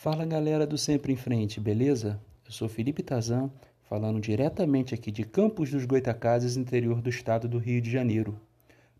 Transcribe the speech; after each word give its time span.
Fala 0.00 0.24
galera 0.24 0.64
do 0.64 0.78
Sempre 0.78 1.12
em 1.12 1.16
Frente, 1.16 1.58
beleza? 1.58 2.20
Eu 2.46 2.52
sou 2.52 2.68
Felipe 2.68 3.02
Tazan, 3.02 3.50
falando 3.82 4.20
diretamente 4.20 4.94
aqui 4.94 5.10
de 5.10 5.24
Campos 5.24 5.72
dos 5.72 5.84
Goitacazes, 5.84 6.56
interior 6.56 7.02
do 7.02 7.10
estado 7.10 7.48
do 7.48 7.58
Rio 7.58 7.80
de 7.80 7.90
Janeiro. 7.90 8.40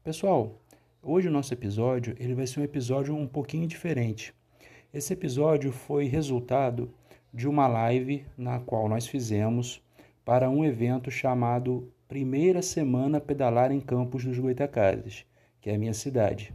Pessoal, 0.03 0.61
hoje 1.01 1.29
o 1.29 1.31
nosso 1.31 1.55
episódio 1.55 2.17
ele 2.19 2.35
vai 2.35 2.49
ser 2.49 2.59
um 2.59 2.65
episódio 2.65 3.15
um 3.15 3.29
pouquinho 3.29 3.69
diferente. 3.69 4.35
Esse 4.93 5.13
episódio 5.13 5.71
foi 5.71 6.07
resultado 6.07 6.93
de 7.33 7.47
uma 7.47 7.69
live 7.69 8.25
na 8.37 8.59
qual 8.59 8.89
nós 8.89 9.07
fizemos 9.07 9.81
para 10.25 10.51
um 10.51 10.65
evento 10.65 11.13
chamado 11.13 11.89
Primeira 12.09 12.61
Semana 12.61 13.21
Pedalar 13.21 13.71
em 13.71 13.81
Campos 13.81 14.25
dos 14.25 14.37
Goitacazes, 14.37 15.25
que 15.61 15.71
é 15.71 15.77
a 15.77 15.79
minha 15.79 15.95
cidade. 15.95 16.53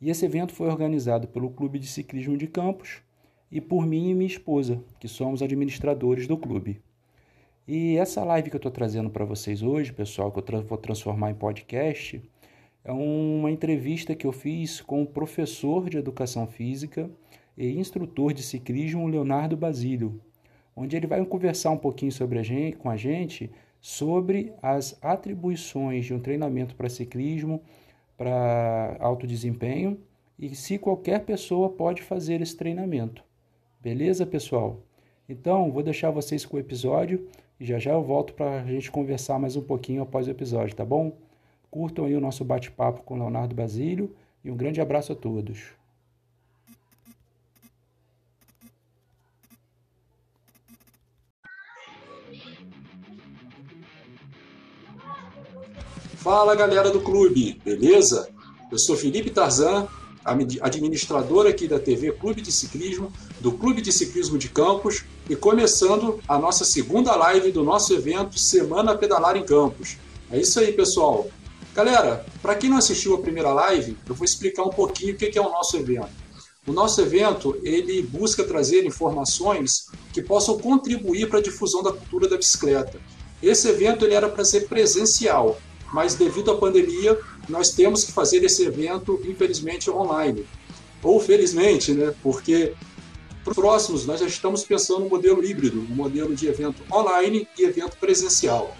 E 0.00 0.08
esse 0.08 0.24
evento 0.24 0.54
foi 0.54 0.66
organizado 0.66 1.28
pelo 1.28 1.50
Clube 1.50 1.78
de 1.78 1.86
Ciclismo 1.86 2.38
de 2.38 2.46
Campos 2.46 3.04
e 3.50 3.60
por 3.60 3.86
mim 3.86 4.10
e 4.10 4.14
minha 4.14 4.26
esposa, 4.26 4.82
que 4.98 5.08
somos 5.08 5.42
administradores 5.42 6.26
do 6.26 6.36
clube. 6.36 6.80
E 7.66 7.96
essa 7.96 8.24
live 8.24 8.50
que 8.50 8.56
eu 8.56 8.58
estou 8.58 8.70
trazendo 8.70 9.10
para 9.10 9.24
vocês 9.24 9.62
hoje, 9.62 9.92
pessoal, 9.92 10.30
que 10.30 10.38
eu 10.38 10.42
tra 10.42 10.60
vou 10.60 10.78
transformar 10.78 11.30
em 11.30 11.34
podcast, 11.34 12.22
é 12.84 12.92
uma 12.92 13.50
entrevista 13.50 14.14
que 14.14 14.26
eu 14.26 14.32
fiz 14.32 14.80
com 14.80 15.02
o 15.02 15.06
professor 15.06 15.90
de 15.90 15.98
educação 15.98 16.46
física 16.46 17.10
e 17.58 17.78
instrutor 17.78 18.32
de 18.32 18.42
ciclismo 18.42 19.08
Leonardo 19.08 19.56
Basílio, 19.56 20.20
onde 20.76 20.96
ele 20.96 21.06
vai 21.06 21.24
conversar 21.24 21.70
um 21.70 21.78
pouquinho 21.78 22.12
sobre 22.12 22.38
a 22.38 22.42
gente, 22.42 22.76
com 22.76 22.88
a 22.88 22.96
gente 22.96 23.50
sobre 23.80 24.52
as 24.62 24.98
atribuições 25.02 26.06
de 26.06 26.14
um 26.14 26.18
treinamento 26.18 26.74
para 26.74 26.88
ciclismo, 26.88 27.62
para 28.16 28.96
alto 28.98 29.26
desempenho 29.26 30.00
e 30.38 30.54
se 30.54 30.78
qualquer 30.78 31.24
pessoa 31.24 31.68
pode 31.68 32.02
fazer 32.02 32.40
esse 32.40 32.56
treinamento. 32.56 33.25
Beleza, 33.86 34.26
pessoal? 34.26 34.82
Então, 35.28 35.70
vou 35.70 35.80
deixar 35.80 36.10
vocês 36.10 36.44
com 36.44 36.56
o 36.56 36.58
episódio 36.58 37.28
e 37.60 37.64
já 37.64 37.78
já 37.78 37.92
eu 37.92 38.02
volto 38.02 38.32
para 38.32 38.62
a 38.62 38.64
gente 38.64 38.90
conversar 38.90 39.38
mais 39.38 39.54
um 39.54 39.62
pouquinho 39.62 40.02
após 40.02 40.26
o 40.26 40.30
episódio, 40.32 40.74
tá 40.74 40.84
bom? 40.84 41.16
Curtam 41.70 42.04
aí 42.04 42.16
o 42.16 42.20
nosso 42.20 42.44
bate-papo 42.44 43.02
com 43.02 43.16
Leonardo 43.16 43.54
Basílio 43.54 44.12
e 44.42 44.50
um 44.50 44.56
grande 44.56 44.80
abraço 44.80 45.12
a 45.12 45.14
todos. 45.14 45.66
Fala 56.16 56.56
galera 56.56 56.90
do 56.90 57.00
clube, 57.00 57.60
beleza? 57.64 58.28
Eu 58.68 58.80
sou 58.80 58.96
Felipe 58.96 59.30
Tarzan, 59.30 59.86
administrador 60.60 61.46
aqui 61.46 61.68
da 61.68 61.78
TV 61.78 62.12
Clube 62.12 62.40
de 62.40 62.50
Ciclismo, 62.50 63.12
do 63.40 63.52
Clube 63.52 63.80
de 63.80 63.92
Ciclismo 63.92 64.36
de 64.36 64.48
Campos, 64.48 65.04
e 65.28 65.36
começando 65.36 66.20
a 66.26 66.38
nossa 66.38 66.64
segunda 66.64 67.14
live 67.16 67.52
do 67.52 67.62
nosso 67.62 67.94
evento 67.94 68.38
Semana 68.38 68.96
Pedalar 68.96 69.36
em 69.36 69.44
Campos. 69.44 69.96
É 70.30 70.38
isso 70.38 70.58
aí, 70.58 70.72
pessoal. 70.72 71.28
Galera, 71.74 72.24
para 72.40 72.54
quem 72.54 72.70
não 72.70 72.78
assistiu 72.78 73.14
a 73.14 73.20
primeira 73.20 73.52
live, 73.52 73.96
eu 74.08 74.14
vou 74.14 74.24
explicar 74.24 74.62
um 74.62 74.70
pouquinho 74.70 75.14
o 75.14 75.16
que 75.16 75.38
é 75.38 75.40
o 75.40 75.50
nosso 75.50 75.76
evento. 75.76 76.26
O 76.66 76.72
nosso 76.72 77.00
evento 77.00 77.56
ele 77.62 78.02
busca 78.02 78.42
trazer 78.42 78.84
informações 78.84 79.86
que 80.12 80.20
possam 80.20 80.58
contribuir 80.58 81.28
para 81.28 81.38
a 81.38 81.42
difusão 81.42 81.80
da 81.82 81.92
cultura 81.92 82.28
da 82.28 82.36
bicicleta. 82.36 82.98
Esse 83.40 83.68
evento 83.68 84.04
ele 84.04 84.14
era 84.14 84.28
para 84.28 84.44
ser 84.44 84.66
presencial, 84.66 85.60
mas 85.96 86.14
devido 86.14 86.50
à 86.50 86.58
pandemia, 86.58 87.18
nós 87.48 87.70
temos 87.70 88.04
que 88.04 88.12
fazer 88.12 88.44
esse 88.44 88.62
evento, 88.66 89.18
infelizmente, 89.24 89.90
online. 89.90 90.44
Ou 91.02 91.18
felizmente, 91.18 91.92
né? 91.92 92.12
Porque 92.22 92.74
próximos 93.42 94.04
nós 94.04 94.20
já 94.20 94.26
estamos 94.26 94.62
pensando 94.62 95.04
no 95.04 95.08
modelo 95.08 95.42
híbrido, 95.42 95.80
um 95.80 95.94
modelo 95.94 96.36
de 96.36 96.48
evento 96.48 96.82
online 96.92 97.48
e 97.58 97.64
evento 97.64 97.96
presencial. 97.96 98.76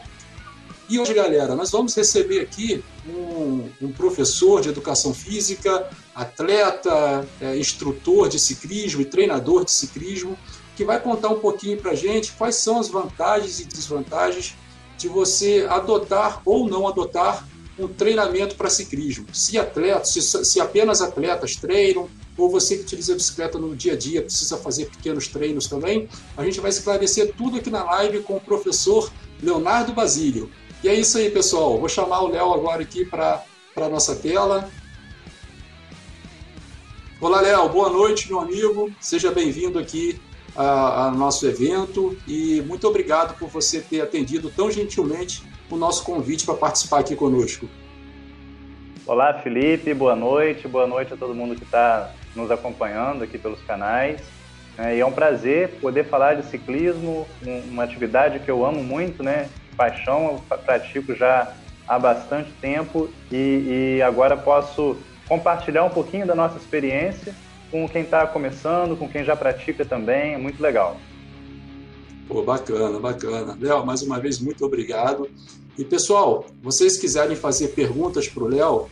E 0.90 0.98
hoje, 1.00 1.14
galera, 1.14 1.56
nós 1.56 1.70
vamos 1.70 1.96
receber 1.96 2.40
aqui 2.40 2.84
um, 3.08 3.66
um 3.80 3.90
professor 3.92 4.60
de 4.60 4.68
educação 4.68 5.14
física, 5.14 5.88
atleta, 6.14 7.26
é, 7.40 7.56
instrutor 7.56 8.28
de 8.28 8.38
ciclismo 8.38 9.00
e 9.00 9.06
treinador 9.06 9.64
de 9.64 9.72
ciclismo, 9.72 10.36
que 10.76 10.84
vai 10.84 11.00
contar 11.00 11.30
um 11.30 11.38
pouquinho 11.38 11.78
para 11.78 11.92
a 11.92 11.96
gente 11.96 12.32
quais 12.32 12.56
são 12.56 12.78
as 12.78 12.88
vantagens 12.88 13.58
e 13.58 13.64
desvantagens 13.64 14.54
de 14.96 15.08
você 15.08 15.66
adotar 15.68 16.40
ou 16.44 16.68
não 16.68 16.86
adotar 16.86 17.46
um 17.78 17.86
treinamento 17.86 18.56
para 18.56 18.70
ciclismo. 18.70 19.26
Se 19.32 19.58
atletas, 19.58 20.08
se, 20.10 20.22
se, 20.22 20.60
apenas 20.60 21.02
atletas 21.02 21.56
treinam, 21.56 22.08
ou 22.36 22.50
você 22.50 22.76
que 22.76 22.82
utiliza 22.82 23.12
a 23.12 23.16
bicicleta 23.16 23.58
no 23.58 23.74
dia 23.74 23.92
a 23.92 23.96
dia 23.96 24.22
precisa 24.22 24.56
fazer 24.56 24.86
pequenos 24.86 25.28
treinos 25.28 25.66
também, 25.66 26.08
a 26.36 26.44
gente 26.44 26.60
vai 26.60 26.70
esclarecer 26.70 27.34
tudo 27.34 27.58
aqui 27.58 27.70
na 27.70 27.84
live 27.84 28.20
com 28.20 28.36
o 28.36 28.40
professor 28.40 29.10
Leonardo 29.42 29.92
Basílio. 29.92 30.50
E 30.82 30.88
é 30.88 30.94
isso 30.94 31.18
aí, 31.18 31.30
pessoal. 31.30 31.78
Vou 31.78 31.88
chamar 31.88 32.22
o 32.22 32.28
Léo 32.28 32.52
agora 32.52 32.82
aqui 32.82 33.04
para 33.04 33.42
a 33.76 33.88
nossa 33.88 34.14
tela. 34.14 34.70
Olá, 37.20 37.40
Léo. 37.40 37.68
Boa 37.70 37.88
noite, 37.88 38.28
meu 38.28 38.40
amigo. 38.40 38.90
Seja 39.00 39.32
bem-vindo 39.32 39.78
aqui 39.78 40.20
a, 40.56 41.06
a 41.06 41.10
nosso 41.10 41.46
evento 41.46 42.16
e 42.26 42.62
muito 42.66 42.86
obrigado 42.88 43.36
por 43.38 43.48
você 43.48 43.80
ter 43.80 44.00
atendido 44.00 44.50
tão 44.50 44.70
gentilmente 44.70 45.42
o 45.70 45.76
nosso 45.76 46.04
convite 46.04 46.44
para 46.44 46.54
participar 46.54 47.00
aqui 47.00 47.14
conosco. 47.14 47.68
Olá, 49.06 49.34
Felipe, 49.34 49.92
boa 49.94 50.16
noite, 50.16 50.66
boa 50.66 50.86
noite 50.86 51.12
a 51.12 51.16
todo 51.16 51.34
mundo 51.34 51.54
que 51.54 51.62
está 51.62 52.12
nos 52.34 52.50
acompanhando 52.50 53.22
aqui 53.22 53.38
pelos 53.38 53.60
canais. 53.62 54.20
É, 54.78 54.96
e 54.96 55.00
é 55.00 55.06
um 55.06 55.12
prazer 55.12 55.78
poder 55.80 56.04
falar 56.04 56.34
de 56.34 56.44
ciclismo, 56.46 57.26
uma 57.70 57.84
atividade 57.84 58.40
que 58.40 58.50
eu 58.50 58.66
amo 58.66 58.82
muito, 58.82 59.22
né? 59.22 59.48
Paixão, 59.76 60.42
eu 60.50 60.58
pratico 60.58 61.14
já 61.14 61.52
há 61.86 61.98
bastante 61.98 62.50
tempo 62.60 63.08
e, 63.30 63.96
e 63.98 64.02
agora 64.02 64.36
posso 64.36 64.96
compartilhar 65.28 65.84
um 65.84 65.90
pouquinho 65.90 66.26
da 66.26 66.34
nossa 66.34 66.58
experiência 66.58 67.34
com 67.70 67.88
quem 67.88 68.02
está 68.02 68.26
começando, 68.26 68.96
com 68.96 69.08
quem 69.08 69.24
já 69.24 69.36
pratica 69.36 69.84
também, 69.84 70.34
é 70.34 70.38
muito 70.38 70.62
legal. 70.62 70.96
Pô, 72.28 72.42
bacana, 72.42 72.98
bacana. 72.98 73.56
Léo, 73.60 73.84
mais 73.86 74.02
uma 74.02 74.18
vez, 74.18 74.38
muito 74.40 74.64
obrigado. 74.64 75.28
E 75.78 75.84
pessoal, 75.84 76.46
vocês 76.62 76.98
quiserem 76.98 77.36
fazer 77.36 77.68
perguntas 77.68 78.28
para 78.28 78.42
o 78.42 78.48
Léo, 78.48 78.88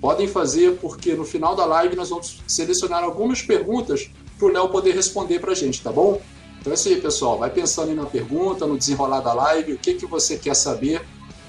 podem 0.00 0.28
fazer, 0.28 0.76
porque 0.76 1.14
no 1.14 1.24
final 1.24 1.56
da 1.56 1.64
live 1.64 1.96
nós 1.96 2.10
vamos 2.10 2.42
selecionar 2.46 3.02
algumas 3.02 3.42
perguntas 3.42 4.10
para 4.38 4.46
o 4.46 4.50
Léo 4.50 4.68
poder 4.68 4.94
responder 4.94 5.40
para 5.40 5.52
a 5.52 5.54
gente, 5.54 5.82
tá 5.82 5.90
bom? 5.90 6.20
Então 6.60 6.72
é 6.72 6.74
isso 6.74 6.88
aí, 6.88 7.00
pessoal. 7.00 7.38
Vai 7.38 7.50
pensando 7.50 7.94
na 7.94 8.06
pergunta, 8.06 8.66
no 8.66 8.76
desenrolar 8.76 9.20
da 9.20 9.32
live, 9.32 9.72
o 9.72 9.78
que, 9.78 9.94
que 9.94 10.06
você 10.06 10.36
quer 10.36 10.54
saber 10.54 11.02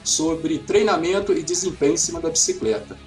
sobre 0.04 0.58
treinamento 0.60 1.34
e 1.34 1.44
desempenho 1.44 1.94
em 1.94 1.98
cima 1.98 2.22
da 2.22 2.30
bicicleta. 2.30 2.98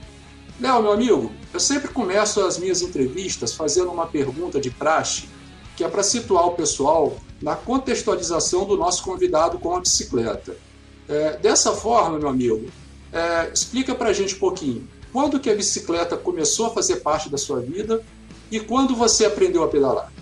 Léo, 0.60 0.82
meu 0.82 0.92
amigo, 0.92 1.32
eu 1.54 1.58
sempre 1.58 1.88
começo 1.88 2.44
as 2.44 2.58
minhas 2.58 2.82
entrevistas 2.82 3.54
fazendo 3.54 3.90
uma 3.90 4.06
pergunta 4.06 4.60
de 4.60 4.70
praxe, 4.70 5.26
que 5.74 5.82
é 5.82 5.88
para 5.88 6.02
situar 6.02 6.46
o 6.48 6.50
pessoal 6.50 7.16
na 7.40 7.56
contextualização 7.56 8.66
do 8.66 8.76
nosso 8.76 9.02
convidado 9.02 9.58
com 9.58 9.74
a 9.74 9.80
bicicleta. 9.80 10.54
É, 11.08 11.38
dessa 11.38 11.72
forma, 11.72 12.18
meu 12.18 12.28
amigo, 12.28 12.68
é, 13.10 13.50
explica 13.50 13.94
para 13.94 14.10
a 14.10 14.12
gente 14.12 14.34
um 14.34 14.38
pouquinho. 14.38 14.86
Quando 15.10 15.40
que 15.40 15.48
a 15.48 15.54
bicicleta 15.54 16.14
começou 16.14 16.66
a 16.66 16.70
fazer 16.70 16.96
parte 16.96 17.30
da 17.30 17.38
sua 17.38 17.60
vida 17.60 18.02
e 18.50 18.60
quando 18.60 18.94
você 18.94 19.24
aprendeu 19.24 19.64
a 19.64 19.68
pedalar? 19.68 20.12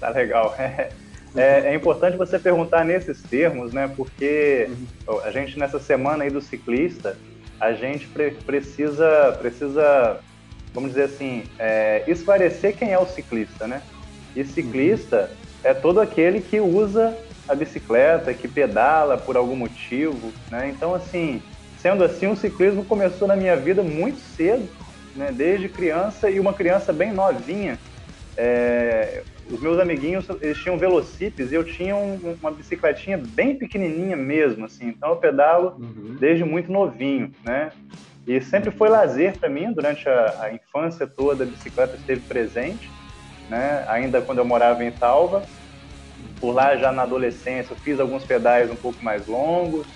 Tá 0.00 0.10
legal. 0.10 0.54
É, 1.36 1.72
é, 1.72 1.74
importante 1.74 2.16
você 2.16 2.38
perguntar 2.38 2.86
nesses 2.86 3.22
termos, 3.22 3.72
né? 3.72 3.86
Porque 3.94 4.68
uhum. 5.06 5.20
a 5.20 5.30
gente 5.30 5.58
nessa 5.58 5.78
semana 5.78 6.24
aí 6.24 6.30
do 6.30 6.40
ciclista, 6.40 7.18
a 7.60 7.72
gente 7.72 8.06
pre 8.06 8.30
precisa, 8.30 9.36
precisa, 9.38 10.20
vamos 10.72 10.90
dizer 10.90 11.04
assim, 11.04 11.44
é, 11.58 12.04
esclarecer 12.06 12.76
quem 12.76 12.92
é 12.92 12.98
o 12.98 13.06
ciclista, 13.06 13.66
né? 13.66 13.82
E 14.34 14.44
ciclista 14.44 15.30
é 15.64 15.74
todo 15.74 16.00
aquele 16.00 16.40
que 16.40 16.60
usa 16.60 17.16
a 17.48 17.54
bicicleta, 17.54 18.34
que 18.34 18.46
pedala 18.46 19.16
por 19.16 19.36
algum 19.36 19.56
motivo, 19.56 20.32
né? 20.50 20.68
Então, 20.68 20.94
assim, 20.94 21.42
sendo 21.80 22.04
assim, 22.04 22.26
o 22.26 22.36
ciclismo 22.36 22.84
começou 22.84 23.26
na 23.26 23.34
minha 23.34 23.56
vida 23.56 23.82
muito 23.82 24.20
cedo, 24.20 24.68
né? 25.16 25.32
Desde 25.32 25.68
criança 25.68 26.30
e 26.30 26.38
uma 26.38 26.52
criança 26.52 26.92
bem 26.92 27.12
novinha. 27.12 27.78
É, 28.36 29.22
os 29.50 29.60
meus 29.60 29.78
amiguinhos, 29.78 30.26
eles 30.40 30.58
tinham 30.58 30.76
velocípedes 30.76 31.52
e 31.52 31.54
eu 31.54 31.64
tinha 31.64 31.96
um, 31.96 32.36
uma 32.40 32.50
bicicletinha 32.50 33.18
bem 33.18 33.56
pequenininha 33.56 34.16
mesmo, 34.16 34.66
assim. 34.66 34.88
Então 34.88 35.10
eu 35.10 35.16
pedalo 35.16 35.76
uhum. 35.78 36.16
desde 36.18 36.44
muito 36.44 36.70
novinho, 36.70 37.32
né? 37.44 37.72
E 38.26 38.40
sempre 38.42 38.70
foi 38.70 38.90
lazer 38.90 39.38
para 39.38 39.48
mim 39.48 39.72
durante 39.72 40.06
a, 40.06 40.42
a, 40.42 40.52
infância 40.52 41.06
toda. 41.06 41.44
A 41.44 41.46
bicicleta 41.46 41.96
esteve 41.96 42.20
presente, 42.20 42.90
né? 43.48 43.84
Ainda 43.88 44.20
quando 44.20 44.38
eu 44.38 44.44
morava 44.44 44.84
em 44.84 44.92
Talva. 44.92 45.42
Por 46.38 46.52
lá 46.52 46.76
já 46.76 46.92
na 46.92 47.02
adolescência 47.02 47.72
eu 47.72 47.76
fiz 47.78 47.98
alguns 47.98 48.24
pedais 48.24 48.70
um 48.70 48.76
pouco 48.76 49.02
mais 49.02 49.26
longos, 49.26 49.86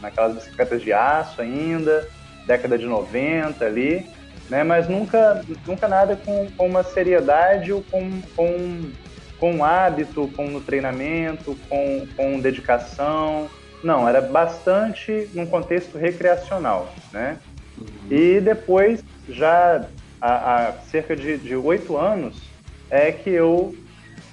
naquelas 0.00 0.34
bicicletas 0.34 0.82
de 0.82 0.92
aço 0.92 1.42
ainda, 1.42 2.08
década 2.46 2.78
de 2.78 2.86
90 2.86 3.64
ali. 3.64 4.06
Né? 4.48 4.62
Mas 4.64 4.88
nunca, 4.88 5.44
nunca 5.66 5.88
nada 5.88 6.16
com, 6.16 6.48
com 6.56 6.66
uma 6.66 6.82
seriedade 6.82 7.72
ou 7.72 7.82
com, 7.82 8.20
com, 8.36 8.90
com 9.38 9.64
hábito, 9.64 10.30
com 10.36 10.60
treinamento, 10.60 11.56
com, 11.68 12.06
com 12.16 12.40
dedicação. 12.40 13.48
Não, 13.82 14.08
era 14.08 14.20
bastante 14.20 15.28
num 15.34 15.46
contexto 15.46 15.98
recreacional, 15.98 16.92
né? 17.12 17.38
Uhum. 17.76 17.86
E 18.10 18.40
depois, 18.40 19.02
já 19.28 19.84
há, 20.20 20.68
há 20.68 20.72
cerca 20.90 21.14
de 21.16 21.54
oito 21.56 21.96
anos, 21.96 22.42
é 22.90 23.12
que 23.12 23.30
eu 23.30 23.74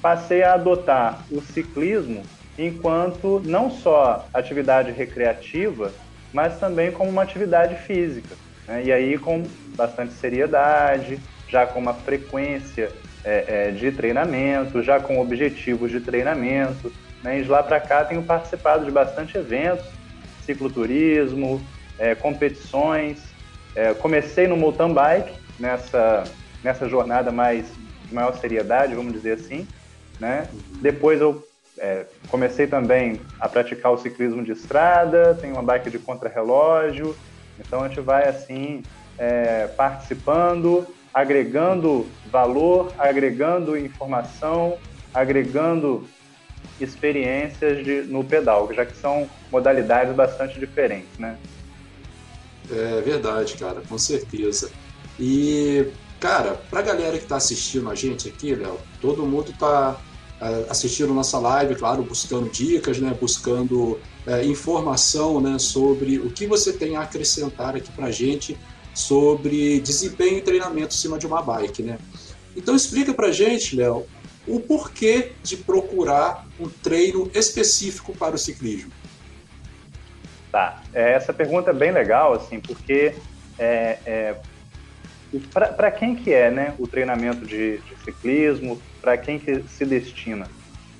passei 0.01 0.43
a 0.43 0.53
adotar 0.53 1.25
o 1.31 1.41
ciclismo 1.41 2.23
enquanto 2.57 3.41
não 3.45 3.69
só 3.69 4.27
atividade 4.33 4.91
recreativa, 4.91 5.91
mas 6.33 6.59
também 6.59 6.91
como 6.91 7.09
uma 7.09 7.23
atividade 7.23 7.75
física. 7.75 8.35
Né? 8.71 8.85
E 8.85 8.91
aí 8.91 9.17
com 9.17 9.43
bastante 9.75 10.13
seriedade, 10.13 11.19
já 11.49 11.67
com 11.67 11.79
uma 11.79 11.93
frequência 11.93 12.89
é, 13.23 13.67
é, 13.67 13.71
de 13.71 13.91
treinamento, 13.91 14.81
já 14.81 14.99
com 14.99 15.19
objetivos 15.19 15.91
de 15.91 15.99
treinamento. 15.99 16.91
Né? 17.21 17.39
E 17.39 17.43
de 17.43 17.49
lá 17.49 17.61
para 17.61 17.79
cá 17.81 18.05
tenho 18.05 18.23
participado 18.23 18.85
de 18.85 18.91
bastante 18.91 19.37
eventos, 19.37 19.85
cicloturismo, 20.45 21.61
é, 21.99 22.15
competições. 22.15 23.19
É, 23.75 23.93
comecei 23.93 24.47
no 24.47 24.55
mountain 24.55 24.93
bike, 24.93 25.33
nessa, 25.59 26.23
nessa 26.63 26.87
jornada 26.87 27.31
mais 27.31 27.65
de 28.05 28.13
maior 28.13 28.33
seriedade, 28.37 28.95
vamos 28.95 29.11
dizer 29.11 29.33
assim. 29.33 29.67
Né? 30.19 30.47
Depois 30.81 31.19
eu 31.19 31.45
é, 31.77 32.05
comecei 32.29 32.67
também 32.67 33.19
a 33.39 33.49
praticar 33.49 33.91
o 33.91 33.97
ciclismo 33.97 34.43
de 34.43 34.51
estrada, 34.51 35.37
tenho 35.39 35.53
uma 35.53 35.63
bike 35.63 35.89
de 35.89 35.99
contrarrelógio, 35.99 37.15
então 37.65 37.83
a 37.83 37.87
gente 37.87 38.01
vai 38.01 38.27
assim 38.27 38.83
é, 39.17 39.67
participando, 39.67 40.85
agregando 41.13 42.07
valor, 42.31 42.91
agregando 42.97 43.77
informação, 43.77 44.77
agregando 45.13 46.07
experiências 46.79 47.83
de, 47.83 48.01
no 48.03 48.23
pedal, 48.23 48.71
já 48.73 48.85
que 48.85 48.95
são 48.97 49.29
modalidades 49.51 50.15
bastante 50.15 50.59
diferentes, 50.59 51.17
né? 51.19 51.37
É 52.69 53.01
verdade, 53.01 53.55
cara, 53.57 53.81
com 53.87 53.97
certeza. 53.97 54.71
E, 55.19 55.87
cara, 56.19 56.59
pra 56.69 56.81
galera 56.81 57.17
que 57.17 57.25
tá 57.25 57.35
assistindo 57.35 57.89
a 57.89 57.95
gente 57.95 58.29
aqui, 58.29 58.55
Léo, 58.55 58.79
todo 58.99 59.25
mundo 59.25 59.53
tá 59.57 59.99
é, 60.41 60.65
assistindo 60.69 61.13
nossa 61.13 61.37
live, 61.37 61.75
claro, 61.75 62.01
buscando 62.01 62.49
dicas, 62.49 62.97
né, 62.99 63.15
buscando 63.19 63.99
é, 64.25 64.43
informação 64.43 65.39
né, 65.39 65.59
sobre 65.59 66.17
o 66.17 66.31
que 66.31 66.47
você 66.47 66.73
tem 66.73 66.95
a 66.95 67.01
acrescentar 67.01 67.75
aqui 67.75 67.91
para 67.91 68.07
a 68.07 68.11
gente 68.11 68.57
sobre 68.93 69.79
desempenho 69.79 70.39
e 70.39 70.41
treinamento 70.41 70.95
em 70.95 70.97
cima 70.97 71.19
de 71.19 71.27
uma 71.27 71.43
bike. 71.43 71.83
Né? 71.83 71.99
Então 72.55 72.75
explica 72.75 73.13
para 73.13 73.27
a 73.27 73.31
gente, 73.31 73.75
Léo, 73.75 74.05
o 74.47 74.59
porquê 74.59 75.33
de 75.43 75.57
procurar 75.57 76.47
um 76.59 76.67
treino 76.67 77.29
específico 77.35 78.11
para 78.17 78.35
o 78.35 78.37
ciclismo. 78.37 78.91
Tá, 80.51 80.81
é, 80.91 81.13
essa 81.13 81.31
pergunta 81.31 81.69
é 81.69 81.73
bem 81.73 81.91
legal, 81.91 82.33
assim, 82.33 82.59
porque 82.59 83.13
é, 83.59 83.99
é 84.05 84.35
para 85.39 85.89
quem 85.91 86.15
que 86.15 86.33
é 86.33 86.51
né, 86.51 86.73
o 86.77 86.87
treinamento 86.87 87.45
de, 87.45 87.77
de 87.77 87.95
ciclismo, 88.03 88.81
para 89.01 89.17
quem 89.17 89.39
que 89.39 89.63
se 89.63 89.85
destina. 89.85 90.47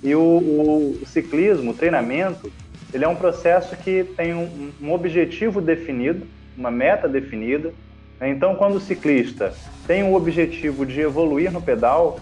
E 0.01 0.15
o, 0.15 0.19
o, 0.19 0.99
o, 1.01 1.05
ciclismo, 1.05 1.71
o 1.71 1.73
treinamento, 1.73 2.51
ele 2.93 3.03
é 3.03 3.07
um 3.07 3.15
processo 3.15 3.75
que 3.75 4.03
tem 4.15 4.33
um, 4.33 4.71
um 4.81 4.91
objetivo 4.91 5.61
definido, 5.61 6.25
uma 6.57 6.71
meta 6.71 7.07
definida. 7.07 7.73
Né? 8.19 8.29
Então, 8.29 8.55
quando 8.55 8.75
o 8.75 8.79
ciclista 8.79 9.53
tem 9.85 10.03
o 10.03 10.13
objetivo 10.13 10.85
de 10.85 11.01
evoluir 11.01 11.51
no 11.51 11.61
pedal, 11.61 12.19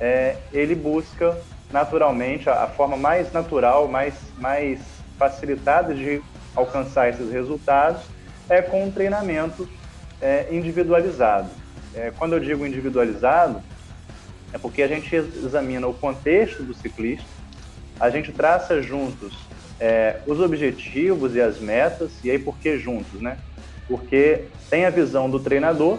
é, 0.00 0.36
ele 0.52 0.74
busca 0.74 1.36
naturalmente 1.70 2.48
a, 2.48 2.64
a, 2.64 2.66
forma 2.66 2.96
mais 2.96 3.32
natural, 3.32 3.86
mais, 3.88 4.14
mais 4.38 4.80
facilitada 5.18 5.94
de 5.94 6.20
alcançar 6.54 7.08
esses 7.08 7.30
resultados 7.30 8.02
é 8.48 8.60
com 8.60 8.84
um 8.84 8.90
treinamento 8.90 9.68
é, 10.22 10.46
individualizado. 10.50 11.50
É, 11.94 12.12
quando 12.16 12.34
eu 12.34 12.40
digo 12.40 12.64
individualizado, 12.64 13.60
é 14.52 14.58
porque 14.58 14.82
a 14.82 14.88
gente 14.88 15.14
examina 15.14 15.86
o 15.86 15.92
contexto 15.92 16.62
do 16.62 16.72
ciclista, 16.72 17.26
a 17.98 18.08
gente 18.08 18.32
traça 18.32 18.80
juntos 18.80 19.36
é, 19.80 20.20
os 20.26 20.40
objetivos 20.40 21.34
e 21.34 21.40
as 21.40 21.58
metas, 21.58 22.12
e 22.22 22.30
aí 22.30 22.38
por 22.38 22.56
que 22.56 22.78
juntos, 22.78 23.20
né? 23.20 23.36
Porque 23.88 24.44
tem 24.70 24.84
a 24.84 24.90
visão 24.90 25.28
do 25.28 25.40
treinador 25.40 25.98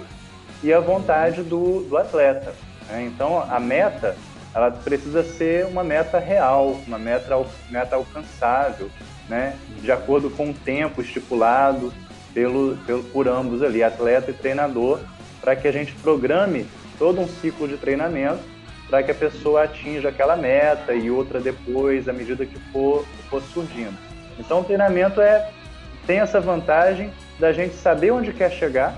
e 0.63 0.71
a 0.73 0.79
vontade 0.79 1.43
do, 1.43 1.81
do 1.81 1.97
atleta. 1.97 2.53
Né? 2.87 3.03
Então 3.03 3.39
a 3.39 3.59
meta 3.59 4.15
ela 4.55 4.71
precisa 4.71 5.23
ser 5.23 5.65
uma 5.65 5.83
meta 5.83 6.19
real, 6.19 6.79
uma 6.87 6.97
meta, 6.97 7.35
meta 7.69 7.95
alcançável, 7.95 8.89
né? 9.27 9.57
de 9.81 9.91
acordo 9.91 10.29
com 10.29 10.51
o 10.51 10.53
tempo 10.53 11.01
estipulado 11.01 11.91
pelo, 12.33 12.77
pelo, 12.85 13.03
por 13.03 13.27
ambos 13.27 13.61
ali, 13.61 13.83
atleta 13.83 14.31
e 14.31 14.33
treinador, 14.33 14.99
para 15.41 15.55
que 15.55 15.67
a 15.67 15.71
gente 15.71 15.93
programe 15.95 16.65
todo 16.97 17.19
um 17.19 17.27
ciclo 17.27 17.67
de 17.67 17.77
treinamento 17.77 18.53
para 18.93 19.01
que 19.01 19.09
a 19.09 19.15
pessoa 19.15 19.63
atinja 19.63 20.09
aquela 20.09 20.35
meta 20.35 20.93
e 20.93 21.09
outra 21.09 21.39
depois, 21.39 22.07
à 22.07 22.13
medida 22.13 22.45
que 22.45 22.59
for, 22.71 23.03
for 23.27 23.41
surgindo. 23.41 23.97
Então, 24.37 24.59
o 24.59 24.63
treinamento 24.63 25.19
é, 25.19 25.49
tem 26.05 26.19
essa 26.19 26.39
vantagem 26.39 27.11
da 27.39 27.51
gente 27.51 27.73
saber 27.73 28.11
onde 28.11 28.31
quer 28.31 28.51
chegar 28.51 28.95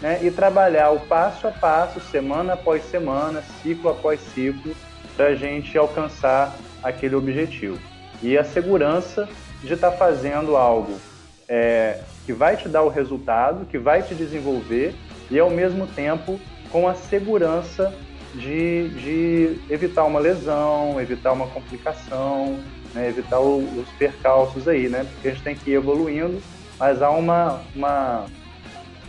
né, 0.00 0.20
e 0.22 0.30
trabalhar 0.30 0.90
o 0.90 1.00
passo 1.00 1.48
a 1.48 1.50
passo, 1.50 1.98
semana 1.98 2.52
após 2.52 2.84
semana, 2.84 3.42
ciclo 3.62 3.90
após 3.90 4.20
ciclo, 4.32 4.76
para 5.16 5.26
a 5.26 5.34
gente 5.34 5.76
alcançar 5.76 6.54
aquele 6.82 7.16
objetivo. 7.16 7.80
E 8.22 8.38
a 8.38 8.44
segurança 8.44 9.28
de 9.62 9.74
estar 9.74 9.90
tá 9.90 9.96
fazendo 9.96 10.56
algo 10.56 11.00
é, 11.48 11.98
que 12.24 12.32
vai 12.32 12.56
te 12.56 12.68
dar 12.68 12.82
o 12.82 12.88
resultado, 12.88 13.66
que 13.66 13.78
vai 13.78 14.02
te 14.02 14.14
desenvolver 14.14 14.94
e, 15.30 15.38
ao 15.38 15.50
mesmo 15.50 15.86
tempo, 15.86 16.40
com 16.70 16.88
a 16.88 16.94
segurança 16.94 17.92
de, 18.34 18.88
de 18.90 19.60
evitar 19.68 20.04
uma 20.04 20.20
lesão, 20.20 21.00
evitar 21.00 21.32
uma 21.32 21.46
complicação, 21.48 22.58
né, 22.94 23.08
evitar 23.08 23.40
o, 23.40 23.58
os 23.58 23.88
percalços 23.98 24.68
aí, 24.68 24.88
né? 24.88 25.06
Porque 25.12 25.28
a 25.28 25.30
gente 25.32 25.42
tem 25.42 25.54
que 25.54 25.70
ir 25.70 25.74
evoluindo, 25.74 26.40
mas 26.78 27.02
há 27.02 27.10
uma, 27.10 27.60
uma, 27.74 28.26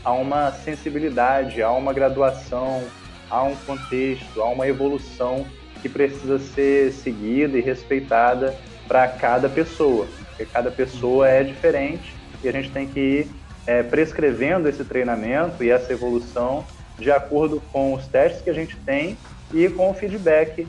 há 0.04 0.12
uma 0.12 0.52
sensibilidade, 0.52 1.62
há 1.62 1.72
uma 1.72 1.94
graduação, 1.94 2.84
há 3.30 3.44
um 3.44 3.56
contexto, 3.56 4.42
há 4.42 4.50
uma 4.50 4.68
evolução 4.68 5.46
que 5.82 5.88
precisa 5.88 6.40
ser 6.40 6.92
seguida 6.92 7.58
e 7.58 7.62
respeitada 7.62 8.56
para 8.88 9.08
cada 9.08 9.48
pessoa, 9.48 10.08
porque 10.28 10.46
cada 10.46 10.72
pessoa 10.72 11.28
é 11.28 11.44
diferente 11.44 12.23
e 12.46 12.50
a 12.50 12.52
gente 12.52 12.70
tem 12.72 12.88
que 12.88 13.00
ir 13.00 13.28
é, 13.66 13.82
prescrevendo 13.84 14.68
esse 14.68 14.84
treinamento 14.84 15.64
e 15.64 15.70
essa 15.70 15.92
evolução 15.92 16.66
de 16.98 17.12
acordo 17.12 17.62
com 17.72 17.94
os 17.94 18.06
testes 18.08 18.42
que 18.42 18.50
a 18.50 18.54
gente 18.54 18.76
tem 18.78 19.18
e 19.54 19.70
com 19.70 19.92
o 19.92 19.94
feedback 19.94 20.68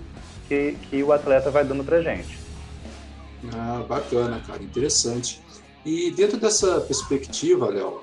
que, 0.49 0.77
que 0.89 1.03
o 1.03 1.13
atleta 1.13 1.51
vai 1.51 1.65
dando 1.65 1.85
para 1.85 2.03
gente. 2.03 2.39
Ah, 3.53 3.85
bacana, 3.87 4.41
cara, 4.47 4.63
interessante. 4.63 5.43
E 5.85 6.11
dentro 6.13 6.39
dessa 6.39 6.81
perspectiva, 6.81 7.69
Léo, 7.69 8.01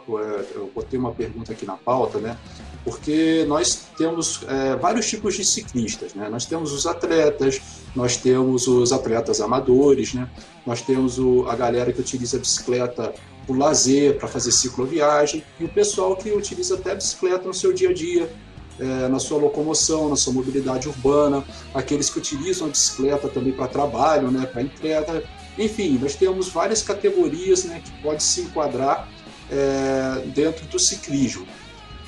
eu 0.54 0.72
botei 0.74 1.00
uma 1.00 1.12
pergunta 1.12 1.52
aqui 1.52 1.66
na 1.66 1.76
pauta, 1.76 2.20
né? 2.20 2.38
Porque 2.84 3.44
nós 3.48 3.88
temos 3.98 4.44
é, 4.48 4.76
vários 4.76 5.10
tipos 5.10 5.36
de 5.36 5.44
ciclistas, 5.44 6.14
né? 6.14 6.30
Nós 6.30 6.46
temos 6.46 6.72
os 6.72 6.86
atletas, 6.86 7.60
nós 7.96 8.18
temos 8.18 8.68
os 8.68 8.92
atletas 8.92 9.42
amadores, 9.42 10.14
né? 10.14 10.30
Nós 10.64 10.82
temos 10.82 11.18
o, 11.18 11.48
a 11.48 11.56
galera 11.56 11.92
que 11.92 12.00
utiliza 12.00 12.38
a 12.38 12.40
bicicleta 12.40 13.14
por 13.46 13.58
lazer, 13.58 14.18
para 14.18 14.28
fazer 14.28 14.52
cicloviagem, 14.52 15.44
e 15.60 15.66
o 15.66 15.70
pessoal 15.70 16.16
que 16.16 16.32
utiliza 16.32 16.76
até 16.76 16.96
bicicleta 16.96 17.48
no 17.48 17.54
seu 17.54 17.74
dia 17.74 17.90
a 17.90 17.94
dia, 17.94 18.32
é, 18.80 19.08
na 19.08 19.20
sua 19.20 19.38
locomoção, 19.38 20.10
na 20.10 20.16
sua 20.16 20.34
mobilidade 20.34 20.88
urbana, 20.88 21.44
aqueles 21.74 22.10
que 22.10 22.18
utilizam 22.18 22.68
a 22.68 22.70
bicicleta 22.70 23.28
também 23.28 23.54
para 23.54 23.68
trabalho, 23.68 24.32
né, 24.32 24.46
para 24.46 24.62
entrega. 24.62 25.24
Enfim, 25.58 26.00
nós 26.02 26.16
temos 26.16 26.50
várias 26.50 26.82
categorias 26.82 27.64
né, 27.66 27.82
que 27.84 27.92
pode 28.02 28.24
se 28.24 28.42
enquadrar 28.42 29.08
é, 29.52 30.24
dentro 30.28 30.66
do 30.66 30.80
ciclismo. 30.80 31.46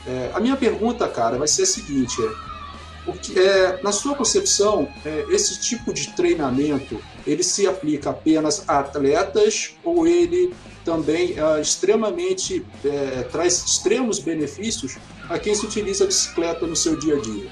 É, 0.08 0.32
a 0.34 0.40
minha 0.40 0.56
pergunta, 0.56 1.08
cara, 1.08 1.38
vai 1.38 1.48
ser 1.48 1.64
a 1.64 1.66
seguinte: 1.66 2.16
é, 2.22 3.10
o 3.10 3.14
que, 3.14 3.38
é, 3.38 3.80
na 3.84 3.92
sua 3.92 4.16
concepção, 4.16 4.88
é, 5.06 5.26
esse 5.30 5.60
tipo 5.60 5.94
de 5.94 6.14
treinamento 6.14 7.00
ele 7.26 7.44
se 7.44 7.68
aplica 7.68 8.10
apenas 8.10 8.64
a 8.68 8.80
atletas 8.80 9.76
ou 9.84 10.08
ele 10.08 10.54
também 10.84 11.36
é 11.38 11.62
extremamente 11.62 12.66
é, 12.86 13.24
traz 13.32 13.64
extremos 13.66 14.20
benefícios 14.20 14.98
a 15.30 15.40
quem 15.40 15.56
se 15.56 15.66
utiliza 15.66 16.04
a 16.04 16.08
bicicleta 16.08 16.66
no 16.68 16.76
seu 16.76 16.98
dia 17.00 17.16
a 17.16 17.20
dia? 17.20 17.50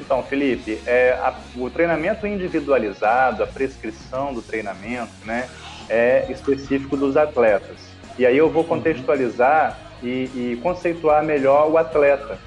Então, 0.00 0.22
Felipe, 0.22 0.80
é, 0.86 1.12
a, 1.12 1.34
o 1.54 1.68
treinamento 1.68 2.26
individualizado, 2.26 3.42
a 3.42 3.46
prescrição 3.46 4.32
do 4.32 4.40
treinamento, 4.40 5.12
né, 5.24 5.48
é 5.88 6.26
específico 6.30 6.96
dos 6.96 7.16
atletas. 7.16 7.76
E 8.18 8.24
aí 8.24 8.36
eu 8.36 8.48
vou 8.48 8.64
contextualizar 8.64 9.78
e, 10.02 10.30
e 10.34 10.60
conceituar 10.62 11.22
melhor 11.22 11.70
o 11.70 11.76
atleta. 11.76 12.38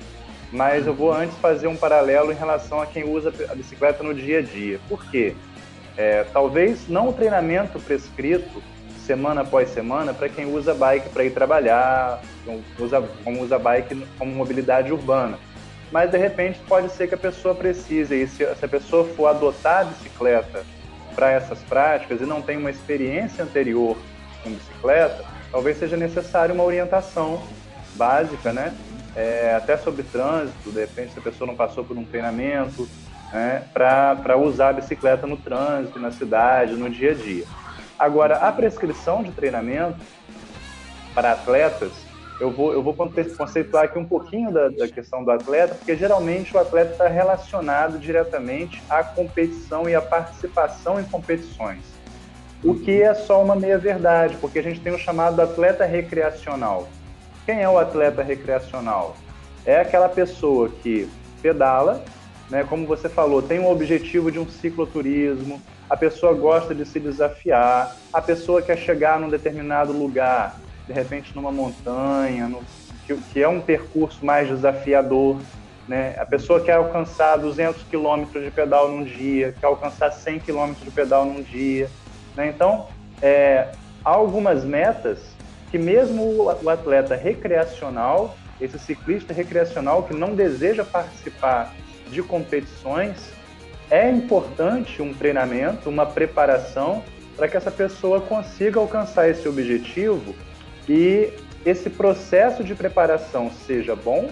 Mas 0.51 0.85
eu 0.85 0.93
vou 0.93 1.13
antes 1.13 1.37
fazer 1.37 1.67
um 1.67 1.77
paralelo 1.77 2.31
em 2.31 2.35
relação 2.35 2.81
a 2.81 2.85
quem 2.85 3.03
usa 3.03 3.33
a 3.49 3.55
bicicleta 3.55 4.03
no 4.03 4.13
dia 4.13 4.39
a 4.39 4.41
dia. 4.41 4.79
Por 4.89 5.05
quê? 5.09 5.33
É, 5.95 6.25
talvez 6.33 6.87
não 6.89 7.09
o 7.09 7.13
treinamento 7.13 7.79
prescrito 7.79 8.61
semana 9.01 9.41
após 9.41 9.69
semana 9.69 10.13
para 10.13 10.29
quem 10.29 10.45
usa 10.45 10.73
bike 10.73 11.09
para 11.09 11.23
ir 11.23 11.31
trabalhar, 11.31 12.21
usa, 12.79 13.01
como 13.23 13.41
usa 13.41 13.57
bike 13.59 14.05
como 14.17 14.33
mobilidade 14.33 14.91
urbana. 14.91 15.37
Mas 15.91 16.09
de 16.09 16.17
repente 16.17 16.59
pode 16.67 16.89
ser 16.91 17.07
que 17.07 17.15
a 17.15 17.17
pessoa 17.17 17.53
precise, 17.53 18.15
e 18.15 18.27
se, 18.27 18.45
se 18.55 18.65
a 18.65 18.67
pessoa 18.67 19.03
for 19.03 19.27
adotar 19.27 19.81
a 19.81 19.83
bicicleta 19.83 20.63
para 21.15 21.31
essas 21.31 21.59
práticas 21.63 22.21
e 22.21 22.25
não 22.25 22.41
tem 22.41 22.57
uma 22.57 22.69
experiência 22.69 23.43
anterior 23.43 23.97
com 24.43 24.51
bicicleta, 24.51 25.25
talvez 25.51 25.77
seja 25.77 25.97
necessário 25.97 26.55
uma 26.55 26.63
orientação 26.63 27.41
básica, 27.95 28.53
né? 28.53 28.73
É, 29.13 29.53
até 29.55 29.75
sobre 29.75 30.03
trânsito, 30.03 30.71
de 30.71 30.79
repente 30.79 31.11
se 31.11 31.19
a 31.19 31.21
pessoa 31.21 31.45
não 31.45 31.55
passou 31.55 31.83
por 31.83 31.97
um 31.97 32.05
treinamento, 32.05 32.87
né? 33.33 33.63
para 33.73 34.37
usar 34.37 34.69
a 34.69 34.73
bicicleta 34.73 35.27
no 35.27 35.37
trânsito, 35.37 35.99
na 35.99 36.11
cidade, 36.11 36.73
no 36.73 36.89
dia 36.89 37.11
a 37.11 37.13
dia. 37.13 37.45
Agora, 38.01 38.37
a 38.37 38.51
prescrição 38.51 39.21
de 39.21 39.31
treinamento 39.31 39.99
para 41.13 41.33
atletas, 41.33 41.91
eu 42.39 42.49
vou, 42.49 42.73
eu 42.73 42.81
vou 42.81 42.95
conceituar 42.95 43.83
aqui 43.83 43.99
um 43.99 44.05
pouquinho 44.05 44.51
da, 44.51 44.69
da 44.69 44.87
questão 44.87 45.23
do 45.23 45.29
atleta, 45.29 45.75
porque 45.75 45.95
geralmente 45.95 46.57
o 46.57 46.59
atleta 46.59 46.93
está 46.93 47.07
relacionado 47.07 47.99
diretamente 47.99 48.81
à 48.89 49.03
competição 49.03 49.87
e 49.87 49.93
à 49.93 50.01
participação 50.01 50.99
em 50.99 51.03
competições. 51.03 51.83
O 52.63 52.73
que 52.73 53.03
é 53.03 53.13
só 53.13 53.39
uma 53.39 53.55
meia-verdade, 53.55 54.35
porque 54.41 54.57
a 54.57 54.63
gente 54.63 54.79
tem 54.79 54.91
o 54.91 54.97
chamado 54.97 55.39
atleta 55.39 55.85
recreacional. 55.85 56.89
Quem 57.45 57.61
é 57.61 57.69
o 57.69 57.77
atleta 57.77 58.23
recreacional? 58.23 59.15
É 59.63 59.79
aquela 59.79 60.09
pessoa 60.09 60.69
que 60.69 61.07
pedala, 61.39 62.03
né, 62.49 62.65
como 62.67 62.87
você 62.87 63.07
falou, 63.07 63.43
tem 63.43 63.59
o 63.59 63.69
objetivo 63.69 64.31
de 64.31 64.39
um 64.39 64.49
cicloturismo, 64.49 65.61
a 65.91 65.97
pessoa 65.97 66.33
gosta 66.33 66.73
de 66.73 66.85
se 66.85 67.01
desafiar, 67.01 67.97
a 68.13 68.21
pessoa 68.21 68.61
quer 68.61 68.77
chegar 68.77 69.19
num 69.19 69.27
determinado 69.27 69.91
lugar, 69.91 70.57
de 70.87 70.93
repente 70.93 71.35
numa 71.35 71.51
montanha, 71.51 72.47
no, 72.47 72.63
que, 73.05 73.13
que, 73.33 73.43
é 73.43 73.47
um 73.49 73.59
percurso 73.59 74.25
mais 74.25 74.47
desafiador, 74.47 75.37
né? 75.89 76.15
A 76.17 76.25
pessoa 76.25 76.61
quer 76.61 76.75
alcançar 76.75 77.35
200 77.35 77.83
quilômetros 77.83 78.41
de 78.41 78.49
pedal 78.51 78.87
num 78.87 79.03
dia, 79.03 79.53
quer 79.59 79.65
alcançar 79.65 80.13
100 80.13 80.39
quilômetros 80.39 80.85
de 80.85 80.91
pedal 80.91 81.25
num 81.25 81.41
dia, 81.43 81.89
né? 82.37 82.47
Então, 82.47 82.87
é, 83.21 83.67
há 84.05 84.11
algumas 84.11 84.63
metas 84.63 85.19
que 85.71 85.77
mesmo 85.77 86.23
o 86.23 86.69
atleta 86.69 87.17
recreacional, 87.17 88.37
esse 88.61 88.79
ciclista 88.79 89.33
recreacional 89.33 90.03
que 90.03 90.15
não 90.15 90.35
deseja 90.35 90.85
participar 90.85 91.73
de 92.09 92.23
competições, 92.23 93.40
é 93.91 94.09
importante 94.09 95.01
um 95.01 95.13
treinamento, 95.13 95.89
uma 95.89 96.05
preparação 96.05 97.03
para 97.35 97.49
que 97.49 97.57
essa 97.57 97.69
pessoa 97.69 98.21
consiga 98.21 98.79
alcançar 98.79 99.29
esse 99.29 99.47
objetivo 99.49 100.33
e 100.87 101.33
esse 101.65 101.89
processo 101.89 102.63
de 102.63 102.73
preparação 102.73 103.51
seja 103.51 103.93
bom, 103.93 104.31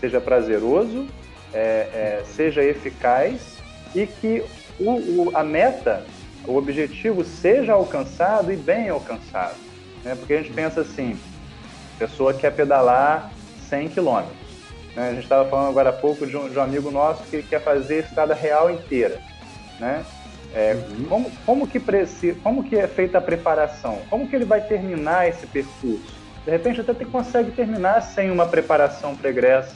seja 0.00 0.22
prazeroso, 0.22 1.06
é, 1.52 1.58
é, 1.60 2.22
seja 2.24 2.64
eficaz 2.64 3.58
e 3.94 4.06
que 4.06 4.42
o, 4.80 4.92
o, 4.92 5.30
a 5.34 5.44
meta, 5.44 6.02
o 6.46 6.56
objetivo 6.56 7.22
seja 7.24 7.74
alcançado 7.74 8.50
e 8.50 8.56
bem 8.56 8.88
alcançado. 8.88 9.56
Né? 10.02 10.14
Porque 10.14 10.32
a 10.32 10.38
gente 10.38 10.52
pensa 10.52 10.80
assim, 10.80 11.18
a 11.96 11.98
pessoa 11.98 12.32
quer 12.32 12.52
pedalar 12.52 13.30
100 13.68 13.90
quilômetros 13.90 14.43
né? 14.94 15.08
A 15.08 15.12
gente 15.12 15.24
estava 15.24 15.48
falando 15.48 15.68
agora 15.68 15.90
há 15.90 15.92
pouco 15.92 16.26
de 16.26 16.36
um, 16.36 16.48
de 16.48 16.58
um, 16.58 16.62
amigo 16.62 16.90
nosso 16.90 17.22
que 17.24 17.42
quer 17.42 17.60
fazer 17.60 17.96
a 17.96 18.00
estrada 18.00 18.34
real 18.34 18.70
inteira. 18.70 19.20
Né? 19.78 20.04
É, 20.54 20.74
uhum. 20.74 21.04
como, 21.08 21.32
como, 21.44 21.66
que 21.66 21.80
preci, 21.80 22.36
como 22.42 22.62
que 22.62 22.76
é 22.76 22.86
feita 22.86 23.18
a 23.18 23.20
preparação? 23.20 23.98
Como 24.08 24.28
que 24.28 24.36
ele 24.36 24.44
vai 24.44 24.60
terminar 24.60 25.28
esse 25.28 25.46
percurso? 25.46 26.14
De 26.44 26.50
repente 26.50 26.80
até 26.80 26.92
consegue 27.04 27.50
terminar 27.50 28.00
sem 28.02 28.30
uma 28.30 28.46
preparação 28.46 29.16
pregressa, 29.16 29.74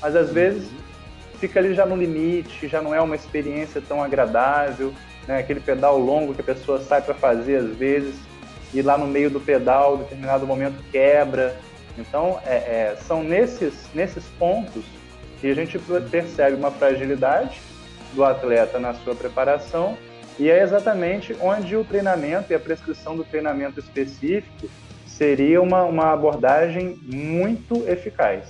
mas 0.00 0.16
às 0.16 0.28
uhum. 0.28 0.34
vezes 0.34 0.70
fica 1.38 1.60
ali 1.60 1.74
já 1.74 1.84
no 1.84 1.96
limite, 1.96 2.68
já 2.68 2.80
não 2.80 2.94
é 2.94 3.00
uma 3.00 3.16
experiência 3.16 3.82
tão 3.86 4.02
agradável, 4.02 4.94
né? 5.28 5.38
aquele 5.38 5.60
pedal 5.60 5.98
longo 5.98 6.34
que 6.34 6.40
a 6.40 6.44
pessoa 6.44 6.80
sai 6.80 7.02
para 7.02 7.14
fazer 7.14 7.56
às 7.56 7.76
vezes, 7.76 8.14
e 8.72 8.80
lá 8.80 8.96
no 8.96 9.06
meio 9.06 9.28
do 9.28 9.40
pedal, 9.40 9.96
em 9.96 9.98
determinado 9.98 10.46
momento 10.46 10.82
quebra, 10.90 11.54
então, 11.98 12.40
é, 12.44 12.54
é, 12.54 12.98
são 13.06 13.22
nesses, 13.22 13.74
nesses 13.94 14.24
pontos 14.38 14.84
que 15.40 15.46
a 15.48 15.54
gente 15.54 15.78
percebe 16.10 16.56
uma 16.56 16.70
fragilidade 16.70 17.60
do 18.14 18.24
atleta 18.24 18.78
na 18.78 18.94
sua 18.94 19.14
preparação 19.14 19.96
e 20.38 20.50
é 20.50 20.62
exatamente 20.62 21.36
onde 21.40 21.76
o 21.76 21.84
treinamento 21.84 22.52
e 22.52 22.54
a 22.54 22.60
prescrição 22.60 23.16
do 23.16 23.24
treinamento 23.24 23.78
específico 23.78 24.68
seria 25.06 25.62
uma, 25.62 25.84
uma 25.84 26.12
abordagem 26.12 26.98
muito 27.02 27.88
eficaz. 27.88 28.48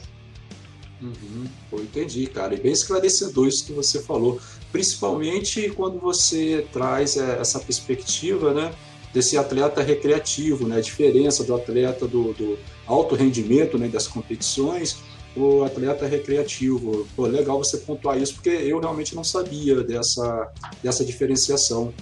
Uhum, 1.02 1.44
pô, 1.70 1.80
entendi, 1.80 2.26
cara. 2.26 2.54
E 2.54 2.60
bem 2.60 2.72
esclarecedor 2.72 3.46
isso 3.48 3.66
que 3.66 3.72
você 3.72 4.02
falou, 4.02 4.40
principalmente 4.72 5.68
quando 5.70 5.98
você 5.98 6.66
traz 6.72 7.18
é, 7.18 7.38
essa 7.38 7.60
perspectiva, 7.60 8.54
né, 8.54 8.72
desse 9.12 9.36
atleta 9.36 9.82
recreativo, 9.82 10.66
né, 10.66 10.78
a 10.78 10.80
diferença 10.80 11.44
do 11.44 11.54
atleta 11.54 12.06
do, 12.06 12.32
do 12.32 12.58
alto 12.86 13.14
rendimento 13.14 13.78
né, 13.78 13.88
das 13.88 14.06
competições, 14.06 14.98
o 15.36 15.64
atleta 15.64 16.06
recreativo. 16.06 17.06
Pô, 17.16 17.26
legal 17.26 17.58
você 17.58 17.78
pontuar 17.78 18.18
isso, 18.18 18.34
porque 18.34 18.50
eu 18.50 18.78
realmente 18.78 19.14
não 19.14 19.24
sabia 19.24 19.82
dessa, 19.82 20.52
dessa 20.82 21.04
diferenciação. 21.04 21.92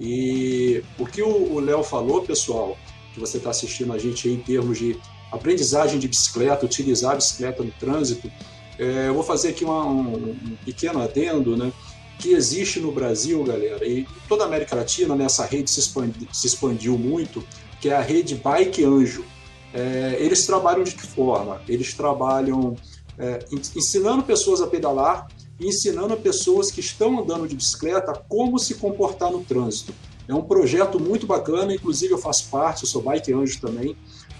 E 0.00 0.82
o 0.98 1.06
que 1.06 1.22
o 1.22 1.60
Léo 1.60 1.82
falou, 1.82 2.22
pessoal, 2.22 2.76
que 3.14 3.20
você 3.20 3.36
está 3.36 3.50
assistindo 3.50 3.92
a 3.92 3.98
gente 3.98 4.28
em 4.28 4.38
termos 4.38 4.78
de 4.78 4.98
aprendizagem 5.30 5.98
de 5.98 6.08
bicicleta, 6.08 6.66
utilizar 6.66 7.12
a 7.12 7.16
bicicleta 7.16 7.62
no 7.62 7.70
trânsito, 7.72 8.30
é, 8.78 9.08
eu 9.08 9.14
vou 9.14 9.22
fazer 9.22 9.50
aqui 9.50 9.64
uma, 9.64 9.86
um, 9.86 10.30
um, 10.30 10.56
pequeno 10.64 11.00
adendo, 11.00 11.56
né? 11.56 11.72
Que 12.18 12.32
existe 12.32 12.80
no 12.80 12.92
Brasil, 12.92 13.42
galera, 13.44 13.86
e 13.86 14.06
toda 14.28 14.44
a 14.44 14.46
América 14.46 14.76
Latina, 14.76 15.14
né, 15.14 15.24
essa 15.24 15.44
rede 15.44 15.70
se, 15.70 15.80
se 15.80 16.46
expandiu 16.46 16.96
muito, 16.96 17.44
que 17.80 17.88
é 17.88 17.96
a 17.96 18.00
rede 18.00 18.34
Bike 18.34 18.84
Anjo. 18.84 19.24
É, 19.72 20.16
eles 20.20 20.46
trabalham 20.46 20.84
de 20.84 20.92
que 20.92 21.06
forma? 21.06 21.60
Eles 21.66 21.94
trabalham 21.94 22.76
é, 23.18 23.44
ensinando 23.52 24.22
pessoas 24.22 24.60
a 24.60 24.66
pedalar 24.66 25.28
e 25.58 25.66
ensinando 25.66 26.16
pessoas 26.16 26.70
que 26.70 26.80
estão 26.80 27.20
andando 27.20 27.46
de 27.46 27.54
bicicleta 27.54 28.12
como 28.28 28.58
se 28.58 28.74
comportar 28.74 29.30
no 29.30 29.42
trânsito. 29.42 29.94
É 30.28 30.34
um 30.34 30.42
projeto 30.42 31.00
muito 31.00 31.26
bacana, 31.26 31.74
inclusive 31.74 32.12
eu 32.12 32.18
faço 32.18 32.48
parte, 32.48 32.82
eu 32.82 32.88
sou 32.88 33.02
bike 33.02 33.32
anjo 33.32 33.60
também. 33.60 33.96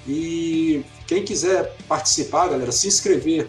E 0.07 0.85
quem 1.07 1.25
quiser 1.25 1.77
participar, 1.89 2.49
galera, 2.49 2.73
se 2.73 2.89
inscrever 2.89 3.49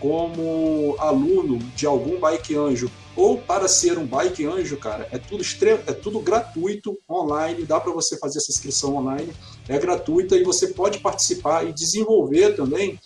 como 0.00 0.96
aluno 0.98 1.58
de 1.74 1.86
algum 1.86 2.20
bike 2.20 2.54
anjo 2.56 2.90
ou 3.16 3.38
para 3.38 3.68
ser 3.68 3.96
um 3.96 4.06
bike 4.06 4.44
anjo, 4.44 4.76
cara, 4.76 5.08
é 5.10 5.18
tudo 5.18 5.42
é 5.86 5.92
tudo 5.92 6.20
gratuito 6.20 6.98
online, 7.08 7.64
dá 7.64 7.78
para 7.78 7.92
você 7.92 8.18
fazer 8.18 8.38
essa 8.38 8.50
inscrição 8.50 8.96
online, 8.96 9.32
é 9.68 9.78
gratuita 9.78 10.36
e 10.36 10.44
você 10.44 10.68
pode 10.68 10.98
participar 10.98 11.64
e 11.64 11.72
desenvolver 11.72 12.54
também 12.54 12.98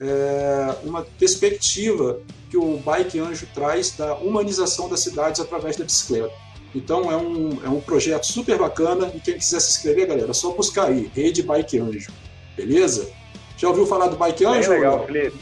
é, 0.00 0.74
uma 0.84 1.02
perspectiva 1.18 2.20
que 2.50 2.56
o 2.56 2.76
bike 2.78 3.18
anjo 3.18 3.46
traz 3.54 3.96
da 3.96 4.14
humanização 4.16 4.88
das 4.88 5.00
cidades 5.00 5.40
através 5.40 5.76
da 5.76 5.84
bicicleta. 5.84 6.32
Então 6.74 7.10
é 7.10 7.16
um, 7.16 7.64
é 7.64 7.68
um 7.68 7.80
projeto 7.80 8.26
super 8.26 8.58
bacana 8.58 9.10
e 9.14 9.20
quem 9.20 9.38
quiser 9.38 9.60
se 9.60 9.70
inscrever, 9.70 10.06
galera, 10.06 10.30
é 10.30 10.34
só 10.34 10.50
buscar 10.52 10.88
aí, 10.88 11.10
Rede 11.14 11.42
Bike 11.42 11.78
Anjo, 11.78 12.10
beleza? 12.56 13.10
Já 13.56 13.68
ouviu 13.68 13.86
falar 13.86 14.08
do 14.08 14.16
Bike 14.16 14.44
Anjo? 14.44 14.70
Bem 14.70 14.78
legal, 14.78 15.06
Felipe. 15.06 15.38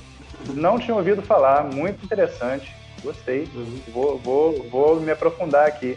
Não 0.54 0.78
tinha 0.78 0.96
ouvido 0.96 1.22
falar, 1.22 1.64
muito 1.64 2.04
interessante. 2.04 2.74
Gostei. 3.02 3.48
Uhum. 3.54 3.80
Vou, 3.92 4.18
vou, 4.18 4.68
vou 4.70 5.00
me 5.00 5.10
aprofundar 5.10 5.66
aqui. 5.66 5.96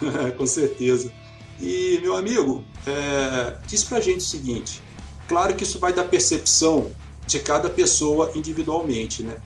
Com 0.36 0.46
certeza. 0.46 1.12
E, 1.60 1.98
meu 2.02 2.16
amigo, 2.16 2.64
é, 2.86 3.56
diz 3.66 3.84
pra 3.84 4.00
gente 4.00 4.20
o 4.20 4.24
seguinte: 4.24 4.82
claro 5.28 5.54
que 5.54 5.64
isso 5.64 5.78
vai 5.78 5.92
da 5.92 6.04
percepção 6.04 6.90
de 7.26 7.38
cada 7.40 7.68
pessoa 7.68 8.32
individualmente, 8.34 9.22
né? 9.22 9.36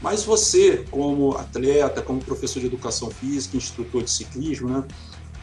Mas 0.00 0.22
você, 0.22 0.84
como 0.90 1.36
atleta, 1.36 2.02
como 2.02 2.20
professor 2.20 2.60
de 2.60 2.66
educação 2.66 3.10
física, 3.10 3.56
instrutor 3.56 4.02
de 4.02 4.10
ciclismo, 4.10 4.68
né? 4.68 4.84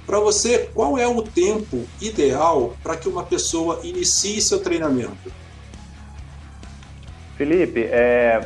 Para 0.06 0.20
você, 0.20 0.70
qual 0.74 0.98
é 0.98 1.08
o 1.08 1.22
tempo 1.22 1.86
ideal 2.02 2.76
para 2.84 2.96
que 2.98 3.08
uma 3.08 3.24
pessoa 3.24 3.80
inicie 3.84 4.42
seu 4.42 4.60
treinamento? 4.60 5.32
Felipe, 7.38 7.84
é, 7.84 8.46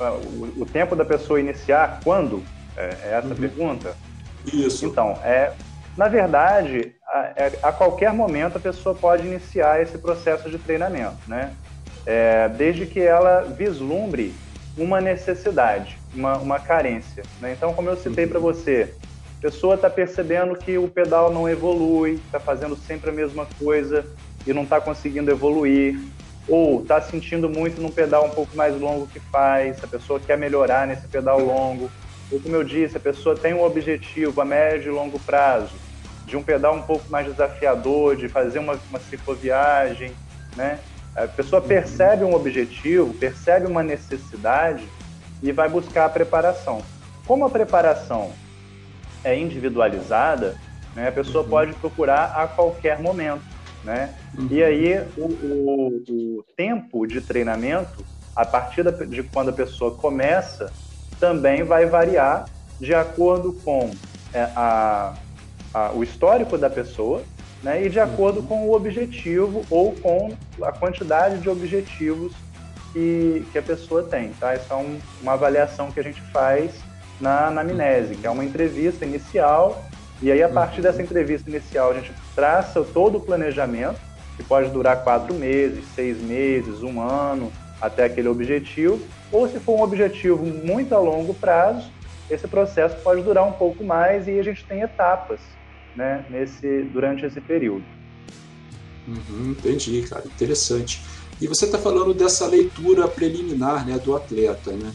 o, 0.00 0.62
o, 0.62 0.66
tempo 0.66 0.96
da 0.96 1.04
pessoa 1.04 1.40
iniciar 1.40 2.00
quando? 2.02 2.42
É, 2.76 2.96
é 3.02 3.14
essa 3.18 3.28
uhum. 3.28 3.34
pergunta? 3.34 3.96
Isso. 4.52 4.86
Então, 4.86 5.18
é, 5.22 5.52
na 5.96 6.08
verdade, 6.08 6.94
a, 7.14 7.32
é, 7.36 7.52
a, 7.62 7.70
qualquer 7.70 8.12
momento 8.12 8.56
a 8.56 8.60
pessoa 8.60 8.92
pode 8.92 9.24
iniciar 9.24 9.80
esse 9.80 9.96
processo 9.96 10.50
de 10.50 10.58
treinamento, 10.58 11.16
né? 11.28 11.54
é, 12.04 12.48
desde 12.48 12.86
que 12.86 13.00
ela 13.00 13.42
vislumbre 13.42 14.34
uma 14.76 15.00
necessidade, 15.00 15.96
uma, 16.12 16.36
uma 16.38 16.58
carência. 16.58 17.22
Né? 17.40 17.54
Então, 17.56 17.72
como 17.72 17.88
eu 17.88 17.96
citei 17.96 18.26
para 18.26 18.40
você, 18.40 18.92
a 19.38 19.42
pessoa 19.42 19.76
está 19.76 19.88
percebendo 19.88 20.56
que 20.56 20.76
o 20.76 20.88
pedal 20.88 21.32
não 21.32 21.48
evolui, 21.48 22.14
está 22.26 22.40
fazendo 22.40 22.74
sempre 22.74 23.10
a 23.10 23.12
mesma 23.12 23.46
coisa 23.60 24.04
e 24.44 24.52
não 24.52 24.64
está 24.64 24.80
conseguindo 24.80 25.30
evoluir, 25.30 25.96
ou 26.48 26.82
está 26.82 27.00
sentindo 27.00 27.48
muito 27.48 27.80
num 27.80 27.90
pedal 27.90 28.26
um 28.26 28.30
pouco 28.30 28.56
mais 28.56 28.78
longo 28.78 29.06
que 29.06 29.20
faz, 29.20 29.82
a 29.84 29.86
pessoa 29.86 30.18
quer 30.18 30.36
melhorar 30.36 30.84
nesse 30.84 31.06
pedal 31.06 31.38
longo, 31.38 31.88
ou 32.32 32.40
como 32.40 32.56
eu 32.56 32.64
disse, 32.64 32.96
a 32.96 33.00
pessoa 33.00 33.36
tem 33.36 33.54
um 33.54 33.62
objetivo 33.62 34.40
a 34.40 34.44
médio 34.44 34.90
e 34.90 34.94
longo 34.94 35.18
prazo, 35.20 35.83
de 36.26 36.36
um 36.36 36.42
pedal 36.42 36.74
um 36.74 36.82
pouco 36.82 37.10
mais 37.10 37.26
desafiador, 37.26 38.16
de 38.16 38.28
fazer 38.28 38.58
uma, 38.58 38.78
uma 38.90 39.00
cicloviagem, 39.00 40.12
né? 40.56 40.78
A 41.14 41.28
pessoa 41.28 41.62
percebe 41.62 42.24
um 42.24 42.34
objetivo, 42.34 43.14
percebe 43.14 43.66
uma 43.66 43.82
necessidade 43.82 44.88
e 45.42 45.52
vai 45.52 45.68
buscar 45.68 46.06
a 46.06 46.08
preparação. 46.08 46.82
Como 47.24 47.44
a 47.44 47.50
preparação 47.50 48.32
é 49.22 49.38
individualizada, 49.38 50.56
né, 50.94 51.08
a 51.08 51.12
pessoa 51.12 51.44
uhum. 51.44 51.50
pode 51.50 51.72
procurar 51.74 52.34
a 52.36 52.48
qualquer 52.48 52.98
momento. 53.00 53.42
Né? 53.84 54.14
Uhum. 54.36 54.48
E 54.50 54.64
aí 54.64 55.06
o, 55.16 55.24
o, 55.24 56.04
o, 56.08 56.44
tempo 56.56 57.06
de 57.06 57.20
treinamento, 57.20 58.04
a 58.34 58.44
partir 58.44 58.84
de 59.06 59.22
quando 59.22 59.50
a 59.50 59.52
pessoa 59.52 59.94
começa, 59.94 60.72
também 61.20 61.62
vai 61.62 61.86
variar 61.86 62.46
de 62.80 62.94
acordo 62.94 63.52
com 63.64 63.90
é, 64.32 64.42
a, 64.56 65.14
a, 65.74 65.90
o 65.92 66.02
histórico 66.04 66.56
da 66.56 66.70
pessoa 66.70 67.22
né, 67.62 67.84
e 67.84 67.88
de 67.88 67.98
acordo 67.98 68.40
uhum. 68.40 68.46
com 68.46 68.68
o 68.68 68.74
objetivo 68.74 69.64
ou 69.68 69.92
com 69.92 70.32
a 70.62 70.70
quantidade 70.70 71.38
de 71.38 71.48
objetivos 71.48 72.32
que, 72.92 73.44
que 73.50 73.58
a 73.58 73.62
pessoa 73.62 74.04
tem. 74.04 74.30
Tá? 74.38 74.54
Isso 74.54 74.72
é 74.72 74.76
um, 74.76 74.98
uma 75.20 75.32
avaliação 75.32 75.90
que 75.90 75.98
a 75.98 76.02
gente 76.02 76.20
faz 76.30 76.72
na 77.20 77.48
anamnese, 77.48 78.14
que 78.14 78.26
é 78.26 78.30
uma 78.30 78.44
entrevista 78.44 79.04
inicial, 79.04 79.82
e 80.22 80.30
aí 80.30 80.42
a 80.42 80.48
partir 80.48 80.80
dessa 80.80 80.98
uhum. 80.98 81.04
entrevista 81.04 81.50
inicial 81.50 81.90
a 81.90 81.94
gente 81.94 82.12
traça 82.34 82.84
todo 82.84 83.18
o 83.18 83.20
planejamento, 83.20 83.98
que 84.36 84.42
pode 84.42 84.68
durar 84.70 85.02
quatro 85.02 85.32
meses, 85.34 85.84
seis 85.94 86.20
meses, 86.20 86.82
um 86.82 87.00
ano, 87.00 87.52
até 87.80 88.04
aquele 88.04 88.28
objetivo, 88.28 89.00
ou 89.30 89.48
se 89.48 89.58
for 89.58 89.78
um 89.78 89.82
objetivo 89.82 90.44
muito 90.44 90.94
a 90.94 90.98
longo 90.98 91.34
prazo, 91.34 91.90
esse 92.28 92.48
processo 92.48 92.96
pode 93.02 93.22
durar 93.22 93.44
um 93.44 93.52
pouco 93.52 93.84
mais 93.84 94.26
e 94.26 94.38
a 94.38 94.42
gente 94.42 94.64
tem 94.64 94.80
etapas 94.80 95.40
né, 95.96 96.24
nesse, 96.30 96.82
durante 96.92 97.24
esse 97.24 97.40
período. 97.40 97.84
Uhum, 99.06 99.50
entendi, 99.50 100.02
cara, 100.02 100.24
interessante. 100.26 101.02
E 101.40 101.46
você 101.46 101.66
está 101.66 101.78
falando 101.78 102.14
dessa 102.14 102.46
leitura 102.46 103.08
preliminar 103.08 103.86
né, 103.86 103.98
do 103.98 104.14
atleta, 104.14 104.72
né? 104.72 104.92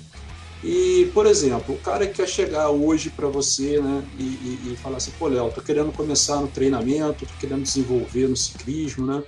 E, 0.64 1.10
por 1.14 1.26
exemplo, 1.26 1.76
o 1.76 1.78
cara 1.78 2.06
que 2.06 2.16
quer 2.16 2.28
chegar 2.28 2.70
hoje 2.70 3.10
para 3.10 3.28
você 3.28 3.80
né, 3.80 4.04
e, 4.18 4.24
e, 4.24 4.74
e, 4.74 4.76
falar 4.76 4.98
assim, 4.98 5.12
pô, 5.18 5.28
Léo, 5.28 5.52
tô 5.52 5.62
querendo 5.62 5.92
começar 5.92 6.36
no 6.42 6.48
treinamento, 6.48 7.26
tô 7.26 7.34
querendo 7.40 7.64
desenvolver 7.64 8.28
no 8.28 8.36
ciclismo, 8.36 9.06
né? 9.06 9.24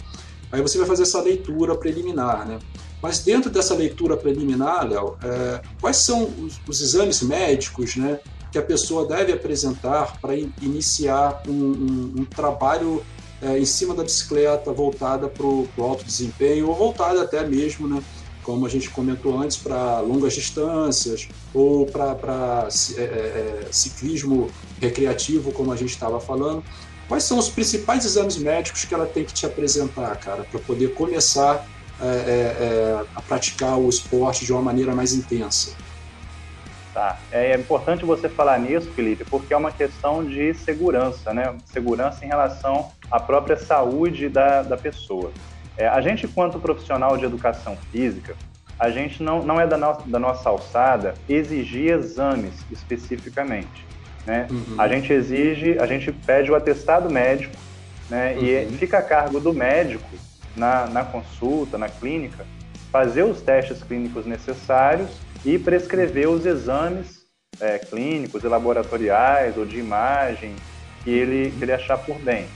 Aí 0.51 0.61
você 0.61 0.77
vai 0.77 0.85
fazer 0.85 1.03
essa 1.03 1.21
leitura 1.21 1.73
preliminar, 1.75 2.45
né? 2.45 2.59
Mas 3.01 3.19
dentro 3.19 3.49
dessa 3.49 3.73
leitura 3.73 4.17
preliminar, 4.17 4.87
Léo, 4.87 5.17
é, 5.23 5.61
quais 5.79 5.97
são 5.97 6.23
os, 6.23 6.59
os, 6.67 6.81
exames 6.81 7.21
médicos, 7.21 7.95
né? 7.95 8.19
Que 8.51 8.57
a 8.57 8.61
pessoa 8.61 9.07
deve 9.07 9.31
apresentar 9.31 10.19
para 10.19 10.35
iniciar 10.35 11.41
um, 11.47 11.51
um, 11.51 12.13
um 12.19 12.25
trabalho 12.25 13.03
é, 13.41 13.57
em 13.57 13.65
cima 13.65 13.95
da 13.95 14.03
bicicleta 14.03 14.71
voltada 14.71 15.27
para 15.27 15.45
o 15.45 15.67
alto 15.79 16.03
desempenho 16.03 16.67
ou 16.67 16.75
voltada 16.75 17.21
até 17.23 17.45
mesmo, 17.47 17.87
né, 17.87 18.03
como 18.43 18.65
a 18.65 18.69
gente 18.69 18.89
comentou 18.89 19.39
antes, 19.39 19.57
para 19.57 19.99
longas 19.99 20.33
distâncias 20.33 21.27
ou 21.53 21.85
para 21.85 22.67
é, 22.97 23.01
é, 23.01 23.03
é, 23.03 23.67
ciclismo 23.71 24.49
recreativo, 24.79 25.51
como 25.51 25.71
a 25.71 25.75
gente 25.75 25.91
estava 25.91 26.19
falando. 26.19 26.63
Quais 27.07 27.23
são 27.23 27.37
os 27.37 27.49
principais 27.49 28.05
exames 28.05 28.37
médicos 28.37 28.85
que 28.85 28.93
ela 28.93 29.05
tem 29.05 29.25
que 29.25 29.33
te 29.33 29.45
apresentar, 29.45 30.15
cara, 30.17 30.43
para 30.43 30.59
poder 30.59 30.93
começar 30.93 31.67
é, 31.99 32.05
é, 32.05 33.05
a 33.15 33.21
praticar 33.21 33.77
o 33.77 33.89
esporte 33.89 34.45
de 34.45 34.53
uma 34.53 34.61
maneira 34.61 34.95
mais 34.95 35.13
intensa? 35.13 35.75
Tá. 36.93 37.17
É 37.31 37.55
importante 37.55 38.03
você 38.03 38.27
falar 38.27 38.59
nisso, 38.59 38.91
Felipe, 38.91 39.23
porque 39.23 39.53
é 39.53 39.57
uma 39.57 39.71
questão 39.71 40.25
de 40.25 40.53
segurança, 40.53 41.33
né? 41.33 41.55
Segurança 41.65 42.25
em 42.25 42.27
relação 42.27 42.91
à 43.09 43.17
própria 43.17 43.55
saúde 43.55 44.27
da, 44.27 44.61
da 44.61 44.75
pessoa. 44.75 45.31
É, 45.77 45.87
a 45.87 46.01
gente, 46.01 46.27
quanto 46.27 46.59
profissional 46.59 47.15
de 47.15 47.23
educação 47.23 47.77
física, 47.91 48.35
a 48.77 48.89
gente 48.89 49.23
não, 49.23 49.41
não 49.41 49.59
é 49.59 49.65
da, 49.65 49.77
no, 49.77 50.01
da 50.05 50.19
nossa 50.19 50.49
alçada 50.49 51.13
exigir 51.29 51.93
exames 51.93 52.65
especificamente. 52.69 53.85
Né? 54.25 54.47
Uhum. 54.51 54.75
A 54.77 54.87
gente 54.89 55.13
exige, 55.13 55.79
a 55.79 55.85
gente 55.85 56.11
pede 56.11 56.51
o 56.51 56.55
atestado 56.55 57.09
médico, 57.09 57.55
né? 58.09 58.33
Uhum. 58.33 58.43
E 58.43 58.77
fica 58.77 58.97
a 58.97 59.01
cargo 59.01 59.39
do 59.39 59.53
médico 59.53 60.09
na, 60.57 60.87
na 60.87 61.05
consulta, 61.05 61.77
na 61.77 61.87
clínica, 61.87 62.45
fazer 62.91 63.23
os 63.23 63.41
testes 63.41 63.81
clínicos 63.81 64.25
necessários 64.25 65.09
e 65.45 65.57
prescrever 65.57 66.29
os 66.29 66.45
exames 66.45 67.21
é, 67.59 67.77
clínicos 67.77 68.43
e 68.43 68.47
laboratoriais 68.47 69.57
ou 69.57 69.65
de 69.65 69.77
imagem 69.77 70.55
que 71.03 71.09
ele, 71.09 71.51
que 71.51 71.63
ele 71.63 71.71
achar 71.71 71.97
por 71.97 72.17
bem. 72.19 72.47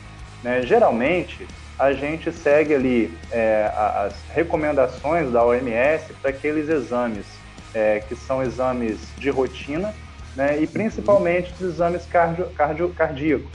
Né? 0.44 0.62
Geralmente, 0.62 1.48
a 1.78 1.92
gente 1.92 2.32
segue 2.32 2.74
ali 2.74 3.18
é, 3.32 3.70
as 3.76 4.14
recomendações 4.34 5.32
da 5.32 5.44
OMS 5.44 6.14
para 6.22 6.30
aqueles 6.30 6.70
exames 6.70 7.26
é, 7.74 8.00
que 8.00 8.16
são 8.16 8.42
exames 8.42 9.00
de 9.18 9.30
rotina 9.30 9.94
né? 10.36 10.62
e 10.62 10.68
principalmente 10.68 11.54
os 11.54 11.62
exames 11.62 12.06
cardio, 12.06 12.46
cardio, 12.52 12.90
cardíacos, 12.90 13.52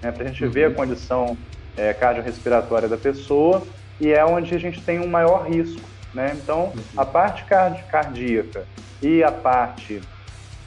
né? 0.00 0.12
para 0.12 0.24
a 0.24 0.26
gente 0.28 0.46
ver 0.46 0.66
a 0.66 0.68
uhum. 0.68 0.74
condição 0.74 1.36
é, 1.76 1.92
cardiorrespiratória 1.92 2.88
da 2.88 2.96
pessoa 2.96 3.62
e 4.00 4.12
é 4.12 4.24
onde 4.24 4.54
a 4.54 4.58
gente 4.58 4.80
tem 4.80 5.00
um 5.00 5.08
maior 5.08 5.48
risco 5.48 5.93
né? 6.14 6.32
Então, 6.34 6.72
a 6.96 7.04
parte 7.04 7.44
cardíaca 7.44 8.66
e 9.02 9.22
a 9.22 9.32
parte 9.32 10.00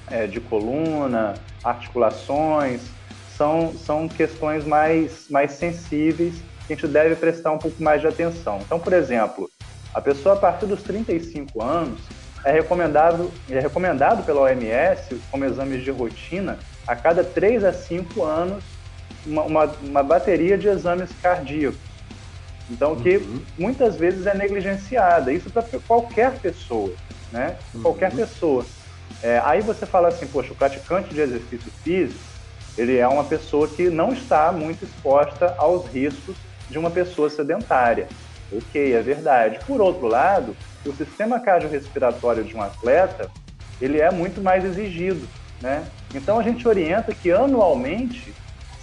é, 0.10 0.28
de 0.28 0.40
coluna, 0.40 1.36
articulações, 1.64 2.82
são, 3.36 3.74
são 3.74 4.08
questões 4.08 4.66
mais, 4.66 5.28
mais 5.30 5.52
sensíveis 5.52 6.36
que 6.66 6.74
a 6.74 6.76
gente 6.76 6.88
deve 6.88 7.16
prestar 7.16 7.52
um 7.52 7.58
pouco 7.58 7.82
mais 7.82 8.02
de 8.02 8.08
atenção. 8.08 8.60
Então, 8.66 8.80
por 8.80 8.94
exemplo, 8.94 9.50
a 9.94 10.02
pessoa 10.02 10.36
a 10.36 10.38
partir 10.38 10.66
dos 10.66 10.84
35 10.84 11.62
anos 11.62 12.02
é 12.44 12.52
recomendado, 12.52 13.32
é 13.50 13.60
recomendado 13.60 14.24
pela 14.24 14.42
OMS, 14.42 15.20
como 15.32 15.46
exames 15.46 15.84
de 15.84 15.92
rotina, 15.92 16.58
a 16.88 16.96
cada 16.96 17.24
3 17.24 17.64
a 17.64 17.74
5 17.74 18.24
anos, 18.24 18.64
uma, 19.26 19.44
uma, 19.44 19.66
uma 19.66 20.04
bateria 20.04 20.58
de 20.58 20.68
exames 20.68 21.10
cardíacos. 21.22 21.80
Então, 22.70 22.96
que 22.96 23.18
uhum. 23.18 23.42
muitas 23.58 23.96
vezes 23.98 24.26
é 24.26 24.34
negligenciada. 24.34 25.32
Isso 25.32 25.50
para 25.50 25.64
qualquer 25.88 26.40
pessoa, 26.40 26.94
né? 27.32 27.56
Uhum. 27.74 27.84
Qualquer 27.84 28.12
pessoa. 28.14 28.66
É, 29.24 29.42
aí 29.44 29.62
você 29.62 29.86
fala 29.86 30.10
assim, 30.10 30.28
poxa, 30.28 30.54
o 30.54 30.56
praticante 30.56 31.14
de 31.14 31.22
exercício 31.22 31.72
físico, 31.84 32.20
ele 32.78 32.98
é 32.98 33.08
uma 33.08 33.24
pessoa 33.24 33.68
que 33.68 33.90
não 33.90 34.14
está 34.14 34.52
muito 34.52 34.84
exposta 34.84 35.56
aos 35.58 35.88
riscos 35.88 36.38
de 36.70 36.78
uma 36.78 36.92
pessoa 36.92 37.30
sedentária. 37.30 38.08
Ok, 38.52 38.94
é 38.94 39.02
verdade. 39.02 39.60
Por 39.66 39.82
outro 39.82 40.08
lado, 40.08 40.56
o 40.86 40.94
sistema 40.94 41.40
cardiorrespiratório 41.40 42.44
de 42.44 42.56
um 42.56 42.62
atleta, 42.62 43.30
ele 43.82 44.00
é 44.00 44.12
muito 44.12 44.42
mais 44.42 44.64
exigido, 44.64 45.28
né? 45.62 45.88
Então 46.14 46.40
a 46.40 46.44
gente 46.44 46.68
orienta 46.68 47.14
que 47.14 47.32
anualmente 47.32 48.34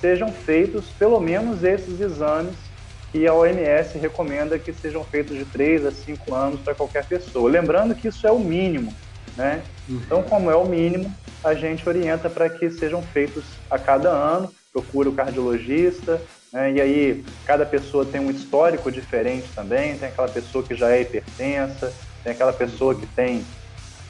sejam 0.01 0.31
feitos 0.33 0.91
pelo 0.91 1.21
menos 1.21 1.63
esses 1.65 2.01
exames 2.01 2.74
e 3.15 3.29
a 3.29 3.33
OMS 3.33 3.97
recomenda 3.97 4.59
que 4.59 4.73
sejam 4.73 5.05
feitos 5.05 5.39
de 5.39 5.45
3 5.45 5.87
a 5.87 5.93
5 5.93 6.35
anos 6.35 6.61
para 6.61 6.75
qualquer 6.75 7.07
pessoa. 7.07 7.49
Lembrando 7.49 7.95
que 7.95 8.09
isso 8.09 8.27
é 8.27 8.33
o 8.33 8.41
mínimo, 8.41 8.93
né? 9.37 9.63
Uhum. 9.89 10.01
Então, 10.05 10.23
como 10.25 10.51
é 10.51 10.57
o 10.57 10.67
mínimo, 10.67 11.15
a 11.43 11.55
gente 11.55 11.89
orienta 11.89 12.29
para 12.29 12.51
que 12.51 12.69
sejam 12.71 13.01
feitos 13.01 13.45
a 13.71 13.79
cada 13.79 14.11
ano, 14.11 14.53
procura 14.73 15.09
o 15.09 15.13
cardiologista, 15.13 16.21
né? 16.53 16.73
e 16.73 16.81
aí 16.81 17.25
cada 17.47 17.65
pessoa 17.65 18.05
tem 18.05 18.21
um 18.21 18.31
histórico 18.31 18.91
diferente 18.91 19.49
também, 19.55 19.97
tem 19.97 20.09
aquela 20.09 20.29
pessoa 20.29 20.65
que 20.65 20.75
já 20.75 20.91
é 20.91 21.03
hipertensa, 21.03 21.93
tem 22.25 22.33
aquela 22.33 22.53
pessoa 22.53 22.95
que 22.95 23.07
tem 23.07 23.45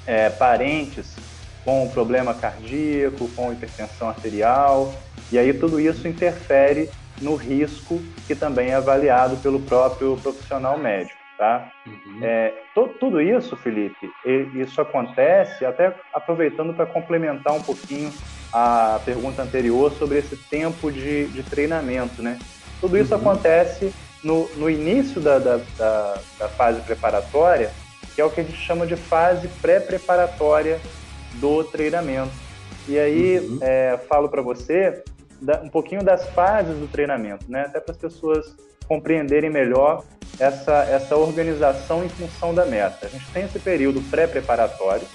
é, 0.06 0.30
parentes 0.30 1.14
com 1.62 1.88
problema 1.88 2.32
cardíaco, 2.32 3.28
com 3.30 3.52
hipertensão 3.52 4.08
arterial, 4.08 4.94
e 5.30 5.38
aí 5.38 5.52
tudo 5.52 5.78
isso 5.80 6.08
interfere 6.08 6.88
no 7.20 7.34
risco 7.34 8.00
que 8.26 8.34
também 8.34 8.70
é 8.70 8.74
avaliado 8.74 9.36
pelo 9.36 9.60
próprio 9.60 10.16
profissional 10.16 10.78
médico. 10.78 11.18
Tá? 11.36 11.68
Uhum. 11.84 12.20
É, 12.22 12.54
tudo 12.74 13.20
isso, 13.20 13.56
Felipe, 13.56 14.08
isso 14.54 14.80
acontece, 14.80 15.64
até 15.64 15.92
aproveitando 16.12 16.72
para 16.72 16.86
complementar 16.86 17.52
um 17.52 17.62
pouquinho 17.62 18.12
a 18.52 19.00
pergunta 19.04 19.42
anterior 19.42 19.90
sobre 19.92 20.18
esse 20.18 20.36
tempo 20.36 20.92
de, 20.92 21.26
de 21.26 21.42
treinamento. 21.42 22.22
Né? 22.22 22.38
Tudo 22.80 22.96
isso 22.96 23.14
uhum. 23.14 23.20
acontece 23.20 23.92
no, 24.22 24.48
no 24.56 24.70
início 24.70 25.20
da, 25.20 25.38
da, 25.38 25.60
da, 25.76 26.18
da 26.38 26.48
fase 26.48 26.80
preparatória, 26.82 27.72
que 28.14 28.20
é 28.20 28.24
o 28.24 28.30
que 28.30 28.40
a 28.40 28.44
gente 28.44 28.56
chama 28.56 28.86
de 28.86 28.94
fase 28.94 29.48
pré-preparatória 29.60 30.80
do 31.34 31.64
treinamento. 31.64 32.32
E 32.86 32.96
aí 32.98 33.38
uhum. 33.38 33.58
é, 33.60 33.98
falo 34.08 34.28
para 34.28 34.40
você 34.40 35.02
da, 35.44 35.60
um 35.60 35.68
pouquinho 35.68 36.02
das 36.02 36.26
fases 36.30 36.76
do 36.78 36.88
treinamento, 36.88 37.44
né? 37.48 37.62
Até 37.62 37.80
para 37.80 37.92
as 37.92 37.98
pessoas 37.98 38.54
compreenderem 38.88 39.50
melhor 39.50 40.04
essa, 40.38 40.84
essa 40.84 41.16
organização 41.16 42.04
em 42.04 42.08
função 42.08 42.54
da 42.54 42.66
meta. 42.66 43.06
A 43.06 43.08
gente 43.08 43.30
tem 43.32 43.44
esse 43.44 43.58
período 43.58 44.00
pré-preparatório, 44.10 45.06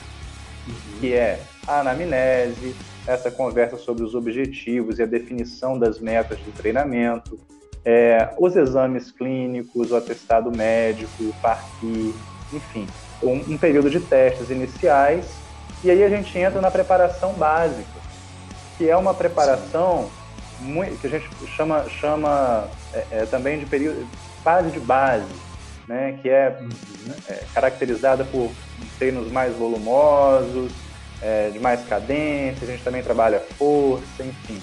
uhum. 0.68 1.00
que 1.00 1.13
é 1.13 1.39
a 1.68 1.82
anamnese, 1.82 2.76
essa 3.06 3.32
conversa 3.32 3.78
sobre 3.78 4.04
os 4.04 4.15
objetivos 4.15 5.00
e 5.00 5.04
a 5.04 5.06
definição 5.06 5.78
das 5.78 6.00
metas 6.00 6.39
do 6.39 6.52
treinamento, 6.52 7.39
é, 7.84 8.30
os 8.38 8.56
exames 8.56 9.12
clínicos, 9.12 9.92
o 9.92 9.96
atestado 9.96 10.56
médico, 10.56 11.24
o 11.24 11.34
parqui, 11.42 12.13
enfim, 12.54 12.88
um, 13.24 13.54
um 13.54 13.58
período 13.58 13.89
de 13.89 14.00
testes 14.00 14.50
iniciais, 14.50 15.26
e 15.84 15.89
aí 15.89 16.04
a 16.04 16.10
gente 16.10 16.38
entra 16.38 16.60
na 16.60 16.70
preparação 16.70 17.34
básica, 17.34 18.00
que 18.78 18.89
é 18.89 18.96
uma 18.96 19.13
preparação 19.13 20.10
que 21.00 21.08
a 21.08 21.10
gente 21.10 21.30
chama, 21.56 21.86
chama 21.89 22.67
é, 22.93 23.06
é, 23.12 23.26
também 23.26 23.60
de 23.60 23.65
período, 23.65 24.08
fase 24.43 24.72
de 24.72 24.80
base, 24.80 25.26
né, 25.88 26.19
que 26.22 26.30
é, 26.30 26.62
é 27.28 27.43
caracterizada 27.54 28.24
por 28.26 28.52
treinos 28.98 29.32
mais 29.32 29.56
volumosos, 29.56 30.72
é, 31.22 31.50
de 31.50 31.60
mais 31.60 31.86
cadência, 31.88 32.67
a 32.67 32.72
gente 32.72 32.84
também 32.84 33.04
trabalha 33.04 33.39
força, 33.58 34.24
enfim. 34.24 34.62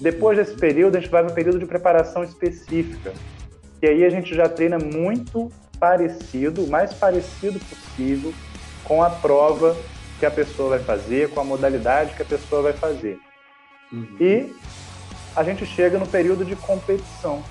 Depois 0.00 0.36
desse 0.36 0.56
período, 0.56 0.96
a 0.96 1.00
gente 1.00 1.10
vai 1.10 1.22
para 1.22 1.32
o 1.32 1.34
período 1.34 1.58
de 1.58 1.66
preparação 1.66 2.24
específica, 2.24 3.12
que 3.80 3.86
aí 3.86 4.04
a 4.04 4.10
gente 4.10 4.34
já 4.34 4.48
treina 4.48 4.78
muito 4.78 5.50
parecido, 5.78 6.64
o 6.64 6.70
mais 6.70 6.92
parecido 6.94 7.58
possível 7.58 8.32
com 8.84 9.02
a 9.02 9.10
prova 9.10 9.76
que 10.18 10.26
a 10.26 10.30
pessoa 10.30 10.70
vai 10.70 10.78
fazer, 10.78 11.30
com 11.30 11.40
a 11.40 11.44
modalidade 11.44 12.14
que 12.14 12.22
a 12.22 12.24
pessoa 12.24 12.62
vai 12.62 12.72
fazer. 12.72 13.18
Uhum. 13.92 14.16
E 14.20 14.54
a 15.34 15.42
gente 15.42 15.64
chega 15.64 15.98
no 15.98 16.06
período 16.06 16.44
de 16.44 16.54
competição, 16.54 17.42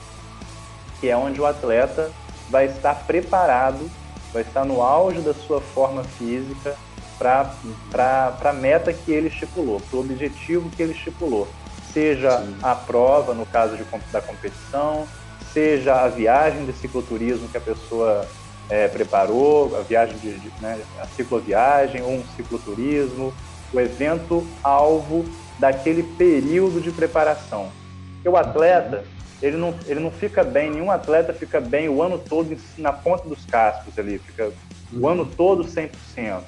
que 1.00 1.10
é 1.10 1.17
onde 1.17 1.41
o 1.41 1.46
atleta 1.46 2.12
vai 2.50 2.65
estar 2.65 2.96
preparado, 3.06 3.89
vai 4.32 4.44
estar 4.44 4.63
no 4.65 4.82
auge 4.82 5.22
da 5.22 5.34
sua 5.34 5.60
forma 5.60 6.04
física 6.04 6.76
para 7.17 8.36
a 8.44 8.54
meta 8.54 8.94
que 8.94 9.12
ele 9.12 9.28
estipulou, 9.28 9.80
para 9.80 9.98
o 9.98 10.02
objetivo 10.02 10.70
que 10.70 10.82
ele 10.82 10.94
estipulou. 10.94 11.48
Seja 11.94 12.39
Sim. 12.39 12.58
a 12.62 12.74
prova, 12.74 13.34
no 13.34 13.46
caso 13.46 13.76
de, 13.76 13.84
da 14.12 14.22
competição, 14.22 15.08
seja 15.54 16.02
a 16.02 16.08
viagem 16.08 16.65
de 16.65 16.74
cicloturismo 16.74 17.48
que 17.50 17.58
a 17.58 17.62
pessoa 17.62 18.28
é, 18.70 18.88
preparou, 18.88 19.76
a 19.78 19.82
viagem 19.82 20.17
de, 20.17 20.39
de 20.39 20.52
né, 20.62 20.80
a 21.00 21.06
cicloviagem 21.08 22.02
ou 22.02 22.12
um 22.12 22.24
cicloturismo, 22.36 23.34
o 23.74 23.80
evento 23.80 24.48
alvo 24.63 25.26
daquele 25.62 26.02
período 26.02 26.82
de 26.82 26.91
preparação. 26.91 27.71
Porque 28.15 28.28
o 28.28 28.36
atleta, 28.36 29.04
ele 29.43 29.58
não, 29.58 29.76
ele 29.86 30.00
não 30.00 30.10
fica 30.10 30.43
bem, 30.43 30.71
nenhum 30.71 30.89
atleta 30.89 31.32
fica 31.32 31.62
bem 31.62 31.88
o 31.88 32.02
ano 32.02 32.17
todo 32.17 32.58
na 32.80 32.91
ponta 32.91 33.30
dos 33.30 33.45
cascos 33.45 33.97
ali, 34.00 34.17
fica 34.17 34.52
o 34.91 35.08
ano 35.08 35.24
todo 35.24 35.63
100%. 35.63 35.91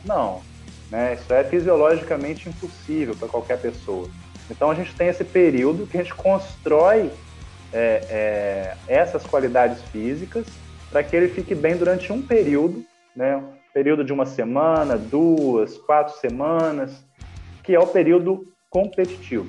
Não, 0.04 0.41
né? 0.89 1.13
Isso 1.13 1.32
é 1.32 1.43
fisiologicamente 1.43 2.49
impossível 2.49 3.15
para 3.15 3.28
qualquer 3.28 3.60
pessoa. 3.62 4.10
Então 4.49 4.71
a 4.71 4.73
gente 4.73 4.95
tem 4.95 5.10
esse 5.10 5.23
período 5.23 5.86
que 5.86 5.95
a 5.95 6.02
gente 6.02 6.15
constrói 6.15 7.12
é, 7.71 7.78
é, 8.10 8.78
essas 8.88 9.23
qualidades 9.23 9.80
físicas 9.91 10.47
para 10.89 11.04
que 11.04 11.15
ele 11.15 11.28
fique 11.28 11.54
bem 11.54 11.78
durante 11.78 12.12
um 12.12 12.21
período, 12.21 12.84
né? 13.15 13.38
Um 13.38 13.54
período 13.71 14.04
de 14.04 14.12
uma 14.12 14.26
semana, 14.26 14.97
duas, 14.97 15.78
quatro 15.78 16.17
semanas, 16.19 17.04
que 17.63 17.76
é 17.76 17.80
o 17.80 17.88
período 17.88 18.53
competitivo. 18.74 19.48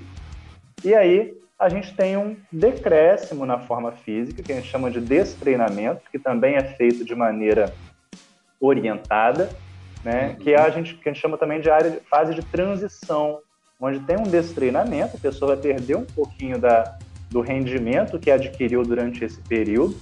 E 0.85 0.95
aí 0.95 1.35
a 1.59 1.71
gente 1.71 1.97
tem 1.97 2.15
um 2.15 2.37
decréscimo 2.53 3.47
na 3.47 3.59
forma 3.59 3.91
física, 3.91 4.43
que 4.43 4.53
a 4.53 4.57
gente 4.57 4.69
chama 4.69 4.91
de 4.91 5.01
destreinamento, 5.01 6.03
que 6.13 6.19
também 6.19 6.57
é 6.57 6.63
feito 6.63 7.07
de 7.07 7.15
maneira 7.15 7.73
orientada, 8.61 9.49
né? 10.05 10.29
Uhum. 10.29 10.35
Que 10.37 10.53
é 10.53 10.61
a 10.61 10.69
gente 10.69 10.95
que 10.97 11.09
a 11.09 11.13
gente 11.13 11.23
chama 11.23 11.39
também 11.39 11.59
de 11.59 11.71
área 11.71 11.91
de 11.91 12.01
fase 12.01 12.35
de 12.35 12.43
transição, 12.43 13.39
onde 13.81 13.99
tem 14.01 14.19
um 14.19 14.25
destreinamento, 14.25 15.17
a 15.17 15.21
pessoa 15.21 15.55
vai 15.55 15.63
perder 15.63 15.97
um 15.97 16.05
pouquinho 16.05 16.59
da, 16.59 16.99
do 17.31 17.41
rendimento 17.41 18.19
que 18.19 18.31
adquiriu 18.31 18.83
durante 18.83 19.25
esse 19.25 19.41
período, 19.41 19.97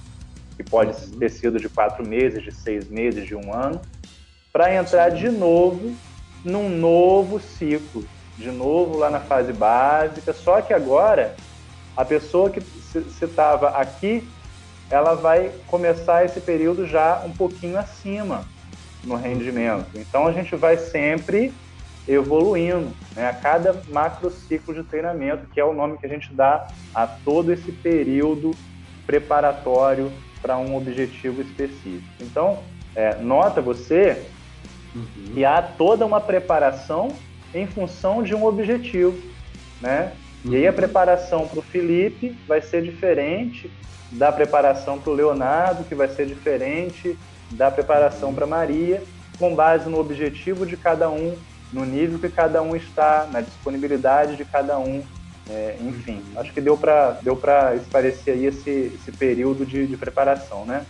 que 0.57 0.63
pode 0.63 0.91
uhum. 0.91 1.17
ter 1.17 1.29
sido 1.29 1.59
de 1.59 1.69
quatro 1.69 2.05
meses, 2.05 2.43
de 2.43 2.51
seis 2.51 2.89
meses, 2.89 3.25
de 3.25 3.35
um 3.35 3.53
ano, 3.53 3.79
para 4.51 4.75
entrar 4.75 5.09
de 5.09 5.29
novo 5.29 5.95
num 6.43 6.67
novo 6.67 7.39
ciclo, 7.39 8.03
de 8.37 8.51
novo 8.51 8.97
lá 8.97 9.09
na 9.09 9.19
fase 9.19 9.53
básica, 9.53 10.33
só 10.33 10.61
que 10.61 10.73
agora 10.73 11.35
a 11.95 12.03
pessoa 12.03 12.49
que 12.49 12.61
se 12.61 13.25
estava 13.25 13.69
aqui, 13.69 14.27
ela 14.89 15.13
vai 15.13 15.51
começar 15.67 16.25
esse 16.25 16.41
período 16.41 16.87
já 16.87 17.21
um 17.25 17.31
pouquinho 17.31 17.77
acima 17.77 18.45
no 19.03 19.15
rendimento. 19.15 19.87
Então 19.95 20.27
a 20.27 20.31
gente 20.31 20.55
vai 20.55 20.77
sempre 20.77 21.53
evoluindo 22.07 22.91
né, 23.15 23.29
a 23.29 23.33
cada 23.33 23.81
macro 23.89 24.29
ciclo 24.29 24.73
de 24.73 24.83
treinamento, 24.83 25.47
que 25.53 25.59
é 25.59 25.63
o 25.63 25.73
nome 25.73 25.97
que 25.97 26.05
a 26.05 26.09
gente 26.09 26.33
dá 26.33 26.67
a 26.93 27.07
todo 27.07 27.51
esse 27.51 27.71
período 27.71 28.51
preparatório 29.05 30.11
para 30.41 30.57
um 30.57 30.75
objetivo 30.75 31.41
específico. 31.41 32.03
Então, 32.19 32.59
é, 32.95 33.15
nota 33.15 33.61
você 33.61 34.25
uhum. 34.93 35.33
que 35.33 35.45
há 35.45 35.61
toda 35.61 36.05
uma 36.05 36.19
preparação 36.19 37.09
em 37.53 37.67
função 37.67 38.23
de 38.23 38.33
um 38.33 38.45
objetivo, 38.45 39.17
né? 39.81 40.13
Uhum. 40.43 40.53
E 40.53 40.57
aí 40.57 40.67
a 40.67 40.69
uhum. 40.69 40.75
preparação 40.75 41.47
para 41.47 41.59
o 41.59 41.63
Felipe 41.63 42.35
vai 42.47 42.61
ser 42.61 42.83
diferente 42.83 43.71
da 44.11 44.31
preparação 44.31 44.99
para 44.99 45.11
o 45.11 45.15
Leonardo, 45.15 45.83
que 45.83 45.95
vai 45.95 46.07
ser 46.07 46.25
diferente 46.25 47.17
da 47.51 47.71
preparação 47.71 48.29
uhum. 48.29 48.35
para 48.35 48.47
Maria, 48.47 49.01
com 49.37 49.55
base 49.55 49.89
no 49.89 49.99
objetivo 49.99 50.65
de 50.65 50.77
cada 50.77 51.09
um 51.09 51.35
no 51.73 51.83
nível 51.83 52.19
que 52.19 52.29
cada 52.29 52.61
um 52.61 52.75
está, 52.75 53.27
na 53.31 53.41
disponibilidade 53.41 54.37
de 54.37 54.45
cada 54.45 54.77
um. 54.77 55.03
É, 55.49 55.75
enfim, 55.81 56.23
acho 56.37 56.53
que 56.53 56.61
deu 56.61 56.77
para 56.77 57.19
deu 57.21 57.37
esclarecer 57.75 58.35
aí 58.35 58.45
esse, 58.45 58.93
esse 58.95 59.11
período 59.11 59.65
de, 59.65 59.85
de 59.85 59.97
preparação, 59.97 60.65
né? 60.65 60.85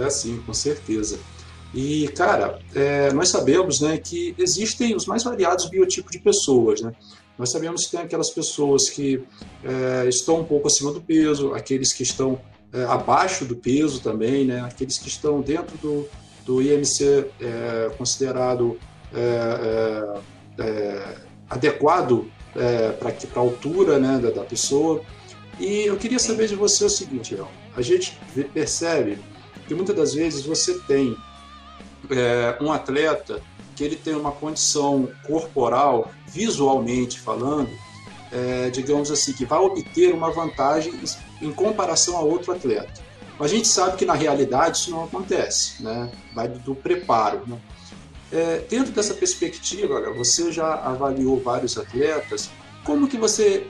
É, 0.00 0.08
sim, 0.08 0.42
com 0.46 0.54
certeza. 0.54 1.18
E, 1.74 2.08
cara, 2.08 2.58
é, 2.74 3.12
nós 3.12 3.28
sabemos 3.28 3.80
né, 3.80 3.98
que 3.98 4.34
existem 4.38 4.94
os 4.94 5.06
mais 5.06 5.22
variados 5.24 5.68
biotipos 5.68 6.10
de 6.10 6.18
pessoas. 6.18 6.80
Né? 6.80 6.92
Nós 7.38 7.50
sabemos 7.50 7.84
que 7.84 7.92
tem 7.92 8.00
aquelas 8.00 8.30
pessoas 8.30 8.88
que 8.88 9.22
é, 9.62 10.08
estão 10.08 10.40
um 10.40 10.44
pouco 10.44 10.68
acima 10.68 10.92
do 10.92 11.00
peso, 11.00 11.52
aqueles 11.52 11.92
que 11.92 12.02
estão 12.02 12.40
é, 12.72 12.84
abaixo 12.84 13.44
do 13.44 13.56
peso 13.56 14.00
também, 14.00 14.44
né? 14.44 14.60
aqueles 14.60 14.98
que 14.98 15.08
estão 15.08 15.40
dentro 15.40 15.76
do, 15.78 16.08
do 16.44 16.62
IMC 16.62 17.26
é, 17.40 17.90
considerado 17.98 18.78
é, 19.14 20.20
é, 20.58 21.16
adequado 21.50 22.30
para 22.98 23.10
a 23.10 23.38
altura 23.38 23.98
né, 23.98 24.18
da, 24.18 24.30
da, 24.30 24.42
pessoa. 24.42 25.02
E 25.60 25.82
eu 25.82 25.96
queria 25.96 26.18
saber 26.18 26.48
de 26.48 26.54
você 26.54 26.84
o 26.84 26.88
seguinte, 26.88 27.36
a 27.76 27.82
gente 27.82 28.18
percebe 28.54 29.18
que 29.68 29.74
muitas 29.74 29.94
das 29.94 30.14
vezes 30.14 30.44
você 30.44 30.78
tem 30.80 31.14
é, 32.10 32.56
um 32.62 32.72
atleta 32.72 33.42
que 33.74 33.84
ele 33.84 33.96
tem 33.96 34.14
uma 34.14 34.32
condição 34.32 35.08
corporal, 35.26 36.10
visualmente 36.26 37.20
falando, 37.20 37.68
é, 38.32 38.70
digamos 38.70 39.10
assim, 39.10 39.32
que 39.32 39.44
vai 39.44 39.58
obter 39.58 40.14
uma 40.14 40.30
vantagem 40.30 40.92
em 41.40 41.52
comparação 41.52 42.16
a 42.16 42.20
outro 42.20 42.52
atleta. 42.52 43.04
Mas 43.38 43.52
a 43.52 43.54
gente 43.54 43.68
sabe 43.68 43.96
que 43.98 44.04
na 44.06 44.14
realidade 44.14 44.78
isso 44.78 44.90
não 44.90 45.04
acontece, 45.04 45.82
né? 45.82 46.10
Vai 46.34 46.48
do 46.48 46.74
preparo. 46.74 47.42
Né? 47.46 47.58
É, 48.32 48.58
dentro 48.68 48.92
dessa 48.92 49.14
perspectiva, 49.14 50.12
você 50.14 50.50
já 50.50 50.74
avaliou 50.74 51.38
vários 51.40 51.76
atletas. 51.76 52.50
Como 52.82 53.06
que 53.06 53.18
você 53.18 53.66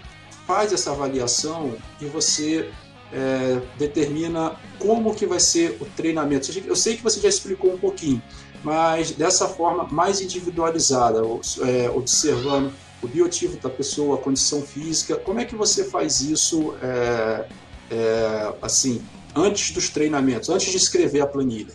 faz 0.47 0.73
essa 0.73 0.93
avaliação 0.93 1.75
e 2.01 2.07
você 2.07 2.71
é, 3.17 3.63
determina 3.79 4.55
como 4.79 5.15
que 5.15 5.25
vai 5.25 5.41
ser 5.41 5.79
o 5.81 5.87
treinamento? 5.87 6.51
Eu 6.67 6.77
sei 6.77 6.97
que 6.97 7.03
você 7.03 7.19
já 7.19 7.29
explicou 7.29 7.73
um 7.73 7.79
pouquinho, 7.79 8.23
mas 8.63 9.13
dessa 9.13 9.49
forma 9.49 9.85
mais 9.85 10.21
individualizada, 10.21 11.21
é, 11.21 11.89
observando 11.91 12.73
o 13.03 13.09
biotipo 13.09 13.57
da 13.57 13.71
pessoa, 13.71 14.19
a 14.19 14.23
condição 14.23 14.63
física. 14.63 15.17
Como 15.17 15.41
é 15.41 15.45
que 15.45 15.55
você 15.55 15.85
faz 15.85 16.21
isso, 16.21 16.75
é, 16.83 17.45
é, 17.91 18.55
assim, 18.61 19.03
antes 19.35 19.71
dos 19.71 19.89
treinamentos, 19.89 20.51
antes 20.51 20.71
de 20.71 20.77
escrever 20.77 21.23
a 21.23 21.27
planilha? 21.27 21.75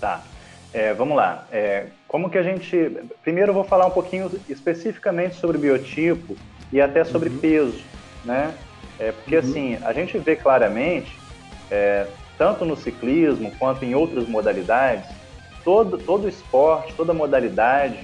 Tá. 0.00 0.22
É, 0.72 0.92
vamos 0.94 1.16
lá. 1.16 1.46
É, 1.50 1.86
como 2.06 2.28
que 2.28 2.38
a 2.38 2.42
gente. 2.42 2.98
Primeiro 3.22 3.50
eu 3.50 3.54
vou 3.54 3.64
falar 3.64 3.86
um 3.86 3.90
pouquinho 3.90 4.30
especificamente 4.48 5.36
sobre 5.36 5.58
biotipo 5.58 6.36
e 6.72 6.80
até 6.80 7.04
sobre 7.04 7.30
uhum. 7.30 7.38
peso, 7.38 7.82
né? 8.24 8.54
É, 8.98 9.12
porque 9.12 9.36
uhum. 9.36 9.42
assim, 9.42 9.78
a 9.82 9.92
gente 9.92 10.16
vê 10.18 10.36
claramente 10.36 11.16
é, 11.70 12.06
tanto 12.38 12.64
no 12.64 12.76
ciclismo 12.76 13.52
quanto 13.58 13.84
em 13.84 13.94
outras 13.94 14.28
modalidades, 14.28 15.08
todo, 15.64 15.98
todo 15.98 16.28
esporte, 16.28 16.94
toda 16.94 17.12
modalidade 17.12 17.98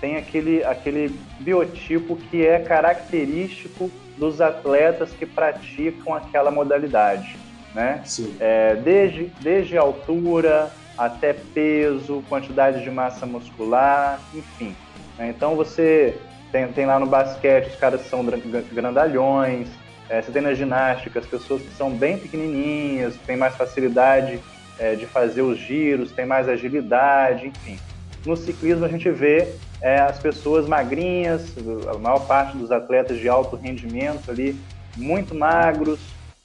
tem 0.00 0.16
aquele, 0.16 0.62
aquele 0.64 1.18
biotipo 1.40 2.16
que 2.16 2.46
é 2.46 2.58
característico 2.58 3.90
dos 4.16 4.40
atletas 4.40 5.10
que 5.10 5.26
praticam 5.26 6.14
aquela 6.14 6.50
modalidade, 6.50 7.36
né? 7.74 8.02
É, 8.40 8.74
desde, 8.76 9.32
desde 9.40 9.76
altura 9.76 10.70
até 10.96 11.32
peso, 11.32 12.22
quantidade 12.28 12.82
de 12.82 12.90
massa 12.90 13.26
muscular, 13.26 14.20
enfim. 14.34 14.74
Né? 15.18 15.28
Então 15.28 15.54
você 15.54 16.16
tem, 16.50 16.68
tem 16.68 16.86
lá 16.86 16.98
no 16.98 17.06
basquete 17.06 17.68
os 17.68 17.76
caras 17.76 18.02
são 18.08 18.24
grandalhões, 18.72 19.68
é, 20.08 20.22
você 20.22 20.30
tem 20.30 20.42
na 20.42 20.54
ginástica 20.54 21.18
as 21.18 21.26
pessoas 21.26 21.62
que 21.62 21.74
são 21.74 21.90
bem 21.90 22.18
pequenininhas, 22.18 23.16
têm 23.26 23.36
mais 23.36 23.56
facilidade 23.56 24.40
é, 24.78 24.94
de 24.94 25.06
fazer 25.06 25.42
os 25.42 25.58
giros, 25.58 26.12
têm 26.12 26.26
mais 26.26 26.48
agilidade, 26.48 27.48
enfim. 27.48 27.78
No 28.24 28.36
ciclismo 28.36 28.84
a 28.84 28.88
gente 28.88 29.10
vê 29.10 29.54
é, 29.80 29.98
as 30.00 30.18
pessoas 30.18 30.66
magrinhas, 30.66 31.54
a 31.88 31.98
maior 31.98 32.26
parte 32.26 32.56
dos 32.56 32.70
atletas 32.70 33.18
de 33.18 33.28
alto 33.28 33.56
rendimento 33.56 34.30
ali, 34.30 34.58
muito 34.96 35.34
magros, 35.34 36.00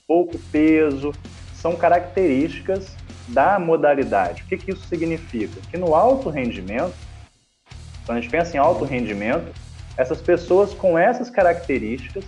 pouco 0.08 0.38
peso, 0.52 1.14
são 1.54 1.76
características 1.76 2.96
da 3.28 3.60
modalidade. 3.60 4.44
O 4.44 4.46
que, 4.46 4.58
que 4.58 4.72
isso 4.72 4.86
significa? 4.88 5.62
Que 5.70 5.78
no 5.78 5.96
alto 5.96 6.30
rendimento, 6.30 6.94
quando 8.06 8.18
a 8.18 8.22
gente 8.22 8.32
pensa 8.32 8.58
em 8.58 8.60
alto 8.60 8.84
rendimento, 8.84 9.54
essas 9.96 10.22
pessoas 10.22 10.74
com 10.74 10.98
essas 10.98 11.30
características 11.30 12.24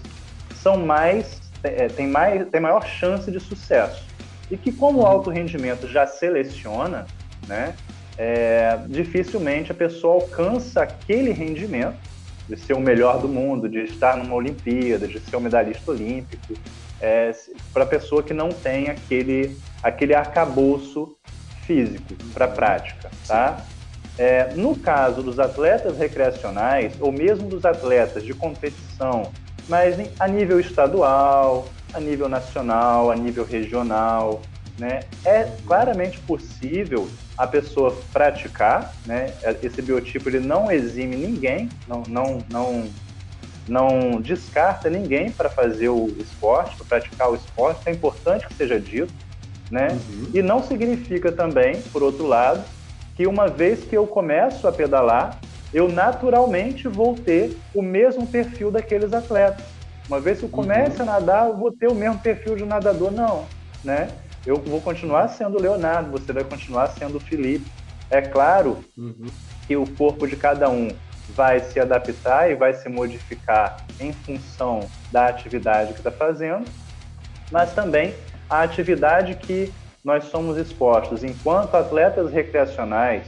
são 0.64 0.78
mais, 0.78 1.42
é, 1.62 1.88
tem, 1.88 2.08
mais, 2.08 2.48
tem 2.50 2.62
maior 2.62 2.86
chance 2.86 3.30
de 3.30 3.40
sucesso. 3.40 4.08
E 4.50 4.58
que 4.58 4.72
como 4.72 5.02
o 5.02 5.06
alto 5.06 5.30
rendimento 5.30 5.88
já 5.88 6.08
seleciona, 6.08 7.06
né, 7.48 7.76
é, 8.18 8.80
dificilmente 8.88 9.72
a 9.72 9.76
pessoa 9.76 10.16
alcança 10.16 10.82
aquele 10.82 11.32
rendimento 11.32 11.98
de 12.48 12.58
ser 12.58 12.74
o 12.74 12.80
melhor 12.80 13.20
do 13.20 13.28
mundo, 13.28 13.68
de 13.68 13.80
estar 13.80 14.18
numa 14.18 14.36
Olimpíada, 14.36 15.08
de 15.08 15.20
ser 15.20 15.36
um 15.36 15.42
medalhista 15.42 15.92
olímpico, 15.92 16.54
é, 17.02 17.32
para 17.74 17.86
pessoa 17.86 18.24
que 18.24 18.34
não 18.34 18.50
tem 18.50 18.90
aquele, 18.90 19.58
aquele 19.82 20.14
arcabouço 20.14 21.16
físico 21.66 22.14
para 22.34 22.46
a 22.46 22.50
prática, 22.50 23.10
tá? 23.28 23.66
É, 24.18 24.54
no 24.56 24.78
caso 24.78 25.24
dos 25.24 25.40
atletas 25.40 25.98
recreacionais, 25.98 26.94
ou 27.00 27.12
mesmo 27.12 27.50
dos 27.50 27.66
atletas 27.66 28.24
de 28.24 28.34
competição, 28.34 29.32
mas 29.68 29.96
a 30.20 30.28
nível 30.28 30.60
estadual, 30.60 31.68
a 31.94 32.00
nível 32.00 32.28
nacional, 32.28 33.12
a 33.12 33.16
nível 33.16 33.46
regional, 33.46 34.42
né, 34.78 35.02
é 35.24 35.48
claramente 35.66 36.20
possível 36.20 37.08
a 37.38 37.48
pessoa 37.48 37.96
praticar, 38.12 38.94
né? 39.06 39.34
Esse 39.62 39.82
biotipo 39.82 40.30
ele 40.30 40.40
não 40.40 40.72
exime 40.72 41.16
ninguém, 41.16 41.70
não, 41.88 42.04
não, 42.08 42.44
não, 42.50 42.88
não 43.68 44.22
descarta 44.22 44.90
ninguém 44.90 45.32
para 45.32 45.50
fazer 45.50 45.90
o 45.90 46.16
esporte, 46.20 46.76
para 46.76 46.86
praticar 46.86 47.32
o 47.32 47.36
esporte. 47.36 47.82
É 47.88 47.92
importante 47.92 48.48
que 48.48 48.54
seja 48.54 48.80
dito, 48.80 49.12
né? 49.70 49.88
Uhum. 50.10 50.30
E 50.34 50.42
não 50.42 50.62
significa 50.62 51.32
também, 51.32 51.82
por 51.92 52.04
outro 52.04 52.28
lado, 52.28 52.64
que 53.16 53.26
uma 53.26 53.48
vez 53.48 53.84
que 53.84 53.98
eu 53.98 54.06
começo 54.06 54.68
a 54.68 54.72
pedalar, 54.72 55.40
eu 55.74 55.90
naturalmente 55.90 56.88
vou 56.88 57.16
ter 57.16 57.58
o 57.74 57.82
mesmo 57.82 58.28
perfil 58.28 58.70
daqueles 58.70 59.14
atletas. 59.14 59.66
Uma 60.08 60.20
vez 60.20 60.40
que 60.40 60.46
eu 60.46 60.50
comece 60.50 61.02
uhum. 61.02 61.10
a 61.10 61.14
nadar, 61.14 61.48
eu 61.48 61.58
vou 61.58 61.72
ter 61.72 61.88
o 61.88 61.96
mesmo 61.96 62.20
perfil 62.20 62.56
de 62.56 62.66
nadador, 62.66 63.12
não, 63.12 63.46
né? 63.84 64.10
eu 64.46 64.58
vou 64.58 64.82
continuar 64.82 65.30
sendo 65.30 65.58
o 65.58 65.62
Leonardo, 65.62 66.12
você 66.12 66.34
vai 66.34 66.44
continuar 66.44 66.88
sendo 66.88 67.18
o 67.18 67.20
Felipe. 67.20 67.66
É 68.10 68.22
claro 68.22 68.84
uhum. 68.98 69.28
que 69.66 69.76
o 69.76 69.88
corpo 69.88 70.28
de 70.28 70.36
cada 70.36 70.70
um 70.70 70.90
vai 71.30 71.62
se 71.62 71.80
adaptar 71.80 72.52
e 72.52 72.56
vai 72.56 72.74
se 72.74 72.90
modificar 72.90 73.78
em 74.00 74.12
função 74.12 74.82
da 75.12 75.28
atividade 75.28 75.94
que 75.94 76.00
está 76.00 76.12
fazendo, 76.12 76.66
mas 77.50 77.74
também 77.74 78.14
a 78.50 78.62
atividade 78.62 79.36
que 79.36 79.72
nós 80.04 80.26
somos 80.26 80.58
expostos 80.58 81.24
enquanto 81.24 81.76
atletas 81.76 82.32
recreacionais 82.32 83.26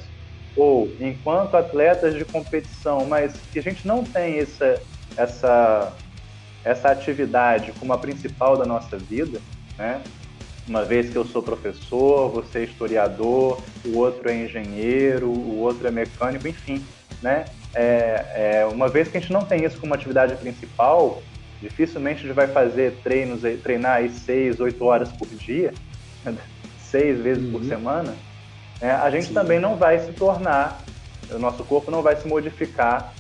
ou 0.56 0.90
enquanto 1.00 1.56
atletas 1.56 2.16
de 2.16 2.24
competição, 2.24 3.06
mas 3.06 3.34
que 3.52 3.60
a 3.60 3.64
gente 3.64 3.86
não 3.88 4.04
tem 4.04 4.40
essa, 4.40 4.82
essa, 5.18 5.94
essa 6.64 6.90
atividade 6.90 7.74
como 7.80 7.94
a 7.94 7.98
principal 7.98 8.58
da 8.58 8.66
nossa 8.66 8.98
vida, 8.98 9.40
né? 9.78 10.02
uma 10.68 10.84
vez 10.84 11.10
que 11.10 11.16
eu 11.16 11.26
sou 11.26 11.44
professor, 11.44 12.30
você 12.30 12.60
é 12.60 12.64
historiador, 12.64 13.62
o 13.86 13.98
outro 13.98 14.30
é 14.30 14.36
engenheiro, 14.36 15.30
o 15.30 15.60
outro 15.60 15.88
é 15.88 15.92
mecânico, 15.92 16.48
enfim, 16.48 16.84
né? 17.22 17.46
É, 17.74 18.26
é, 18.36 18.66
uma 18.72 18.88
vez 18.88 19.08
que 19.08 19.18
a 19.18 19.20
gente 19.20 19.32
não 19.32 19.42
tem 19.42 19.64
isso 19.64 19.78
como 19.80 19.94
atividade 19.94 20.36
principal, 20.36 21.22
dificilmente 21.62 22.20
a 22.20 22.28
gente 22.28 22.36
vai 22.36 22.48
fazer 22.48 22.98
treinos, 23.04 23.42
treinar 23.62 23.98
aí 23.98 24.10
seis, 24.10 24.60
oito 24.60 24.84
horas 24.86 25.12
por 25.12 25.28
dia, 25.28 25.74
seis 26.80 27.20
vezes 27.20 27.44
uhum. 27.46 27.52
por 27.52 27.64
semana, 27.64 28.16
é, 28.86 28.92
a 28.92 29.10
gente 29.10 29.28
Sim. 29.28 29.34
também 29.34 29.60
não 29.60 29.76
vai 29.76 29.98
se 29.98 30.12
tornar, 30.12 30.84
o 31.32 31.40
nosso 31.40 31.64
corpo 31.64 31.90
não 31.90 32.04
vai 32.04 32.16
se 32.18 32.28
modificar 32.28 33.16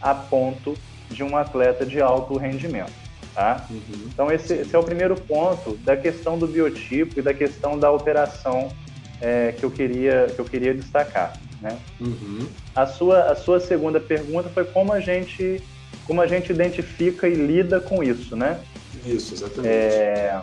a 0.00 0.14
ponto 0.14 0.74
de 1.10 1.22
um 1.22 1.36
atleta 1.36 1.84
de 1.84 2.00
alto 2.00 2.38
rendimento. 2.38 2.92
Tá? 3.34 3.66
Uhum. 3.70 4.06
Então 4.06 4.32
esse, 4.32 4.54
esse, 4.54 4.74
é 4.74 4.78
o 4.78 4.82
primeiro 4.82 5.14
ponto 5.14 5.76
da 5.84 5.94
questão 5.94 6.38
do 6.38 6.46
biotipo 6.46 7.18
e 7.18 7.22
da 7.22 7.34
questão 7.34 7.78
da 7.78 7.90
operação 7.90 8.72
é, 9.20 9.52
que, 9.52 9.62
eu 9.62 9.70
queria, 9.70 10.26
que 10.34 10.38
eu 10.38 10.44
queria 10.46 10.72
destacar. 10.72 11.38
Né? 11.60 11.78
Uhum. 12.00 12.48
A, 12.74 12.86
sua, 12.86 13.24
a 13.24 13.36
sua 13.36 13.60
segunda 13.60 14.00
pergunta 14.00 14.48
foi 14.48 14.64
como 14.64 14.90
a 14.90 15.00
gente, 15.00 15.62
como 16.06 16.22
a 16.22 16.26
gente 16.26 16.50
identifica 16.50 17.28
e 17.28 17.34
lida 17.34 17.78
com 17.78 18.02
isso, 18.02 18.34
né? 18.34 18.58
Isso, 19.04 19.34
exatamente. 19.34 19.68
É, 19.68 20.40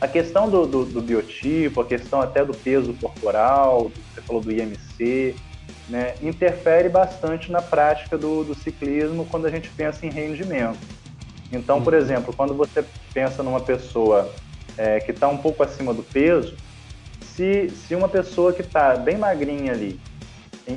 a 0.00 0.08
questão 0.08 0.50
do, 0.50 0.66
do, 0.66 0.84
do, 0.84 1.00
biotipo, 1.00 1.80
a 1.80 1.84
questão 1.84 2.20
até 2.20 2.44
do 2.44 2.52
peso 2.52 2.92
corporal, 2.94 3.90
você 4.12 4.20
falou 4.20 4.42
do 4.42 4.52
IMC, 4.52 5.34
né, 5.88 6.14
interfere 6.22 6.88
bastante 6.88 7.50
na 7.50 7.62
prática 7.62 8.18
do, 8.18 8.44
do 8.44 8.54
ciclismo 8.54 9.26
quando 9.30 9.46
a 9.46 9.50
gente 9.50 9.70
pensa 9.70 10.04
em 10.06 10.10
rendimento. 10.10 10.78
Então, 11.52 11.82
por 11.82 11.92
uhum. 11.92 11.98
exemplo, 11.98 12.34
quando 12.34 12.54
você 12.54 12.84
pensa 13.12 13.42
numa 13.42 13.60
pessoa 13.60 14.30
é, 14.76 15.00
que 15.00 15.10
está 15.10 15.28
um 15.28 15.36
pouco 15.36 15.62
acima 15.62 15.94
do 15.94 16.02
peso, 16.02 16.56
se, 17.34 17.70
se 17.70 17.94
uma 17.94 18.08
pessoa 18.08 18.52
que 18.52 18.62
está 18.62 18.96
bem 18.96 19.16
magrinha 19.16 19.72
ali 19.72 20.00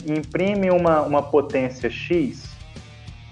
imprime 0.06 0.70
uma, 0.70 1.02
uma 1.02 1.24
potência 1.24 1.90
X 1.90 2.44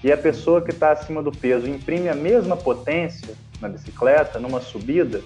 e 0.04 0.12
a 0.12 0.18
pessoa 0.18 0.62
que 0.62 0.72
está 0.72 0.92
acima 0.92 1.22
do 1.22 1.32
peso 1.32 1.68
imprime 1.68 2.08
a 2.08 2.16
mesma 2.16 2.56
potência 2.56 3.36
na 3.60 3.68
bicicleta, 3.68 4.40
numa 4.40 4.62
subida, 4.62 5.22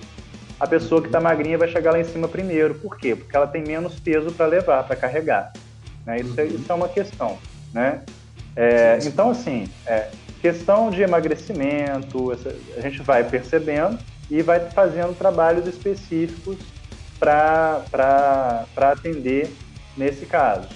a 0.60 0.68
pessoa 0.68 1.02
que 1.02 1.08
está 1.08 1.20
magrinha 1.20 1.58
vai 1.58 1.68
chegar 1.68 1.92
lá 1.92 2.00
em 2.00 2.04
cima 2.04 2.28
primeiro. 2.28 2.76
Por 2.76 2.98
quê? 2.98 3.16
Porque 3.16 3.36
ela 3.36 3.48
tem 3.48 3.64
menos 3.64 4.00
peso 4.00 4.32
para 4.32 4.46
levar, 4.46 4.84
para 4.84 4.96
carregar. 4.96 5.54
Né? 6.06 6.20
Isso, 6.20 6.40
é, 6.40 6.46
isso 6.46 6.72
é 6.72 6.76
uma 6.76 6.90
questão. 6.90 7.38
Né? 7.74 8.02
É, 8.56 9.00
então, 9.04 9.30
assim, 9.30 9.70
é, 9.86 10.10
Questão 10.42 10.90
de 10.90 11.02
emagrecimento, 11.02 12.32
a 12.78 12.82
gente 12.82 13.02
vai 13.02 13.26
percebendo 13.26 14.00
e 14.32 14.42
vai 14.42 14.60
fazendo 14.72 15.18
trabalhos 15.18 15.68
específicos 15.68 16.58
para 17.20 17.84
atender 18.78 19.54
nesse 19.98 20.26
caso. 20.26 20.70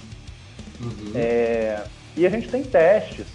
Uhum. 0.78 1.12
É, 1.14 1.82
e 2.14 2.26
a 2.26 2.28
gente 2.28 2.48
tem 2.48 2.62
testes 2.62 3.26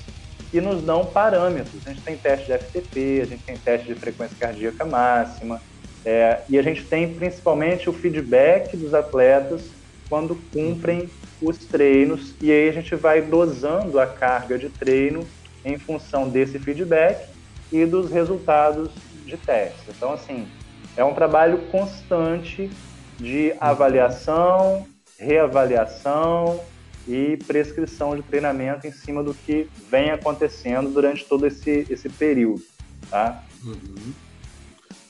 que 0.52 0.62
nos 0.62 0.84
dão 0.84 1.04
parâmetros. 1.04 1.82
A 1.88 1.90
gente 1.90 2.04
tem 2.04 2.16
teste 2.16 2.46
de 2.46 2.60
FTP, 2.60 3.22
a 3.24 3.26
gente 3.26 3.44
tem 3.44 3.58
teste 3.58 3.88
de 3.88 3.96
frequência 3.96 4.38
cardíaca 4.40 4.86
máxima, 4.86 5.60
é, 6.06 6.42
e 6.48 6.58
a 6.58 6.62
gente 6.62 6.84
tem 6.84 7.14
principalmente 7.14 7.90
o 7.90 7.94
feedback 7.94 8.76
dos 8.78 8.94
atletas 8.94 9.70
quando 10.08 10.36
cumprem 10.52 11.10
os 11.42 11.58
treinos, 11.58 12.34
e 12.42 12.52
aí 12.52 12.68
a 12.68 12.72
gente 12.72 12.96
vai 12.96 13.22
dosando 13.22 14.00
a 14.00 14.08
carga 14.08 14.58
de 14.58 14.70
treino 14.70 15.26
em 15.64 15.78
função 15.78 16.28
desse 16.28 16.58
feedback 16.58 17.30
e 17.72 17.86
dos 17.86 18.12
resultados 18.12 18.90
de 19.26 19.38
teste. 19.38 19.80
Então, 19.90 20.14
assim, 20.14 20.48
é 20.98 21.04
um 21.04 21.14
trabalho 21.14 21.60
constante 21.72 22.70
de 23.18 23.54
avaliação, 23.60 24.88
reavaliação 25.18 26.60
e 27.08 27.38
prescrição 27.46 28.16
de 28.16 28.24
treinamento 28.24 28.88
em 28.88 28.92
cima 28.92 29.24
do 29.24 29.34
que 29.34 29.70
vem 29.90 30.12
acontecendo 30.12 30.90
durante 30.90 31.26
todo 31.26 31.46
esse, 31.46 31.86
esse 31.90 32.10
período, 32.10 32.64
tá? 33.10 33.44
Uhum. 33.64 34.14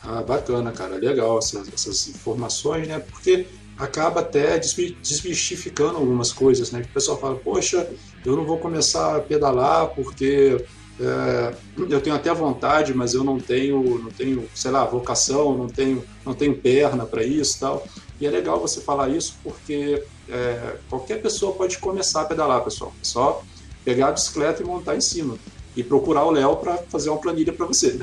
Ah, 0.02 0.22
bacana, 0.24 0.72
cara, 0.72 0.96
legal 0.96 1.38
essas, 1.40 1.68
essas 1.74 2.08
informações, 2.08 2.88
né? 2.88 3.00
Porque 3.00 3.48
acaba 3.78 4.22
até 4.22 4.58
desmistificando 4.58 5.98
algumas 5.98 6.32
coisas, 6.32 6.72
né? 6.72 6.82
Que 6.82 6.88
o 6.88 6.94
pessoal 6.94 7.20
fala, 7.20 7.36
poxa, 7.36 7.90
eu 8.26 8.36
não 8.36 8.46
vou 8.46 8.60
começar 8.60 9.18
a 9.18 9.20
pedalar 9.22 9.88
porque 9.90 10.58
é, 11.00 11.54
eu 11.90 12.02
tenho 12.02 12.16
até 12.16 12.34
vontade, 12.34 12.94
mas 12.94 13.14
eu 13.14 13.24
não 13.24 13.38
tenho, 13.38 14.00
não 14.00 14.10
tenho, 14.10 14.50
sei 14.54 14.72
lá, 14.72 14.86
vocação, 14.86 15.58
não 15.58 15.68
tenho, 15.68 16.04
não 16.26 16.34
tenho 16.34 16.58
perna 16.58 17.06
para 17.06 17.24
isso, 17.24 17.60
tal. 17.60 17.86
E 18.20 18.26
é 18.26 18.30
legal 18.30 18.60
você 18.60 18.82
falar 18.82 19.10
isso 19.10 19.38
porque 19.44 20.04
é, 20.30 20.78
qualquer 20.90 21.22
pessoa 21.22 21.54
pode 21.54 21.78
começar 21.78 22.22
a 22.22 22.26
pedalar, 22.26 22.64
pessoal. 22.64 22.94
É 23.02 23.06
só 23.06 23.42
pegar 23.84 24.10
a 24.10 24.12
bicicleta 24.12 24.62
e 24.62 24.66
montar 24.66 24.96
em 24.96 25.02
cima 25.02 25.38
e 25.80 25.84
procurar 25.84 26.26
o 26.26 26.32
Léo 26.32 26.58
para 26.58 26.78
fazer 26.90 27.10
uma 27.10 27.20
planilha 27.20 27.54
para 27.54 27.66
você. 27.66 27.98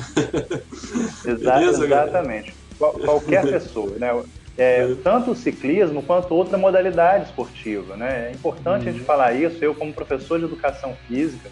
Beleza, 1.25 1.85
exatamente. 1.85 2.55
qualquer 2.79 3.45
pessoa, 3.47 3.93
né? 3.99 4.23
É, 4.57 4.95
tanto 5.05 5.33
o 5.33 5.37
ciclismo 5.37 6.03
quanto 6.03 6.35
outra 6.35 6.57
modalidade 6.57 7.27
esportiva, 7.27 7.95
né? 7.95 8.31
É 8.31 8.33
importante 8.33 8.85
uhum. 8.85 8.89
a 8.89 8.93
gente 8.93 9.01
uhum. 9.01 9.07
falar 9.07 9.35
isso. 9.35 9.62
Eu, 9.62 9.75
como 9.75 9.93
professor 9.93 10.39
de 10.39 10.47
educação 10.47 10.97
física, 11.07 11.51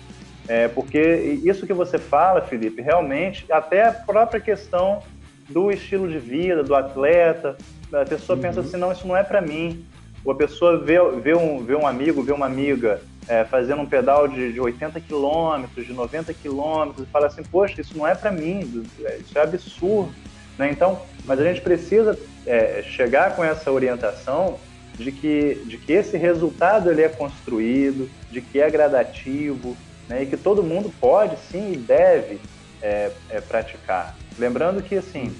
é, 0.49 0.69
porque 0.69 1.39
isso 1.45 1.67
que 1.67 1.75
você 1.75 1.99
fala, 1.99 2.41
Felipe, 2.41 2.81
realmente, 2.81 3.45
até 3.51 3.87
a 3.87 3.93
própria 3.93 4.41
questão 4.41 5.03
do 5.51 5.71
estilo 5.71 6.09
de 6.09 6.19
vida, 6.19 6.63
do 6.63 6.75
atleta, 6.75 7.59
a 7.93 8.07
pessoa 8.07 8.37
uhum. 8.37 8.43
pensa 8.43 8.61
assim, 8.61 8.79
não, 8.79 8.91
isso 8.91 9.07
não 9.07 9.15
é 9.17 9.23
para 9.23 9.43
mim. 9.43 9.85
Ou 10.25 10.33
a 10.33 10.37
pessoa 10.37 10.79
vê, 10.79 10.97
vê, 11.23 11.37
um, 11.37 11.63
vê 11.63 11.75
um 11.75 11.87
amigo, 11.87 12.23
vê 12.23 12.33
uma 12.33 12.47
amiga 12.47 13.03
é, 13.29 13.45
fazendo 13.45 13.83
um 13.83 13.87
pedal 13.87 14.29
de, 14.29 14.53
de 14.53 14.61
80 14.61 15.01
quilômetros, 15.01 15.87
de 15.87 15.93
90 15.93 16.33
quilômetros, 16.35 17.07
e 17.07 17.11
fala 17.11 17.27
assim, 17.27 17.43
poxa, 17.43 17.81
isso 17.81 17.97
não 17.97 18.07
é 18.07 18.15
para 18.15 18.31
mim, 18.31 18.85
isso 19.21 19.39
é 19.39 19.43
absurdo. 19.43 20.15
Né? 20.59 20.71
Então, 20.71 21.01
mas 21.25 21.41
a 21.41 21.45
gente 21.45 21.61
precisa 21.61 22.19
é, 22.47 22.83
chegar 22.83 23.35
com 23.35 23.43
essa 23.43 23.71
orientação 23.71 24.59
de 24.95 25.11
que, 25.11 25.63
de 25.67 25.79
que 25.79 25.93
esse 25.93 26.17
resultado 26.17 26.91
ele 26.91 27.03
é 27.03 27.09
construído, 27.09 28.09
de 28.31 28.41
que 28.41 28.61
é 28.61 28.71
gradativo, 28.71 29.77
né, 30.09 30.23
e 30.23 30.27
que 30.27 30.37
todo 30.37 30.63
mundo 30.63 30.93
pode 31.01 31.37
sim 31.51 31.73
e 31.73 31.77
deve 31.77 32.41
é, 32.81 33.11
é, 33.31 33.41
praticar. 33.41 34.15
Lembrando 34.39 34.83
que 34.83 34.97
assim 34.97 35.35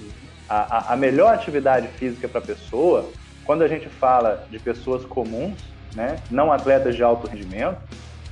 a, 0.49 0.93
a 0.93 0.97
melhor 0.97 1.33
atividade 1.33 1.87
física 1.87 2.27
para 2.27 2.39
a 2.39 2.43
pessoa, 2.43 3.09
quando 3.43 3.63
a 3.63 3.67
gente 3.67 3.87
fala 3.87 4.45
de 4.49 4.59
pessoas 4.59 5.05
comuns, 5.05 5.59
né, 5.95 6.17
não 6.29 6.51
atletas 6.51 6.95
de 6.95 7.03
alto 7.03 7.27
rendimento, 7.27 7.77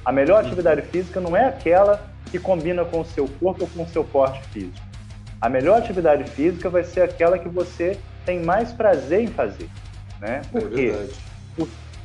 a 0.05 0.11
melhor 0.11 0.43
atividade 0.43 0.81
física 0.81 1.19
não 1.19 1.35
é 1.35 1.45
aquela 1.45 2.05
que 2.29 2.37
combina 2.37 2.83
com 2.83 3.01
o 3.01 3.05
seu 3.05 3.27
corpo 3.27 3.63
ou 3.63 3.69
com 3.69 3.83
o 3.83 3.87
seu 3.87 4.03
porte 4.03 4.41
físico. 4.49 4.85
A 5.39 5.49
melhor 5.49 5.77
atividade 5.77 6.29
física 6.31 6.69
vai 6.69 6.83
ser 6.83 7.01
aquela 7.01 7.37
que 7.37 7.47
você 7.47 7.97
tem 8.25 8.43
mais 8.43 8.71
prazer 8.71 9.21
em 9.21 9.27
fazer. 9.27 9.69
Né? 10.19 10.41
Por 10.51 10.63
é 10.63 10.75
quê? 10.75 11.09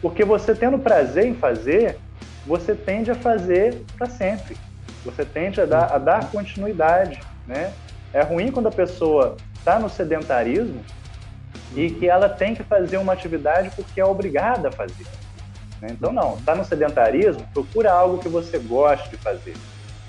Porque 0.01 0.25
você 0.25 0.55
tendo 0.55 0.79
prazer 0.79 1.27
em 1.27 1.35
fazer, 1.35 1.99
você 2.47 2.75
tende 2.75 3.11
a 3.11 3.15
fazer 3.15 3.85
para 3.97 4.07
sempre. 4.07 4.57
Você 5.05 5.25
tende 5.25 5.61
a 5.61 5.67
dar, 5.67 5.93
a 5.93 5.99
dar 5.99 6.31
continuidade, 6.31 7.21
né? 7.47 7.73
É 8.13 8.23
ruim 8.23 8.51
quando 8.51 8.69
a 8.69 8.73
pessoa 8.73 9.37
está 9.55 9.79
no 9.79 9.89
sedentarismo 9.89 10.83
e 11.75 11.91
que 11.91 12.09
ela 12.09 12.29
tem 12.29 12.55
que 12.55 12.63
fazer 12.63 12.97
uma 12.97 13.13
atividade 13.13 13.71
porque 13.77 14.01
é 14.01 14.05
obrigada 14.05 14.69
a 14.69 14.73
fazer. 14.73 15.07
Né? 15.81 15.89
Então, 15.93 16.13
não, 16.13 16.37
está 16.37 16.55
no 16.55 16.65
sedentarismo, 16.65 17.47
procura 17.53 17.93
algo 17.93 18.19
que 18.19 18.29
você 18.29 18.59
goste 18.59 19.09
de 19.11 19.17
fazer. 19.17 19.57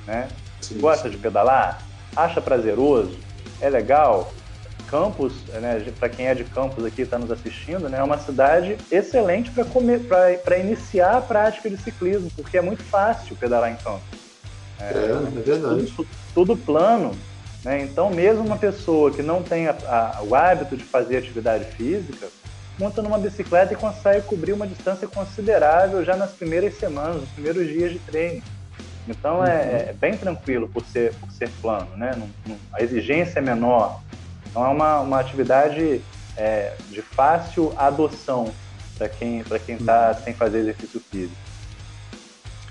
Né? 0.05 0.27
Sim, 0.61 0.79
Gosta 0.79 1.03
sim. 1.03 1.11
de 1.11 1.17
pedalar? 1.17 1.81
Acha 2.15 2.41
prazeroso? 2.41 3.17
É 3.61 3.69
legal? 3.69 4.31
Campos, 4.89 5.33
né, 5.61 5.85
para 5.99 6.09
quem 6.09 6.27
é 6.27 6.33
de 6.33 6.43
Campos 6.43 6.83
aqui 6.83 7.03
está 7.03 7.19
nos 7.19 7.29
assistindo, 7.29 7.87
né, 7.87 7.99
é 7.99 8.03
uma 8.03 8.17
cidade 8.17 8.75
excelente 8.91 9.51
para 9.51 10.57
iniciar 10.57 11.17
a 11.17 11.21
prática 11.21 11.69
de 11.69 11.77
ciclismo, 11.77 12.31
porque 12.35 12.57
é 12.57 12.61
muito 12.61 12.81
fácil 12.83 13.35
pedalar 13.35 13.71
em 13.71 13.75
Campos. 13.75 14.01
É, 14.79 14.85
é, 14.85 15.11
é 15.11 15.41
verdade. 15.41 15.93
Tudo, 15.95 16.09
tudo 16.33 16.57
plano. 16.57 17.15
Né? 17.63 17.81
Então, 17.83 18.09
mesmo 18.09 18.43
uma 18.43 18.57
pessoa 18.57 19.11
que 19.11 19.21
não 19.21 19.43
tem 19.43 19.67
a, 19.67 19.75
a, 19.85 20.23
o 20.23 20.33
hábito 20.33 20.75
de 20.75 20.83
fazer 20.83 21.17
atividade 21.17 21.65
física, 21.65 22.27
monta 22.79 23.01
numa 23.01 23.17
bicicleta 23.17 23.73
e 23.73 23.75
consegue 23.75 24.25
cobrir 24.25 24.53
uma 24.53 24.65
distância 24.65 25.07
considerável 25.07 26.03
já 26.03 26.15
nas 26.15 26.31
primeiras 26.31 26.75
semanas, 26.75 27.17
nos 27.17 27.29
primeiros 27.29 27.67
dias 27.67 27.91
de 27.91 27.99
treino. 27.99 28.41
Então, 29.07 29.43
é, 29.45 29.55
uhum. 29.55 29.75
é, 29.89 29.93
bem 29.99 30.17
tranquilo 30.17 30.69
por 30.69 30.85
ser, 30.85 31.13
por 31.15 31.29
ser 31.31 31.49
plano, 31.61 31.89
né? 31.97 32.11
Não, 32.15 32.29
não, 32.47 32.57
a 32.71 32.81
exigência 32.81 33.39
é 33.39 33.41
menor, 33.41 34.01
então 34.49 34.65
é 34.65 34.69
uma, 34.69 34.99
uma 35.01 35.19
atividade 35.19 36.01
é, 36.37 36.73
de 36.89 37.01
fácil 37.01 37.73
adoção 37.75 38.53
para 38.97 39.09
quem 39.09 39.43
para 39.43 39.59
quem 39.59 39.75
está 39.75 40.13
sem 40.13 40.33
fazer 40.33 40.59
exercício 40.59 41.01
físico. 41.11 41.35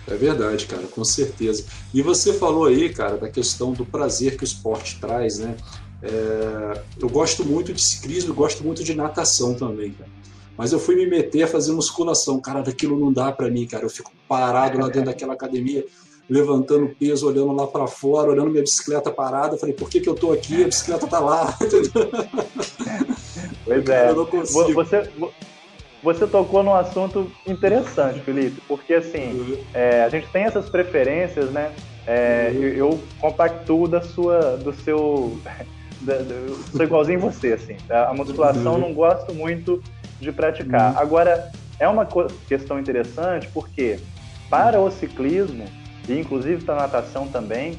É 0.06 0.14
verdade, 0.14 0.64
cara, 0.66 0.84
com 0.84 1.04
certeza. 1.04 1.66
E 1.92 2.00
você 2.00 2.32
falou 2.32 2.64
aí, 2.64 2.88
cara, 2.92 3.18
da 3.18 3.28
questão 3.28 3.72
do 3.72 3.84
prazer 3.84 4.36
que 4.36 4.42
o 4.42 4.44
esporte 4.44 4.98
traz, 4.98 5.38
né? 5.38 5.54
É, 6.02 6.80
eu 7.00 7.08
gosto 7.08 7.44
muito 7.44 7.72
de 7.72 7.80
ciclismo, 7.80 8.34
gosto 8.34 8.64
muito 8.64 8.84
de 8.84 8.94
natação 8.94 9.54
também, 9.54 9.92
cara. 9.92 10.10
Mas 10.56 10.72
eu 10.72 10.78
fui 10.78 10.96
me 10.96 11.06
meter 11.06 11.44
a 11.44 11.46
fazer 11.46 11.72
musculação, 11.72 12.40
cara, 12.40 12.62
daquilo 12.62 12.98
não 12.98 13.12
dá 13.12 13.30
para 13.30 13.48
mim, 13.48 13.66
cara. 13.66 13.84
Eu 13.84 13.90
fico 13.90 14.12
parado 14.28 14.78
lá 14.78 14.86
dentro 14.86 15.04
daquela 15.04 15.34
academia 15.34 15.84
levantando 16.28 16.94
peso, 16.98 17.26
olhando 17.26 17.52
lá 17.52 17.66
para 17.66 17.86
fora, 17.86 18.30
olhando 18.30 18.50
minha 18.50 18.62
bicicleta 18.62 19.10
parada. 19.10 19.56
Falei, 19.56 19.74
por 19.74 19.88
que, 19.88 20.00
que 20.00 20.08
eu 20.08 20.14
tô 20.14 20.32
aqui? 20.32 20.62
A 20.62 20.66
bicicleta 20.66 21.06
tá 21.06 21.20
lá. 21.20 21.56
pois 23.64 23.88
é. 23.88 24.12
Você, 24.74 25.10
você 26.02 26.26
tocou 26.26 26.62
num 26.62 26.74
assunto 26.74 27.30
interessante, 27.46 28.20
Felipe, 28.20 28.60
porque 28.68 28.94
assim, 28.94 29.32
uhum. 29.32 29.58
é, 29.72 30.02
a 30.02 30.08
gente 30.08 30.28
tem 30.28 30.44
essas 30.44 30.68
preferências, 30.68 31.50
né? 31.50 31.72
É, 32.06 32.50
uhum. 32.52 32.62
eu, 32.62 32.74
eu 32.74 33.00
compactuo 33.20 33.88
da 33.88 34.02
sua, 34.02 34.56
do 34.56 34.72
seu. 34.72 35.38
Sou 36.70 36.84
igualzinho 36.84 37.20
você, 37.20 37.52
assim. 37.52 37.76
A 37.90 38.12
musculação 38.14 38.78
não 38.78 38.92
gosto 38.92 39.34
muito 39.34 39.82
de 40.20 40.32
praticar. 40.32 40.92
Uhum. 40.92 40.98
Agora, 40.98 41.50
é 41.78 41.88
uma 41.88 42.06
questão 42.48 42.78
interessante 42.78 43.48
porque 43.52 43.98
para 44.50 44.80
o 44.80 44.90
ciclismo, 44.90 45.64
e 46.08 46.18
inclusive 46.18 46.64
para 46.64 46.76
natação 46.76 47.28
também, 47.28 47.78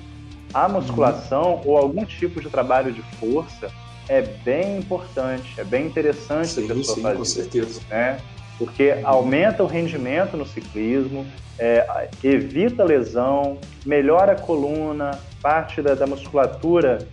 a 0.54 0.68
musculação 0.68 1.56
uhum. 1.56 1.62
ou 1.66 1.78
algum 1.78 2.06
tipo 2.06 2.42
de 2.42 2.50
trabalho 2.50 2.92
de 2.92 3.02
força 3.20 3.70
é 4.08 4.22
bem 4.22 4.78
importante, 4.78 5.54
é 5.60 5.64
bem 5.64 5.86
interessante 5.86 6.48
sim, 6.48 6.66
a 6.66 6.74
pessoa 6.74 6.96
sim, 6.96 7.02
fazer. 7.02 7.18
Com 7.18 7.26
certeza. 7.26 7.82
Né? 7.90 8.20
Porque 8.58 8.96
aumenta 9.04 9.64
o 9.64 9.68
rendimento 9.68 10.36
no 10.36 10.46
ciclismo, 10.46 11.26
é, 11.58 12.10
evita 12.24 12.84
lesão, 12.84 13.58
melhora 13.86 14.34
a 14.34 14.36
coluna, 14.36 15.12
parte 15.42 15.82
da, 15.82 15.94
da 15.94 16.08
musculatura 16.08 17.08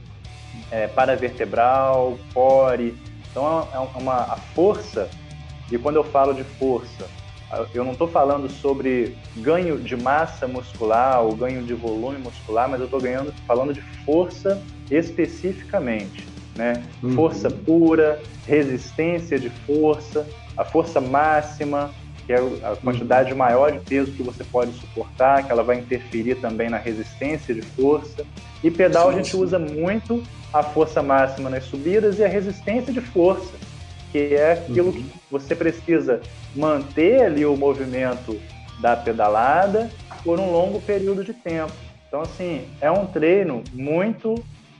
é, 0.70 0.86
paravertebral, 0.86 2.18
core. 2.32 2.96
Então 3.30 3.68
é 3.72 3.78
uma 3.98 4.14
a 4.14 4.36
força, 4.36 5.08
e 5.70 5.76
quando 5.76 5.96
eu 5.96 6.04
falo 6.04 6.32
de 6.32 6.44
força, 6.44 7.06
eu 7.74 7.84
não 7.84 7.92
estou 7.92 8.08
falando 8.08 8.48
sobre 8.50 9.16
ganho 9.36 9.78
de 9.78 9.96
massa 9.96 10.48
muscular 10.48 11.22
ou 11.22 11.34
ganho 11.34 11.62
de 11.62 11.74
volume 11.74 12.18
muscular, 12.18 12.68
mas 12.68 12.80
eu 12.80 12.86
estou 12.86 13.00
falando 13.46 13.72
de 13.72 13.80
força 14.04 14.60
especificamente, 14.90 16.26
né? 16.56 16.84
Uhum. 17.02 17.12
Força 17.12 17.50
pura, 17.50 18.20
resistência 18.46 19.38
de 19.38 19.50
força, 19.50 20.26
a 20.56 20.64
força 20.64 21.00
máxima, 21.00 21.90
que 22.26 22.32
é 22.32 22.36
a 22.36 22.76
quantidade 22.76 23.32
uhum. 23.32 23.38
maior 23.38 23.70
de 23.70 23.78
peso 23.80 24.12
que 24.12 24.22
você 24.22 24.42
pode 24.44 24.72
suportar, 24.72 25.44
que 25.44 25.52
ela 25.52 25.62
vai 25.62 25.78
interferir 25.78 26.36
também 26.36 26.68
na 26.68 26.76
resistência 26.76 27.54
de 27.54 27.62
força. 27.62 28.24
E 28.62 28.70
pedal 28.70 29.08
sim, 29.08 29.14
a 29.14 29.16
gente 29.18 29.30
sim. 29.30 29.42
usa 29.42 29.58
muito 29.58 30.22
a 30.52 30.62
força 30.62 31.02
máxima 31.02 31.48
nas 31.48 31.64
subidas 31.64 32.18
e 32.18 32.24
a 32.24 32.28
resistência 32.28 32.92
de 32.92 33.00
força 33.00 33.52
que 34.16 34.34
é 34.34 34.52
aquilo 34.52 34.88
uhum. 34.88 34.92
que 34.92 35.04
você 35.30 35.54
precisa 35.54 36.20
manter 36.54 37.22
ali 37.22 37.44
o 37.44 37.56
movimento 37.56 38.40
da 38.80 38.96
pedalada 38.96 39.90
por 40.24 40.40
um 40.40 40.50
longo 40.50 40.80
período 40.80 41.22
de 41.22 41.34
tempo. 41.34 41.72
Então, 42.08 42.22
assim, 42.22 42.66
é 42.80 42.90
um 42.90 43.06
treino 43.06 43.62
muito 43.72 44.34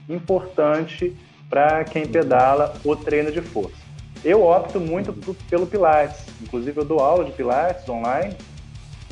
importante 0.09 1.15
para 1.49 1.83
quem 1.83 2.07
pedala 2.07 2.73
o 2.83 2.95
treino 2.95 3.31
de 3.31 3.41
força. 3.41 3.86
Eu 4.23 4.43
opto 4.43 4.79
muito 4.79 5.13
pelo 5.49 5.67
Pilates, 5.67 6.25
inclusive 6.41 6.79
eu 6.79 6.85
dou 6.85 6.99
aula 6.99 7.23
de 7.25 7.31
Pilates 7.31 7.87
online, 7.87 8.35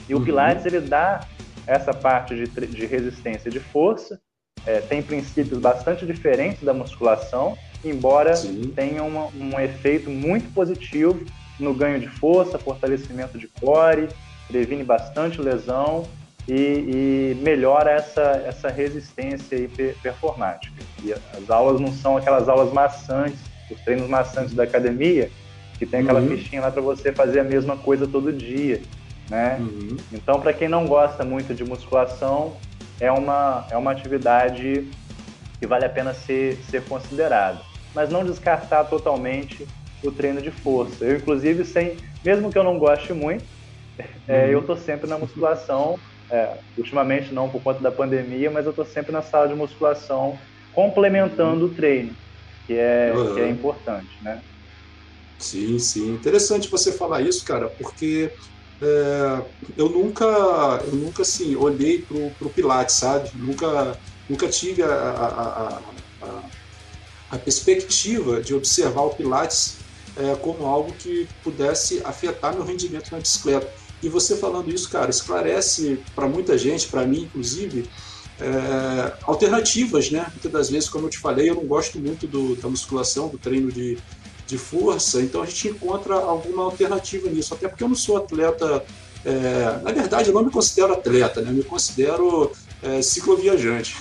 e 0.08 0.14
o 0.14 0.18
uhum. 0.18 0.24
Pilates 0.24 0.66
ele 0.66 0.82
dá 0.82 1.26
essa 1.68 1.94
parte 1.94 2.36
de, 2.36 2.48
de 2.68 2.86
resistência 2.86 3.50
de 3.50 3.60
força, 3.60 4.20
é, 4.66 4.80
tem 4.82 5.02
princípios 5.02 5.60
bastante 5.60 6.06
diferentes 6.06 6.64
da 6.64 6.74
musculação, 6.74 7.58
embora 7.84 8.36
Sim. 8.36 8.72
tenha 8.76 9.04
uma, 9.04 9.28
um 9.28 9.60
efeito 9.60 10.10
muito 10.10 10.52
positivo 10.54 11.24
no 11.60 11.74
ganho 11.74 12.00
de 12.00 12.08
força, 12.08 12.58
fortalecimento 12.58 13.38
de 13.38 13.48
core, 13.48 14.10
previne 14.48 14.84
bastante 14.84 15.40
lesão 15.40 16.08
e, 16.48 17.34
e 17.34 17.42
melhora 17.42 17.92
essa, 17.92 18.44
essa 18.46 18.70
resistência 18.70 19.58
performática. 20.02 20.84
E 21.04 21.14
as 21.14 21.50
aulas 21.50 21.80
não 21.80 21.92
são 21.92 22.18
aquelas 22.18 22.50
aulas 22.50 22.74
maçantes, 22.74 23.40
os 23.70 23.80
treinos 23.82 24.08
maçantes 24.08 24.54
da 24.54 24.64
academia, 24.64 25.30
que 25.78 25.86
tem 25.86 26.02
aquela 26.02 26.20
uhum. 26.20 26.30
fichinha 26.30 26.62
lá 26.62 26.72
para 26.72 26.82
você 26.82 27.12
fazer 27.12 27.40
a 27.40 27.44
mesma 27.44 27.78
coisa 27.78 28.08
todo 28.08 28.32
dia. 28.32 28.82
né? 29.30 29.58
Uhum. 29.60 29.98
Então, 30.14 30.40
para 30.40 30.54
quem 30.54 30.68
não 30.68 30.86
gosta 30.86 31.24
muito 31.24 31.54
de 31.54 31.64
musculação, 31.64 32.56
é 33.00 33.12
uma, 33.12 33.66
é 33.70 33.78
uma 33.78 33.92
atividade 33.92 34.88
que 35.60 35.68
vale 35.68 35.86
a 35.86 35.90
pena 35.90 36.14
ser, 36.14 36.58
ser 36.70 36.84
considerada. 36.84 37.60
Mas 37.94 38.10
não 38.10 38.26
descartar 38.26 38.86
totalmente 38.86 39.68
o 40.04 40.12
treino 40.12 40.42
de 40.42 40.52
força. 40.52 41.04
Eu, 41.04 41.18
inclusive, 41.18 41.66
sem, 41.66 41.98
mesmo 42.24 42.52
que 42.52 42.58
eu 42.58 42.64
não 42.64 42.78
goste 42.78 43.14
muito, 43.14 43.46
é, 44.28 44.54
eu 44.54 44.60
estou 44.60 44.78
sempre 44.78 45.10
na 45.10 45.18
musculação. 45.18 46.00
É, 46.28 46.58
ultimamente 46.76 47.32
não 47.32 47.48
por 47.48 47.62
conta 47.62 47.80
da 47.82 47.92
pandemia, 47.92 48.50
mas 48.50 48.66
eu 48.66 48.72
estou 48.72 48.84
sempre 48.84 49.12
na 49.12 49.22
sala 49.22 49.48
de 49.48 49.54
musculação 49.54 50.40
complementando 50.74 51.66
o 51.66 51.70
treino, 51.70 52.14
que 52.66 52.74
é, 52.74 53.14
uhum. 53.14 53.34
que 53.36 53.42
é 53.42 53.50
importante, 53.50 54.16
né? 54.22 54.42
Sim, 55.40 55.78
sim. 55.80 56.14
Interessante 56.14 56.70
você 56.70 56.92
falar 56.92 57.22
isso, 57.22 57.44
cara, 57.44 57.70
porque 57.70 58.32
é, 58.82 59.46
eu 59.78 59.90
nunca, 59.90 60.26
eu 60.86 60.96
nunca 60.96 61.22
assim, 61.22 61.56
olhei 61.56 62.02
pro, 62.04 62.32
pro 62.32 62.50
Pilates, 62.50 62.96
sabe? 62.96 63.30
Nunca, 63.36 64.00
nunca 64.30 64.48
tive 64.48 64.82
a, 64.82 64.88
a, 64.88 65.78
a, 66.22 66.50
a 67.32 67.40
perspectiva 67.40 68.42
de 68.42 68.54
observar 68.54 69.04
o 69.04 69.16
Pilates 69.16 69.78
é, 70.16 70.36
como 70.36 70.66
algo 70.66 70.94
que 70.94 71.28
pudesse 71.44 72.02
afetar 72.06 72.54
meu 72.54 72.64
rendimento 72.64 73.12
na 73.12 73.20
bicicleta. 73.20 73.70
E 74.02 74.10
você 74.10 74.36
falando 74.38 74.74
isso, 74.74 74.90
cara, 74.90 75.10
esclarece 75.10 76.04
para 76.14 76.28
muita 76.28 76.58
gente, 76.58 76.88
para 76.88 77.06
mim 77.06 77.24
inclusive, 77.24 77.90
é, 78.40 79.14
alternativas, 79.24 80.12
né? 80.12 80.26
Muitas 80.32 80.52
das 80.52 80.70
vezes, 80.70 80.90
como 80.90 81.06
eu 81.06 81.10
te 81.10 81.18
falei, 81.18 81.50
eu 81.50 81.56
não 81.56 81.66
gosto 81.66 82.00
muito 82.00 82.28
do, 82.28 82.56
da 82.56 82.68
musculação, 82.68 83.30
do 83.30 83.38
treino 83.38 83.72
de, 83.72 83.98
de 84.46 84.58
força, 84.58 85.22
então 85.22 85.42
a 85.42 85.46
gente 85.46 85.70
encontra 85.70 86.16
alguma 86.16 86.64
alternativa 86.64 87.30
nisso, 87.30 87.54
até 87.54 87.68
porque 87.68 87.84
eu 87.84 87.88
não 87.88 87.96
sou 87.96 88.18
atleta, 88.18 88.84
é, 89.24 89.80
na 89.82 89.92
verdade 89.92 90.30
eu 90.30 90.34
não 90.34 90.44
me 90.44 90.52
considero 90.52 90.94
atleta, 90.94 91.42
né? 91.42 91.50
eu 91.50 91.56
me 91.56 91.64
considero 91.64 92.52
é, 92.84 93.02
cicloviajante, 93.02 93.96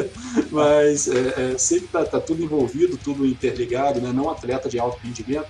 mas 0.52 1.08
é, 1.08 1.52
é, 1.54 1.58
sei 1.58 1.80
que 1.80 1.86
está 1.86 2.04
tá 2.04 2.20
tudo 2.20 2.42
envolvido, 2.42 2.96
tudo 2.96 3.26
interligado, 3.26 4.00
né? 4.00 4.12
não 4.12 4.30
atleta 4.30 4.68
de 4.68 4.78
alto 4.78 4.98
rendimento, 5.02 5.48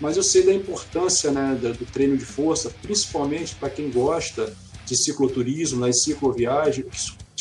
mas 0.00 0.16
eu 0.16 0.22
sei 0.22 0.44
da 0.44 0.52
importância 0.52 1.30
né, 1.30 1.56
do, 1.60 1.72
do 1.72 1.84
treino 1.86 2.16
de 2.16 2.24
força, 2.24 2.70
principalmente 2.82 3.54
para 3.54 3.70
quem 3.70 3.90
gosta 3.90 4.52
de 4.84 4.96
cicloturismo, 4.96 5.80
né, 5.80 5.92
cicloviagem, 5.92 6.84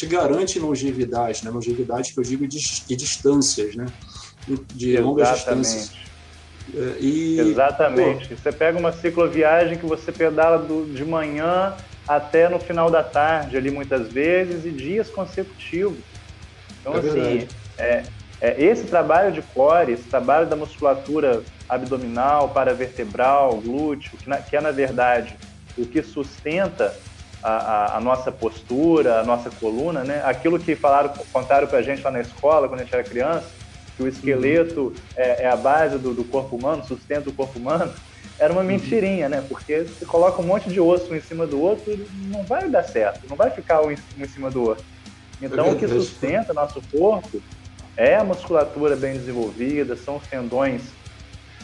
te 0.04 0.10
garante 0.10 0.60
longevidade, 0.60 1.43
né, 1.43 1.51
longevidade 1.51 2.14
que 2.14 2.20
eu 2.20 2.24
digo 2.24 2.47
de, 2.47 2.60
de 2.88 2.95
distâncias, 2.95 3.76
né, 3.76 3.91
de 4.72 4.97
longas 4.99 5.34
distâncias. 5.34 5.89
É, 6.74 6.97
e, 6.99 7.39
Exatamente. 7.39 8.30
Pô, 8.30 8.38
você 8.38 8.51
pega 8.51 8.78
uma 8.78 8.91
cicloviagem 8.91 9.78
que 9.78 9.86
você 9.86 10.12
pedala 10.12 10.60
do, 10.60 10.91
de 10.93 11.04
manhã 11.04 11.78
até 12.08 12.49
no 12.49 12.60
final 12.60 12.89
da 12.89 13.04
tarde, 13.04 13.58
ali 13.58 13.72
muitas 13.72 14.12
vezes, 14.12 14.66
e 14.66 14.72
dias 14.72 15.10
consecutivos. 15.10 16.06
Então, 16.80 16.93
é 16.95 16.99
assim, 16.99 17.49
é, 17.78 18.08
é, 18.41 18.64
esse 18.64 18.88
trabalho 18.88 19.32
de 19.32 19.41
core, 19.41 19.93
esse 19.93 20.10
trabalho 20.10 20.49
da 20.49 20.56
musculatura 20.56 21.45
abdominal, 21.68 22.54
paravertebral, 22.54 23.62
glúteo, 23.62 24.18
que, 24.20 24.30
na, 24.30 24.41
que 24.41 24.56
é, 24.56 24.62
na 24.62 24.72
verdade, 24.72 25.38
o 25.78 25.88
que 25.88 26.04
sustenta 26.04 26.93
a, 27.44 27.98
a, 27.98 28.00
nossa 28.00 28.32
postura, 28.32 29.20
a 29.20 29.24
nossa 29.24 29.50
coluna, 29.50 30.04
né? 30.04 30.22
Aquilo 30.26 30.58
que 30.58 30.76
falaram, 30.76 31.14
contaram 31.32 31.68
para 31.68 31.80
a 31.80 31.82
gente 31.82 32.02
lá 32.02 32.10
na 32.10 32.22
escola, 32.22 32.70
quando 32.70 32.80
a 32.80 32.84
gente 32.84 32.94
era 32.94 33.04
criança, 33.04 33.46
que 33.98 34.04
o 34.04 34.08
esqueleto 34.08 34.94
é, 35.16 35.44
é 35.44 35.50
a 35.50 35.56
base 35.56 35.98
do, 35.98 36.14
do, 36.14 36.24
corpo 36.24 36.56
humano, 36.56 36.84
sustenta 36.86 37.30
o 37.30 37.34
corpo 37.34 37.60
humano, 37.60 37.94
era 38.39 38.52
uma 38.52 38.64
mentirinha, 38.64 39.28
né? 39.28 39.44
Porque 39.48 39.84
você 39.84 40.06
coloca 40.06 40.41
um 40.41 40.46
monte 40.46 40.70
de 40.70 40.80
osso 40.80 41.14
em 41.14 41.22
cima 41.22 41.46
do 41.46 41.62
outro, 41.62 41.94
não 42.32 42.44
vai 42.44 42.70
dar 42.70 42.84
certo, 42.84 43.28
não 43.30 43.36
vai 43.36 43.52
ficar 43.52 43.82
um 43.82 43.91
em, 43.91 43.98
um 44.18 44.24
em 44.24 44.28
cima 44.28 44.50
do 44.50 44.64
outro. 44.64 44.86
Então, 45.41 45.72
o 45.72 45.76
que 45.76 45.88
sustenta 45.88 46.54
nosso 46.54 46.82
corpo 46.91 47.41
é 47.98 48.16
a 48.16 48.24
musculatura 48.24 48.96
bem 48.96 49.14
desenvolvida, 49.14 49.98
são 49.98 50.16
os 50.16 50.26
tendões 50.26 50.82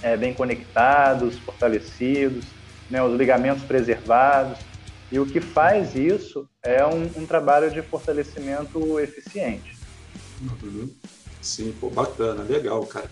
é, 0.03 0.17
bem 0.17 0.33
conectados, 0.33 1.37
fortalecidos, 1.39 2.45
né, 2.89 3.01
os 3.01 3.17
ligamentos 3.17 3.63
preservados. 3.63 4.57
E 5.11 5.19
o 5.19 5.25
que 5.25 5.41
faz 5.41 5.95
isso 5.95 6.47
é 6.63 6.85
um, 6.85 7.09
um 7.15 7.25
trabalho 7.25 7.71
de 7.71 7.81
fortalecimento 7.81 8.99
eficiente. 8.99 9.75
Uhum. 10.41 10.89
Sim, 11.41 11.73
pô, 11.79 11.89
bacana, 11.89 12.43
legal, 12.43 12.85
cara. 12.85 13.09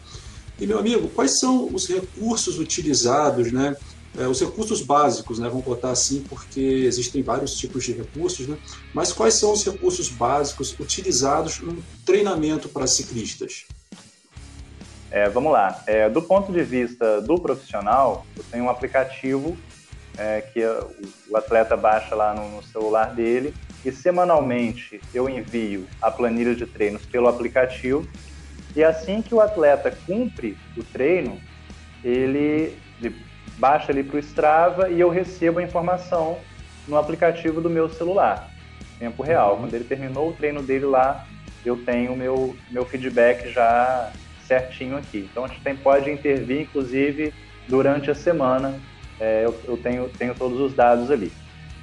E, 0.59 0.65
meu 0.65 0.79
amigo, 0.79 1.07
quais 1.09 1.39
são 1.39 1.69
os 1.73 1.87
recursos 1.87 2.59
utilizados, 2.59 3.51
né? 3.51 3.75
É, 4.17 4.27
os 4.27 4.39
recursos 4.39 4.81
básicos, 4.81 5.37
né? 5.37 5.47
Vamos 5.47 5.63
botar 5.63 5.91
assim, 5.91 6.23
porque 6.27 6.59
existem 6.59 7.21
vários 7.21 7.53
tipos 7.53 7.83
de 7.83 7.93
recursos, 7.93 8.47
né? 8.47 8.57
Mas 8.93 9.13
quais 9.13 9.35
são 9.35 9.51
os 9.51 9.63
recursos 9.63 10.09
básicos 10.09 10.75
utilizados 10.79 11.59
no 11.59 11.83
treinamento 12.05 12.67
para 12.69 12.87
ciclistas? 12.87 13.65
É, 15.11 15.29
vamos 15.29 15.51
lá. 15.51 15.83
É, 15.85 16.09
do 16.09 16.21
ponto 16.21 16.51
de 16.51 16.63
vista 16.63 17.21
do 17.21 17.39
profissional, 17.39 18.25
eu 18.35 18.43
tenho 18.51 18.65
um 18.65 18.69
aplicativo 18.69 19.57
é, 20.17 20.41
que 20.41 20.61
o 21.29 21.37
atleta 21.37 21.77
baixa 21.77 22.15
lá 22.15 22.33
no, 22.33 22.49
no 22.49 22.63
celular 22.63 23.13
dele 23.13 23.53
e 23.85 23.91
semanalmente 23.91 24.99
eu 25.13 25.29
envio 25.29 25.87
a 26.01 26.09
planilha 26.09 26.55
de 26.55 26.65
treinos 26.65 27.05
pelo 27.05 27.27
aplicativo 27.27 28.07
e 28.75 28.83
assim 28.83 29.21
que 29.21 29.33
o 29.33 29.41
atleta 29.41 29.91
cumpre 30.05 30.57
o 30.77 30.83
treino, 30.83 31.39
ele, 32.03 32.77
ele 33.01 33.15
baixa 33.57 33.91
ali 33.91 34.03
para 34.03 34.17
o 34.17 34.19
Strava 34.19 34.89
e 34.89 34.99
eu 34.99 35.09
recebo 35.09 35.59
a 35.59 35.63
informação 35.63 36.37
no 36.87 36.95
aplicativo 36.95 37.59
do 37.59 37.69
meu 37.69 37.89
celular, 37.89 38.51
tempo 38.99 39.23
real. 39.23 39.53
Uhum. 39.53 39.61
Quando 39.61 39.73
ele 39.73 39.83
terminou 39.83 40.29
o 40.29 40.33
treino 40.33 40.61
dele 40.61 40.85
lá, 40.85 41.25
eu 41.65 41.75
tenho 41.83 42.13
o 42.13 42.15
meu, 42.15 42.55
meu 42.69 42.85
feedback 42.85 43.51
já 43.51 44.13
certinho 44.45 44.95
aqui. 44.95 45.27
Então 45.29 45.43
a 45.43 45.47
gente 45.47 45.61
tem, 45.61 45.75
pode 45.75 46.09
intervir, 46.09 46.61
inclusive, 46.61 47.33
durante 47.67 48.11
a 48.11 48.15
semana, 48.15 48.79
é, 49.19 49.45
eu, 49.45 49.59
eu, 49.65 49.77
tenho, 49.77 50.09
tenho 50.09 50.35
todos 50.35 50.59
os 50.59 50.73
dados 50.73 51.09
ali. 51.09 51.31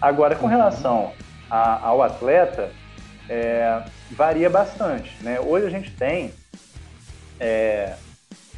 Agora, 0.00 0.36
com 0.36 0.46
uhum. 0.46 0.50
relação 0.50 1.12
a, 1.50 1.86
ao 1.86 2.02
atleta, 2.02 2.70
é, 3.28 3.82
varia 4.10 4.50
bastante. 4.50 5.16
Né? 5.22 5.40
Hoje 5.40 5.66
a 5.66 5.70
gente 5.70 5.90
tem 5.90 6.32
é, 7.40 7.94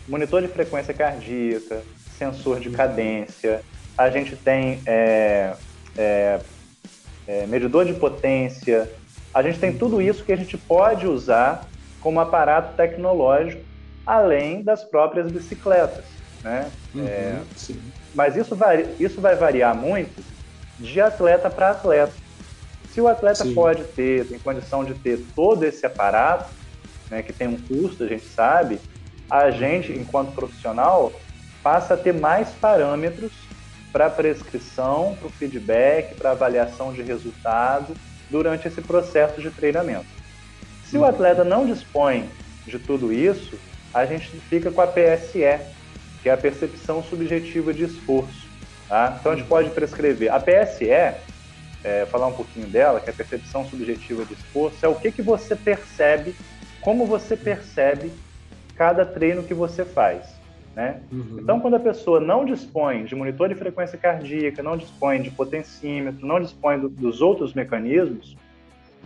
monitor 0.08 0.42
de 0.42 0.48
frequência 0.48 0.92
cardíaca, 0.92 1.82
sensor 2.18 2.60
de 2.60 2.70
cadência, 2.70 3.62
a 3.96 4.10
gente 4.10 4.36
tem 4.36 4.80
é, 4.86 5.54
é, 5.96 6.40
é, 7.26 7.46
medidor 7.46 7.84
de 7.84 7.94
potência, 7.94 8.90
a 9.32 9.42
gente 9.42 9.58
tem 9.58 9.76
tudo 9.76 10.00
isso 10.00 10.24
que 10.24 10.32
a 10.32 10.36
gente 10.36 10.56
pode 10.56 11.06
usar 11.06 11.66
como 12.00 12.20
aparato 12.20 12.76
tecnológico, 12.76 13.62
além 14.06 14.62
das 14.62 14.84
próprias 14.84 15.30
bicicletas. 15.30 16.04
Né? 16.42 16.70
Uhum, 16.94 17.06
é, 17.06 17.40
mas 18.16 18.34
isso 18.34 18.56
vai, 18.56 18.88
isso 18.98 19.20
vai 19.20 19.36
variar 19.36 19.76
muito 19.76 20.24
de 20.80 21.00
atleta 21.00 21.50
para 21.50 21.70
atleta. 21.70 22.14
Se 22.92 23.00
o 23.00 23.06
atleta 23.06 23.44
Sim. 23.44 23.54
pode 23.54 23.84
ter, 23.84 24.26
tem 24.26 24.38
condição 24.38 24.82
de 24.82 24.94
ter 24.94 25.22
todo 25.36 25.64
esse 25.64 25.84
aparato, 25.84 26.50
né, 27.10 27.22
que 27.22 27.32
tem 27.32 27.46
um 27.46 27.58
custo, 27.58 28.04
a 28.04 28.06
gente 28.08 28.26
sabe, 28.26 28.80
a 29.30 29.50
gente, 29.50 29.92
enquanto 29.92 30.32
profissional, 30.32 31.12
passa 31.62 31.92
a 31.92 31.96
ter 31.96 32.14
mais 32.14 32.48
parâmetros 32.58 33.32
para 33.92 34.08
prescrição, 34.08 35.14
para 35.18 35.28
o 35.28 35.30
feedback, 35.30 36.14
para 36.14 36.30
avaliação 36.30 36.94
de 36.94 37.02
resultado 37.02 37.94
durante 38.30 38.66
esse 38.66 38.80
processo 38.80 39.42
de 39.42 39.50
treinamento. 39.50 40.06
Se 40.86 40.96
o 40.96 41.00
uhum. 41.00 41.06
atleta 41.06 41.44
não 41.44 41.66
dispõe 41.66 42.30
de 42.66 42.78
tudo 42.78 43.12
isso, 43.12 43.58
a 43.92 44.06
gente 44.06 44.28
fica 44.48 44.70
com 44.70 44.80
a 44.80 44.86
PSE, 44.86 45.60
que 46.22 46.28
é 46.28 46.32
a 46.32 46.36
percepção 46.36 47.02
subjetiva 47.02 47.72
de 47.72 47.84
esforço. 47.84 48.46
Tá? 48.88 49.16
Então 49.18 49.32
a 49.32 49.36
gente 49.36 49.46
pode 49.46 49.70
prescrever. 49.70 50.32
A 50.32 50.40
PSE 50.40 50.90
é, 51.86 52.06
falar 52.06 52.26
um 52.26 52.32
pouquinho 52.32 52.66
dela, 52.66 53.00
que 53.00 53.08
é 53.08 53.12
a 53.12 53.16
percepção 53.16 53.64
subjetiva 53.64 54.24
de 54.24 54.34
esforço, 54.34 54.84
é 54.84 54.88
o 54.88 54.94
que, 54.94 55.12
que 55.12 55.22
você 55.22 55.54
percebe, 55.54 56.34
como 56.80 57.06
você 57.06 57.36
percebe 57.36 58.12
cada 58.76 59.04
treino 59.04 59.42
que 59.42 59.54
você 59.54 59.84
faz. 59.84 60.36
Né? 60.74 61.00
Uhum. 61.10 61.38
Então, 61.40 61.58
quando 61.58 61.74
a 61.76 61.80
pessoa 61.80 62.20
não 62.20 62.44
dispõe 62.44 63.04
de 63.04 63.14
monitor 63.14 63.48
de 63.48 63.54
frequência 63.54 63.96
cardíaca, 63.96 64.62
não 64.62 64.76
dispõe 64.76 65.22
de 65.22 65.30
potencímetro, 65.30 66.26
não 66.26 66.38
dispõe 66.38 66.78
do, 66.78 66.88
dos 66.88 67.22
outros 67.22 67.54
mecanismos, 67.54 68.36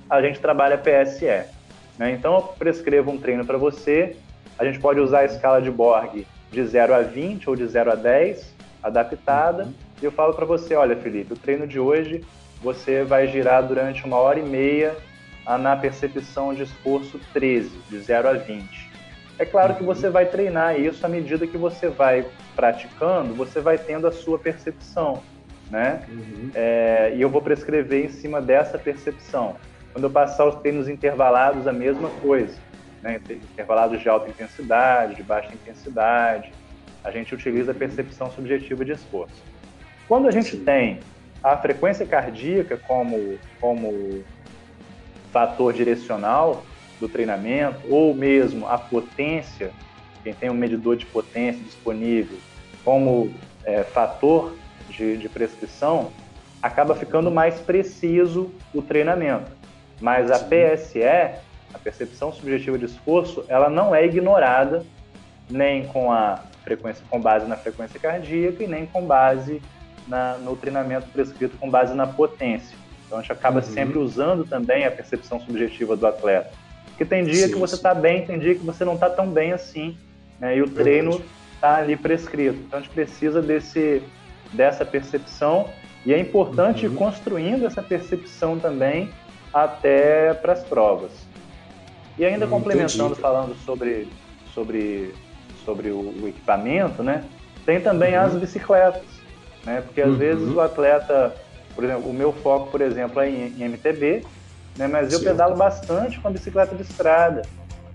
a 0.09 0.21
gente 0.21 0.41
trabalha 0.41 0.77
PSE. 0.77 1.45
Né? 1.97 2.13
Então, 2.13 2.35
eu 2.35 2.43
prescrevo 2.43 3.13
um 3.13 3.19
treino 3.19 3.45
para 3.45 3.57
você, 3.57 4.17
a 4.59 4.65
gente 4.65 4.81
pode 4.81 4.99
usar 4.99 5.21
a 5.21 5.25
escala 5.25 5.63
de 5.63 5.71
Borg 5.71 6.27
de 6.51 6.65
0 6.65 6.95
a 6.95 7.01
20 7.03 7.49
ou 7.49 7.57
de 7.57 7.67
0 7.67 7.93
a 7.93 7.95
10, 7.95 8.55
adaptada, 8.83 9.65
uhum. 9.65 9.73
e 10.03 10.05
eu 10.05 10.13
falo 10.13 10.35
para 10.35 10.47
você, 10.47 10.75
olha, 10.75 10.97
Felipe, 10.97 11.33
o 11.33 11.37
treino 11.37 11.67
de 11.67 11.79
hoje 11.79 12.25
você 12.63 13.05
vai 13.05 13.27
girar 13.27 13.67
durante 13.67 14.05
uma 14.05 14.17
hora 14.17 14.39
e 14.39 14.43
meia 14.43 14.95
na 15.59 15.75
percepção 15.75 16.55
de 16.55 16.63
esforço 16.63 17.19
13, 17.33 17.71
de 17.89 17.99
0 17.99 18.29
a 18.29 18.33
20. 18.35 18.91
É 19.39 19.45
claro 19.45 19.75
que 19.75 19.83
você 19.83 20.11
vai 20.11 20.27
treinar 20.27 20.79
isso 20.79 21.05
à 21.05 21.09
medida 21.09 21.47
que 21.47 21.57
você 21.57 21.89
vai 21.89 22.27
praticando, 22.55 23.35
você 23.35 23.61
vai 23.61 23.79
tendo 23.79 24.07
a 24.07 24.13
sua 24.13 24.39
percepção. 24.39 25.23
né? 25.71 26.03
Uhum. 26.09 26.51
É, 26.55 27.13
e 27.15 27.23
eu 27.23 27.31
vou 27.31 27.41
prescrever 27.41 28.05
em 28.05 28.09
cima 28.09 28.41
dessa 28.41 28.77
percepção. 28.77 29.57
Quando 29.93 30.05
eu 30.05 30.11
passar 30.11 30.47
os 30.47 30.57
treinos 30.57 30.89
intervalados, 30.89 31.67
a 31.67 31.73
mesma 31.73 32.11
coisa, 32.21 32.55
né? 33.03 33.21
Intervalados 33.29 34.01
de 34.01 34.09
alta 34.09 34.29
intensidade, 34.29 35.15
de 35.15 35.23
baixa 35.23 35.53
intensidade, 35.53 36.53
a 37.03 37.11
gente 37.11 37.35
utiliza 37.35 37.73
a 37.73 37.75
percepção 37.75 38.31
subjetiva 38.31 38.85
de 38.85 38.93
esforço. 38.93 39.43
Quando 40.07 40.29
a 40.29 40.31
gente 40.31 40.57
tem 40.57 41.01
a 41.43 41.57
frequência 41.57 42.05
cardíaca 42.07 42.77
como, 42.77 43.39
como 43.61 44.23
fator 45.33 45.73
direcional 45.73 46.65
do 46.99 47.09
treinamento, 47.09 47.81
ou 47.89 48.15
mesmo 48.15 48.67
a 48.67 48.77
potência, 48.77 49.71
quem 50.23 50.35
tem 50.35 50.51
um 50.51 50.55
medidor 50.55 50.97
de 50.97 51.07
potência 51.07 51.63
disponível 51.63 52.39
como 52.85 53.33
é, 53.65 53.83
fator 53.83 54.55
de, 54.91 55.17
de 55.17 55.29
prescrição, 55.29 56.11
acaba 56.63 56.95
ficando 56.95 57.31
mais 57.31 57.59
preciso 57.61 58.51
o 58.75 58.83
treinamento. 58.83 59.51
Mas 60.01 60.31
a 60.31 60.39
PSE, 60.39 61.01
a 61.73 61.79
percepção 61.79 62.33
subjetiva 62.33 62.79
de 62.79 62.87
esforço, 62.87 63.45
ela 63.49 63.69
não 63.69 63.95
é 63.95 64.05
ignorada 64.05 64.85
nem 65.49 65.87
com 65.87 66.13
a 66.13 66.41
frequência 66.63 67.05
com 67.11 67.21
base 67.21 67.47
na 67.47 67.57
frequência 67.57 67.99
cardíaca 67.99 68.63
e 68.63 68.67
nem 68.67 68.87
com 68.87 69.05
base 69.05 69.61
na, 70.07 70.39
no 70.39 70.57
treinamento 70.57 71.09
prescrito 71.09 71.57
com 71.59 71.69
base 71.69 71.95
na 71.95 72.07
potência. 72.07 72.77
Então 73.07 73.19
a 73.19 73.23
gente 73.23 73.33
acaba 73.33 73.59
uhum. 73.59 73.65
sempre 73.65 73.99
usando 73.99 74.45
também 74.45 74.85
a 74.85 74.91
percepção 74.91 75.41
subjetiva 75.41 75.97
do 75.97 76.07
atleta. 76.07 76.51
Porque 76.87 77.05
tem 77.05 77.25
dia 77.25 77.47
sim, 77.47 77.53
que 77.53 77.59
você 77.59 77.75
está 77.75 77.95
bem, 77.95 78.25
tem 78.25 78.39
dia 78.39 78.55
que 78.55 78.65
você 78.65 78.85
não 78.85 78.95
está 78.95 79.11
tão 79.11 79.29
bem 79.29 79.53
assim, 79.53 79.97
né? 80.39 80.57
e 80.57 80.63
o 80.63 80.69
treino 80.69 81.21
está 81.55 81.77
ali 81.77 81.97
prescrito. 81.97 82.59
Então 82.67 82.79
a 82.79 82.83
gente 82.83 82.93
precisa 82.93 83.43
desse, 83.43 84.03
dessa 84.53 84.85
percepção 84.85 85.69
e 86.05 86.13
é 86.13 86.19
importante 86.19 86.87
uhum. 86.87 86.93
ir 86.93 86.97
construindo 86.97 87.67
essa 87.67 87.83
percepção 87.83 88.59
também 88.59 89.11
até 89.53 90.33
para 90.35 90.53
as 90.53 90.63
provas. 90.63 91.11
E 92.21 92.25
ainda 92.27 92.45
hum, 92.45 92.51
complementando, 92.51 93.05
entendi. 93.05 93.21
falando 93.23 93.57
sobre, 93.65 94.07
sobre, 94.53 95.15
sobre 95.65 95.89
o, 95.89 96.01
o, 96.23 96.29
equipamento, 96.29 97.03
né? 97.03 97.25
Tem 97.65 97.81
também 97.81 98.15
uhum. 98.15 98.25
as 98.25 98.35
bicicletas, 98.35 99.07
né? 99.65 99.81
Porque 99.81 100.03
às 100.03 100.11
uhum. 100.11 100.17
vezes 100.17 100.55
o 100.55 100.61
atleta, 100.61 101.35
por 101.75 101.83
exemplo, 101.83 102.11
o 102.11 102.13
meu 102.13 102.31
foco, 102.31 102.71
por 102.71 102.83
exemplo, 102.83 103.23
é 103.23 103.31
em, 103.31 103.55
em 103.59 103.65
MTB, 103.71 104.23
né? 104.77 104.87
Mas 104.87 105.11
eu 105.15 105.21
pedalo 105.21 105.57
bastante 105.57 106.21
com 106.21 106.29
a 106.29 106.31
bicicleta 106.31 106.77
de 106.77 106.83
estrada, 106.83 107.41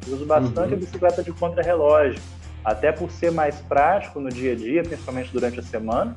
eu 0.07 0.15
uso 0.15 0.25
bastante 0.25 0.69
uhum. 0.69 0.73
a 0.73 0.77
bicicleta 0.77 1.21
de 1.21 1.31
contrarrelógio, 1.31 2.19
até 2.63 2.91
por 2.91 3.11
ser 3.11 3.31
mais 3.31 3.57
prático 3.57 4.19
no 4.19 4.29
dia 4.29 4.53
a 4.53 4.55
dia, 4.55 4.81
principalmente 4.81 5.31
durante 5.31 5.59
a 5.59 5.63
semana, 5.63 6.15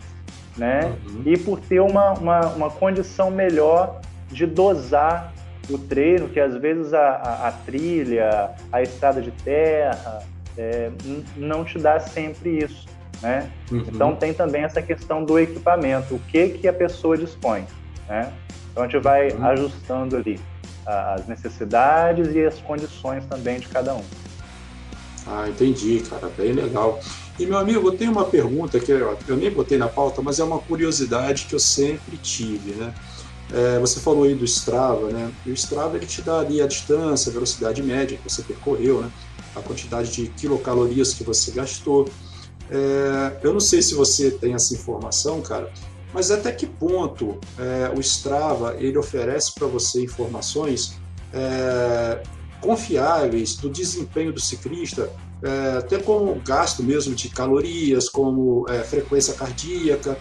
né? 0.56 0.96
Uhum. 1.10 1.24
E 1.26 1.36
por 1.36 1.60
ter 1.60 1.80
uma, 1.80 2.14
uma, 2.14 2.40
uma 2.52 2.70
condição 2.70 3.30
melhor 3.30 4.00
de 4.30 4.46
dosar 4.46 5.30
o 5.70 5.78
treino, 5.78 6.28
que 6.28 6.40
às 6.40 6.56
vezes 6.56 6.94
a, 6.94 7.00
a, 7.00 7.48
a 7.48 7.52
trilha, 7.52 8.50
a 8.72 8.82
estrada 8.82 9.20
de 9.20 9.30
terra, 9.30 10.22
é, 10.56 10.90
não 11.36 11.64
te 11.64 11.78
dá 11.78 12.00
sempre 12.00 12.64
isso, 12.64 12.86
né? 13.22 13.50
Uhum. 13.70 13.84
Então 13.88 14.16
tem 14.16 14.32
também 14.32 14.62
essa 14.62 14.82
questão 14.82 15.24
do 15.24 15.38
equipamento, 15.38 16.14
o 16.14 16.18
que 16.18 16.48
que 16.50 16.68
a 16.68 16.72
pessoa 16.72 17.16
dispõe, 17.16 17.64
né? 18.08 18.32
Então 18.70 18.82
a 18.82 18.86
gente 18.86 19.02
vai 19.02 19.28
uhum. 19.30 19.44
ajustando 19.46 20.16
ali 20.16 20.40
as 20.86 21.26
necessidades 21.26 22.34
e 22.34 22.44
as 22.44 22.58
condições 22.60 23.24
também 23.26 23.60
de 23.60 23.68
cada 23.68 23.94
um. 23.94 24.02
Ah, 25.26 25.46
entendi, 25.46 26.02
cara, 26.08 26.30
bem 26.36 26.52
legal. 26.52 26.98
E 27.38 27.44
meu 27.44 27.58
amigo, 27.58 27.86
eu 27.86 27.96
tenho 27.96 28.10
uma 28.10 28.24
pergunta 28.24 28.80
que 28.80 28.90
eu, 28.90 29.16
eu 29.28 29.36
nem 29.36 29.50
botei 29.50 29.76
na 29.76 29.86
pauta, 29.86 30.22
mas 30.22 30.40
é 30.40 30.44
uma 30.44 30.58
curiosidade 30.58 31.44
que 31.44 31.54
eu 31.54 31.60
sempre 31.60 32.16
tive, 32.16 32.72
né? 32.72 32.94
É, 33.52 33.78
você 33.78 33.98
falou 34.00 34.24
aí 34.24 34.34
do 34.34 34.44
Strava, 34.44 35.10
né? 35.10 35.32
E 35.46 35.50
o 35.50 35.54
Strava 35.54 35.96
ele 35.96 36.06
te 36.06 36.20
dá 36.20 36.40
ali 36.40 36.60
a 36.60 36.66
distância, 36.66 37.30
a 37.30 37.32
velocidade 37.32 37.82
média 37.82 38.18
que 38.18 38.28
você 38.28 38.42
percorreu, 38.42 39.00
né? 39.00 39.10
A 39.56 39.60
quantidade 39.60 40.10
de 40.10 40.28
quilocalorias 40.28 41.14
que 41.14 41.24
você 41.24 41.50
gastou. 41.50 42.08
É, 42.70 43.38
eu 43.42 43.52
não 43.52 43.60
sei 43.60 43.80
se 43.80 43.94
você 43.94 44.30
tem 44.30 44.52
essa 44.52 44.74
informação, 44.74 45.40
cara, 45.40 45.72
mas 46.12 46.30
até 46.30 46.52
que 46.52 46.66
ponto 46.66 47.38
é, 47.58 47.90
o 47.96 48.00
Strava 48.00 48.76
ele 48.78 48.98
oferece 48.98 49.54
para 49.54 49.66
você 49.66 50.02
informações 50.02 50.98
é, 51.32 52.22
confiáveis 52.60 53.56
do 53.56 53.70
desempenho 53.70 54.32
do 54.32 54.40
ciclista, 54.40 55.10
é, 55.42 55.78
até 55.78 55.98
como 55.98 56.34
gasto 56.40 56.82
mesmo 56.82 57.14
de 57.14 57.28
calorias, 57.28 58.08
como 58.08 58.66
é, 58.68 58.82
frequência 58.82 59.34
cardíaca, 59.34 60.18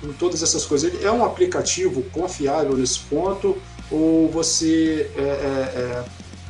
com 0.00 0.12
todas 0.12 0.42
essas 0.42 0.64
coisas. 0.64 0.92
Ele 0.92 1.04
é 1.04 1.10
um 1.10 1.24
aplicativo 1.24 2.02
confiável 2.10 2.76
nesse 2.76 3.00
ponto 3.00 3.60
ou 3.90 4.28
você 4.28 5.10
é, 5.16 5.20
é, 5.20 6.04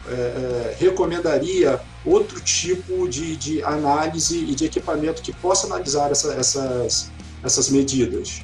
é, 0.09 0.13
é, 0.13 0.77
recomendaria 0.79 1.81
outro 2.05 2.41
tipo 2.41 3.09
de, 3.09 3.37
de, 3.37 3.63
análise 3.63 4.39
e 4.39 4.55
de 4.55 4.65
equipamento 4.65 5.23
que 5.23 5.33
possa 5.33 5.67
analisar 5.67 6.11
essa, 6.11 6.35
essas, 6.35 7.11
essas 7.43 7.71
medidas? 7.71 8.43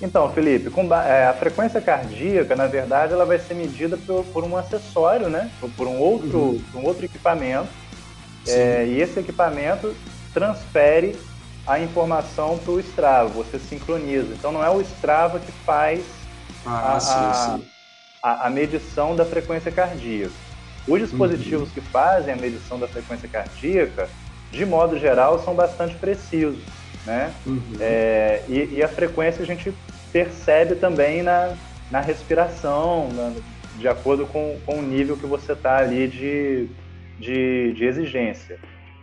Então, 0.00 0.32
Felipe, 0.32 0.70
é, 1.06 1.26
a 1.26 1.34
frequência 1.34 1.80
cardíaca, 1.80 2.54
na 2.54 2.66
verdade, 2.66 3.12
ela 3.12 3.24
vai 3.24 3.38
ser 3.38 3.54
medida 3.54 3.96
por, 3.96 4.24
por 4.26 4.44
um 4.44 4.56
acessório, 4.56 5.28
né? 5.28 5.50
Por 5.76 5.88
um 5.88 5.98
outro, 5.98 6.38
uhum. 6.38 6.62
um 6.76 6.84
outro 6.84 7.04
equipamento. 7.04 7.68
É, 8.46 8.86
e 8.86 9.00
esse 9.00 9.18
equipamento 9.18 9.94
transfere 10.32 11.16
a 11.68 11.78
informação 11.78 12.56
para 12.58 12.72
o 12.72 12.80
Strava, 12.80 13.28
você 13.28 13.58
sincroniza. 13.58 14.32
Então 14.32 14.50
não 14.50 14.64
é 14.64 14.70
o 14.70 14.80
Strava 14.80 15.38
que 15.38 15.52
faz 15.52 16.02
ah, 16.64 16.96
a, 16.96 17.00
sim, 17.00 17.60
sim. 17.62 17.68
A, 18.22 18.46
a, 18.46 18.50
medição 18.50 19.14
da 19.14 19.24
frequência 19.24 19.70
cardíaca. 19.70 20.32
Os 20.88 21.00
dispositivos 21.00 21.68
uhum. 21.68 21.74
que 21.74 21.80
fazem 21.82 22.32
a 22.32 22.36
medição 22.36 22.78
da 22.78 22.88
frequência 22.88 23.28
cardíaca, 23.28 24.08
de 24.50 24.64
modo 24.64 24.98
geral, 24.98 25.38
são 25.44 25.54
bastante 25.54 25.94
precisos. 25.96 26.62
Né? 27.04 27.32
Uhum. 27.46 27.62
É, 27.78 28.42
e, 28.48 28.76
e, 28.76 28.82
a 28.82 28.88
frequência 28.88 29.42
a 29.42 29.46
gente 29.46 29.72
percebe 30.10 30.74
também 30.74 31.22
na, 31.22 31.54
na 31.90 32.00
respiração, 32.00 33.10
na, 33.12 33.32
de 33.78 33.86
acordo 33.86 34.26
com, 34.26 34.58
com 34.64 34.78
o 34.78 34.82
nível 34.82 35.18
que 35.18 35.26
você 35.26 35.52
está 35.52 35.76
ali 35.76 36.08
de, 36.08 36.68
de, 37.18 37.74
de 37.74 37.84
exigência. 37.84 38.58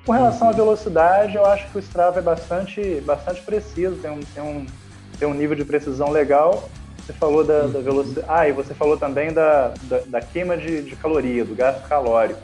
Com 0.06 0.12
relação 0.12 0.50
à 0.50 0.52
velocidade, 0.52 1.36
eu 1.36 1.44
acho 1.46 1.68
que 1.72 1.78
o 1.78 1.80
Strava 1.80 2.20
é 2.20 2.22
bastante, 2.22 3.02
bastante 3.02 3.42
preciso, 3.42 3.96
tem 3.96 4.12
um, 4.12 4.20
tem, 4.20 4.44
um, 4.44 4.66
tem 5.18 5.28
um 5.28 5.34
nível 5.34 5.56
de 5.56 5.66
precisão 5.66 6.12
legal. 6.12 6.70
Você 7.00 7.12
falou 7.14 7.44
da, 7.44 7.64
da 7.66 7.80
velocidade. 7.80 8.28
Ah, 8.30 8.48
e 8.48 8.52
você 8.52 8.76
falou 8.76 8.98
também 8.98 9.34
da, 9.34 9.74
da, 9.84 10.00
da 10.06 10.22
queima 10.22 10.56
de, 10.58 10.84
de, 10.84 10.96
caloria, 10.96 11.44
do 11.44 11.56
gasto 11.56 11.88
calórico. 11.88 12.40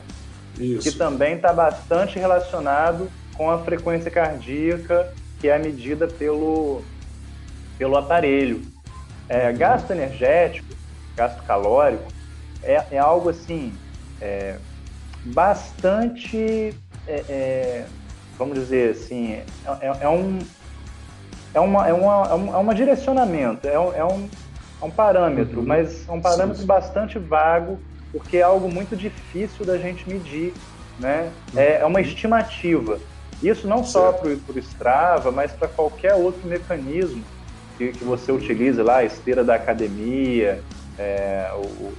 Isso. 0.58 0.82
Que 0.82 0.98
também 0.98 1.36
está 1.36 1.52
bastante 1.52 2.18
relacionado 2.18 3.08
com 3.36 3.48
a 3.48 3.58
frequência 3.58 4.10
cardíaca, 4.10 5.12
que 5.40 5.48
é 5.48 5.56
medida 5.56 6.08
pelo, 6.08 6.82
pelo 7.78 7.96
aparelho. 7.96 8.60
É, 9.28 9.52
gasto 9.52 9.92
energético, 9.92 10.74
gasto 11.16 11.42
calórico, 11.44 12.12
é, 12.62 12.84
é 12.90 12.98
algo 12.98 13.28
assim 13.28 13.72
é, 14.20 14.56
bastante 15.24 16.74
é, 17.06 17.24
é, 17.28 17.86
vamos 18.38 18.58
dizer 18.58 18.92
assim, 18.92 19.32
é, 19.32 19.44
é, 19.80 19.96
é 20.02 20.08
um 20.08 20.38
é 21.54 21.60
uma, 21.60 21.86
é, 21.86 21.92
uma, 21.92 22.28
é, 22.28 22.34
um, 22.34 22.54
é 22.54 22.56
uma 22.56 22.74
direcionamento, 22.74 23.68
é 23.68 23.78
um, 23.78 23.92
é 23.92 24.04
um, 24.04 24.28
é 24.80 24.84
um 24.84 24.90
parâmetro, 24.90 25.60
uhum. 25.60 25.66
mas 25.66 26.08
é 26.08 26.12
um 26.12 26.20
parâmetro 26.20 26.54
sim, 26.54 26.62
sim. 26.62 26.66
bastante 26.66 27.18
vago, 27.18 27.78
porque 28.10 28.38
é 28.38 28.42
algo 28.42 28.72
muito 28.72 28.96
difícil 28.96 29.66
da 29.66 29.76
gente 29.76 30.08
medir, 30.08 30.54
né? 30.98 31.30
Uhum. 31.52 31.60
É, 31.60 31.84
uma 31.84 32.00
estimativa. 32.00 32.98
Isso 33.42 33.66
não 33.68 33.84
só 33.84 34.12
para 34.12 34.28
o 34.28 34.58
Strava, 34.58 35.30
mas 35.30 35.52
para 35.52 35.68
qualquer 35.68 36.14
outro 36.14 36.48
mecanismo 36.48 37.22
que, 37.76 37.92
que 37.92 38.04
você 38.04 38.30
utilize 38.30 38.80
lá, 38.80 38.98
a 38.98 39.04
esteira 39.04 39.42
da 39.42 39.56
academia, 39.56 40.62
o, 41.54 41.92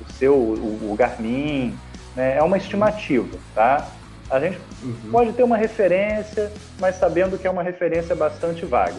o, 0.00 0.12
seu 0.18 0.34
o, 0.34 0.90
o 0.90 0.96
Garmin, 0.96 1.76
né? 2.14 2.36
é 2.36 2.42
uma 2.42 2.56
estimativa, 2.56 3.36
tá? 3.54 3.86
A 4.30 4.40
gente 4.40 4.58
uhum. 4.82 5.10
pode 5.10 5.32
ter 5.32 5.42
uma 5.42 5.56
referência, 5.56 6.52
mas 6.80 6.96
sabendo 6.96 7.38
que 7.38 7.46
é 7.46 7.50
uma 7.50 7.62
referência 7.62 8.14
bastante 8.14 8.64
vaga. 8.64 8.96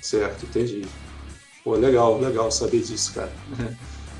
Certo, 0.00 0.46
entendi. 0.46 0.86
Pô, 1.64 1.74
legal, 1.74 2.18
legal 2.18 2.50
saber 2.50 2.80
disso, 2.80 3.14
cara. 3.14 3.32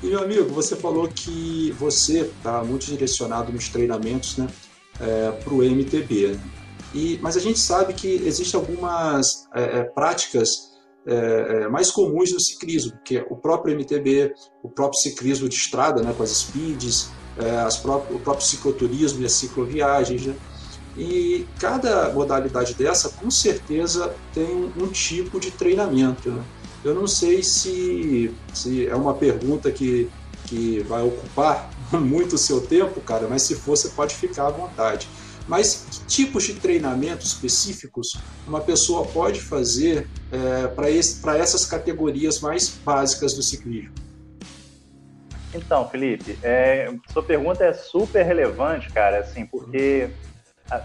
E 0.01 0.07
meu 0.07 0.23
amigo, 0.23 0.49
você 0.53 0.77
falou 0.77 1.09
que 1.09 1.75
você 1.77 2.21
está 2.21 2.63
muito 2.63 2.85
direcionado 2.85 3.51
nos 3.51 3.67
treinamentos, 3.67 4.37
né, 4.37 4.47
é, 4.99 5.31
para 5.31 5.53
o 5.53 5.61
MTB. 5.61 6.27
Né? 6.27 6.39
E, 6.93 7.19
mas 7.21 7.35
a 7.35 7.39
gente 7.39 7.59
sabe 7.59 7.93
que 7.93 8.07
existem 8.07 8.59
algumas 8.59 9.47
é, 9.53 9.79
é 9.79 9.83
práticas 9.83 10.69
é, 11.05 11.63
é, 11.63 11.67
mais 11.67 11.91
comuns 11.91 12.31
no 12.31 12.39
ciclismo, 12.39 12.93
que 13.03 13.17
é 13.17 13.27
o 13.29 13.35
próprio 13.35 13.75
MTB, 13.75 14.33
o 14.63 14.69
próprio 14.69 14.99
ciclismo 14.99 15.49
de 15.49 15.55
estrada, 15.55 16.01
né, 16.01 16.13
com 16.15 16.23
as 16.23 16.29
speeds, 16.29 17.09
as 17.65 17.77
próprias, 17.77 18.15
o 18.15 18.19
próprio 18.19 18.45
cicloturismo 18.45 19.21
e 19.21 19.25
as 19.25 19.33
cicloviagens. 19.33 20.25
Né? 20.25 20.35
E 20.97 21.47
cada 21.59 22.09
modalidade 22.09 22.73
dessa, 22.73 23.09
com 23.09 23.31
certeza, 23.31 24.13
tem 24.33 24.71
um 24.77 24.87
tipo 24.87 25.39
de 25.39 25.51
treinamento. 25.51 26.29
Né? 26.31 26.43
Eu 26.83 26.93
não 26.93 27.07
sei 27.07 27.43
se, 27.43 28.33
se 28.53 28.87
é 28.87 28.95
uma 28.95 29.13
pergunta 29.13 29.71
que, 29.71 30.09
que 30.45 30.83
vai 30.83 31.01
ocupar 31.01 31.69
muito 31.91 32.35
o 32.35 32.37
seu 32.37 32.61
tempo, 32.61 32.99
cara, 33.01 33.27
mas 33.29 33.43
se 33.43 33.55
for, 33.55 33.77
você 33.77 33.89
pode 33.89 34.15
ficar 34.15 34.47
à 34.47 34.49
vontade. 34.49 35.07
Mas 35.47 35.85
que 35.89 36.05
tipos 36.05 36.43
de 36.43 36.53
treinamento 36.53 37.25
específicos 37.25 38.17
uma 38.47 38.61
pessoa 38.61 39.05
pode 39.05 39.41
fazer 39.41 40.07
é, 40.31 40.67
para 40.67 41.37
essas 41.37 41.65
categorias 41.65 42.39
mais 42.39 42.69
básicas 42.69 43.33
do 43.33 43.41
ciclismo? 43.41 44.08
Então, 45.53 45.87
Felipe, 45.89 46.37
é, 46.43 46.93
sua 47.07 47.23
pergunta 47.23 47.63
é 47.63 47.73
super 47.73 48.23
relevante, 48.23 48.91
cara, 48.91 49.19
assim, 49.19 49.45
porque 49.45 50.09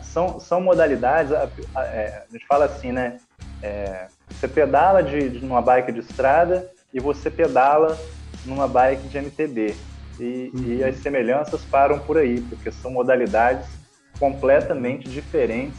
são, 0.02 0.40
são 0.40 0.60
modalidades, 0.60 1.32
a, 1.32 1.48
a, 1.74 1.82
é, 1.84 2.24
a 2.28 2.32
gente 2.32 2.46
fala 2.46 2.64
assim, 2.64 2.92
né? 2.92 3.18
É, 3.62 4.06
você 4.30 4.48
pedala 4.48 5.02
de, 5.02 5.28
de 5.28 5.44
numa 5.44 5.60
bike 5.60 5.92
de 5.92 6.00
estrada 6.00 6.70
e 6.92 7.00
você 7.00 7.30
pedala 7.30 7.98
numa 8.44 8.66
bike 8.66 9.08
de 9.08 9.18
MTB. 9.18 9.74
E, 10.18 10.50
uhum. 10.54 10.64
e 10.64 10.84
as 10.84 10.96
semelhanças 10.96 11.62
param 11.64 11.98
por 11.98 12.16
aí, 12.16 12.40
porque 12.42 12.70
são 12.70 12.90
modalidades 12.90 13.66
completamente 14.18 15.08
diferentes 15.08 15.78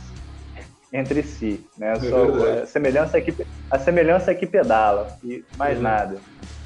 entre 0.92 1.24
si. 1.24 1.66
Né? 1.78 1.94
É 1.94 2.00
Só, 2.00 2.64
a, 2.64 2.66
semelhança 2.66 3.18
é 3.18 3.22
que, 3.22 3.34
a 3.72 3.80
semelhança 3.80 4.32
é 4.32 4.36
que 4.36 4.46
pedala, 4.46 5.18
e 5.24 5.44
mais 5.58 5.78
uhum. 5.78 5.84
nada. 5.84 6.18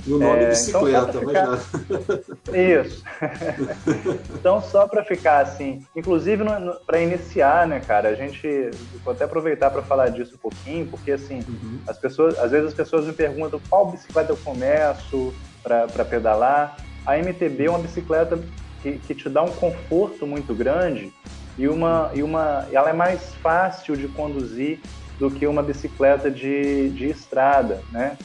E 0.07 0.13
o 0.13 0.17
nome 0.17 0.43
é, 0.43 0.49
bicicleta, 0.49 1.09
então, 1.09 1.27
ficar... 1.27 2.57
Isso. 2.57 3.03
então, 4.33 4.61
só 4.61 4.87
para 4.87 5.03
ficar 5.03 5.39
assim, 5.39 5.85
inclusive 5.95 6.43
para 6.85 7.01
iniciar, 7.01 7.67
né, 7.67 7.79
cara, 7.79 8.09
a 8.09 8.15
gente 8.15 8.71
vou 9.03 9.13
até 9.13 9.25
aproveitar 9.25 9.69
para 9.69 9.81
falar 9.81 10.09
disso 10.09 10.35
um 10.35 10.37
pouquinho, 10.37 10.87
porque 10.87 11.11
assim, 11.11 11.43
uhum. 11.47 11.79
as 11.87 11.97
pessoas, 11.97 12.39
às 12.39 12.51
vezes 12.51 12.67
as 12.67 12.73
pessoas 12.73 13.05
me 13.05 13.13
perguntam 13.13 13.59
qual 13.69 13.91
bicicleta 13.91 14.31
eu 14.31 14.37
começo 14.37 15.33
para 15.61 16.05
pedalar. 16.05 16.77
A 17.05 17.17
MTB 17.17 17.65
é 17.65 17.69
uma 17.69 17.79
bicicleta 17.79 18.39
que, 18.81 18.93
que 18.99 19.13
te 19.13 19.29
dá 19.29 19.43
um 19.43 19.51
conforto 19.51 20.25
muito 20.25 20.53
grande 20.53 21.13
e 21.57 21.67
uma 21.67 22.11
e 22.13 22.23
uma 22.23 22.65
ela 22.71 22.89
é 22.89 22.93
mais 22.93 23.33
fácil 23.35 23.97
de 23.97 24.07
conduzir 24.07 24.79
do 25.19 25.29
que 25.29 25.45
uma 25.45 25.61
bicicleta 25.61 26.31
de, 26.31 26.89
de 26.91 27.09
estrada, 27.09 27.81
né? 27.91 28.17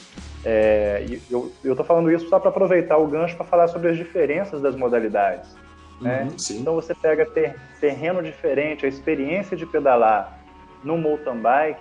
É, 0.44 1.04
eu 1.30 1.52
estou 1.64 1.84
falando 1.84 2.10
isso 2.10 2.28
só 2.28 2.38
para 2.38 2.50
aproveitar 2.50 2.98
o 2.98 3.06
gancho 3.06 3.36
para 3.36 3.46
falar 3.46 3.68
sobre 3.68 3.88
as 3.88 3.96
diferenças 3.96 4.60
das 4.60 4.76
modalidades. 4.76 5.56
Né? 6.00 6.28
Uhum, 6.28 6.36
então 6.60 6.74
você 6.74 6.94
pega 6.94 7.24
ter, 7.24 7.56
terreno 7.80 8.22
diferente, 8.22 8.84
a 8.84 8.88
experiência 8.88 9.56
de 9.56 9.64
pedalar 9.64 10.38
no 10.82 10.98
mountain 10.98 11.38
bike 11.38 11.80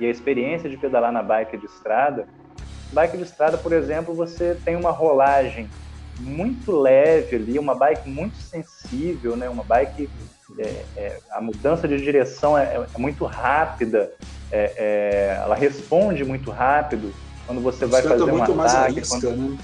e 0.00 0.06
a 0.06 0.10
experiência 0.10 0.68
de 0.68 0.76
pedalar 0.76 1.12
na 1.12 1.22
bike 1.22 1.56
de 1.56 1.66
estrada. 1.66 2.26
Bike 2.92 3.16
de 3.16 3.22
estrada, 3.22 3.56
por 3.56 3.72
exemplo, 3.72 4.12
você 4.12 4.56
tem 4.64 4.74
uma 4.74 4.90
rolagem 4.90 5.70
muito 6.18 6.72
leve 6.72 7.36
ali, 7.36 7.58
uma 7.58 7.74
bike 7.74 8.08
muito 8.08 8.36
sensível, 8.36 9.36
né? 9.36 9.48
Uma 9.48 9.62
bike 9.62 10.10
é, 10.58 10.84
é, 10.96 11.18
a 11.30 11.40
mudança 11.40 11.86
de 11.86 11.96
direção 11.98 12.58
é, 12.58 12.86
é 12.92 12.98
muito 12.98 13.24
rápida, 13.24 14.12
é, 14.50 14.72
é, 14.76 15.40
ela 15.42 15.54
responde 15.54 16.24
muito 16.24 16.50
rápido 16.50 17.12
quando 17.46 17.60
você 17.60 17.86
vai 17.86 18.02
fazer 18.02 18.24
um 18.24 18.42
ataque. 18.42 18.52
Mais 18.52 18.74
arisca, 18.74 19.20
quando... 19.20 19.36
né? 19.36 19.58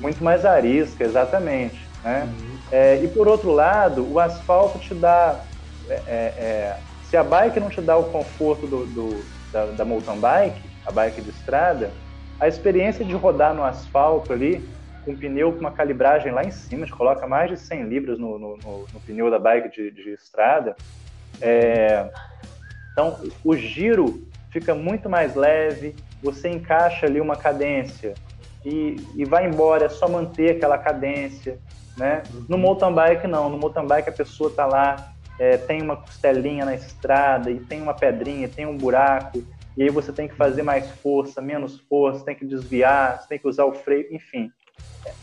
Muito 0.00 0.22
mais 0.22 0.44
arisca, 0.44 1.04
exatamente. 1.04 1.88
Né? 2.04 2.22
Uhum. 2.24 2.58
É, 2.70 3.02
e 3.02 3.08
por 3.08 3.26
outro 3.26 3.50
lado, 3.50 4.10
o 4.10 4.18
asfalto 4.18 4.78
te 4.78 4.94
dá. 4.94 5.40
É, 5.88 5.94
é, 5.94 6.16
é, 6.38 6.76
se 7.08 7.16
a 7.16 7.24
bike 7.24 7.58
não 7.58 7.70
te 7.70 7.80
dá 7.80 7.96
o 7.96 8.04
conforto 8.04 8.66
do, 8.66 8.86
do, 8.86 9.24
da, 9.50 9.66
da 9.66 9.84
mountain 9.84 10.18
bike, 10.18 10.60
a 10.86 10.92
bike 10.92 11.22
de 11.22 11.30
estrada, 11.30 11.90
a 12.38 12.46
experiência 12.46 13.04
de 13.04 13.14
rodar 13.14 13.54
no 13.54 13.64
asfalto 13.64 14.32
ali, 14.32 14.68
com 15.04 15.16
pneu 15.16 15.52
com 15.52 15.60
uma 15.60 15.70
calibragem 15.70 16.30
lá 16.30 16.44
em 16.44 16.50
cima, 16.50 16.84
gente 16.84 16.94
coloca 16.94 17.26
mais 17.26 17.50
de 17.50 17.56
100 17.56 17.84
libras 17.84 18.18
no, 18.18 18.38
no, 18.38 18.56
no, 18.58 18.86
no 18.92 19.00
pneu 19.00 19.30
da 19.30 19.38
bike 19.38 19.70
de, 19.70 19.90
de 19.90 20.10
estrada. 20.10 20.76
É, 21.40 22.10
então, 22.92 23.18
o 23.42 23.56
giro 23.56 24.22
fica 24.50 24.74
muito 24.74 25.08
mais 25.08 25.34
leve, 25.34 25.94
você 26.22 26.48
encaixa 26.48 27.06
ali 27.06 27.20
uma 27.20 27.36
cadência 27.36 28.14
e, 28.64 28.96
e 29.14 29.24
vai 29.24 29.46
embora, 29.46 29.86
é 29.86 29.88
só 29.88 30.08
manter 30.08 30.56
aquela 30.56 30.76
cadência, 30.78 31.58
né? 31.96 32.22
No 32.48 32.56
uhum. 32.56 32.62
mountain 32.62 32.92
bike 32.92 33.26
não, 33.26 33.48
no 33.48 33.58
mountain 33.58 33.86
bike 33.86 34.08
a 34.08 34.12
pessoa 34.12 34.50
tá 34.50 34.66
lá, 34.66 35.12
é, 35.38 35.56
tem 35.56 35.80
uma 35.80 35.96
costelinha 35.96 36.64
na 36.64 36.74
estrada 36.74 37.50
e 37.50 37.60
tem 37.60 37.80
uma 37.80 37.94
pedrinha, 37.94 38.48
tem 38.48 38.66
um 38.66 38.76
buraco, 38.76 39.42
e 39.76 39.82
aí 39.82 39.90
você 39.90 40.12
tem 40.12 40.26
que 40.26 40.34
fazer 40.34 40.62
mais 40.62 40.90
força, 40.90 41.40
menos 41.40 41.78
força, 41.78 42.24
tem 42.24 42.34
que 42.34 42.44
desviar, 42.44 43.26
tem 43.28 43.38
que 43.38 43.46
usar 43.46 43.64
o 43.64 43.72
freio, 43.72 44.12
enfim. 44.12 44.50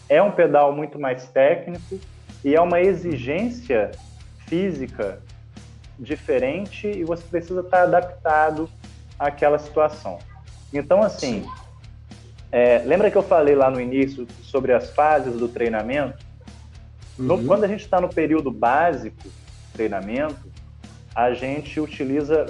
É 0.07 0.21
um 0.21 0.31
pedal 0.31 0.71
muito 0.71 0.97
mais 0.97 1.27
técnico 1.27 1.99
e 2.43 2.55
é 2.55 2.61
uma 2.61 2.79
exigência 2.79 3.91
física 4.47 5.21
diferente 5.99 6.87
e 6.87 7.03
você 7.03 7.23
precisa 7.23 7.61
estar 7.61 7.83
adaptado 7.83 8.69
àquela 9.19 9.57
situação. 9.57 10.19
Então, 10.77 11.01
assim, 11.01 11.45
é, 12.51 12.79
lembra 12.79 13.09
que 13.09 13.17
eu 13.17 13.23
falei 13.23 13.55
lá 13.55 13.69
no 13.69 13.79
início 13.79 14.27
sobre 14.43 14.73
as 14.73 14.89
fases 14.91 15.35
do 15.37 15.47
treinamento? 15.47 16.17
Uhum. 17.17 17.25
No, 17.25 17.45
quando 17.45 17.63
a 17.63 17.67
gente 17.67 17.81
está 17.81 17.99
no 18.01 18.09
período 18.09 18.51
básico, 18.51 19.29
treinamento, 19.73 20.51
a 21.13 21.33
gente 21.33 21.79
utiliza, 21.79 22.45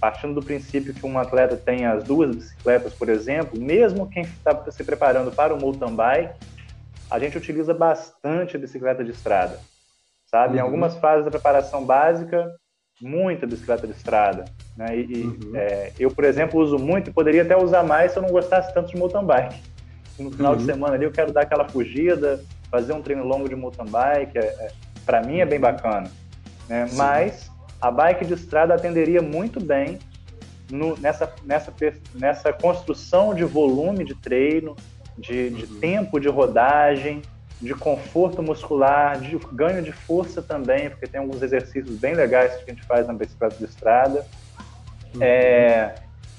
partindo 0.00 0.34
do 0.34 0.42
princípio 0.42 0.94
que 0.94 1.06
um 1.06 1.18
atleta 1.18 1.56
tem 1.56 1.86
as 1.86 2.02
duas 2.04 2.34
bicicletas, 2.34 2.94
por 2.94 3.08
exemplo, 3.08 3.60
mesmo 3.60 4.08
quem 4.08 4.22
está 4.22 4.70
se 4.70 4.84
preparando 4.84 5.30
para 5.30 5.54
o 5.54 5.60
mountain 5.60 5.94
bike, 5.94 6.34
a 7.10 7.18
gente 7.18 7.36
utiliza 7.36 7.74
bastante 7.74 8.56
a 8.56 8.58
bicicleta 8.58 9.04
de 9.04 9.10
estrada, 9.10 9.58
sabe? 10.26 10.54
Uhum. 10.54 10.58
Em 10.58 10.62
algumas 10.62 10.96
fases 10.96 11.24
da 11.24 11.30
preparação 11.30 11.84
básica, 11.84 12.54
muita 13.00 13.46
bicicleta 13.46 13.86
de 13.86 13.92
estrada. 13.94 14.44
Né? 14.76 14.98
E, 14.98 15.24
uhum. 15.24 15.52
é, 15.54 15.92
eu, 15.98 16.10
por 16.10 16.24
exemplo, 16.24 16.60
uso 16.60 16.78
muito 16.78 17.10
e 17.10 17.12
poderia 17.12 17.42
até 17.42 17.56
usar 17.56 17.82
mais 17.82 18.12
se 18.12 18.18
eu 18.18 18.22
não 18.22 18.30
gostasse 18.30 18.72
tanto 18.74 18.90
de 18.90 18.96
mountain 18.96 19.24
bike. 19.24 19.60
No 20.18 20.30
final 20.30 20.52
uhum. 20.52 20.58
de 20.58 20.64
semana 20.64 20.94
ali 20.94 21.04
eu 21.04 21.12
quero 21.12 21.32
dar 21.32 21.42
aquela 21.42 21.68
fugida, 21.68 22.44
fazer 22.70 22.92
um 22.92 23.00
treino 23.00 23.24
longo 23.24 23.48
de 23.48 23.56
mountain 23.56 23.86
bike. 23.86 24.38
É, 24.38 24.42
é, 24.42 24.72
Para 25.06 25.22
mim 25.22 25.38
é 25.38 25.46
bem 25.46 25.58
bacana. 25.58 26.10
Né? 26.68 26.88
Mas 26.92 27.50
a 27.80 27.90
bike 27.90 28.26
de 28.26 28.34
estrada 28.34 28.74
atenderia 28.74 29.22
muito 29.22 29.58
bem 29.64 29.98
no, 30.70 30.96
nessa, 30.98 31.32
nessa, 31.44 31.72
nessa 32.14 32.52
construção 32.52 33.34
de 33.34 33.44
volume 33.44 34.04
de 34.04 34.14
treino, 34.14 34.76
de, 35.18 35.50
de 35.50 35.64
uhum. 35.64 35.80
tempo 35.80 36.20
de 36.20 36.28
rodagem, 36.28 37.22
de 37.60 37.74
conforto 37.74 38.42
muscular, 38.42 39.20
de 39.20 39.36
ganho 39.52 39.82
de 39.82 39.92
força 39.92 40.40
também, 40.40 40.88
porque 40.88 41.06
tem 41.06 41.20
alguns 41.20 41.42
exercícios 41.42 41.98
bem 41.98 42.14
legais 42.14 42.56
que 42.56 42.70
a 42.70 42.74
gente 42.74 42.86
faz 42.86 43.06
na 43.06 43.12
bicicleta 43.12 43.56
de 43.56 43.64
estrada. 43.64 44.26
Uhum. 45.14 45.22
É, 45.22 45.94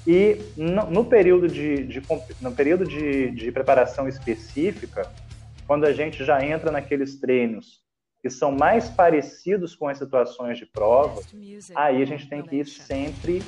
e 0.06 0.38
no, 0.56 0.90
no, 0.90 1.04
período, 1.04 1.46
de, 1.46 1.84
de 1.84 2.02
no 2.40 2.52
período 2.52 2.84
de, 2.84 3.30
de, 3.30 3.52
preparação 3.52 4.08
específica, 4.08 5.08
quando 5.66 5.84
a 5.84 5.92
gente 5.92 6.24
já 6.24 6.44
entra 6.44 6.72
naqueles 6.72 7.20
treinos 7.20 7.80
que 8.20 8.30
são 8.30 8.52
mais 8.52 8.88
parecidos 8.88 9.74
com 9.74 9.88
as 9.88 9.98
situações 9.98 10.56
de 10.56 10.66
prova, 10.66 11.20
aí 11.74 12.02
a 12.02 12.04
gente 12.04 12.28
tem 12.28 12.42
que 12.42 12.56
ir 12.56 12.66
sempre 12.66 13.42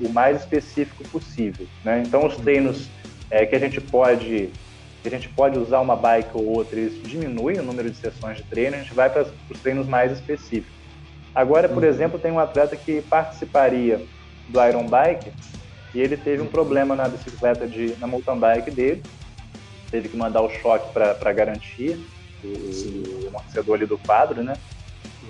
o 0.00 0.08
mais 0.08 0.40
específico 0.40 1.08
possível. 1.08 1.66
Né? 1.84 2.02
Então, 2.04 2.26
os 2.26 2.36
treinos 2.36 2.88
é, 3.30 3.46
que 3.46 3.54
a 3.54 3.58
gente 3.58 3.80
pode 3.80 4.50
a 5.08 5.10
gente 5.10 5.28
pode 5.28 5.58
usar 5.58 5.80
uma 5.80 5.96
bike 5.96 6.30
ou 6.34 6.44
outra, 6.44 6.78
isso 6.78 7.00
diminui 7.02 7.54
o 7.54 7.62
número 7.62 7.90
de 7.90 7.96
sessões 7.96 8.38
de 8.38 8.44
treino, 8.44 8.76
a 8.76 8.78
gente 8.80 8.94
vai 8.94 9.10
para 9.10 9.22
os 9.22 9.60
treinos 9.60 9.86
mais 9.86 10.12
específicos. 10.12 10.74
Agora, 11.34 11.68
por 11.68 11.82
uhum. 11.82 11.88
exemplo, 11.88 12.18
tem 12.18 12.32
um 12.32 12.38
atleta 12.38 12.76
que 12.76 13.02
participaria 13.02 14.00
do 14.48 14.64
Iron 14.64 14.86
Bike 14.86 15.32
e 15.94 16.00
ele 16.00 16.16
teve 16.16 16.42
um 16.42 16.46
problema 16.46 16.94
na 16.94 17.08
bicicleta, 17.08 17.66
de, 17.66 17.96
na 17.98 18.06
mountain 18.06 18.38
bike 18.38 18.70
dele, 18.70 19.02
teve 19.90 20.08
que 20.08 20.16
mandar 20.16 20.42
o 20.42 20.50
choque 20.50 20.92
para 20.92 21.32
garantir 21.32 21.98
o, 22.44 22.48
o 23.24 23.28
amortecedor 23.28 23.76
ali 23.76 23.86
do 23.86 23.98
quadro, 23.98 24.42
né? 24.42 24.54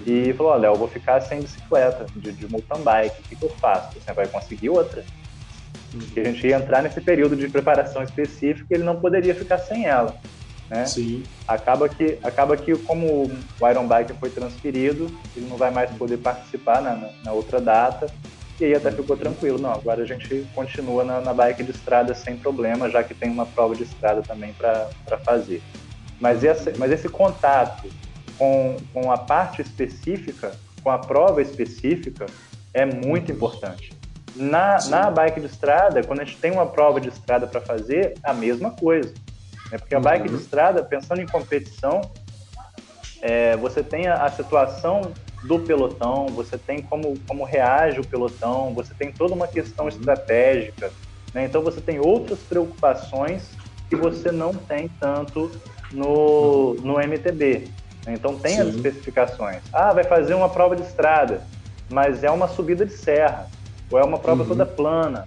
E 0.06 0.32
falou, 0.34 0.52
olha, 0.52 0.66
eu 0.66 0.74
vou 0.74 0.88
ficar 0.88 1.20
sem 1.20 1.40
bicicleta 1.40 2.06
de, 2.14 2.32
de 2.32 2.48
mountain 2.48 2.82
bike, 2.82 3.20
o 3.20 3.24
que, 3.24 3.36
que 3.36 3.44
eu 3.44 3.50
faço? 3.50 3.98
Você 3.98 4.12
vai 4.12 4.26
conseguir 4.26 4.68
outra? 4.68 5.04
Que 6.12 6.20
a 6.20 6.24
gente 6.24 6.46
ia 6.46 6.56
entrar 6.56 6.82
nesse 6.82 7.00
período 7.00 7.36
de 7.36 7.48
preparação 7.48 8.02
específico 8.02 8.66
e 8.70 8.74
ele 8.74 8.84
não 8.84 8.96
poderia 8.96 9.34
ficar 9.34 9.58
sem 9.58 9.86
ela. 9.86 10.16
Né? 10.68 10.84
Sim. 10.86 11.22
Acaba 11.46 11.88
que, 11.88 12.18
acaba 12.22 12.56
que 12.56 12.76
como 12.78 13.30
o 13.60 13.68
Iron 13.68 13.86
Bike 13.86 14.14
foi 14.14 14.30
transferido, 14.30 15.10
ele 15.36 15.48
não 15.48 15.56
vai 15.56 15.70
mais 15.70 15.90
poder 15.92 16.18
participar 16.18 16.82
na, 16.82 16.94
na, 16.96 17.08
na 17.24 17.32
outra 17.32 17.60
data, 17.60 18.06
e 18.58 18.64
aí 18.64 18.74
até 18.74 18.90
ficou 18.90 19.16
tranquilo. 19.16 19.58
Não, 19.58 19.72
agora 19.72 20.02
a 20.02 20.06
gente 20.06 20.46
continua 20.54 21.04
na, 21.04 21.20
na 21.20 21.34
bike 21.34 21.62
de 21.62 21.70
estrada 21.70 22.14
sem 22.14 22.36
problema, 22.36 22.90
já 22.90 23.02
que 23.04 23.14
tem 23.14 23.30
uma 23.30 23.46
prova 23.46 23.76
de 23.76 23.82
estrada 23.82 24.22
também 24.22 24.52
para 24.54 24.88
fazer. 25.24 25.62
Mas 26.18 26.42
esse, 26.42 26.72
mas 26.78 26.90
esse 26.90 27.08
contato 27.08 27.88
com, 28.38 28.76
com 28.92 29.12
a 29.12 29.18
parte 29.18 29.60
específica 29.60 30.52
com 30.86 30.90
a 30.92 30.98
prova 30.98 31.42
específica 31.42 32.26
é 32.72 32.86
muito 32.86 33.32
importante. 33.32 33.90
Na, 34.37 34.78
na 34.89 35.11
bike 35.11 35.41
de 35.41 35.47
estrada, 35.47 36.03
quando 36.03 36.20
a 36.20 36.24
gente 36.24 36.37
tem 36.37 36.53
uma 36.53 36.66
prova 36.66 37.01
de 37.01 37.09
estrada 37.09 37.47
para 37.47 37.61
fazer, 37.61 38.14
a 38.22 38.34
mesma 38.34 38.70
coisa. 38.70 39.14
Né? 39.70 39.78
Porque 39.78 39.95
a 39.95 40.01
bike 40.01 40.28
uhum. 40.28 40.37
de 40.37 40.43
estrada, 40.43 40.82
pensando 40.82 41.20
em 41.20 41.26
competição, 41.26 42.03
é, 43.22 43.57
você 43.57 43.82
tem 43.82 44.07
a, 44.07 44.24
a, 44.24 44.30
situação 44.30 45.12
do 45.45 45.59
pelotão, 45.61 46.26
você 46.26 46.59
tem 46.59 46.82
como, 46.82 47.18
como 47.26 47.45
reage 47.45 47.99
o 47.99 48.07
pelotão, 48.07 48.74
você 48.74 48.93
tem 48.95 49.11
toda 49.11 49.34
uma 49.34 49.49
questão 49.49 49.87
uhum. 49.87 49.91
estratégica. 49.91 50.93
Né? 51.32 51.47
Então 51.47 51.62
você 51.62 51.80
tem 51.80 51.99
outras 51.99 52.39
preocupações 52.41 53.51
que 53.89 53.97
você 53.97 54.30
não 54.30 54.53
tem 54.53 54.89
tanto 55.01 55.51
no, 55.93 56.74
no 56.74 56.99
MTB. 56.99 57.68
Então 58.07 58.39
tem 58.39 58.57
Sim. 58.57 58.61
as 58.61 58.68
especificações. 58.68 59.62
Ah, 59.72 59.93
vai 59.93 60.05
fazer 60.05 60.34
uma 60.34 60.49
prova 60.49 60.76
de 60.76 60.82
estrada, 60.82 61.43
mas 61.89 62.22
é 62.22 62.30
uma 62.30 62.49
subida 62.49 62.84
de 62.84 62.93
serra 62.93 63.49
ou 63.91 63.99
é 63.99 64.05
uma 64.05 64.18
prova 64.18 64.43
uhum. 64.43 64.49
toda 64.49 64.66
plana. 64.66 65.26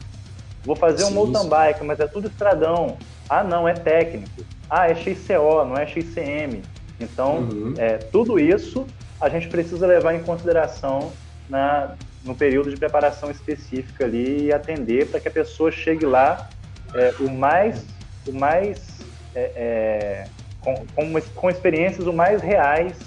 Vou 0.63 0.75
fazer 0.75 1.03
sim, 1.03 1.11
um 1.11 1.15
mountain 1.15 1.47
bike, 1.47 1.83
mas 1.83 1.99
é 1.99 2.07
tudo 2.07 2.27
estradão. 2.27 2.97
Ah, 3.29 3.43
não, 3.43 3.67
é 3.67 3.73
técnico. 3.73 4.43
Ah, 4.69 4.89
é 4.89 4.95
XCO, 4.95 5.65
não 5.65 5.75
é 5.75 5.85
XCM. 5.85 6.61
Então, 6.99 7.37
uhum. 7.37 7.73
é, 7.77 7.97
tudo 7.97 8.39
isso 8.39 8.85
a 9.21 9.29
gente 9.29 9.47
precisa 9.47 9.85
levar 9.85 10.13
em 10.13 10.23
consideração 10.23 11.11
na, 11.49 11.95
no 12.23 12.35
período 12.35 12.69
de 12.69 12.77
preparação 12.77 13.31
específica 13.31 14.05
ali 14.05 14.45
e 14.45 14.53
atender 14.53 15.07
para 15.07 15.19
que 15.19 15.27
a 15.27 15.31
pessoa 15.31 15.71
chegue 15.71 16.05
lá 16.05 16.49
é, 16.93 17.13
o 17.19 17.29
mais, 17.29 17.85
o 18.27 18.33
mais 18.33 18.99
é, 19.35 19.51
é 19.55 20.27
com, 20.61 20.75
com, 20.95 21.21
com, 21.35 21.49
experiências 21.49 22.05
o 22.05 22.13
mais 22.13 22.41
reais 22.41 22.97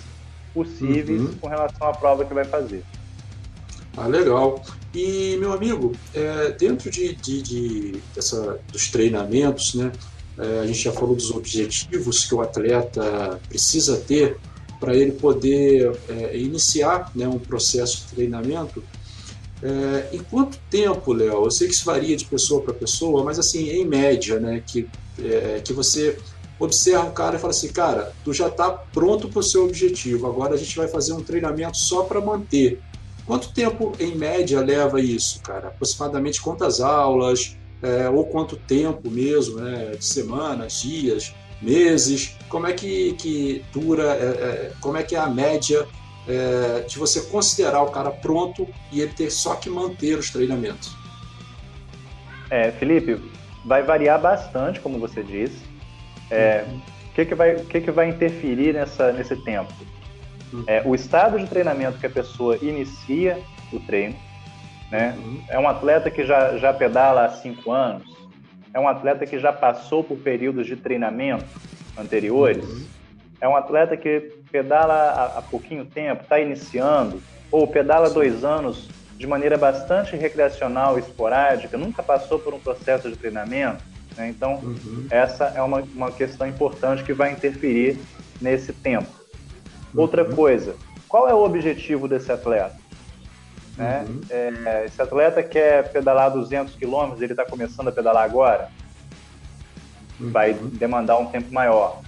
possíveis 0.54 1.20
uhum. 1.20 1.34
com 1.40 1.48
relação 1.48 1.86
à 1.86 1.92
prova 1.92 2.24
que 2.24 2.32
vai 2.32 2.44
fazer. 2.44 2.82
Ah, 3.96 4.06
legal. 4.06 4.62
E, 4.94 5.36
meu 5.38 5.52
amigo, 5.52 5.92
é, 6.14 6.50
dentro 6.52 6.90
de, 6.90 7.14
de, 7.14 7.42
de 7.42 8.00
dessa, 8.14 8.60
dos 8.70 8.90
treinamentos, 8.90 9.74
né, 9.74 9.90
é, 10.38 10.60
a 10.60 10.66
gente 10.66 10.80
já 10.80 10.92
falou 10.92 11.14
dos 11.14 11.30
objetivos 11.30 12.24
que 12.24 12.34
o 12.34 12.40
atleta 12.40 13.40
precisa 13.48 13.96
ter 13.96 14.36
para 14.78 14.94
ele 14.96 15.12
poder 15.12 15.96
é, 16.08 16.36
iniciar 16.36 17.10
né, 17.14 17.26
um 17.26 17.38
processo 17.38 17.98
de 17.98 18.14
treinamento. 18.14 18.82
É, 19.62 20.08
em 20.12 20.18
quanto 20.18 20.58
tempo, 20.68 21.12
Léo? 21.12 21.44
Eu 21.44 21.50
sei 21.50 21.68
que 21.68 21.74
isso 21.74 21.84
varia 21.84 22.16
de 22.16 22.24
pessoa 22.24 22.60
para 22.60 22.74
pessoa, 22.74 23.22
mas 23.22 23.38
assim, 23.38 23.70
em 23.70 23.86
média, 23.86 24.40
né, 24.40 24.62
que, 24.66 24.88
é, 25.20 25.60
que 25.64 25.72
você 25.72 26.18
observa 26.58 27.06
o 27.06 27.12
cara 27.12 27.36
e 27.36 27.38
fala 27.38 27.52
assim, 27.52 27.68
cara, 27.68 28.12
tu 28.24 28.32
já 28.32 28.48
está 28.48 28.70
pronto 28.70 29.28
para 29.28 29.40
o 29.40 29.42
seu 29.42 29.64
objetivo, 29.64 30.26
agora 30.26 30.54
a 30.54 30.58
gente 30.58 30.76
vai 30.76 30.88
fazer 30.88 31.12
um 31.12 31.22
treinamento 31.22 31.76
só 31.76 32.02
para 32.02 32.20
manter. 32.20 32.80
Quanto 33.32 33.50
tempo, 33.50 33.92
em 33.98 34.14
média, 34.14 34.60
leva 34.60 35.00
isso, 35.00 35.40
cara? 35.40 35.68
Aproximadamente 35.68 36.38
quantas 36.38 36.82
aulas, 36.82 37.56
é, 37.82 38.06
ou 38.10 38.26
quanto 38.26 38.56
tempo 38.56 39.10
mesmo, 39.10 39.58
né? 39.58 39.92
De 39.98 40.04
semanas, 40.04 40.82
dias, 40.82 41.34
meses? 41.62 42.36
Como 42.50 42.66
é 42.66 42.74
que, 42.74 43.14
que 43.14 43.64
dura, 43.72 44.02
é, 44.02 44.26
é, 44.26 44.72
como 44.82 44.98
é 44.98 45.02
que 45.02 45.16
é 45.16 45.18
a 45.18 45.28
média 45.28 45.88
é, 46.28 46.80
de 46.80 46.98
você 46.98 47.22
considerar 47.22 47.82
o 47.82 47.90
cara 47.90 48.10
pronto 48.10 48.68
e 48.92 49.00
ele 49.00 49.14
ter 49.14 49.30
só 49.30 49.54
que 49.54 49.70
manter 49.70 50.18
os 50.18 50.28
treinamentos? 50.28 50.94
É, 52.50 52.70
Felipe, 52.72 53.18
vai 53.64 53.82
variar 53.82 54.20
bastante, 54.20 54.78
como 54.78 54.98
você 54.98 55.22
disse. 55.22 55.56
É, 56.30 56.66
uhum. 56.68 56.76
O 56.76 57.14
que, 57.14 57.24
que, 57.24 57.34
vai, 57.34 57.54
que, 57.54 57.80
que 57.80 57.90
vai 57.90 58.10
interferir 58.10 58.74
nessa, 58.74 59.10
nesse 59.10 59.36
tempo? 59.42 59.72
É, 60.66 60.82
o 60.84 60.94
estado 60.94 61.38
de 61.38 61.46
treinamento 61.46 61.98
que 61.98 62.06
a 62.06 62.10
pessoa 62.10 62.56
inicia 62.60 63.38
o 63.72 63.80
treino, 63.80 64.16
né? 64.90 65.16
Uhum. 65.18 65.42
É 65.48 65.58
um 65.58 65.68
atleta 65.68 66.10
que 66.10 66.24
já, 66.24 66.58
já 66.58 66.72
pedala 66.72 67.24
há 67.24 67.30
cinco 67.30 67.72
anos, 67.72 68.04
é 68.74 68.80
um 68.80 68.88
atleta 68.88 69.26
que 69.26 69.38
já 69.38 69.52
passou 69.52 70.04
por 70.04 70.18
períodos 70.18 70.66
de 70.66 70.76
treinamento 70.76 71.44
anteriores, 71.96 72.64
uhum. 72.64 72.86
é 73.40 73.48
um 73.48 73.56
atleta 73.56 73.96
que 73.96 74.32
pedala 74.50 74.94
há, 74.94 75.38
há 75.38 75.42
pouquinho 75.42 75.84
tempo, 75.86 76.22
está 76.22 76.38
iniciando, 76.38 77.22
ou 77.50 77.66
pedala 77.66 78.08
Sim. 78.08 78.14
dois 78.14 78.44
anos 78.44 78.88
de 79.16 79.26
maneira 79.26 79.56
bastante 79.56 80.16
recreacional, 80.16 80.98
esporádica, 80.98 81.78
nunca 81.78 82.02
passou 82.02 82.38
por 82.38 82.52
um 82.52 82.58
processo 82.58 83.08
de 83.08 83.16
treinamento. 83.16 83.82
Né? 84.16 84.28
Então, 84.28 84.56
uhum. 84.56 85.06
essa 85.10 85.44
é 85.54 85.62
uma, 85.62 85.80
uma 85.94 86.10
questão 86.10 86.46
importante 86.46 87.04
que 87.04 87.12
vai 87.12 87.32
interferir 87.32 87.98
nesse 88.40 88.72
tempo. 88.72 89.21
Outra 89.94 90.24
uhum. 90.24 90.34
coisa, 90.34 90.76
qual 91.08 91.28
é 91.28 91.34
o 91.34 91.44
objetivo 91.44 92.08
desse 92.08 92.32
atleta? 92.32 92.76
Né? 93.76 94.04
Uhum. 94.08 94.20
É, 94.30 94.84
esse 94.86 95.00
atleta 95.00 95.42
quer 95.42 95.90
pedalar 95.92 96.30
200 96.30 96.74
quilômetros, 96.76 97.20
ele 97.22 97.32
está 97.32 97.44
começando 97.44 97.88
a 97.88 97.92
pedalar 97.92 98.24
agora, 98.24 98.70
uhum. 100.20 100.30
vai 100.30 100.54
demandar 100.54 101.18
um 101.18 101.26
tempo 101.26 101.52
maior. 101.52 102.00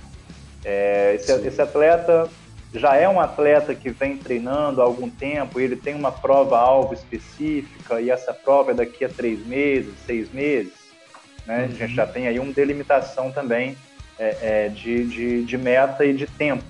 É, 0.64 1.14
esse, 1.14 1.30
esse, 1.46 1.60
atleta 1.60 2.28
já 2.72 2.96
é 2.96 3.06
um 3.06 3.20
atleta 3.20 3.74
que 3.74 3.90
vem 3.90 4.16
treinando 4.16 4.80
há 4.80 4.84
algum 4.84 5.10
tempo, 5.10 5.60
ele 5.60 5.76
tem 5.76 5.94
uma 5.94 6.10
prova-alvo 6.10 6.94
específica 6.94 8.00
e 8.00 8.10
essa 8.10 8.32
prova 8.32 8.70
é 8.70 8.74
daqui 8.74 9.04
a 9.04 9.08
três 9.08 9.46
meses, 9.46 9.92
seis 10.06 10.32
meses. 10.32 10.72
Né? 11.46 11.64
A 11.64 11.66
gente 11.66 11.82
uhum. 11.82 11.88
já 11.90 12.06
tem 12.06 12.26
aí 12.26 12.38
uma 12.38 12.52
delimitação 12.52 13.30
também 13.30 13.76
é, 14.18 14.36
é, 14.40 14.68
de, 14.68 15.06
de, 15.06 15.44
de 15.44 15.58
meta 15.58 16.04
e 16.04 16.14
de 16.14 16.26
tempo 16.26 16.64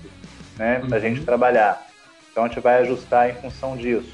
né, 0.57 0.81
para 0.87 0.97
a 0.97 0.99
gente 0.99 1.19
uhum. 1.19 1.25
trabalhar. 1.25 1.85
Então 2.31 2.43
a 2.43 2.47
gente 2.47 2.59
vai 2.59 2.81
ajustar 2.81 3.29
em 3.29 3.33
função 3.33 3.77
disso. 3.77 4.13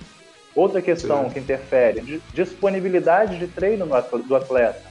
Outra 0.54 0.82
questão 0.82 1.26
Sim. 1.26 1.30
que 1.32 1.40
interfere, 1.40 2.22
disponibilidade 2.34 3.40
de 3.40 3.48
treino 3.48 3.88
do 4.28 4.36
atleta. 4.36 4.82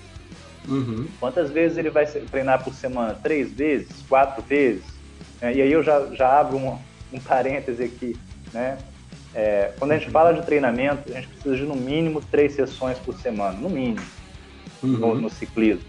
Uhum. 0.67 1.07
Quantas 1.19 1.51
vezes 1.51 1.77
ele 1.77 1.91
vai 1.91 2.07
treinar 2.07 2.65
por 2.65 2.73
semana? 2.75 3.15
Três 3.23 3.53
vezes? 3.53 3.89
Quatro 4.09 4.43
vezes? 4.43 4.83
É, 5.41 5.53
e 5.53 5.63
aí 5.63 5.73
eu 5.73 5.83
já, 5.83 6.07
já 6.15 6.41
abro 6.41 6.57
um, 6.57 6.79
um 7.13 7.21
parêntese 7.21 7.83
aqui. 7.83 8.17
Né? 8.53 8.79
É, 9.35 9.73
quando 9.79 9.93
a 9.93 9.95
gente 9.97 10.07
uhum. 10.07 10.13
fala 10.13 10.33
de 10.33 10.45
treinamento, 10.45 11.11
a 11.11 11.15
gente 11.15 11.29
precisa 11.29 11.57
de 11.57 11.63
no 11.63 11.77
mínimo 11.77 12.23
três 12.31 12.55
sessões 12.55 12.99
por 12.99 13.15
semana, 13.15 13.57
no 13.57 13.69
mínimo, 13.69 14.05
uhum. 14.83 14.91
no, 14.91 15.15
no, 15.21 15.31
ciclismo, 15.31 15.85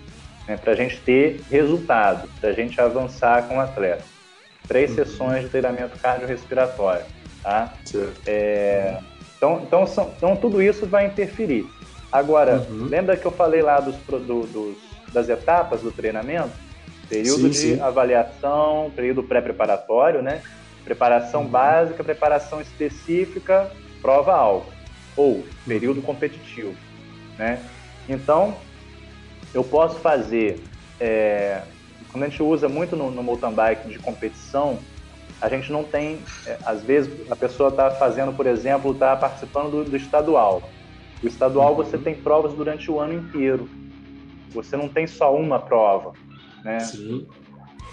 né? 0.48 0.58
para 0.58 0.74
a 0.74 0.76
gente 0.76 1.00
ter 1.02 1.42
resultado, 1.50 2.30
para 2.40 2.50
a 2.50 2.54
gente 2.54 2.80
avançar 2.80 3.48
com 3.48 3.58
o 3.58 3.60
atleta 3.60 4.11
três 4.72 4.92
uhum. 4.92 4.96
sessões 4.96 5.44
de 5.44 5.50
treinamento 5.50 6.00
cardiorrespiratório, 6.00 7.04
tá? 7.44 7.74
É, 8.26 8.98
então, 9.36 9.62
então, 9.68 9.86
são, 9.86 10.14
então, 10.16 10.34
tudo 10.38 10.62
isso 10.62 10.86
vai 10.86 11.08
interferir. 11.08 11.66
Agora, 12.10 12.66
uhum. 12.70 12.86
lembra 12.86 13.18
que 13.18 13.26
eu 13.26 13.32
falei 13.32 13.62
lá 13.62 13.82
dos, 13.82 13.98
do, 14.08 14.48
dos, 14.48 14.78
das 15.12 15.28
etapas 15.28 15.82
do 15.82 15.92
treinamento? 15.92 16.52
Período 17.10 17.42
sim, 17.42 17.50
de 17.50 17.58
sim. 17.76 17.82
avaliação, 17.82 18.90
período 18.96 19.24
pré-preparatório, 19.24 20.22
né? 20.22 20.42
Preparação 20.86 21.42
uhum. 21.42 21.50
básica, 21.50 22.02
preparação 22.02 22.62
específica, 22.62 23.70
prova-alvo. 24.02 24.72
Ou 25.18 25.44
período 25.68 26.02
competitivo, 26.02 26.74
né? 27.38 27.62
Então, 28.08 28.56
eu 29.54 29.66
posso 29.66 30.00
fazer 30.00 30.64
é, 30.98 31.62
quando 32.12 32.24
a 32.24 32.28
gente 32.28 32.44
usa 32.44 32.68
muito 32.68 32.96
no, 32.96 33.10
no 33.10 33.24
mountain 33.24 33.54
bike 33.54 33.90
de 33.90 34.00
competição, 34.00 34.78
a 35.42 35.50
gente 35.50 35.72
não 35.72 35.84
tem, 35.84 36.20
é, 36.46 36.58
às 36.66 36.84
vezes 36.84 37.12
a 37.32 37.36
pessoa 37.36 37.70
está 37.70 37.90
fazendo, 37.90 38.34
por 38.34 38.46
exemplo, 38.46 38.92
está 38.92 39.16
participando 39.16 39.72
do, 39.72 39.84
do, 39.86 39.96
estadual. 39.96 40.62
O 41.24 41.28
estadual 41.28 41.76
você 41.76 41.98
tem 41.98 42.14
provas 42.14 42.54
durante 42.54 42.92
o 42.92 43.00
ano 43.00 43.14
inteiro. 43.14 43.68
Você 44.52 44.76
não 44.76 44.88
tem 44.88 45.08
só 45.08 45.36
uma 45.36 45.60
prova, 45.60 46.14
né? 46.64 46.80
Sim. 46.82 47.26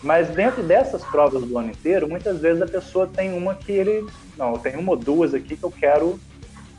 Mas 0.02 0.28
dentro 0.28 0.62
dessas 0.62 1.02
provas 1.04 1.42
do 1.42 1.58
ano 1.58 1.70
inteiro, 1.70 2.08
muitas 2.08 2.40
vezes 2.40 2.62
a 2.62 2.66
pessoa 2.66 3.06
tem 3.06 3.32
uma 3.32 3.54
que 3.54 3.72
ele, 3.72 4.06
não, 4.36 4.54
tenho 4.54 4.78
uma 4.78 4.92
ou 4.92 4.96
duas 4.96 5.34
aqui 5.34 5.56
que 5.56 5.64
eu 5.64 5.70
quero 5.70 6.20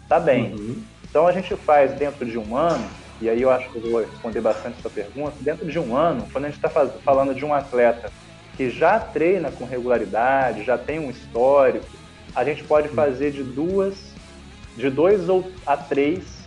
estar 0.03 0.19
tá 0.19 0.19
bem. 0.19 0.53
Uhum. 0.53 0.83
Então 1.09 1.25
a 1.25 1.31
gente 1.31 1.55
faz 1.55 1.93
dentro 1.93 2.25
de 2.25 2.37
um 2.37 2.55
ano 2.55 2.87
e 3.21 3.29
aí 3.29 3.41
eu 3.41 3.49
acho 3.49 3.69
que 3.69 3.75
eu 3.77 3.91
vou 3.91 4.01
responder 4.01 4.41
bastante 4.41 4.81
sua 4.81 4.91
pergunta, 4.91 5.33
dentro 5.41 5.65
de 5.69 5.77
um 5.77 5.95
ano, 5.95 6.27
quando 6.31 6.45
a 6.45 6.49
gente 6.49 6.63
está 6.63 6.69
falando 6.69 7.35
de 7.35 7.43
um 7.43 7.53
atleta 7.53 8.11
que 8.55 8.69
já 8.69 8.99
treina 8.99 9.51
com 9.51 9.65
regularidade, 9.65 10.63
já 10.63 10.77
tem 10.77 10.99
um 10.99 11.09
histórico, 11.09 11.85
a 12.35 12.43
gente 12.43 12.63
pode 12.63 12.89
hum. 12.89 12.93
fazer 12.93 13.31
de 13.31 13.43
duas, 13.43 14.13
de 14.77 14.89
dois 14.89 15.27
ou 15.27 15.51
a 15.65 15.75
três 15.75 16.39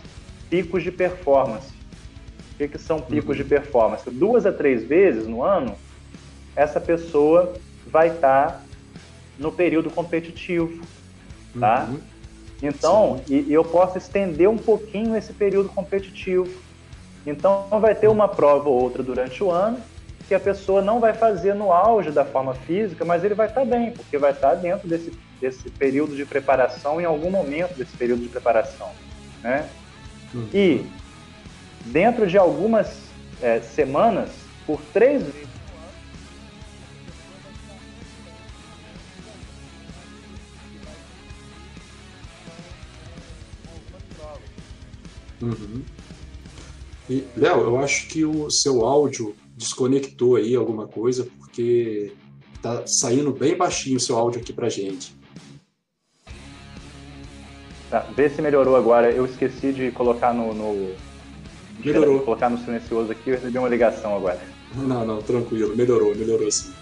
picos 0.49 0.83
de 0.83 0.91
performance. 0.91 1.73
O 2.53 2.57
que, 2.57 2.67
que 2.67 2.77
são 2.77 3.01
picos 3.01 3.35
de 3.35 3.41
uhum. 3.41 3.49
performance? 3.49 4.07
Duas 4.11 4.45
a 4.45 4.51
três 4.51 4.83
vezes 4.83 5.25
no 5.25 5.43
ano, 5.43 5.75
essa 6.55 6.79
pessoa 6.79 7.53
vai 7.87 8.09
estar 8.09 8.51
tá 8.51 8.61
no 9.39 9.51
período 9.51 9.89
competitivo, 9.89 10.85
tá? 11.59 11.87
Uhum. 11.89 11.99
Então, 12.63 13.19
e, 13.27 13.41
e 13.41 13.53
eu 13.53 13.65
posso 13.65 13.97
estender 13.97 14.49
um 14.49 14.57
pouquinho 14.57 15.17
esse 15.17 15.33
período 15.33 15.67
competitivo. 15.67 16.47
Então, 17.27 17.67
vai 17.81 17.93
ter 17.93 18.07
uma 18.07 18.27
prova 18.27 18.69
ou 18.69 18.81
outra 18.81 19.03
durante 19.03 19.43
o 19.43 19.51
ano 19.51 19.77
que 20.27 20.33
a 20.33 20.39
pessoa 20.39 20.81
não 20.81 21.01
vai 21.01 21.13
fazer 21.13 21.53
no 21.53 21.71
auge 21.71 22.09
da 22.09 22.23
forma 22.23 22.53
física, 22.53 23.03
mas 23.03 23.23
ele 23.23 23.35
vai 23.35 23.47
estar 23.47 23.65
bem, 23.65 23.91
porque 23.91 24.17
vai 24.17 24.31
estar 24.31 24.55
dentro 24.55 24.87
desse, 24.87 25.11
desse 25.41 25.69
período 25.69 26.15
de 26.15 26.25
preparação 26.25 27.01
em 27.01 27.05
algum 27.05 27.29
momento 27.29 27.75
desse 27.75 27.95
período 27.97 28.21
de 28.21 28.29
preparação, 28.29 28.89
né? 29.41 29.67
Uhum. 30.33 30.47
E 30.53 30.85
dentro 31.85 32.25
de 32.25 32.37
algumas 32.37 32.97
é, 33.41 33.59
semanas, 33.59 34.29
por 34.65 34.79
três 34.93 35.23
vezes 35.23 35.42
Uhum. 45.43 45.81
E, 47.09 47.25
Léo, 47.35 47.61
eu 47.61 47.77
acho 47.79 48.07
que 48.07 48.23
o 48.23 48.49
seu 48.49 48.85
áudio 48.85 49.35
desconectou 49.57 50.37
aí 50.37 50.55
alguma 50.55 50.87
coisa, 50.87 51.27
porque 51.37 52.13
tá 52.61 52.87
saindo 52.87 53.31
bem 53.31 53.55
baixinho 53.55 53.97
o 53.97 53.99
seu 53.99 54.17
áudio 54.17 54.39
aqui 54.39 54.53
pra 54.53 54.69
gente. 54.69 55.13
Tá, 57.89 57.99
vê 58.15 58.29
se 58.29 58.41
melhorou 58.41 58.75
agora. 58.75 59.11
Eu 59.11 59.25
esqueci 59.25 59.73
de 59.73 59.91
colocar 59.91 60.33
no. 60.33 60.53
no... 60.53 60.95
Melhorou. 61.83 62.19
De 62.19 62.25
colocar 62.25 62.49
no 62.49 62.57
silencioso 62.57 63.11
aqui, 63.11 63.29
eu 63.29 63.35
recebi 63.35 63.57
uma 63.57 63.67
ligação 63.67 64.15
agora. 64.15 64.39
Não, 64.75 65.05
não, 65.05 65.21
tranquilo, 65.21 65.75
melhorou, 65.75 66.15
melhorou 66.15 66.49
sim. 66.49 66.73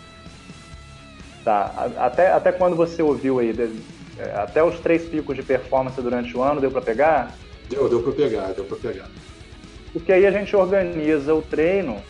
Tá, 1.44 1.92
até, 1.98 2.32
até 2.32 2.52
quando 2.52 2.76
você 2.76 3.02
ouviu 3.02 3.40
aí? 3.40 3.54
É, 4.18 4.32
até 4.36 4.64
os 4.64 4.80
três 4.80 5.04
picos 5.10 5.36
de 5.36 5.42
performance 5.42 6.00
durante 6.00 6.38
o 6.38 6.44
ano, 6.44 6.62
deu 6.62 6.72
para 6.72 6.82
pegar? 6.82 7.36
Deu, 7.72 7.88
deu 7.88 8.04
para 8.04 8.12
pegar, 8.12 8.54
deu 8.54 8.66
para 8.66 8.76
pegar. 8.76 9.10
Porque 9.94 10.12
aí 10.12 10.28
a 10.28 10.32
gente 10.32 10.54
organiza 10.54 11.34
o 11.34 11.42
treino 11.42 12.02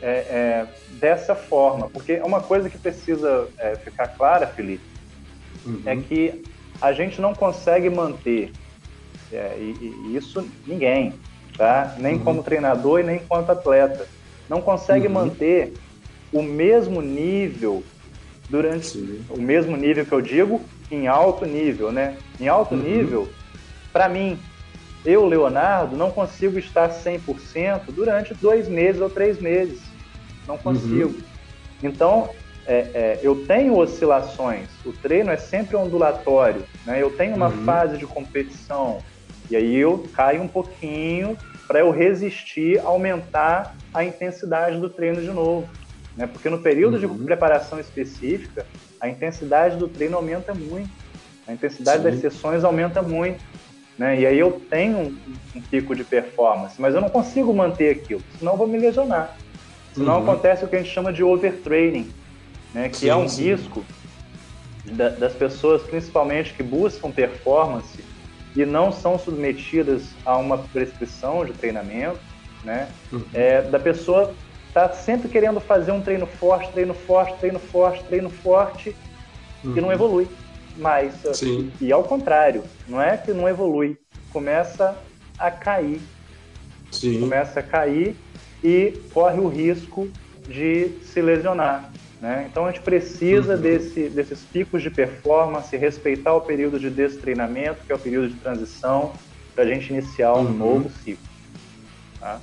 é, 0.00 0.08
é, 0.08 0.66
dessa 0.92 1.34
forma. 1.34 1.90
Porque 1.90 2.12
é 2.12 2.24
uma 2.24 2.40
coisa 2.40 2.70
que 2.70 2.78
precisa 2.78 3.48
é, 3.58 3.74
ficar 3.74 4.06
clara, 4.08 4.46
Felipe, 4.46 4.84
uhum. 5.66 5.82
é 5.84 5.96
que 5.96 6.44
a 6.80 6.92
gente 6.92 7.20
não 7.20 7.34
consegue 7.34 7.90
manter, 7.90 8.52
é, 9.32 9.56
e, 9.58 10.04
e, 10.06 10.16
isso 10.16 10.48
ninguém, 10.64 11.12
tá? 11.56 11.96
nem 11.98 12.14
uhum. 12.14 12.20
como 12.20 12.42
treinador 12.44 13.00
e 13.00 13.02
nem 13.02 13.18
quanto 13.18 13.50
atleta, 13.50 14.06
não 14.48 14.62
consegue 14.62 15.08
uhum. 15.08 15.14
manter 15.14 15.74
o 16.32 16.42
mesmo 16.42 17.02
nível 17.02 17.82
durante 18.48 18.86
Sim. 18.86 19.24
o 19.28 19.40
mesmo 19.40 19.76
nível 19.76 20.06
que 20.06 20.12
eu 20.12 20.20
digo 20.20 20.60
em 20.90 21.08
alto 21.08 21.44
nível, 21.44 21.90
né? 21.90 22.16
Em 22.40 22.46
alto 22.48 22.74
uhum. 22.74 22.82
nível, 22.82 23.28
para 23.92 24.08
mim, 24.08 24.38
eu, 25.04 25.26
Leonardo, 25.26 25.96
não 25.96 26.10
consigo 26.10 26.58
estar 26.58 26.90
100% 26.90 27.82
durante 27.88 28.34
dois 28.34 28.68
meses 28.68 29.00
ou 29.00 29.08
três 29.08 29.40
meses. 29.40 29.80
Não 30.46 30.56
uhum. 30.56 30.60
consigo. 30.60 31.08
Uhum. 31.10 31.22
Então, 31.82 32.30
é, 32.66 32.74
é, 32.74 33.20
eu 33.22 33.46
tenho 33.46 33.78
oscilações. 33.78 34.68
O 34.84 34.92
treino 34.92 35.30
é 35.30 35.36
sempre 35.36 35.76
ondulatório. 35.76 36.64
Né? 36.84 37.00
Eu 37.00 37.10
tenho 37.10 37.34
uma 37.34 37.48
uhum. 37.48 37.64
fase 37.64 37.96
de 37.96 38.06
competição 38.06 38.98
e 39.50 39.56
aí 39.56 39.76
eu 39.76 40.06
caio 40.12 40.42
um 40.42 40.48
pouquinho 40.48 41.36
para 41.66 41.80
eu 41.80 41.90
resistir, 41.90 42.78
aumentar 42.80 43.74
a 43.92 44.04
intensidade 44.04 44.78
do 44.78 44.90
treino 44.90 45.20
de 45.20 45.30
novo. 45.30 45.68
Né? 46.16 46.26
Porque 46.26 46.50
no 46.50 46.58
período 46.58 46.98
uhum. 46.98 47.16
de 47.16 47.24
preparação 47.24 47.78
específica, 47.78 48.66
a 49.00 49.08
intensidade 49.08 49.76
do 49.76 49.88
treino 49.88 50.16
aumenta 50.16 50.52
muito. 50.54 50.90
A 51.46 51.52
intensidade 51.52 52.02
Sim. 52.02 52.10
das 52.10 52.20
sessões 52.20 52.64
aumenta 52.64 53.00
muito. 53.00 53.42
Né? 53.98 54.20
E 54.20 54.26
aí 54.26 54.38
eu 54.38 54.62
tenho 54.70 54.98
um, 54.98 55.18
um, 55.56 55.60
pico 55.60 55.94
de 55.94 56.04
performance, 56.04 56.80
mas 56.80 56.94
eu 56.94 57.00
não 57.00 57.10
consigo 57.10 57.52
manter 57.52 57.90
aquilo, 57.90 58.22
senão 58.38 58.52
eu 58.52 58.58
vou 58.58 58.66
me 58.68 58.78
lesionar. 58.78 59.36
Senão 59.92 60.18
uhum. 60.18 60.22
acontece 60.22 60.64
o 60.64 60.68
que 60.68 60.76
a 60.76 60.78
gente 60.78 60.92
chama 60.92 61.12
de 61.12 61.24
overtraining, 61.24 62.08
né? 62.72 62.88
que 62.88 62.98
sim, 62.98 63.08
é 63.08 63.16
um 63.16 63.28
sim. 63.28 63.50
risco 63.50 63.84
da, 64.84 65.08
das 65.08 65.32
pessoas, 65.32 65.82
principalmente 65.82 66.54
que 66.54 66.62
buscam 66.62 67.10
performance 67.10 67.98
e 68.54 68.64
não 68.64 68.92
são 68.92 69.18
submetidas 69.18 70.04
a 70.24 70.36
uma 70.36 70.58
prescrição 70.58 71.44
de 71.44 71.52
treinamento, 71.52 72.20
né? 72.64 72.88
Uhum. 73.12 73.24
É, 73.34 73.62
da 73.62 73.78
pessoa 73.78 74.34
tá 74.72 74.88
sempre 74.90 75.28
querendo 75.28 75.60
fazer 75.60 75.92
um 75.92 76.00
treino 76.00 76.26
forte, 76.26 76.70
treino 76.72 76.94
forte, 76.94 77.36
treino 77.38 77.58
forte, 77.58 78.04
treino 78.04 78.30
forte, 78.30 78.96
uhum. 79.64 79.76
e 79.76 79.80
não 79.80 79.92
evolui 79.92 80.28
mais. 80.78 81.14
Sim. 81.34 81.70
E 81.80 81.92
ao 81.92 82.04
contrário, 82.04 82.62
não 82.86 83.00
é 83.00 83.16
que 83.16 83.32
não 83.32 83.48
evolui, 83.48 83.98
começa 84.32 84.96
a 85.38 85.50
cair. 85.50 86.00
Sim. 86.90 87.20
Começa 87.20 87.60
a 87.60 87.62
cair 87.62 88.16
e 88.62 88.94
corre 89.12 89.40
o 89.40 89.48
risco 89.48 90.08
de 90.48 90.88
se 91.04 91.20
lesionar. 91.20 91.90
Né? 92.20 92.48
Então 92.50 92.66
a 92.66 92.70
gente 92.70 92.82
precisa 92.82 93.54
uhum. 93.54 93.60
desse, 93.60 94.08
desses 94.08 94.40
picos 94.40 94.82
de 94.82 94.90
performance, 94.90 95.76
respeitar 95.76 96.34
o 96.34 96.40
período 96.40 96.78
de 96.78 96.90
destreinamento, 96.90 97.84
que 97.86 97.92
é 97.92 97.94
o 97.94 97.98
período 97.98 98.28
de 98.28 98.40
transição, 98.40 99.12
para 99.54 99.64
a 99.64 99.66
gente 99.66 99.92
iniciar 99.92 100.34
um 100.34 100.38
uhum. 100.38 100.52
novo 100.52 100.90
ciclo. 101.04 101.28
Tá? 102.18 102.40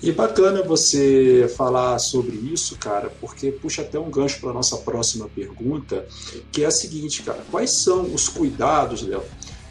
E 0.00 0.12
bacana 0.12 0.62
você 0.62 1.52
falar 1.56 1.98
sobre 1.98 2.36
isso, 2.36 2.76
cara, 2.78 3.10
porque 3.20 3.50
puxa 3.50 3.82
até 3.82 3.98
um 3.98 4.10
gancho 4.10 4.40
para 4.40 4.52
nossa 4.52 4.76
próxima 4.76 5.28
pergunta, 5.28 6.06
que 6.52 6.62
é 6.62 6.66
a 6.66 6.70
seguinte, 6.70 7.22
cara: 7.22 7.44
quais 7.50 7.70
são 7.70 8.02
os 8.14 8.28
cuidados, 8.28 9.02
Léo, 9.02 9.24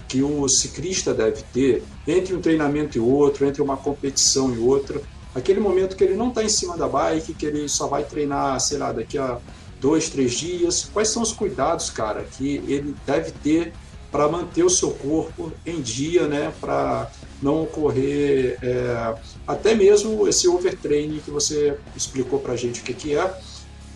que 0.07 0.21
o 0.21 0.47
ciclista 0.49 1.13
deve 1.13 1.43
ter 1.53 1.83
entre 2.05 2.35
um 2.35 2.41
treinamento 2.41 2.97
e 2.97 3.01
outro, 3.01 3.45
entre 3.45 3.61
uma 3.61 3.77
competição 3.77 4.53
e 4.53 4.57
outra, 4.57 5.01
aquele 5.33 5.61
momento 5.61 5.95
que 5.95 6.03
ele 6.03 6.15
não 6.15 6.29
está 6.29 6.43
em 6.43 6.49
cima 6.49 6.75
da 6.75 6.87
bike, 6.87 7.33
que 7.33 7.45
ele 7.45 7.69
só 7.69 7.87
vai 7.87 8.03
treinar, 8.03 8.59
sei 8.59 8.77
lá, 8.77 8.91
daqui 8.91 9.17
a 9.17 9.39
dois, 9.79 10.09
três 10.09 10.33
dias. 10.33 10.89
Quais 10.91 11.09
são 11.09 11.21
os 11.21 11.31
cuidados, 11.31 11.89
cara, 11.89 12.23
que 12.23 12.57
ele 12.67 12.95
deve 13.05 13.31
ter 13.31 13.73
para 14.11 14.27
manter 14.27 14.63
o 14.63 14.69
seu 14.69 14.91
corpo 14.91 15.51
em 15.65 15.81
dia, 15.81 16.27
né? 16.27 16.53
Para 16.59 17.09
não 17.41 17.63
ocorrer 17.63 18.57
é, 18.61 19.15
até 19.45 19.75
mesmo 19.75 20.27
esse 20.27 20.47
overtraining 20.47 21.19
que 21.19 21.31
você 21.31 21.77
explicou 21.95 22.39
para 22.39 22.53
a 22.53 22.55
gente 22.55 22.81
o 22.81 22.83
que, 22.83 22.93
que 22.93 23.15
é, 23.15 23.39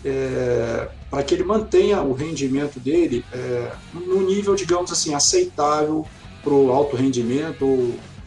é 0.04 0.88
para 1.10 1.22
que 1.22 1.34
ele 1.34 1.44
mantenha 1.44 2.00
o 2.00 2.12
rendimento 2.12 2.80
dele 2.80 3.24
é, 3.32 3.72
no 3.92 4.22
nível, 4.22 4.54
digamos 4.54 4.90
assim, 4.90 5.14
aceitável 5.14 6.06
para 6.42 6.54
o 6.54 6.72
alto 6.72 6.96
rendimento 6.96 7.66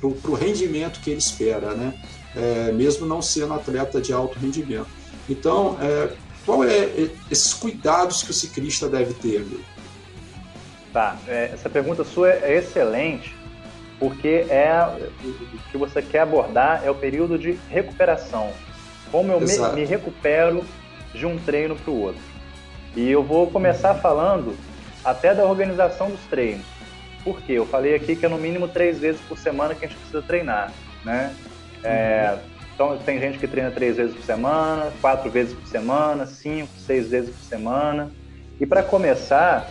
ou 0.01 0.11
para 0.13 0.31
o 0.31 0.33
rendimento 0.35 0.99
que 0.99 1.09
ele 1.09 1.19
espera, 1.19 1.73
né? 1.73 1.93
É, 2.35 2.71
mesmo 2.71 3.07
não 3.07 3.21
sendo 3.21 3.53
atleta 3.53 3.99
de 3.99 4.13
alto 4.13 4.37
rendimento. 4.37 4.87
Então, 5.27 5.77
é, 5.81 6.11
qual 6.45 6.63
é 6.63 7.09
esses 7.31 7.53
cuidados 7.53 8.21
que 8.21 8.29
o 8.29 8.33
ciclista 8.33 8.87
deve 8.87 9.13
ter? 9.15 9.43
Tá, 10.93 11.17
é, 11.27 11.49
essa 11.53 11.69
pergunta 11.69 12.03
sua 12.03 12.29
é 12.29 12.57
excelente 12.57 13.34
porque 13.99 14.45
é 14.49 14.73
o 15.23 15.71
que 15.71 15.77
você 15.77 16.01
quer 16.01 16.21
abordar 16.21 16.81
é 16.83 16.91
o 16.91 16.95
período 16.95 17.37
de 17.37 17.57
recuperação. 17.69 18.51
Como 19.11 19.31
eu 19.31 19.39
me, 19.39 19.57
me, 19.73 19.85
recupero 19.85 20.65
de 21.13 21.25
um 21.25 21.37
treino 21.37 21.75
para 21.75 21.91
o 21.91 22.01
outro. 22.01 22.21
E 22.95 23.09
eu 23.09 23.23
vou 23.23 23.49
começar 23.49 23.93
falando 23.95 24.55
até 25.03 25.33
da 25.33 25.45
organização 25.45 26.09
dos 26.09 26.19
treinos. 26.29 26.65
Por 27.23 27.41
quê? 27.41 27.53
Eu 27.53 27.65
falei 27.65 27.95
aqui 27.95 28.15
que 28.15 28.25
é 28.25 28.29
no 28.29 28.37
mínimo 28.37 28.67
três 28.67 28.99
vezes 28.99 29.21
por 29.21 29.37
semana 29.37 29.73
que 29.73 29.85
a 29.85 29.87
gente 29.87 29.97
precisa 29.97 30.21
treinar, 30.21 30.71
né? 31.03 31.33
É, 31.83 32.37
então 32.73 32.97
tem 32.97 33.19
gente 33.19 33.37
que 33.37 33.47
treina 33.47 33.71
três 33.71 33.95
vezes 33.95 34.13
por 34.13 34.23
semana, 34.23 34.91
quatro 34.99 35.29
vezes 35.31 35.53
por 35.53 35.65
semana, 35.67 36.25
cinco, 36.25 36.69
seis 36.77 37.09
vezes 37.09 37.33
por 37.33 37.43
semana. 37.43 38.11
E 38.59 38.65
para 38.65 38.83
começar, 38.83 39.69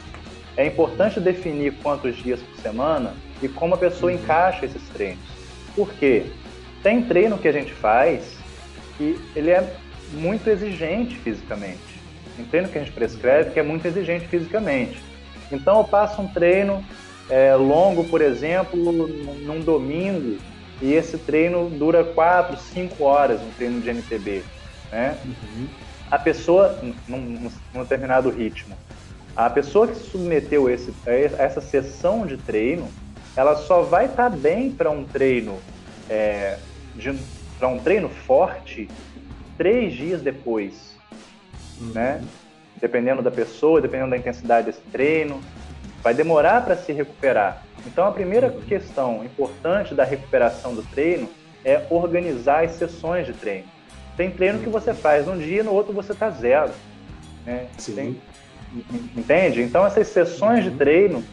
é 0.56 0.66
importante 0.66 1.20
definir 1.20 1.74
quantos 1.82 2.16
dias 2.16 2.40
por 2.40 2.56
semana 2.60 3.12
e 3.42 3.48
como 3.48 3.74
a 3.74 3.78
pessoa 3.78 4.12
uhum. 4.12 4.18
encaixa 4.18 4.66
esses 4.66 4.82
treinos. 4.90 5.24
Por 5.74 5.92
quê? 5.94 6.26
Tem 6.82 7.02
treino 7.02 7.38
que 7.38 7.48
a 7.48 7.52
gente 7.52 7.72
faz 7.72 8.36
que 8.96 9.18
ele 9.34 9.50
é 9.50 9.74
muito 10.12 10.48
exigente 10.48 11.16
fisicamente. 11.16 11.80
Tem 12.36 12.44
treino 12.46 12.68
que 12.68 12.78
a 12.78 12.82
gente 12.82 12.92
prescreve 12.92 13.50
que 13.50 13.60
é 13.60 13.62
muito 13.62 13.86
exigente 13.86 14.26
fisicamente. 14.26 15.02
Então 15.50 15.78
eu 15.78 15.84
passo 15.84 16.20
um 16.20 16.28
treino 16.28 16.84
é, 17.30 17.54
longo, 17.54 18.04
por 18.04 18.20
exemplo, 18.20 18.92
num 18.92 19.60
domingo, 19.60 20.38
e 20.82 20.92
esse 20.92 21.16
treino 21.18 21.70
dura 21.70 22.04
4, 22.04 22.56
5 22.56 23.04
horas, 23.04 23.40
um 23.40 23.50
treino 23.52 23.80
de 23.80 23.90
MTB. 23.90 24.42
Né? 24.90 25.16
Uhum. 25.24 25.66
A 26.10 26.18
pessoa, 26.18 26.78
num, 27.08 27.50
num 27.72 27.80
determinado 27.80 28.30
ritmo, 28.30 28.76
a 29.36 29.48
pessoa 29.50 29.88
que 29.88 29.96
se 29.96 30.10
submeteu 30.10 30.70
esse, 30.70 30.92
a 31.06 31.42
essa 31.42 31.60
sessão 31.60 32.26
de 32.26 32.36
treino, 32.36 32.88
ela 33.36 33.56
só 33.56 33.82
vai 33.82 34.06
estar 34.06 34.30
tá 34.30 34.36
bem 34.36 34.70
para 34.70 34.90
um 34.90 35.04
treino 35.04 35.58
é, 36.08 36.58
para 37.58 37.68
um 37.68 37.78
treino 37.78 38.08
forte 38.08 38.88
três 39.56 39.94
dias 39.94 40.20
depois, 40.20 40.96
uhum. 41.80 41.92
né? 41.92 42.22
Dependendo 42.80 43.22
da 43.22 43.30
pessoa, 43.30 43.80
dependendo 43.80 44.10
da 44.10 44.16
intensidade 44.16 44.66
desse 44.66 44.80
treino, 44.92 45.40
vai 46.02 46.12
demorar 46.12 46.64
para 46.64 46.76
se 46.76 46.92
recuperar. 46.92 47.64
Então 47.86 48.06
a 48.06 48.12
primeira 48.12 48.48
uhum. 48.48 48.60
questão 48.62 49.24
importante 49.24 49.94
da 49.94 50.04
recuperação 50.04 50.74
do 50.74 50.82
treino 50.82 51.28
é 51.64 51.86
organizar 51.88 52.64
as 52.64 52.72
sessões 52.72 53.26
de 53.26 53.32
treino. 53.32 53.66
Tem 54.16 54.30
treino 54.30 54.60
que 54.60 54.68
você 54.68 54.92
faz 54.92 55.26
um 55.26 55.38
dia, 55.38 55.62
no 55.64 55.72
outro 55.72 55.92
você 55.92 56.12
está 56.12 56.30
zero. 56.30 56.72
Né? 57.44 57.66
Tem, 57.94 58.20
Entende? 59.16 59.62
Então 59.62 59.86
essas 59.86 60.08
sessões 60.08 60.64
uhum. 60.64 60.70
de 60.70 60.76
treino 60.76 61.24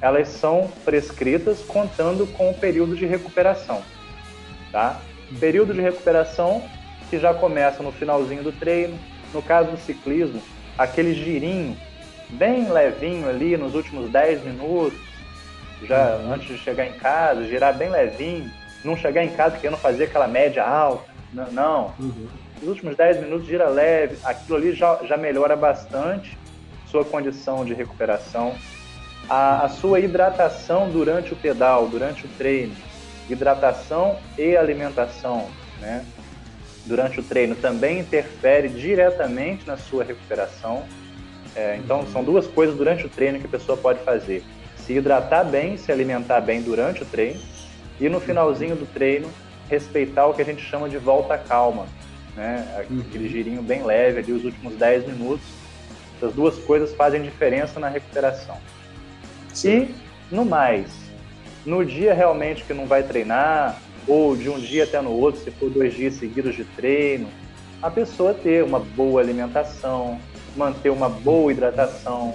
elas 0.00 0.28
são 0.28 0.70
prescritas 0.84 1.60
contando 1.60 2.26
com 2.26 2.50
o 2.50 2.54
período 2.54 2.94
de 2.94 3.06
recuperação, 3.06 3.82
tá? 4.70 5.00
Uhum. 5.30 5.38
Período 5.38 5.74
de 5.74 5.80
recuperação 5.80 6.62
que 7.08 7.18
já 7.18 7.32
começa 7.32 7.82
no 7.82 7.92
finalzinho 7.92 8.42
do 8.42 8.52
treino. 8.52 8.98
No 9.32 9.42
caso 9.42 9.70
do 9.70 9.78
ciclismo, 9.78 10.40
aquele 10.78 11.14
girinho 11.14 11.76
bem 12.30 12.70
levinho 12.70 13.28
ali 13.28 13.56
nos 13.56 13.74
últimos 13.74 14.10
10 14.10 14.44
minutos, 14.44 14.98
já 15.82 16.16
uhum. 16.16 16.32
antes 16.32 16.48
de 16.48 16.58
chegar 16.58 16.86
em 16.86 16.92
casa, 16.92 17.44
girar 17.44 17.76
bem 17.76 17.90
levinho, 17.90 18.50
não 18.84 18.96
chegar 18.96 19.24
em 19.24 19.30
casa 19.30 19.56
querendo 19.58 19.78
fazer 19.78 20.04
aquela 20.04 20.28
média 20.28 20.64
alta, 20.64 21.10
não. 21.32 21.50
não. 21.52 21.94
Uhum. 21.98 22.28
Nos 22.60 22.68
últimos 22.68 22.96
10 22.96 23.20
minutos 23.20 23.46
gira 23.46 23.68
leve, 23.68 24.16
aquilo 24.24 24.56
ali 24.56 24.72
já, 24.72 24.98
já 25.04 25.16
melhora 25.16 25.54
bastante 25.54 26.36
sua 26.90 27.04
condição 27.04 27.64
de 27.64 27.74
recuperação. 27.74 28.54
A, 29.28 29.64
a 29.64 29.68
sua 29.68 30.00
hidratação 30.00 30.88
durante 30.90 31.32
o 31.32 31.36
pedal, 31.36 31.88
durante 31.88 32.26
o 32.26 32.28
treino, 32.36 32.74
hidratação 33.28 34.18
e 34.38 34.56
alimentação, 34.56 35.48
né? 35.80 36.04
Durante 36.84 37.18
o 37.18 37.22
treino 37.22 37.56
também 37.56 37.98
interfere 37.98 38.68
diretamente 38.68 39.66
na 39.66 39.76
sua 39.76 40.04
recuperação. 40.04 40.84
É, 41.56 41.76
então, 41.76 42.06
são 42.12 42.22
duas 42.22 42.46
coisas 42.46 42.76
durante 42.76 43.06
o 43.06 43.08
treino 43.08 43.40
que 43.40 43.46
a 43.46 43.48
pessoa 43.48 43.76
pode 43.76 43.98
fazer: 44.00 44.44
se 44.76 44.92
hidratar 44.92 45.44
bem, 45.44 45.76
se 45.76 45.90
alimentar 45.90 46.40
bem 46.40 46.62
durante 46.62 47.02
o 47.02 47.06
treino, 47.06 47.40
e 47.98 48.08
no 48.08 48.20
finalzinho 48.20 48.76
do 48.76 48.86
treino, 48.86 49.28
respeitar 49.68 50.26
o 50.26 50.34
que 50.34 50.42
a 50.42 50.44
gente 50.44 50.62
chama 50.62 50.88
de 50.88 50.98
volta 50.98 51.36
calma, 51.36 51.86
né? 52.36 52.64
Aquele 52.78 53.24
uhum. 53.24 53.30
girinho 53.30 53.62
bem 53.62 53.82
leve 53.82 54.20
ali, 54.20 54.32
os 54.32 54.44
últimos 54.44 54.76
10 54.76 55.08
minutos. 55.08 55.44
Essas 56.16 56.32
duas 56.32 56.56
coisas 56.60 56.94
fazem 56.94 57.20
diferença 57.20 57.80
na 57.80 57.88
recuperação. 57.88 58.56
E, 59.64 59.94
no 60.30 60.44
mais, 60.44 60.90
no 61.64 61.84
dia 61.84 62.14
realmente 62.14 62.64
que 62.64 62.74
não 62.74 62.86
vai 62.86 63.02
treinar, 63.02 63.80
ou 64.06 64.36
de 64.36 64.48
um 64.48 64.58
dia 64.58 64.84
até 64.84 65.00
no 65.00 65.10
outro, 65.10 65.40
se 65.42 65.50
for 65.50 65.68
dois 65.68 65.94
dias 65.94 66.14
seguidos 66.14 66.54
de 66.54 66.64
treino, 66.64 67.28
a 67.82 67.90
pessoa 67.90 68.32
ter 68.32 68.62
uma 68.62 68.78
boa 68.78 69.20
alimentação, 69.20 70.18
manter 70.56 70.90
uma 70.90 71.08
boa 71.08 71.50
hidratação, 71.50 72.34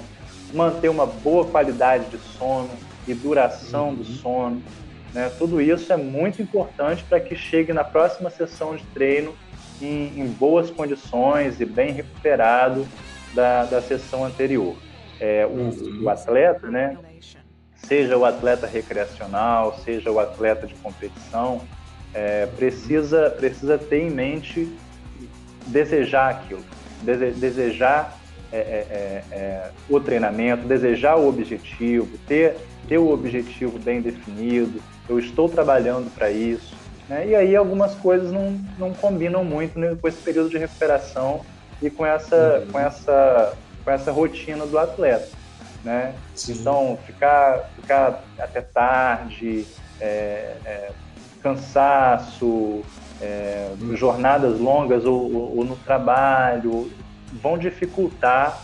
manter 0.53 0.89
uma 0.89 1.05
boa 1.05 1.45
qualidade 1.45 2.05
de 2.09 2.17
sono 2.37 2.69
e 3.07 3.13
duração 3.13 3.89
uhum. 3.89 3.95
do 3.95 4.03
sono. 4.03 4.61
Né? 5.13 5.31
Tudo 5.37 5.61
isso 5.61 5.91
é 5.91 5.97
muito 5.97 6.41
importante 6.41 7.03
para 7.03 7.19
que 7.19 7.35
chegue 7.35 7.73
na 7.73 7.83
próxima 7.83 8.29
sessão 8.29 8.75
de 8.75 8.83
treino 8.93 9.33
em, 9.81 10.19
em 10.19 10.27
boas 10.27 10.69
condições 10.69 11.59
e 11.59 11.65
bem 11.65 11.91
recuperado 11.91 12.87
da, 13.33 13.65
da 13.65 13.81
sessão 13.81 14.23
anterior. 14.23 14.75
É, 15.21 15.45
o, 15.45 15.49
uhum. 15.49 16.01
o 16.01 16.09
atleta, 16.09 16.67
né, 16.67 16.97
seja 17.75 18.17
o 18.17 18.25
atleta 18.25 18.65
recreacional, 18.65 19.77
seja 19.85 20.09
o 20.11 20.19
atleta 20.19 20.65
de 20.65 20.73
competição, 20.73 21.61
é, 22.11 22.47
precisa, 22.47 23.29
precisa 23.29 23.77
ter 23.77 24.01
em 24.01 24.09
mente 24.09 24.75
desejar 25.67 26.29
aquilo, 26.29 26.63
dese, 27.03 27.31
desejar 27.39 28.17
é, 28.51 28.57
é, 28.57 28.61
é, 28.61 29.23
é 29.31 29.71
o 29.87 29.99
treinamento, 29.99 30.67
desejar 30.67 31.15
o 31.17 31.29
objetivo, 31.29 32.17
ter, 32.27 32.57
ter 32.87 32.97
o 32.97 33.11
objetivo 33.11 33.77
bem 33.77 34.01
definido, 34.01 34.81
eu 35.07 35.19
estou 35.19 35.47
trabalhando 35.47 36.11
para 36.13 36.31
isso. 36.31 36.75
Né? 37.07 37.27
E 37.27 37.35
aí 37.35 37.55
algumas 37.55 37.93
coisas 37.95 38.31
não, 38.31 38.59
não 38.79 38.91
combinam 38.91 39.43
muito 39.43 39.77
né, 39.77 39.95
com 40.01 40.07
esse 40.07 40.21
período 40.21 40.49
de 40.49 40.57
recuperação 40.57 41.41
e 41.81 41.89
com 41.89 42.05
essa, 42.05 42.59
uhum. 42.65 42.71
com 42.71 42.79
essa, 42.79 43.53
com 43.83 43.91
essa 43.91 44.11
rotina 44.11 44.65
do 44.65 44.77
atleta 44.77 45.41
né? 45.83 46.15
Sim. 46.35 46.53
Então, 46.53 46.97
ficar, 47.05 47.69
ficar 47.75 48.23
até 48.39 48.61
tarde, 48.61 49.65
é, 49.99 50.55
é, 50.65 50.91
cansaço, 51.41 52.81
é, 53.21 53.71
jornadas 53.93 54.59
longas 54.59 55.05
ou, 55.05 55.33
ou, 55.33 55.57
ou, 55.57 55.65
no 55.65 55.75
trabalho, 55.77 56.91
vão 57.41 57.57
dificultar 57.57 58.63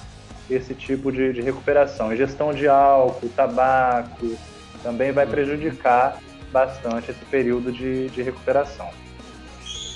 esse 0.49 0.73
tipo 0.73 1.11
de, 1.11 1.33
de 1.33 1.41
recuperação. 1.41 2.13
Ingestão 2.13 2.53
de 2.53 2.67
álcool, 2.67 3.29
tabaco, 3.29 4.37
também 4.81 5.11
vai 5.11 5.25
prejudicar 5.25 6.21
bastante 6.51 7.11
esse 7.11 7.25
período 7.25 7.71
de, 7.71 8.09
de 8.09 8.21
recuperação. 8.21 8.89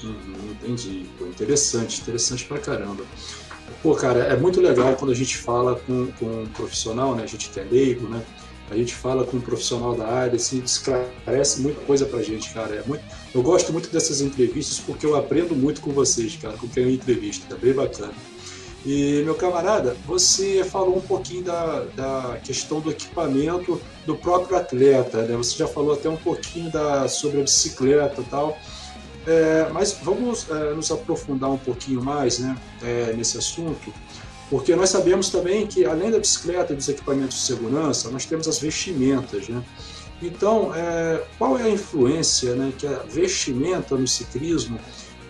Uhum, 0.04 0.52
entendi. 0.52 1.06
interessante, 1.22 2.02
interessante 2.02 2.46
pra 2.46 2.58
caramba. 2.58 3.04
Pô, 3.82 3.96
cara, 3.96 4.20
é 4.26 4.38
muito 4.38 4.62
legal 4.62 4.96
quando 4.96 5.12
a 5.12 5.16
gente 5.16 5.38
fala 5.38 5.76
com, 5.88 6.12
com 6.20 6.26
um 6.26 6.48
profissional, 6.48 7.16
né? 7.16 7.24
A 7.24 7.28
gente 7.28 7.50
que 7.50 7.60
é 7.60 7.64
leigo, 7.64 8.08
né? 8.08 8.24
A 8.70 8.76
gente 8.78 8.94
fala 8.94 9.26
com 9.26 9.38
um 9.38 9.42
profissional 9.42 9.96
da 9.96 10.08
área, 10.08 10.36
assim, 10.36 10.62
esclarece 10.64 11.60
muita 11.62 11.82
coisa 11.82 12.06
pra 12.06 12.22
gente, 12.22 12.54
cara. 12.54 12.76
É 12.76 12.84
muito, 12.88 13.04
eu 13.34 13.42
gosto 13.42 13.74
muito 13.74 13.90
dessas 13.90 14.22
entrevistas 14.22 14.80
porque 14.80 15.06
eu 15.06 15.16
aprendo 15.16 15.56
muito 15.56 15.82
com 15.82 15.92
vocês, 15.92 16.38
cara, 16.38 16.56
com 16.58 16.68
quem 16.68 16.84
eu 16.84 16.90
entrevisto. 16.92 17.54
É 17.54 17.58
bem 17.58 17.74
bacana. 17.74 18.14
E, 18.86 19.22
meu 19.24 19.36
camarada, 19.36 19.96
você 20.06 20.64
falou 20.64 20.98
um 20.98 21.02
pouquinho 21.02 21.44
da, 21.44 21.84
da 21.96 22.40
questão 22.44 22.80
do 22.80 22.92
equipamento 22.92 23.80
do 24.06 24.16
próprio 24.16 24.58
atleta, 24.58 25.24
né? 25.24 25.36
Você 25.36 25.58
já 25.58 25.68
falou 25.68 25.94
até 25.94 26.08
um 26.08 26.18
pouquinho 26.18 26.72
da, 26.72 27.08
sobre 27.08 27.42
a 27.42 27.44
bicicleta 27.44 28.22
e 28.22 28.26
tal. 28.26 28.58
É, 29.26 29.70
mas 29.72 30.00
vamos 30.02 30.50
é, 30.50 30.74
nos 30.74 30.92
aprofundar 30.92 31.52
um 31.52 31.58
pouquinho 31.58 32.04
mais 32.04 32.40
né, 32.40 32.58
é, 32.82 33.14
nesse 33.14 33.38
assunto, 33.38 33.94
porque 34.50 34.76
nós 34.76 34.90
sabemos 34.90 35.30
também 35.30 35.68
que, 35.68 35.86
além 35.86 36.10
da 36.10 36.20
bicicleta 36.20 36.74
e 36.74 36.76
dos 36.76 36.90
equipamentos 36.90 37.38
de 37.38 37.44
segurança, 37.44 38.10
nós 38.10 38.26
temos 38.26 38.48
as 38.48 38.60
vestimentas. 38.60 39.48
Né? 39.48 39.64
Então, 40.22 40.74
é, 40.76 41.24
qual 41.38 41.58
é 41.58 41.64
a 41.64 41.70
influência 41.70 42.56
né, 42.56 42.74
que 42.78 42.88
a 42.88 43.04
vestimenta 43.10 43.96
no 43.96 44.08
ciclismo 44.08 44.80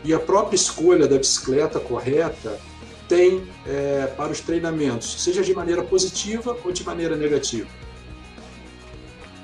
e 0.03 0.13
a 0.13 0.19
própria 0.19 0.55
escolha 0.55 1.07
da 1.07 1.17
bicicleta 1.17 1.79
correta 1.79 2.59
tem 3.07 3.43
é, 3.67 4.07
para 4.15 4.31
os 4.31 4.39
treinamentos, 4.39 5.21
seja 5.21 5.43
de 5.43 5.53
maneira 5.53 5.83
positiva 5.83 6.57
ou 6.63 6.71
de 6.71 6.83
maneira 6.83 7.15
negativa? 7.15 7.67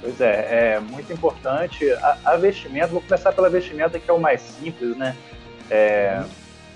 Pois 0.07 0.21
é, 0.21 0.75
é 0.75 0.79
muito 0.79 1.11
importante. 1.11 1.91
A, 1.91 2.17
a, 2.23 2.37
vestimenta, 2.37 2.87
vou 2.87 3.01
começar 3.01 3.33
pela 3.33 3.49
vestimenta 3.49 3.99
que 3.99 4.09
é 4.09 4.13
o 4.13 4.17
mais 4.17 4.39
simples, 4.39 4.95
né? 4.95 5.17
É, 5.69 6.23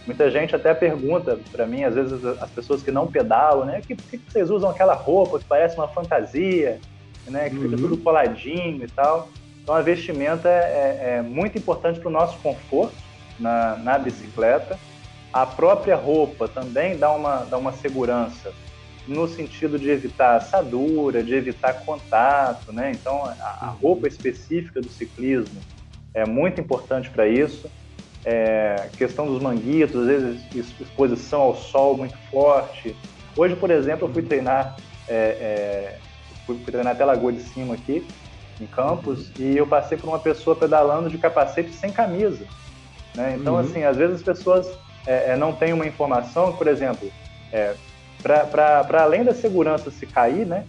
muita 0.06 0.30
gente 0.30 0.54
até 0.54 0.74
pergunta 0.74 1.40
para 1.50 1.66
mim, 1.66 1.86
às 1.86 1.96
vezes 1.96 2.26
as 2.26 2.50
pessoas 2.50 2.84
que 2.84 2.92
não 2.92 3.08
pedalam, 3.08 3.64
né? 3.64 3.80
Que, 3.88 3.96
por 3.96 4.04
que 4.04 4.18
vocês 4.18 4.50
usam 4.50 4.70
aquela 4.70 4.94
roupa 4.94 5.40
que 5.40 5.46
parece 5.46 5.78
uma 5.78 5.88
fantasia, 5.88 6.82
né? 7.26 7.50
Que 7.50 7.56
fica 7.56 7.70
uhum. 7.70 7.82
tudo 7.82 7.98
coladinho 8.00 8.84
e 8.84 8.90
tal. 8.90 9.30
Então 9.64 9.76
a 9.76 9.82
vestimenta 9.82 10.50
é, 10.50 11.16
é 11.20 11.22
muito 11.22 11.58
importante 11.58 12.02
para 12.02 12.10
o 12.10 12.12
nosso 12.12 12.38
conforto 12.40 12.98
na, 13.40 13.78
na 13.78 13.98
bicicleta. 13.98 14.78
A 15.32 15.46
própria 15.46 15.96
roupa 15.96 16.50
também 16.50 16.98
dá 16.98 17.14
uma, 17.14 17.46
dá 17.46 17.58
uma 17.58 17.72
segurança 17.72 18.52
no 19.08 19.28
sentido 19.28 19.80
de 19.80 19.90
evitar 19.90 20.36
assadura, 20.36 21.24
de 21.24 21.34
evitar 21.34 21.74
contato, 21.86 22.72
né? 22.72 22.92
Então, 22.92 23.26
a, 23.26 23.58
a 23.62 23.68
roupa 23.68 24.08
específica 24.08 24.80
do 24.80 24.90
ciclismo 24.90 25.60
é 26.14 26.26
muito 26.26 26.62
importante 26.62 27.10
para 27.10 27.28
isso. 27.28 27.70
É, 28.24 28.90
questão 28.98 29.26
dos 29.26 29.42
manguitos, 29.42 30.02
às 30.02 30.08
vezes 30.08 30.56
exposição 30.80 31.42
ao 31.42 31.56
sol 31.56 31.98
muito 31.98 32.18
forte. 32.30 32.96
Hoje, 33.36 33.56
por 33.56 33.72
exemplo, 33.72 34.08
eu 34.08 34.14
fui 34.14 34.22
treinar, 34.22 34.76
é, 35.08 35.16
é, 35.16 35.98
fui, 36.46 36.58
treinar 36.60 36.94
até 36.94 37.04
Lagoa 37.04 37.32
de 37.32 37.42
Cima 37.42 37.74
aqui, 37.74 38.06
em 38.60 38.68
Campos, 38.68 39.32
e 39.40 39.58
eu 39.58 39.66
passei 39.66 39.98
por 39.98 40.08
uma 40.08 40.20
pessoa 40.20 40.56
pedalando 40.56 41.10
de 41.10 41.18
capacete 41.18 41.72
sem 41.74 41.92
camisa. 41.92 42.46
Né? 43.16 43.36
Então, 43.40 43.56
uhum. 43.56 43.62
assim, 43.62 43.84
às 43.84 43.98
vezes 43.98 44.18
as 44.18 44.22
pessoas 44.22 44.68
é, 45.08 45.32
é, 45.32 45.36
não 45.36 45.54
têm 45.54 45.74
uma 45.74 45.88
informação, 45.88 46.54
por 46.54 46.68
exemplo, 46.68 47.12
é, 47.52 47.74
para 48.22 49.02
além 49.02 49.24
da 49.24 49.34
segurança 49.34 49.90
se 49.92 50.06
cair, 50.06 50.46
né? 50.46 50.66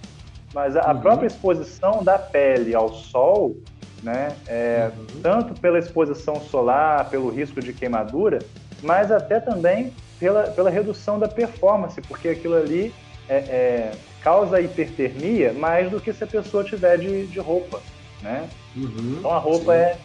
Mas 0.54 0.76
a, 0.76 0.92
uhum. 0.92 1.00
própria 1.00 1.26
exposição 1.26 2.02
da 2.02 2.18
pele 2.18 2.74
ao 2.74 2.92
sol, 2.92 3.56
né? 4.02 4.34
É, 4.46 4.90
uhum. 4.96 5.20
Tanto 5.22 5.60
pela 5.60 5.78
exposição 5.78 6.40
solar, 6.40 7.08
pelo 7.08 7.30
risco 7.30 7.60
de 7.60 7.72
queimadura, 7.72 8.40
mas 8.82 9.10
até 9.10 9.40
também 9.40 9.92
pela, 10.18 10.44
pela 10.44 10.70
redução 10.70 11.18
da 11.18 11.28
performance, 11.28 12.00
porque 12.02 12.28
aquilo 12.28 12.54
ali 12.54 12.92
é, 13.28 13.36
é, 13.36 13.92
causa 14.22 14.60
hipertermia 14.60 15.52
mais 15.52 15.90
do 15.90 16.00
que 16.00 16.12
se 16.12 16.22
a 16.22 16.26
pessoa 16.26 16.62
tiver 16.62 16.98
de, 16.98 17.26
de 17.26 17.40
roupa, 17.40 17.80
né? 18.20 18.48
Uhum. 18.76 19.16
Então 19.18 19.30
a 19.30 19.38
roupa 19.38 19.74
é, 19.74 19.96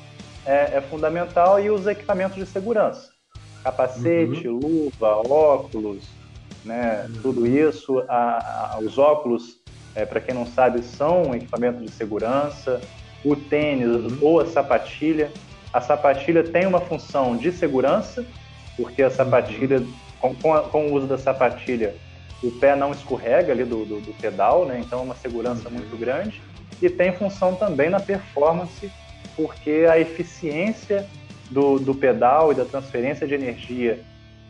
é, 0.46 0.78
é, 0.78 0.82
fundamental 0.82 1.60
e 1.60 1.70
os 1.70 1.86
equipamentos 1.86 2.38
de 2.38 2.46
segurança. 2.46 3.12
Capacete, 3.64 4.48
uhum. 4.48 4.60
luva, 4.60 5.18
óculos, 5.28 6.04
né? 6.64 7.10
Tudo 7.22 7.48
isso, 7.48 8.04
a, 8.08 8.74
a, 8.76 8.80
os 8.80 8.98
óculos, 8.98 9.58
é, 9.96 10.06
para 10.06 10.20
quem 10.20 10.36
não 10.36 10.46
sabe, 10.46 10.84
são 10.84 11.30
um 11.30 11.36
equipamento 11.36 11.84
de 11.84 11.92
segurança. 11.92 12.82
O 13.24 13.36
tênis 13.36 13.88
uhum. 13.88 14.18
ou 14.22 14.40
a 14.40 14.46
sapatilha. 14.46 15.32
A 15.74 15.82
sapatilha 15.82 16.44
tem 16.44 16.66
uma 16.66 16.80
função 16.80 17.36
de 17.36 17.52
segurança, 17.52 18.26
porque 18.76 19.02
a 19.02 19.10
sapatilha, 19.10 19.84
com, 20.20 20.36
com, 20.36 20.54
a, 20.54 20.62
com 20.64 20.88
o 20.88 20.94
uso 20.94 21.08
da 21.08 21.18
sapatilha, 21.18 21.96
o 22.44 22.52
pé 22.52 22.76
não 22.76 22.92
escorrega 22.92 23.52
ali 23.52 23.64
do, 23.64 23.86
do, 23.86 24.00
do 24.00 24.14
pedal, 24.14 24.66
né? 24.66 24.80
Então 24.80 25.00
é 25.00 25.02
uma 25.04 25.16
segurança 25.16 25.68
uhum. 25.68 25.76
muito 25.76 25.98
grande. 25.98 26.42
E 26.82 26.90
tem 26.90 27.12
função 27.12 27.56
também 27.56 27.90
na 27.90 28.00
performance, 28.00 28.92
porque 29.36 29.88
a 29.90 30.00
eficiência 30.00 31.08
do, 31.50 31.80
do 31.80 31.96
pedal 31.96 32.52
e 32.52 32.56
da 32.56 32.66
transferência 32.66 33.28
de 33.28 33.34
energia 33.34 34.00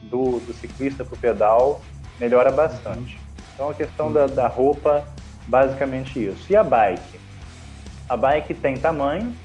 do, 0.03 0.39
do 0.39 0.53
ciclista 0.53 1.03
para 1.03 1.15
o 1.15 1.17
pedal 1.17 1.81
melhora 2.19 2.51
bastante. 2.51 3.19
Então 3.53 3.69
a 3.69 3.73
questão 3.73 4.11
da, 4.11 4.27
da 4.27 4.47
roupa, 4.47 5.05
basicamente 5.47 6.23
isso. 6.23 6.45
E 6.49 6.55
a 6.55 6.63
bike? 6.63 7.19
A 8.07 8.15
bike 8.15 8.53
tem 8.53 8.77
tamanho, 8.77 9.35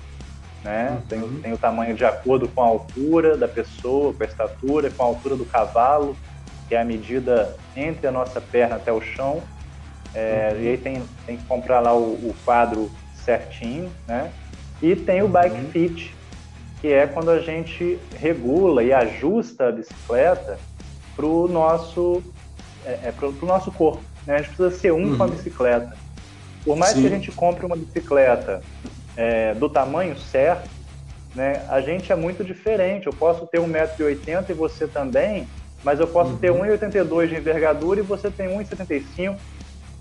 né? 0.62 0.91
Uhum. 0.91 1.01
Tem, 1.09 1.41
tem 1.43 1.53
o 1.53 1.59
tamanho 1.59 1.95
de 1.95 2.05
acordo 2.05 2.49
com 2.49 2.62
a 2.62 2.66
altura 2.66 3.37
da 3.37 3.49
pessoa, 3.49 4.12
com 4.12 4.23
a 4.23 4.27
estatura, 4.27 4.91
com 4.91 5.03
a 5.03 5.07
altura 5.07 5.37
do 5.37 5.45
cavalo, 5.45 6.16
que 6.68 6.75
é 6.75 6.81
a 6.81 6.85
medida 6.85 7.57
entre 7.77 8.07
a 8.07 8.12
nossa 8.12 8.41
perna 8.41 8.77
até 8.77 8.93
o 8.93 9.01
chão. 9.01 9.43
É, 10.14 10.53
uhum. 10.53 10.62
E 10.62 10.68
aí 10.68 10.79
tem, 10.79 11.03
tem 11.27 11.37
que 11.37 11.45
comprar 11.45 11.81
lá 11.81 11.95
o, 11.95 12.12
o, 12.12 12.35
quadro 12.45 12.91
certinho, 13.25 13.91
né? 14.07 14.31
E 14.81 14.95
tem 14.95 15.23
o 15.23 15.29
bike 15.29 15.57
uhum. 15.57 15.70
fit, 15.70 16.14
que 16.81 16.93
é 16.93 17.07
quando 17.07 17.31
a 17.31 17.41
gente 17.41 17.99
regula 18.18 18.83
e 18.83 18.93
ajusta 18.93 19.68
a 19.68 19.73
bicicleta 19.73 20.59
para 21.14 21.27
o 21.27 21.47
nosso, 21.49 22.23
é, 22.85 22.99
é 23.05 23.12
pro, 23.12 23.33
pro 23.33 23.47
nosso 23.47 23.70
corpo. 23.72 24.03
Né? 24.26 24.35
A 24.35 24.39
gente 24.39 24.55
precisa 24.55 24.70
ser 24.70 24.93
um 24.93 25.16
com 25.16 25.22
a 25.22 25.26
uhum. 25.26 25.33
bicicleta. 25.33 25.97
Por 26.64 26.76
mais 26.76 26.93
Sim. 26.93 27.01
que 27.01 27.07
a 27.07 27.11
gente 27.11 27.33
compre 27.33 27.66
uma 27.66 27.76
bicicleta 27.76 28.62
é, 29.16 29.55
do 29.55 29.68
tamanho 29.68 30.16
certo, 30.16 30.68
né, 31.35 31.64
a 31.68 31.80
gente 31.80 32.12
é 32.12 32.16
muito 32.16 32.45
diferente. 32.45 33.07
Eu 33.07 33.12
posso 33.12 33.47
ter 33.47 33.61
1,80m 33.61 34.51
e 34.51 34.53
você 34.53 34.87
também, 34.87 35.49
mas 35.83 35.99
eu 35.99 36.07
posso 36.07 36.33
uhum. 36.33 36.39
ter 36.39 36.53
1,82m 36.53 37.28
de 37.28 37.37
envergadura 37.37 38.01
e 38.01 38.03
você 38.03 38.30
tem 38.30 38.49
1,75m. 38.49 39.37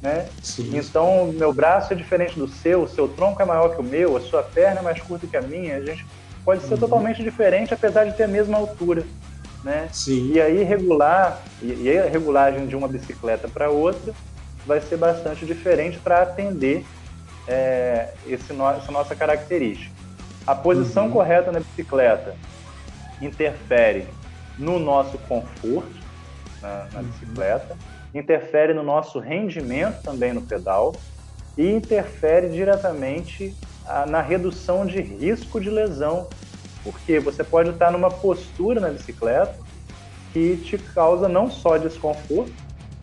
Né? 0.02 0.28
Então, 0.74 1.32
meu 1.32 1.54
braço 1.54 1.94
é 1.94 1.96
diferente 1.96 2.38
do 2.38 2.48
seu, 2.48 2.84
o 2.84 2.88
seu 2.88 3.08
tronco 3.08 3.42
é 3.42 3.46
maior 3.46 3.70
que 3.76 3.80
o 3.80 3.84
meu, 3.84 4.18
a 4.18 4.22
sua 4.22 4.42
perna 4.42 4.80
é 4.80 4.84
mais 4.84 5.00
curta 5.00 5.28
que 5.28 5.38
a 5.38 5.42
minha. 5.42 5.78
A 5.78 5.82
gente 5.82 6.06
pode 6.44 6.64
ser 6.64 6.74
uhum. 6.74 6.80
totalmente 6.80 7.24
diferente, 7.24 7.74
apesar 7.74 8.06
de 8.06 8.18
ter 8.18 8.24
a 8.24 8.28
mesma 8.28 8.58
altura. 8.58 9.04
Né? 9.64 9.90
Sim. 9.92 10.32
E 10.34 10.42
aí 10.42 10.64
regular, 10.64 11.42
e, 11.62 11.84
e 11.84 11.98
a 11.98 12.06
regulagem 12.06 12.66
de 12.66 12.76
uma 12.76 12.88
bicicleta 12.88 13.48
para 13.48 13.70
outra 13.70 14.14
vai 14.66 14.82
ser 14.82 14.98
bastante 14.98 15.46
diferente 15.46 16.00
para 16.00 16.22
atender 16.22 16.84
é, 17.48 18.10
esse 18.28 18.54
no, 18.54 18.68
essa 18.70 18.92
nossa 18.92 19.16
característica. 19.16 19.92
A 20.46 20.56
posição 20.56 21.06
uhum. 21.06 21.12
correta 21.12 21.52
na 21.52 21.60
bicicleta 21.60 22.36
interfere 23.22 24.08
no 24.58 24.80
nosso 24.80 25.18
conforto 25.20 26.02
na, 26.62 26.88
na 26.92 27.00
uhum. 27.00 27.06
bicicleta, 27.06 27.78
interfere 28.14 28.74
no 28.74 28.84
nosso 28.84 29.20
rendimento 29.20 30.02
também 30.02 30.34
no 30.34 30.42
pedal 30.42 30.94
e 31.58 31.70
interfere 31.70 32.50
diretamente 32.50 33.56
a, 33.86 34.06
na 34.06 34.22
redução 34.22 34.86
de 34.86 35.02
risco 35.02 35.60
de 35.60 35.70
lesão, 35.70 36.28
porque 36.84 37.20
você 37.20 37.44
pode 37.44 37.70
estar 37.70 37.92
numa 37.92 38.10
postura 38.10 38.80
na 38.80 38.90
bicicleta 38.90 39.56
que 40.34 40.58
te 40.58 40.78
causa 40.78 41.28
não 41.28 41.50
só 41.52 41.78
desconforto, 41.78 42.54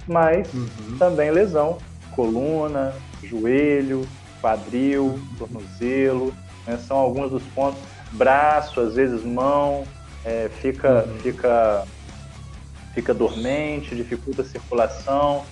mas 0.07 0.53
uhum. 0.55 0.97
também 0.99 1.31
lesão, 1.31 1.79
coluna, 2.15 2.95
joelho, 3.23 4.07
quadril, 4.41 5.19
tornozelo, 5.39 6.33
né? 6.67 6.79
são 6.79 6.97
alguns 6.97 7.31
dos 7.31 7.43
pontos. 7.55 7.81
Braço, 8.13 8.81
às 8.81 8.95
vezes 8.95 9.23
mão, 9.23 9.85
é, 10.25 10.51
fica, 10.61 11.05
uhum. 11.05 11.19
fica, 11.19 11.85
fica 12.95 13.15
dormente, 13.15 13.95
dificulta 13.95 14.43
a 14.43 14.45
circulação. 14.45 15.45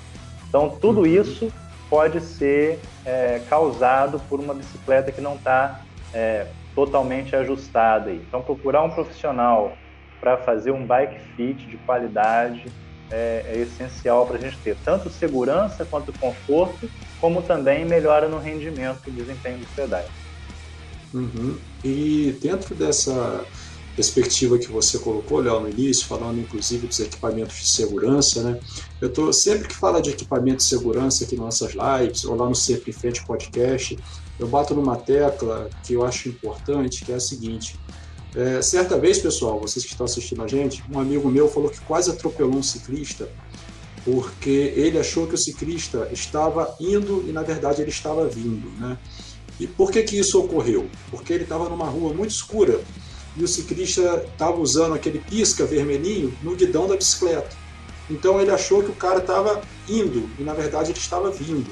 Então, 0.49 0.71
tudo 0.71 1.01
uhum. 1.01 1.07
isso 1.07 1.53
pode 1.91 2.21
ser 2.21 2.81
é, 3.05 3.41
causado 3.49 4.21
por 4.29 4.41
uma 4.41 4.55
bicicleta 4.55 5.13
que 5.13 5.21
não 5.21 5.35
está 5.35 5.83
é, 6.15 6.47
totalmente 6.77 7.35
ajustada. 7.35 8.13
Então, 8.13 8.43
procurar 8.43 8.85
um 8.85 8.91
profissional 8.91 9.77
para 10.21 10.37
fazer 10.37 10.71
um 10.71 10.87
bike 10.87 11.19
fit 11.35 11.67
de 11.67 11.77
qualidade 11.79 12.67
é, 13.11 13.45
é 13.47 13.59
essencial 13.59 14.27
para 14.27 14.37
a 14.37 14.41
gente 14.41 14.59
ter 14.59 14.77
tanto 14.85 15.09
segurança 15.09 15.85
quanto 15.85 16.13
conforto, 16.19 16.89
como 17.21 17.41
também 17.41 17.85
melhora 17.85 18.29
no 18.29 18.39
rendimento 18.39 19.01
e 19.07 19.11
desempenho 19.11 19.59
dos 19.59 19.69
pedais. 19.71 20.07
Uhum. 21.15 21.57
E 21.83 22.37
dentro 22.43 22.75
dessa 22.75 23.45
perspectiva 23.95 24.59
que 24.59 24.71
você 24.71 24.99
colocou, 24.99 25.41
Léo, 25.41 25.61
no 25.61 25.71
início, 25.71 26.07
falando 26.07 26.39
inclusive 26.39 26.87
dos 26.87 27.01
equipamentos 27.01 27.57
de 27.57 27.69
segurança, 27.69 28.43
né? 28.43 28.61
Eu 29.01 29.11
tô 29.11 29.33
sempre 29.33 29.69
que 29.69 29.75
fala 29.75 30.03
de 30.03 30.11
equipamento 30.11 30.59
de 30.59 30.65
segurança 30.65 31.25
aqui 31.25 31.35
nas 31.37 31.61
nossas 31.61 31.73
lives 31.73 32.25
ou 32.27 32.37
lá 32.37 32.47
no 32.47 32.55
Sempre 32.55 32.91
em 32.91 32.93
Frente 32.93 33.25
Podcast, 33.25 33.97
eu 34.39 34.47
bato 34.47 34.75
numa 34.75 34.97
tecla 34.97 35.69
que 35.83 35.95
eu 35.95 36.05
acho 36.05 36.29
importante, 36.29 37.05
que 37.05 37.13
é 37.13 37.17
a 37.17 37.21
seguinte: 37.21 37.79
é, 38.35 38.61
certa 38.61 38.99
vez, 38.99 39.19
pessoal, 39.19 39.59
vocês 39.59 39.85
que 39.85 39.93
estão 39.93 40.05
assistindo 40.05 40.43
a 40.43 40.47
gente, 40.47 40.83
um 40.91 40.99
amigo 40.99 41.29
meu 41.31 41.49
falou 41.49 41.71
que 41.71 41.81
quase 41.81 42.11
atropelou 42.11 42.57
um 42.57 42.63
ciclista 42.63 43.29
porque 44.07 44.73
ele 44.77 45.01
achou 45.01 45.27
que 45.27 45.35
o 45.35 45.39
ciclista 45.39 46.09
estava 46.13 46.77
indo 46.81 47.25
e 47.29 47.33
na 47.33 47.43
verdade 47.43 47.83
ele 47.83 47.91
estava 47.91 48.29
vindo, 48.29 48.71
né? 48.79 48.97
E 49.59 49.67
por 49.67 49.91
que 49.91 50.01
que 50.05 50.17
isso 50.17 50.39
ocorreu? 50.39 50.89
Porque 51.11 51.33
ele 51.33 51.43
estava 51.43 51.69
numa 51.69 51.87
rua 51.87 52.15
muito 52.15 52.31
escura 52.31 52.81
e 53.37 53.43
o 53.43 53.49
ciclista 53.49 54.25
estava 54.31 54.61
usando 54.61 54.95
aquele 54.95 55.19
pisca 55.19 55.67
vermelhinho 55.67 56.33
no 56.41 56.55
guidão 56.55 56.87
da 56.87 56.97
bicicleta. 56.97 57.51
Então 58.09 58.41
ele 58.41 58.53
achou 58.53 58.81
que 58.81 58.91
o 58.91 58.95
cara 58.95 59.19
estava 59.19 59.61
indo 59.89 60.31
e 60.39 60.45
na 60.45 60.55
verdade 60.55 60.93
ele 60.93 60.99
estava 61.01 61.29
vindo. 61.33 61.71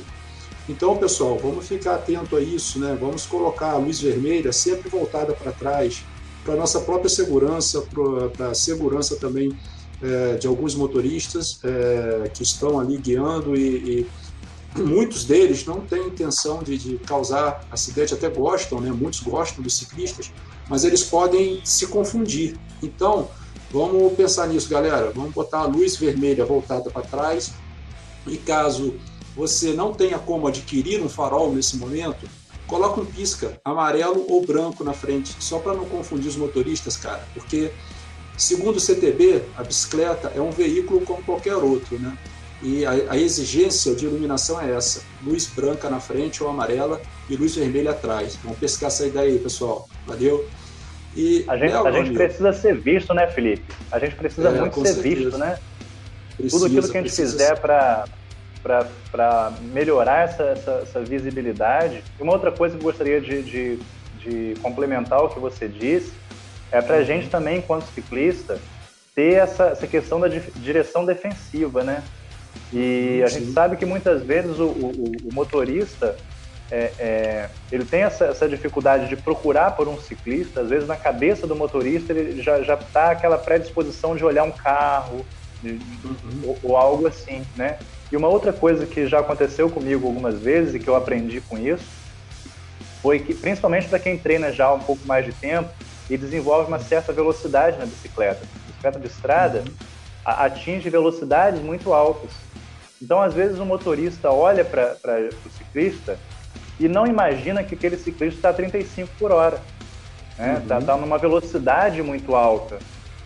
Então, 0.68 0.96
pessoal, 0.96 1.38
vamos 1.38 1.66
ficar 1.66 1.96
atento 1.96 2.36
a 2.36 2.40
isso, 2.40 2.78
né? 2.78 2.96
Vamos 2.98 3.26
colocar 3.26 3.72
a 3.72 3.76
luz 3.76 4.00
vermelha 4.00 4.50
sempre 4.52 4.88
voltada 4.88 5.34
para 5.34 5.52
trás, 5.52 6.02
para 6.42 6.56
nossa 6.56 6.80
própria 6.80 7.10
segurança, 7.10 7.86
para 8.36 8.48
a 8.48 8.54
segurança 8.54 9.16
também 9.16 9.54
é, 10.02 10.36
de 10.36 10.46
alguns 10.46 10.74
motoristas 10.74 11.60
é, 11.62 12.28
que 12.32 12.42
estão 12.42 12.80
ali 12.80 12.96
guiando 12.96 13.54
e, 13.54 14.06
e, 14.76 14.76
muitos 14.80 15.24
deles 15.24 15.66
não 15.66 15.80
têm 15.80 16.06
intenção 16.06 16.62
de, 16.62 16.76
de, 16.78 16.98
causar 16.98 17.66
acidente, 17.70 18.14
até 18.14 18.28
gostam, 18.28 18.80
né? 18.80 18.90
muitos 18.90 19.20
gostam 19.20 19.62
dos 19.62 19.76
ciclistas, 19.76 20.32
mas 20.68 20.82
eles 20.84 21.02
podem 21.02 21.60
se 21.64 21.86
confundir. 21.86 22.58
Então, 22.82 23.28
vamos 23.70 24.14
pensar 24.14 24.48
nisso, 24.48 24.68
galera. 24.68 25.12
Vamos 25.14 25.32
botar 25.32 25.58
a 25.58 25.66
luz 25.66 25.96
vermelha 25.96 26.44
voltada 26.44 26.90
para 26.90 27.02
trás 27.02 27.52
e 28.26 28.36
caso 28.38 28.94
você 29.34 29.72
não 29.72 29.92
tenha 29.92 30.18
como 30.18 30.46
adquirir 30.46 31.02
um 31.02 31.08
farol 31.08 31.52
nesse 31.52 31.76
momento, 31.76 32.28
coloca 32.66 33.00
um 33.00 33.04
pisca 33.04 33.60
amarelo 33.64 34.24
ou 34.28 34.44
branco 34.44 34.84
na 34.84 34.92
frente, 34.92 35.34
só 35.40 35.58
para 35.58 35.74
não 35.74 35.84
confundir 35.84 36.28
os 36.28 36.36
motoristas, 36.36 36.96
cara, 36.96 37.26
porque 37.34 37.70
segundo 38.36 38.76
o 38.76 38.80
CTB, 38.80 39.42
a 39.56 39.62
bicicleta 39.62 40.32
é 40.34 40.40
um 40.40 40.50
veículo 40.50 41.00
como 41.02 41.22
qualquer 41.22 41.56
outro, 41.56 41.98
né? 41.98 42.16
E 42.62 42.86
a, 42.86 42.92
a, 43.10 43.18
exigência 43.18 43.94
de 43.94 44.06
iluminação 44.06 44.60
é 44.60 44.72
essa: 44.72 45.02
luz 45.22 45.46
branca 45.46 45.90
na 45.90 46.00
frente 46.00 46.42
ou 46.42 46.48
amarela 46.48 47.00
e 47.28 47.36
luz 47.36 47.54
vermelha 47.56 47.90
atrás. 47.90 48.38
Vamos 48.42 48.58
pescar 48.58 48.86
essa 48.86 49.06
ideia 49.06 49.30
aí, 49.30 49.38
pessoal. 49.38 49.86
Valeu? 50.06 50.48
E, 51.14 51.44
a 51.46 51.56
gente, 51.56 51.72
a 51.74 51.92
gente 51.92 52.12
precisa 52.12 52.52
ser 52.52 52.80
visto, 52.80 53.12
né, 53.12 53.26
Felipe? 53.26 53.64
A 53.90 53.98
gente 53.98 54.16
precisa 54.16 54.48
é, 54.48 54.60
muito 54.60 54.80
ser 54.80 54.94
certeza. 54.94 55.14
visto, 55.14 55.38
né? 55.38 55.58
Precisa, 56.36 56.56
Tudo 56.56 56.66
aquilo 56.66 56.88
que 56.88 56.98
a 56.98 57.02
gente 57.02 57.14
fizer 57.14 57.60
para 57.60 58.06
para 58.64 59.52
melhorar 59.60 60.24
essa, 60.24 60.42
essa, 60.44 60.70
essa, 60.82 61.00
visibilidade. 61.00 62.02
E 62.18 62.22
uma 62.22 62.32
outra 62.32 62.50
coisa 62.50 62.76
que 62.76 62.82
eu 62.82 62.90
gostaria 62.90 63.20
de, 63.20 63.42
de, 63.42 63.78
de 64.18 64.54
complementar 64.62 65.22
o 65.22 65.28
que 65.28 65.38
você 65.38 65.68
disse 65.68 66.12
é 66.72 66.80
para 66.80 66.96
a 66.96 66.98
uhum. 67.00 67.04
gente 67.04 67.28
também, 67.28 67.58
enquanto 67.58 67.84
ciclista, 67.92 68.58
ter 69.14 69.34
essa, 69.34 69.66
essa 69.66 69.86
questão 69.86 70.18
da 70.18 70.28
direção 70.28 71.04
defensiva, 71.04 71.84
né? 71.84 72.02
E 72.72 73.22
a 73.22 73.28
Sim. 73.28 73.40
gente 73.40 73.52
sabe 73.52 73.76
que 73.76 73.84
muitas 73.84 74.22
vezes 74.22 74.58
o, 74.58 74.66
o, 74.66 75.12
o 75.30 75.34
motorista 75.34 76.16
é, 76.70 76.92
é, 76.98 77.50
ele 77.70 77.84
tem 77.84 78.02
essa, 78.02 78.24
essa, 78.26 78.48
dificuldade 78.48 79.08
de 79.08 79.16
procurar 79.16 79.72
por 79.72 79.86
um 79.86 80.00
ciclista, 80.00 80.62
às 80.62 80.70
vezes 80.70 80.88
na 80.88 80.96
cabeça 80.96 81.46
do 81.46 81.54
motorista 81.54 82.12
ele 82.12 82.42
já 82.42 82.62
já 82.62 82.74
está 82.74 83.10
aquela 83.10 83.36
predisposição 83.36 84.16
de 84.16 84.24
olhar 84.24 84.44
um 84.44 84.50
carro 84.50 85.24
de, 85.62 85.72
uhum. 85.72 86.16
ou, 86.44 86.58
ou, 86.62 86.76
algo 86.76 87.06
assim, 87.06 87.44
né? 87.54 87.78
E 88.12 88.16
uma 88.16 88.28
outra 88.28 88.52
coisa 88.52 88.86
que 88.86 89.06
já 89.06 89.20
aconteceu 89.20 89.70
comigo 89.70 90.06
algumas 90.06 90.38
vezes 90.38 90.74
e 90.74 90.78
que 90.78 90.88
eu 90.88 90.96
aprendi 90.96 91.40
com 91.40 91.58
isso 91.58 91.84
foi 93.02 93.18
que, 93.18 93.34
principalmente 93.34 93.88
para 93.88 93.98
quem 93.98 94.16
treina 94.16 94.52
já 94.52 94.72
um 94.72 94.80
pouco 94.80 95.06
mais 95.06 95.24
de 95.24 95.32
tempo 95.32 95.68
e 96.08 96.16
desenvolve 96.16 96.68
uma 96.68 96.78
certa 96.78 97.12
velocidade 97.12 97.78
na 97.78 97.86
bicicleta. 97.86 98.40
A 98.42 98.66
bicicleta 98.66 99.00
de 99.00 99.06
estrada 99.06 99.64
atinge 100.24 100.88
velocidades 100.88 101.60
muito 101.60 101.92
altas. 101.92 102.30
Então, 103.00 103.20
às 103.20 103.34
vezes, 103.34 103.58
o 103.58 103.66
motorista 103.66 104.30
olha 104.30 104.64
para 104.64 104.96
o 105.44 105.50
ciclista 105.50 106.18
e 106.80 106.88
não 106.88 107.06
imagina 107.06 107.62
que 107.62 107.74
aquele 107.74 107.98
ciclista 107.98 108.38
está 108.38 108.48
a 108.50 108.54
35 108.54 109.10
por 109.18 109.30
hora. 109.30 109.60
Está 110.30 110.42
né? 110.42 110.62
Tá, 110.66 110.78
uhum. 110.78 110.84
tá 110.84 110.96
numa 110.96 111.18
velocidade 111.18 112.02
muito 112.02 112.34
alta. 112.34 112.78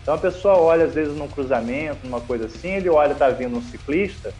Então, 0.02 0.14
a 0.14 0.18
pessoa 0.18 0.56
olha, 0.56 0.86
às 0.86 0.94
vezes, 0.94 1.16
num 1.16 1.28
cruzamento, 1.28 1.98
numa 2.04 2.20
coisa 2.20 2.46
assim, 2.46 2.70
ele 2.70 2.88
olha, 2.88 3.12
está 3.12 3.28
vindo 3.28 3.56
um 3.56 3.62
ciclista, 3.62 4.32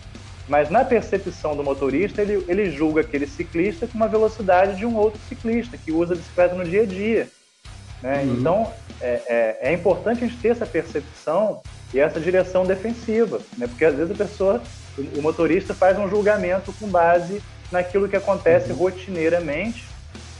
mas 0.49 0.71
na 0.71 0.85
percepção 0.85 1.55
do 1.55 1.63
motorista, 1.63 2.23
ele, 2.23 2.43
ele 2.49 2.71
julga 2.71 3.03
aquele 3.03 3.27
ciclista 3.27 3.87
com 3.87 3.95
uma 3.95 4.09
velocidade 4.09 4.77
de 4.77 4.87
um 4.87 4.97
outro 4.97 5.21
ciclista 5.29 5.77
que 5.77 5.93
usa 5.93 6.15
a 6.15 6.17
bicicleta 6.17 6.55
no 6.55 6.65
dia 6.65 6.83
a 6.83 6.87
dia. 6.87 7.29
Né? 8.03 8.23
Uhum. 8.23 8.35
Então, 8.35 8.73
é, 9.01 9.21
é, 9.29 9.59
é, 9.71 9.73
importante 9.73 10.25
a 10.25 10.27
gente 10.27 10.41
ter 10.41 10.49
essa 10.49 10.65
percepção 10.65 11.61
e 11.93 12.01
essa 12.01 12.19
direção 12.19 12.65
defensiva, 12.65 13.41
né? 13.59 13.67
porque 13.67 13.85
às 13.85 13.95
vezes 13.95 14.11
a 14.11 14.15
pessoa, 14.15 14.63
o, 14.97 15.19
o 15.19 15.23
motorista 15.23 15.75
faz 15.75 15.99
um 15.99 16.09
julgamento 16.09 16.73
com 16.81 16.89
base 16.89 17.43
naquilo 17.71 18.09
que 18.09 18.17
acontece 18.17 18.73
uhum. 18.73 18.79
rotineiramente 18.79 19.85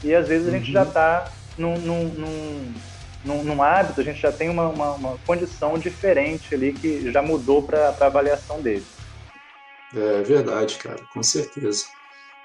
e 0.03 0.15
às 0.15 0.27
vezes 0.27 0.47
a 0.47 0.51
gente 0.51 0.71
já 0.71 0.83
está 0.83 1.29
uhum. 1.57 1.77
num, 1.77 1.79
num, 1.79 2.03
num, 2.05 2.73
num, 3.25 3.43
num, 3.43 3.61
hábito, 3.61 4.01
a 4.01 4.03
gente 4.03 4.19
já 4.19 4.31
tem 4.31 4.49
uma, 4.49 4.69
uma, 4.69 4.91
uma 4.93 5.17
condição 5.27 5.77
diferente 5.77 6.55
ali 6.55 6.73
que 6.73 7.11
já 7.11 7.21
mudou 7.21 7.61
para 7.61 7.95
a 7.99 8.05
avaliação 8.05 8.59
dele. 8.59 8.85
É 9.95 10.21
verdade, 10.21 10.75
cara, 10.77 11.03
com 11.13 11.23
certeza. 11.23 11.85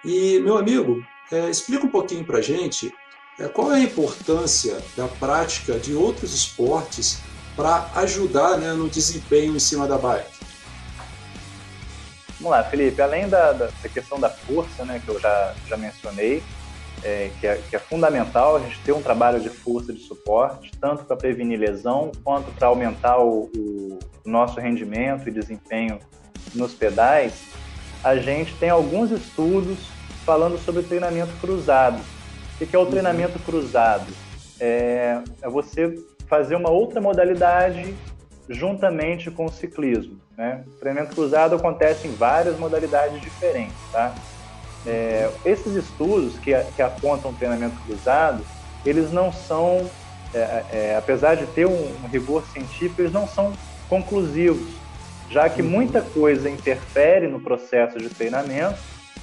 E, 0.04 0.38
meu 0.40 0.56
amigo, 0.56 1.04
é, 1.30 1.50
explica 1.50 1.84
um 1.84 1.90
pouquinho 1.90 2.24
para 2.24 2.40
gente 2.40 2.92
é, 3.38 3.48
qual 3.48 3.72
é 3.72 3.76
a 3.76 3.80
importância 3.80 4.78
da 4.96 5.08
prática 5.08 5.78
de 5.78 5.94
outros 5.94 6.34
esportes 6.34 7.20
para 7.56 7.90
ajudar 7.96 8.58
né, 8.58 8.72
no 8.72 8.88
desempenho 8.88 9.56
em 9.56 9.60
cima 9.60 9.86
da 9.86 9.98
bike. 9.98 10.44
Vamos 12.40 12.50
lá, 12.50 12.64
Felipe. 12.64 13.00
Além 13.00 13.28
da, 13.28 13.52
da, 13.52 13.66
da 13.66 13.88
questão 13.88 14.18
da 14.18 14.28
força, 14.28 14.84
né, 14.84 15.00
que 15.02 15.08
eu 15.08 15.18
já, 15.20 15.54
já 15.66 15.76
mencionei, 15.76 16.42
é, 17.02 17.30
que, 17.40 17.46
é, 17.46 17.56
que, 17.56 17.76
é, 17.76 17.78
fundamental 17.78 18.56
a 18.56 18.60
gente 18.60 18.80
ter 18.80 18.92
um 18.92 19.02
trabalho 19.02 19.40
de 19.40 19.48
força 19.48 19.92
de 19.92 20.00
suporte, 20.00 20.72
tanto 20.80 21.04
para 21.04 21.16
prevenir 21.16 21.58
lesão, 21.58 22.10
quanto 22.22 22.50
para 22.52 22.68
aumentar 22.68 23.18
o, 23.18 23.50
o, 23.56 23.98
nosso 24.24 24.58
rendimento 24.58 25.28
e 25.28 25.32
desempenho 25.32 25.98
nos 26.54 26.74
pedais, 26.74 27.32
a 28.02 28.16
gente 28.16 28.54
tem 28.56 28.68
alguns 28.68 29.10
estudos 29.10 29.78
falando 30.24 30.58
sobre 30.58 30.82
treinamento 30.82 31.32
cruzado. 31.40 32.00
O 32.60 32.66
que 32.66 32.74
é 32.74 32.78
o 32.78 32.86
treinamento 32.86 33.38
cruzado? 33.40 34.06
É, 34.60 35.20
é 35.42 35.48
você 35.48 35.98
fazer 36.28 36.54
uma 36.54 36.70
outra 36.70 37.00
modalidade 37.00 37.94
juntamente 38.48 39.30
com 39.30 39.46
o 39.46 39.52
ciclismo. 39.52 40.18
Né? 40.36 40.64
O 40.66 40.80
treinamento 40.80 41.14
cruzado 41.14 41.54
acontece 41.54 42.06
em 42.06 42.14
várias 42.14 42.58
modalidades 42.58 43.20
diferentes. 43.20 43.76
Tá? 43.90 44.14
É, 44.86 45.30
esses 45.44 45.74
estudos 45.74 46.38
que, 46.38 46.52
que 46.76 46.82
apontam 46.82 47.30
o 47.30 47.34
treinamento 47.34 47.76
cruzado, 47.86 48.44
eles 48.84 49.10
não 49.10 49.32
são, 49.32 49.88
é, 50.34 50.64
é, 50.72 50.96
apesar 50.96 51.36
de 51.36 51.46
ter 51.46 51.66
um, 51.66 51.94
um 52.04 52.08
rigor 52.08 52.44
científico, 52.52 53.00
eles 53.00 53.12
não 53.12 53.26
são 53.26 53.52
conclusivos 53.88 54.83
já 55.30 55.48
que 55.48 55.62
muita 55.62 56.00
coisa 56.00 56.48
interfere 56.48 57.26
no 57.26 57.40
processo 57.40 57.98
de 57.98 58.08
treinamento, 58.08 58.78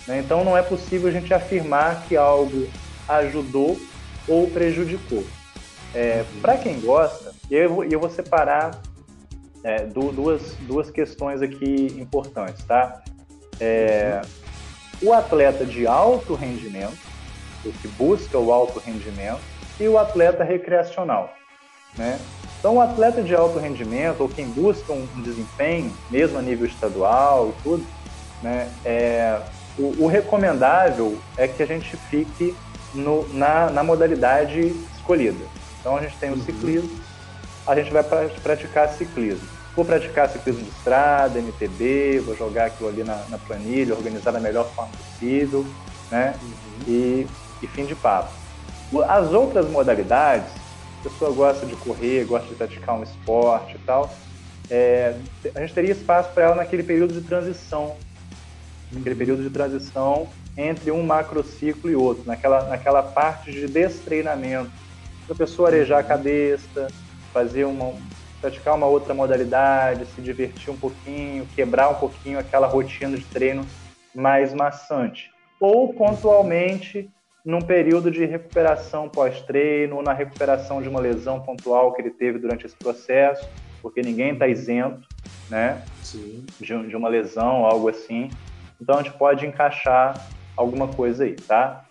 né? 0.07 0.19
então 0.19 0.44
não 0.44 0.57
é 0.57 0.61
possível 0.61 1.10
a 1.10 1.11
gente 1.11 1.34
afirmar 1.34 2.03
que 2.07 2.18
algo 2.18 2.68
ajudou 3.07 3.80
ou 4.28 4.49
prejudicou. 4.49 5.23
É, 5.94 6.23
Para 6.41 6.57
quem 6.57 6.80
gosta, 6.80 7.34
eu, 7.49 7.84
eu 7.84 7.99
vou 7.99 8.10
separar 8.10 8.82
é, 9.64 9.86
duas, 9.86 10.56
duas 10.61 10.90
questões 10.90 11.41
aqui 11.41 11.88
importantes, 11.98 12.64
tá? 12.64 13.02
É, 13.60 14.22
o 15.02 15.14
atleta 15.14 15.65
de 15.65 15.86
alto 15.86 16.34
rendimento, 16.34 16.98
o 17.65 17.72
que 17.72 17.88
busca 17.90 18.38
o 18.38 18.52
alto 18.52 18.80
rendimento, 18.80 19.41
e 19.80 19.88
o 19.88 19.98
atleta 19.98 20.44
recreacional, 20.44 21.34
né? 21.98 22.20
Então, 22.60 22.76
o 22.76 22.82
atleta 22.82 23.24
de 23.24 23.34
alto 23.34 23.58
rendimento, 23.58 24.22
ou 24.22 24.30
quem 24.30 24.46
busca 24.46 24.94
um 24.94 25.08
desempenho, 25.24 25.92
mesmo 26.12 26.38
a 26.38 26.42
nível 26.44 26.68
estadual 26.68 27.50
e 27.50 27.64
tudo, 27.64 27.86
né, 28.44 28.70
é, 28.86 29.42
o, 29.80 30.04
o 30.04 30.08
recomendável 30.08 31.18
é 31.38 31.48
que 31.48 31.64
a 31.64 31.66
gente 31.66 31.98
fique 32.12 32.56
no, 32.94 33.28
na, 33.34 33.72
na, 33.72 33.84
modalidade 33.84 34.76
escolhida. 34.96 35.44
Então, 35.80 35.98
a 35.98 36.02
gente 36.02 36.16
tem 36.18 36.30
o 36.30 36.34
uhum. 36.34 36.44
ciclismo, 36.44 37.00
a 37.66 37.76
gente 37.76 37.92
vai 37.92 38.04
praticar 38.04 38.90
ciclismo. 38.90 39.48
Vou 39.76 39.84
praticar 39.84 40.30
ciclismo 40.30 40.64
de 40.64 40.70
estrada, 40.70 41.40
MTB, 41.40 42.20
vou 42.20 42.36
jogar 42.36 42.66
aquilo 42.66 42.90
ali 42.90 43.04
na, 43.04 43.24
na 43.30 43.40
planilha, 43.40 43.96
organizar 43.96 44.32
da 44.32 44.40
melhor 44.40 44.70
forma 44.76 44.92
possível, 44.92 45.66
né? 46.12 46.36
Uhum. 46.44 46.52
E, 46.88 47.28
e 47.64 47.68
fim 47.68 47.86
de 47.86 47.96
papo. 47.96 48.32
As 49.08 49.32
outras 49.32 49.68
modalidades, 49.70 50.61
a 51.02 51.10
pessoa 51.10 51.32
gosta 51.32 51.65
de 51.65 51.76
correr, 51.76 52.26
gosta 52.26 52.48
de 52.48 52.56
praticar 52.56 52.95
um 52.95 53.03
esporte 53.03 53.76
e 53.76 53.80
tal, 53.80 54.14
é, 54.69 55.15
a 55.56 55.60
gente 55.60 55.73
teria 55.73 55.91
espaço 55.91 56.32
para 56.32 56.44
ela 56.44 56.56
naquele 56.56 56.84
período 56.84 57.14
de 57.14 57.28
transição, 57.28 57.98
naquele 58.91 59.15
período 59.15 59.44
de 59.44 59.49
transição 59.49 60.30
entre 60.56 60.91
um 60.91 61.03
macrociclo 61.03 61.90
e 61.90 61.95
outro, 61.95 62.23
naquela, 62.26 62.68
naquela 62.68 63.02
parte 63.02 63.52
de 63.52 63.68
destreinamento, 63.68 64.72
a 65.30 65.34
pessoa 65.34 65.69
arejar 65.69 65.99
a 65.99 66.03
cabeça, 66.03 66.88
fazer 67.34 67.65
uma, 67.65 67.94
praticar 68.40 68.76
uma 68.76 68.86
outra 68.86 69.14
modalidade, 69.14 70.06
se 70.06 70.22
divertir 70.22 70.69
um 70.69 70.78
pouquinho, 70.78 71.48
quebrar 71.56 71.90
um 71.90 71.95
pouquinho 71.95 72.38
aquela 72.38 72.68
rotina 72.68 73.18
de 73.18 73.23
treino 73.23 73.65
mais 74.14 74.53
maçante. 74.53 75.32
Ou 75.60 75.94
pontualmente 75.94 77.10
num 77.44 77.62
período 77.62 78.12
de 78.12 78.26
recuperação 78.26 79.10
pós-treino, 79.10 79.98
ou 79.98 80.04
na 80.04 80.14
recuperação 80.14 80.82
de 80.82 80.88
uma 80.88 81.00
lesão 81.00 81.40
pontual 81.40 81.94
que 81.94 82.02
ele 82.02 82.12
teve 82.12 82.38
durante 82.38 82.66
esse 82.66 82.76
processo, 82.76 83.48
porque 83.82 84.02
ninguém 84.02 84.34
está 84.34 84.48
isento, 84.48 85.08
né? 85.50 85.84
Sim. 86.04 86.46
De, 86.60 86.88
de, 86.88 86.96
uma 86.96 87.10
lesão, 87.10 87.66
algo 87.66 87.90
assim. 87.90 88.30
Então 88.80 88.96
a 88.96 89.02
gente 89.02 89.18
pode 89.18 89.46
encaixar 89.46 90.28
alguma 90.56 90.88
coisa 90.88 91.24
aí, 91.24 91.36
tá? 91.36 91.86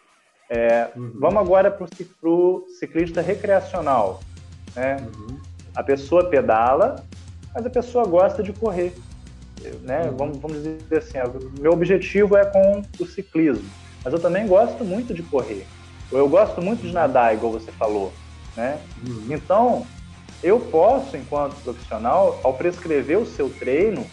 É, 0.49 0.89
uhum. 0.97 1.13
Vamos 1.17 1.41
agora 1.41 1.71
para 1.71 1.87
o 2.29 2.67
ciclista 2.79 3.21
recreacional. 3.21 4.21
Né? 4.75 4.97
Uhum. 5.01 5.39
A 5.75 5.83
pessoa 5.83 6.29
pedala, 6.29 7.05
mas 7.55 7.67
a 7.67 7.71
pessoa 7.71 8.05
gosta 8.05 8.43
de 8.43 8.53
correr. 8.53 8.93
Né? 9.83 10.03
Uhum. 10.03 10.17
Vamos, 10.17 10.39
vamos 10.39 10.63
dizer 10.63 10.99
assim, 10.99 11.19
meu 11.61 11.73
objetivo 11.73 12.37
é 12.37 12.45
com 12.45 12.83
o 12.99 13.07
ciclismo 13.07 13.69
mas 14.05 14.13
eu 14.13 14.19
também 14.19 14.47
gosto 14.47 14.85
muito 14.85 15.13
de 15.15 15.23
correr. 15.23 15.67
Eu 16.11 16.29
gosto 16.29 16.61
muito 16.61 16.83
de 16.83 16.93
nadar, 16.93 17.35
igual 17.35 17.53
você 17.53 17.71
falou, 17.73 18.13
né? 18.57 18.81
Uhum. 19.07 19.27
Então, 19.31 19.87
eu 20.43 20.59
posso, 20.59 21.17
enquanto 21.17 21.55
profissional, 21.63 22.41
ao 22.43 22.55
prescrever 22.55 23.19
o 23.19 23.27
seu 23.27 23.49
treino, 23.49 24.07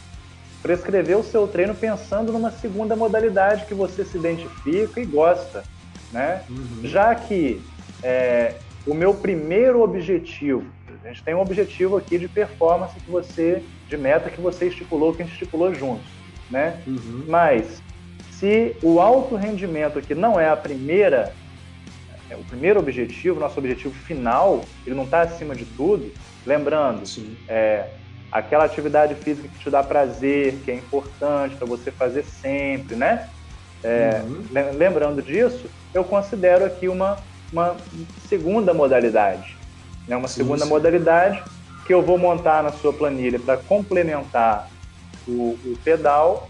prescrever 0.62 1.18
o 1.18 1.24
seu 1.24 1.48
treino 1.48 1.74
pensando 1.74 2.32
numa 2.32 2.52
segunda 2.52 2.96
modalidade 2.96 3.66
que 3.66 3.74
você 3.74 4.04
se 4.04 4.18
identifica 4.18 5.00
e 5.00 5.06
gosta, 5.06 5.64
né? 6.12 6.44
Uhum. 6.50 6.82
Já 6.84 7.16
que 7.16 7.62
é, 8.04 8.56
o 8.86 8.94
meu 8.94 9.14
primeiro 9.14 9.82
objetivo, 9.82 10.66
a 11.04 11.08
gente 11.08 11.24
tem 11.24 11.34
um 11.34 11.42
objetivo 11.42 11.98
aqui 11.98 12.18
de 12.18 12.28
performance 12.28 13.00
que 13.00 13.10
você, 13.10 13.64
de 13.88 13.98
meta 13.98 14.30
que 14.30 14.42
você 14.42 14.68
estipulou, 14.68 15.14
que 15.14 15.22
a 15.22 15.26
gente 15.26 15.34
estipulou 15.34 15.74
juntos, 15.74 16.08
né? 16.50 16.82
Uhum. 16.86 17.24
Mas 17.28 17.82
se 18.40 18.76
o 18.84 19.00
alto 19.00 19.36
rendimento 19.36 19.98
aqui 19.98 20.14
não 20.14 20.40
é 20.40 20.50
a 20.50 20.56
primeira, 20.56 21.34
é 22.30 22.36
o 22.36 22.44
primeiro 22.44 22.80
objetivo, 22.80 23.40
nosso 23.40 23.60
objetivo 23.60 23.94
final, 23.94 24.64
ele 24.86 24.96
não 24.96 25.06
está 25.06 25.22
acima 25.22 25.56
de 25.56 25.66
tudo, 25.66 26.12
lembrando, 26.46 27.04
é, 27.48 27.86
aquela 28.32 28.66
atividade 28.66 29.16
física 29.16 29.48
que 29.48 29.60
te 29.60 29.70
dá 29.70 29.82
prazer, 29.82 30.56
que 30.64 30.72
é 30.72 30.76
importante 30.76 31.56
para 31.56 31.66
você 31.66 31.92
fazer 31.92 32.24
sempre, 32.24 32.96
né? 32.96 33.30
É, 33.84 34.22
uhum. 34.24 34.44
Lembrando 34.76 35.22
disso, 35.22 35.70
eu 35.94 36.04
considero 36.04 36.66
aqui 36.66 36.88
uma, 36.88 37.18
uma 37.52 37.76
segunda 38.28 38.74
modalidade, 38.74 39.56
né? 40.08 40.16
uma 40.16 40.28
sim, 40.28 40.42
segunda 40.42 40.64
sim. 40.64 40.70
modalidade 40.70 41.44
que 41.86 41.94
eu 41.94 42.02
vou 42.02 42.18
montar 42.18 42.64
na 42.64 42.72
sua 42.72 42.92
planilha 42.92 43.40
para 43.40 43.58
complementar 43.58 44.70
o, 45.28 45.58
o 45.64 45.78
pedal 45.84 46.50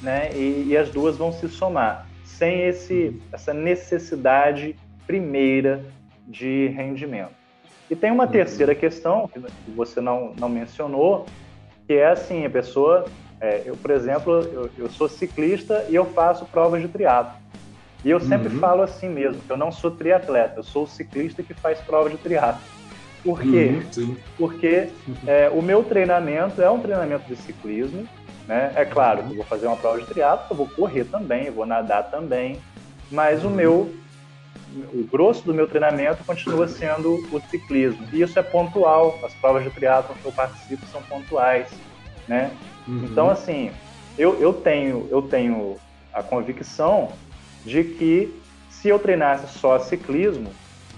né? 0.00 0.30
E, 0.34 0.66
e, 0.68 0.76
as 0.76 0.90
duas 0.90 1.16
vão 1.16 1.32
se 1.32 1.48
somar, 1.48 2.06
sem 2.24 2.62
esse, 2.62 3.20
essa 3.32 3.52
necessidade 3.52 4.76
primeira 5.06 5.84
de 6.26 6.68
rendimento. 6.68 7.32
E 7.90 7.96
tem 7.96 8.10
uma 8.10 8.24
uhum. 8.24 8.30
terceira 8.30 8.74
questão 8.74 9.28
que 9.28 9.40
você 9.72 10.00
não, 10.00 10.32
não 10.38 10.48
mencionou, 10.48 11.26
que 11.86 11.94
é 11.94 12.06
assim, 12.06 12.46
a 12.46 12.50
pessoa, 12.50 13.04
é, 13.40 13.62
eu, 13.66 13.76
por 13.76 13.90
exemplo, 13.90 14.40
eu, 14.40 14.70
eu, 14.78 14.88
sou 14.88 15.08
ciclista 15.08 15.84
e 15.88 15.94
eu 15.96 16.04
faço 16.04 16.44
provas 16.46 16.80
de 16.80 16.88
triatlo. 16.88 17.32
E 18.04 18.10
eu 18.10 18.20
sempre 18.20 18.48
uhum. 18.48 18.60
falo 18.60 18.82
assim 18.82 19.08
mesmo, 19.08 19.42
que 19.42 19.50
eu 19.50 19.56
não 19.56 19.70
sou 19.70 19.90
triatleta, 19.90 20.60
eu 20.60 20.62
sou 20.62 20.84
o 20.84 20.88
ciclista 20.88 21.42
que 21.42 21.52
faz 21.52 21.80
prova 21.80 22.08
de 22.08 22.16
triatlo. 22.16 22.62
Por 23.22 23.40
quê? 23.42 23.82
Uhum, 23.98 24.16
Porque 24.38 24.88
é, 25.26 25.50
o 25.52 25.60
meu 25.60 25.82
treinamento 25.82 26.62
é 26.62 26.70
um 26.70 26.80
treinamento 26.80 27.24
de 27.28 27.36
ciclismo, 27.36 28.06
né? 28.50 28.72
É 28.74 28.84
claro 28.84 29.22
que 29.22 29.30
eu 29.30 29.36
vou 29.36 29.44
fazer 29.44 29.68
uma 29.68 29.76
prova 29.76 30.00
de 30.00 30.06
triatlo, 30.06 30.48
eu 30.50 30.56
vou 30.56 30.68
correr 30.68 31.04
também, 31.04 31.46
eu 31.46 31.52
vou 31.52 31.64
nadar 31.64 32.10
também, 32.10 32.60
mas 33.08 33.44
o 33.44 33.48
meu, 33.48 33.94
o 34.92 35.04
grosso 35.04 35.44
do 35.44 35.54
meu 35.54 35.68
treinamento 35.68 36.24
continua 36.24 36.66
sendo 36.66 37.24
o 37.30 37.40
ciclismo. 37.48 38.04
E 38.12 38.20
isso 38.20 38.36
é 38.40 38.42
pontual, 38.42 39.20
as 39.22 39.32
provas 39.34 39.62
de 39.62 39.70
triatlo 39.70 40.16
que 40.16 40.24
eu 40.24 40.32
participo 40.32 40.84
são 40.88 41.00
pontuais, 41.02 41.68
né? 42.26 42.50
Uhum. 42.88 43.04
Então, 43.04 43.30
assim, 43.30 43.70
eu, 44.18 44.34
eu, 44.40 44.52
tenho, 44.52 45.06
eu 45.12 45.22
tenho 45.22 45.76
a 46.12 46.20
convicção 46.20 47.12
de 47.64 47.84
que 47.84 48.42
se 48.68 48.88
eu 48.88 48.98
treinasse 48.98 49.46
só 49.60 49.78
ciclismo, 49.78 50.50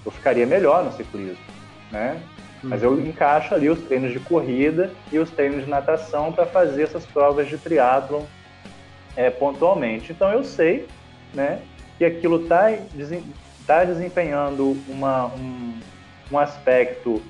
eu 0.06 0.10
ficaria 0.10 0.46
melhor 0.46 0.86
no 0.86 0.92
ciclismo, 0.92 1.44
né? 1.90 2.18
Mas 2.62 2.82
eu 2.82 3.00
encaixo 3.00 3.54
ali 3.54 3.68
os 3.68 3.80
treinos 3.80 4.12
de 4.12 4.20
corrida 4.20 4.90
e 5.10 5.18
os 5.18 5.30
treinos 5.30 5.64
de 5.64 5.70
natação 5.70 6.32
para 6.32 6.46
fazer 6.46 6.82
essas 6.82 7.04
provas 7.04 7.48
de 7.48 7.58
triatlon 7.58 8.22
é, 9.16 9.30
pontualmente. 9.30 10.12
Então 10.12 10.30
eu 10.30 10.44
sei, 10.44 10.86
né, 11.34 11.60
que 11.98 12.04
aquilo 12.04 12.42
está 12.42 12.72
tá 13.66 13.84
desempenhando 13.84 14.76
uma, 14.88 15.26
um, 15.26 15.74
um 16.30 16.38
aspecto 16.38 17.20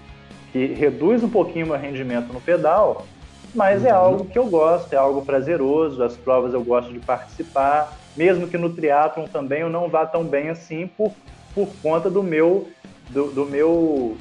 que 0.52 0.66
reduz 0.66 1.22
um 1.22 1.30
pouquinho 1.30 1.64
o 1.66 1.68
meu 1.70 1.78
rendimento 1.78 2.32
no 2.32 2.40
pedal, 2.40 3.06
mas 3.54 3.84
é 3.84 3.88
uhum. 3.88 3.94
é 3.94 3.98
algo 3.98 4.24
que 4.26 4.38
eu 4.38 4.46
gosto, 4.46 4.92
é 4.92 4.96
algo 4.96 5.24
prazeroso, 5.24 6.02
as 6.02 6.16
provas 6.16 6.52
eu 6.52 6.62
gosto 6.62 6.92
de 6.92 6.98
participar, 6.98 7.96
mesmo 8.16 8.46
que 8.46 8.58
no 8.58 8.70
triatlon 8.70 9.24
também 9.26 9.60
eu 9.60 9.70
não 9.70 9.88
vá 9.88 10.04
tão 10.04 10.24
bem 10.24 10.50
assim 10.50 10.86
por, 10.86 11.12
por 11.54 11.68
conta 11.82 12.10
do 12.10 12.22
meu 12.22 12.68
do, 13.08 13.30
do 13.30 13.44
meu 13.44 14.16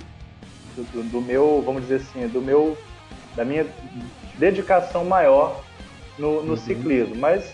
do, 0.76 1.03
do, 1.10 1.22
meu 1.22 1.61
vamos 1.65 1.84
dizer 1.84 1.95
assim 1.95 2.27
do 2.27 2.41
meu 2.41 2.77
da 3.35 3.45
minha 3.45 3.65
dedicação 4.38 5.06
maior 5.06 5.64
no, 6.18 6.43
no 6.43 6.52
uhum. 6.52 6.57
ciclismo 6.57 7.15
mas 7.15 7.53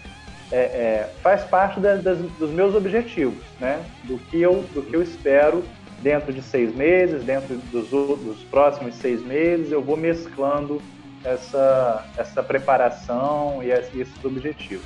é, 0.52 0.58
é, 0.58 1.14
faz 1.22 1.44
parte 1.44 1.80
das, 1.80 2.02
dos 2.02 2.52
meus 2.52 2.74
objetivos 2.74 3.44
né 3.60 3.84
do 4.04 4.18
que 4.18 4.42
eu 4.42 4.64
do 4.74 4.82
que 4.82 4.96
eu 4.96 5.02
espero 5.02 5.64
dentro 6.02 6.32
de 6.32 6.42
seis 6.42 6.74
meses 6.76 7.24
dentro 7.24 7.56
dos, 7.72 7.90
dos 7.90 8.44
próximos 8.50 8.96
seis 8.96 9.22
meses 9.24 9.72
eu 9.72 9.82
vou 9.82 9.98
mesclando 9.98 10.82
essa, 11.24 12.06
essa 12.18 12.44
preparação 12.44 13.62
e 13.62 13.70
esses 13.72 14.24
objetivos. 14.24 14.86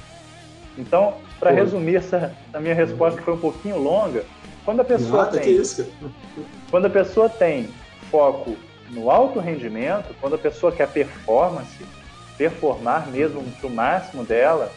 Então, 0.78 1.16
para 1.40 1.52
resumir 1.52 1.98
essa 1.98 2.34
a 2.54 2.60
minha 2.60 2.74
resposta 2.74 3.20
que 3.20 3.26
foi 3.26 3.34
um 3.34 3.40
pouquinho 3.40 3.78
longa, 3.78 4.24
quando 4.64 4.80
a 4.80 4.86
pessoa 4.86 5.26
Nada, 5.26 5.40
tem 5.40 5.62
quando 6.70 6.86
a 6.86 6.90
pessoa 6.90 7.28
tem 7.28 7.70
foco 8.12 8.56
no 8.92 9.10
alto 9.10 9.40
rendimento, 9.40 10.14
quando 10.20 10.36
a 10.36 10.38
pessoa 10.38 10.72
quer 10.72 10.88
performance, 10.90 11.86
performar 12.38 13.08
mesmo 13.10 13.42
para 13.60 13.68
o 13.68 13.72
máximo 13.72 14.24
dela, 14.26 14.72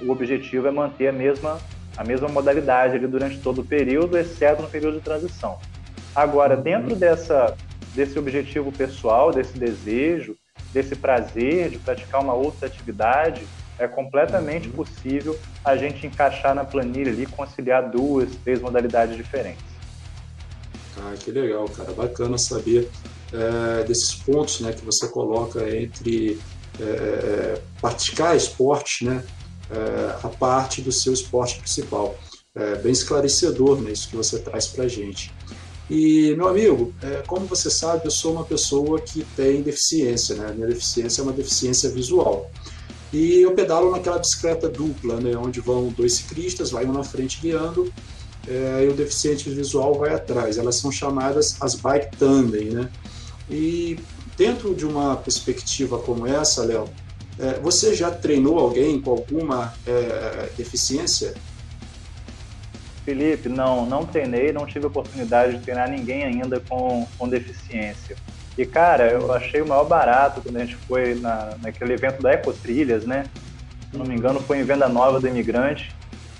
o 0.00 0.10
objetivo 0.10 0.68
é 0.68 0.70
manter 0.70 1.08
a 1.08 1.12
mesma 1.12 1.58
a 1.96 2.02
mesma 2.02 2.28
modalidade 2.28 2.96
ali 2.96 3.06
durante 3.06 3.38
todo 3.38 3.60
o 3.60 3.64
período, 3.64 4.18
exceto 4.18 4.60
no 4.60 4.68
período 4.68 4.98
de 4.98 5.04
transição. 5.04 5.58
Agora, 6.12 6.56
dentro 6.56 6.92
uhum. 6.92 6.98
dessa 6.98 7.56
desse 7.94 8.18
objetivo 8.18 8.72
pessoal, 8.72 9.30
desse 9.30 9.56
desejo, 9.56 10.36
desse 10.72 10.96
prazer 10.96 11.70
de 11.70 11.78
praticar 11.78 12.20
uma 12.20 12.34
outra 12.34 12.66
atividade, 12.66 13.46
é 13.78 13.86
completamente 13.86 14.68
uhum. 14.68 14.74
possível 14.74 15.38
a 15.64 15.76
gente 15.76 16.04
encaixar 16.04 16.54
na 16.54 16.64
planilha 16.64 17.12
ali, 17.12 17.26
conciliar 17.26 17.88
duas, 17.88 18.34
três 18.42 18.60
modalidades 18.60 19.16
diferentes. 19.16 19.73
Ah, 20.98 21.14
que 21.18 21.30
legal, 21.30 21.68
cara. 21.68 21.92
Bacana 21.92 22.38
saber 22.38 22.88
é, 23.32 23.84
desses 23.84 24.14
pontos 24.14 24.60
né, 24.60 24.72
que 24.72 24.84
você 24.84 25.08
coloca 25.08 25.68
entre 25.76 26.40
é, 26.80 27.60
praticar 27.80 28.36
esporte, 28.36 29.04
né, 29.04 29.24
é, 29.70 30.16
a 30.22 30.28
parte 30.28 30.80
do 30.80 30.92
seu 30.92 31.12
esporte 31.12 31.58
principal. 31.58 32.16
É 32.54 32.76
bem 32.76 32.92
esclarecedor 32.92 33.80
né, 33.80 33.90
isso 33.90 34.08
que 34.08 34.16
você 34.16 34.38
traz 34.38 34.68
para 34.68 34.84
a 34.84 34.88
gente. 34.88 35.32
E, 35.90 36.34
meu 36.36 36.48
amigo, 36.48 36.94
é, 37.02 37.22
como 37.26 37.46
você 37.46 37.68
sabe, 37.68 38.06
eu 38.06 38.10
sou 38.10 38.32
uma 38.32 38.44
pessoa 38.44 39.00
que 39.00 39.24
tem 39.36 39.60
deficiência, 39.60 40.34
né? 40.34 40.50
Minha 40.54 40.68
deficiência 40.68 41.20
é 41.20 41.22
uma 41.22 41.32
deficiência 41.32 41.90
visual. 41.90 42.50
E 43.12 43.42
eu 43.42 43.52
pedalo 43.52 43.90
naquela 43.90 44.18
bicicleta 44.18 44.68
dupla, 44.68 45.20
né? 45.20 45.36
Onde 45.36 45.60
vão 45.60 45.88
dois 45.88 46.14
ciclistas, 46.14 46.70
vai 46.70 46.86
um 46.86 46.92
na 46.92 47.04
frente 47.04 47.38
guiando 47.40 47.92
é, 48.48 48.84
e 48.84 48.88
o 48.88 48.92
deficiente 48.92 49.48
visual 49.50 49.94
vai 49.94 50.14
atrás. 50.14 50.58
Elas 50.58 50.76
são 50.76 50.90
chamadas 50.90 51.56
as 51.60 51.74
bike 51.74 52.16
tandem, 52.16 52.70
né? 52.70 52.88
E 53.50 53.98
dentro 54.36 54.74
de 54.74 54.86
uma 54.86 55.16
perspectiva 55.16 55.98
como 55.98 56.26
essa, 56.26 56.64
Léo, 56.64 56.88
é, 57.38 57.58
você 57.60 57.94
já 57.94 58.10
treinou 58.10 58.58
alguém 58.58 59.00
com 59.00 59.10
alguma 59.10 59.74
é, 59.86 60.50
deficiência? 60.56 61.34
Felipe, 63.04 63.48
não, 63.48 63.84
não 63.84 64.06
treinei, 64.06 64.52
não 64.52 64.64
tive 64.64 64.86
oportunidade 64.86 65.58
de 65.58 65.62
treinar 65.62 65.90
ninguém 65.90 66.24
ainda 66.24 66.58
com, 66.60 67.06
com 67.18 67.28
deficiência. 67.28 68.16
E, 68.56 68.64
cara, 68.64 69.10
eu 69.10 69.32
achei 69.32 69.60
o 69.60 69.66
maior 69.66 69.84
barato 69.84 70.40
quando 70.40 70.56
a 70.56 70.60
gente 70.60 70.76
foi 70.76 71.14
na, 71.16 71.54
naquele 71.60 71.92
evento 71.92 72.22
da 72.22 72.32
Ecotrilhas, 72.32 73.04
né? 73.04 73.26
Se 73.90 73.98
não 73.98 74.06
me 74.06 74.14
engano, 74.14 74.40
foi 74.40 74.58
em 74.58 74.64
Venda 74.64 74.88
Nova 74.88 75.20
do 75.20 75.28
Imigrante. 75.28 75.92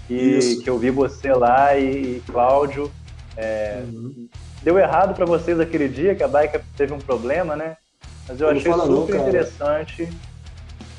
E 0.09 0.61
que 0.63 0.69
eu 0.69 0.79
vi 0.79 0.91
você 0.91 1.33
lá 1.33 1.77
e, 1.77 2.17
e 2.17 2.23
Cláudio. 2.27 2.91
É, 3.37 3.83
uhum. 3.85 4.29
Deu 4.63 4.79
errado 4.79 5.15
para 5.15 5.27
vocês 5.27 5.61
aquele 5.61 5.89
dia, 5.89 6.15
que 6.15 6.23
a 6.23 6.29
bike 6.29 6.61
teve 6.77 6.93
um 6.93 6.99
problema, 6.99 7.57
né? 7.57 7.77
Mas 8.29 8.41
eu, 8.41 8.49
eu 8.49 8.57
achei 8.57 8.73
super 8.73 9.15
não, 9.15 9.29
interessante. 9.29 10.09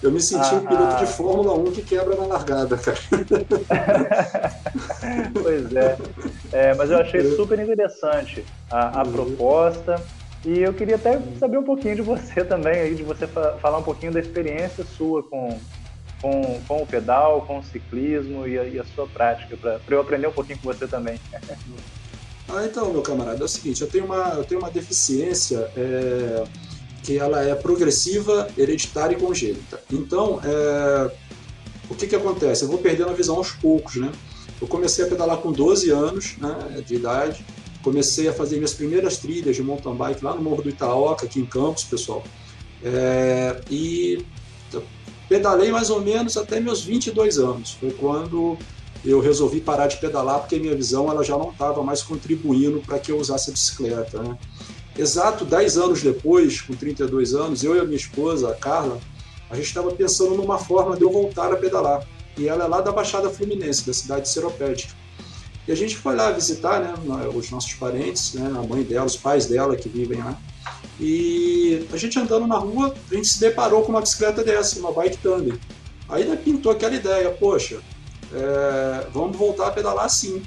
Eu 0.03 0.11
me 0.11 0.21
senti 0.21 0.53
ah, 0.53 0.57
um 0.57 0.65
piloto 0.65 0.95
ah. 0.95 0.99
de 0.99 1.07
Fórmula 1.07 1.53
1 1.55 1.71
que 1.71 1.81
quebra 1.81 2.15
na 2.15 2.27
largada, 2.27 2.77
cara. 2.77 2.97
pois 5.41 5.75
é. 5.75 5.97
é. 6.51 6.75
Mas 6.75 6.91
eu 6.91 6.99
achei 6.99 7.35
super 7.35 7.59
interessante 7.59 8.45
a, 8.69 8.99
a 8.99 9.03
uhum. 9.03 9.13
proposta. 9.13 9.99
E 10.45 10.59
eu 10.59 10.73
queria 10.73 10.95
até 10.95 11.19
saber 11.39 11.57
um 11.57 11.63
pouquinho 11.63 11.95
de 11.95 12.03
você 12.03 12.45
também, 12.45 12.79
aí, 12.79 12.93
de 12.93 13.01
você 13.01 13.25
falar 13.25 13.79
um 13.79 13.83
pouquinho 13.83 14.11
da 14.11 14.19
experiência 14.19 14.83
sua 14.83 15.23
com, 15.23 15.59
com, 16.25 16.59
com 16.67 16.81
o 16.81 16.87
pedal, 16.87 17.41
com 17.41 17.59
o 17.59 17.63
ciclismo 17.63 18.47
e 18.47 18.57
a, 18.57 18.63
e 18.63 18.79
a 18.79 18.85
sua 18.95 19.05
prática, 19.05 19.55
para 19.55 19.79
eu 19.95 20.01
aprender 20.01 20.25
um 20.25 20.31
pouquinho 20.31 20.57
com 20.57 20.73
você 20.73 20.87
também. 20.87 21.19
ah, 22.49 22.65
então, 22.65 22.91
meu 22.91 23.03
camarada, 23.03 23.41
é 23.41 23.45
o 23.45 23.47
seguinte, 23.47 23.81
eu 23.81 23.87
tenho 23.87 24.05
uma, 24.05 24.33
eu 24.35 24.43
tenho 24.43 24.59
uma 24.59 24.71
deficiência. 24.71 25.69
É 25.77 26.43
que 27.03 27.19
ela 27.19 27.43
é 27.43 27.53
progressiva, 27.53 28.47
hereditária 28.57 29.15
e 29.15 29.19
congênita. 29.19 29.79
Então, 29.93 30.41
é, 30.43 31.11
o 31.87 31.93
que, 31.93 32.07
que 32.07 32.15
acontece? 32.15 32.63
Eu 32.63 32.67
vou 32.67 32.79
perdendo 32.79 33.11
a 33.11 33.13
visão 33.13 33.35
aos 33.35 33.51
poucos, 33.51 33.97
né? 33.97 34.11
Eu 34.59 34.67
comecei 34.67 35.05
a 35.05 35.07
pedalar 35.07 35.37
com 35.37 35.51
12 35.51 35.91
anos 35.91 36.35
né, 36.39 36.83
de 36.83 36.95
idade, 36.95 37.45
comecei 37.83 38.27
a 38.27 38.33
fazer 38.33 38.55
minhas 38.55 38.73
primeiras 38.73 39.17
trilhas 39.17 39.55
de 39.55 39.61
mountain 39.61 39.93
bike 39.95 40.25
lá 40.25 40.33
no 40.33 40.41
Morro 40.41 40.63
do 40.63 40.69
Itaoca, 40.69 41.27
aqui 41.27 41.39
em 41.39 41.45
Campos, 41.45 41.83
pessoal. 41.83 42.23
É, 42.83 43.61
e 43.69 44.25
pedalei 45.27 45.71
mais 45.71 45.89
ou 45.89 46.01
menos 46.01 46.37
até 46.37 46.59
meus 46.59 46.83
22 46.83 47.37
anos. 47.37 47.71
Foi 47.79 47.91
quando 47.91 48.57
eu 49.03 49.19
resolvi 49.19 49.61
parar 49.61 49.87
de 49.87 49.97
pedalar 49.97 50.39
porque 50.39 50.57
minha 50.57 50.75
visão 50.75 51.09
ela 51.09 51.23
já 51.23 51.37
não 51.37 51.51
estava 51.51 51.83
mais 51.83 52.01
contribuindo 52.01 52.81
para 52.81 52.97
que 52.99 53.11
eu 53.11 53.17
usasse 53.17 53.49
a 53.49 53.53
bicicleta. 53.53 54.21
Né? 54.21 54.37
Exato 54.97 55.45
10 55.45 55.77
anos 55.77 56.01
depois, 56.01 56.61
com 56.61 56.73
32 56.73 57.33
anos, 57.35 57.63
eu 57.63 57.75
e 57.75 57.79
a 57.79 57.83
minha 57.83 57.97
esposa, 57.97 58.49
a 58.49 58.55
Carla, 58.55 58.99
a 59.49 59.55
gente 59.55 59.67
estava 59.67 59.91
pensando 59.91 60.35
numa 60.35 60.57
forma 60.57 60.95
de 60.95 61.03
eu 61.03 61.11
voltar 61.11 61.51
a 61.51 61.55
pedalar. 61.55 62.05
E 62.37 62.47
ela 62.47 62.65
é 62.65 62.67
lá 62.67 62.81
da 62.81 62.91
Baixada 62.91 63.29
Fluminense, 63.29 63.85
da 63.85 63.93
cidade 63.93 64.23
de 64.23 64.29
Seropédica. 64.29 64.93
E 65.67 65.71
a 65.71 65.75
gente 65.75 65.95
foi 65.97 66.15
lá 66.15 66.31
visitar 66.31 66.79
né, 66.79 66.93
os 67.33 67.49
nossos 67.49 67.73
parentes, 67.73 68.33
né, 68.33 68.47
a 68.47 68.61
mãe 68.61 68.83
dela, 68.83 69.05
os 69.05 69.15
pais 69.15 69.45
dela 69.45 69.75
que 69.75 69.89
vivem 69.89 70.19
lá. 70.19 70.37
E 70.99 71.85
a 71.91 71.97
gente 71.97 72.17
andando 72.17 72.47
na 72.47 72.57
rua, 72.57 72.93
a 73.11 73.15
gente 73.15 73.27
se 73.27 73.39
deparou 73.39 73.83
com 73.83 73.91
uma 73.91 74.01
bicicleta 74.01 74.43
dessa, 74.43 74.79
uma 74.79 74.91
bike 74.91 75.17
tandem. 75.17 75.59
Aí 76.07 76.35
pintou 76.37 76.71
aquela 76.71 76.95
ideia, 76.95 77.31
poxa, 77.31 77.79
é, 78.33 79.07
vamos 79.11 79.35
voltar 79.35 79.67
a 79.67 79.71
pedalar 79.71 80.09
sim. 80.09 80.41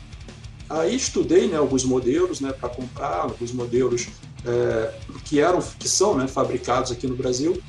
Aí 0.71 0.95
estudei 0.95 1.49
né, 1.49 1.57
alguns 1.57 1.85
modelos 1.85 2.41
né, 2.41 2.53
para 2.53 2.69
comprar, 2.69 3.23
alguns 3.23 3.53
modelos 3.53 4.09
é, 4.47 4.95
que 5.25 5.41
eram, 5.41 5.61
que 5.79 5.89
são 5.89 6.17
né, 6.17 6.27
fabricados 6.29 6.93
aqui 6.93 7.07
no 7.07 7.17
Brasil. 7.17 7.61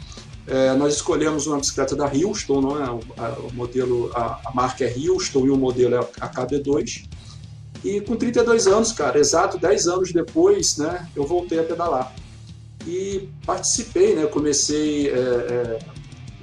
É, 0.45 0.73
nós 0.73 0.95
escolhemos 0.95 1.47
uma 1.47 1.57
bicicleta 1.57 1.95
da 1.95 2.05
Houston, 2.05 2.59
não 2.59 2.83
é? 2.83 2.89
o 2.89 3.53
modelo, 3.53 4.11
a, 4.15 4.39
a, 4.45 4.51
marca 4.53 4.83
é 4.83 4.93
Houston 4.97 5.45
e 5.45 5.49
o 5.49 5.57
modelo 5.57 5.95
é 5.95 5.99
a 6.19 6.29
KB2. 6.29 7.07
E 7.83 8.01
com 8.01 8.15
32 8.15 8.67
anos, 8.67 8.91
cara, 8.91 9.17
exato 9.17 9.57
10 9.57 9.87
anos 9.87 10.11
depois, 10.11 10.77
né, 10.77 11.07
eu 11.15 11.25
voltei 11.25 11.59
a 11.59 11.63
pedalar. 11.63 12.13
E 12.85 13.29
participei, 13.45 14.15
né, 14.15 14.25
comecei 14.25 15.09
é, 15.09 15.13
é, 15.13 15.79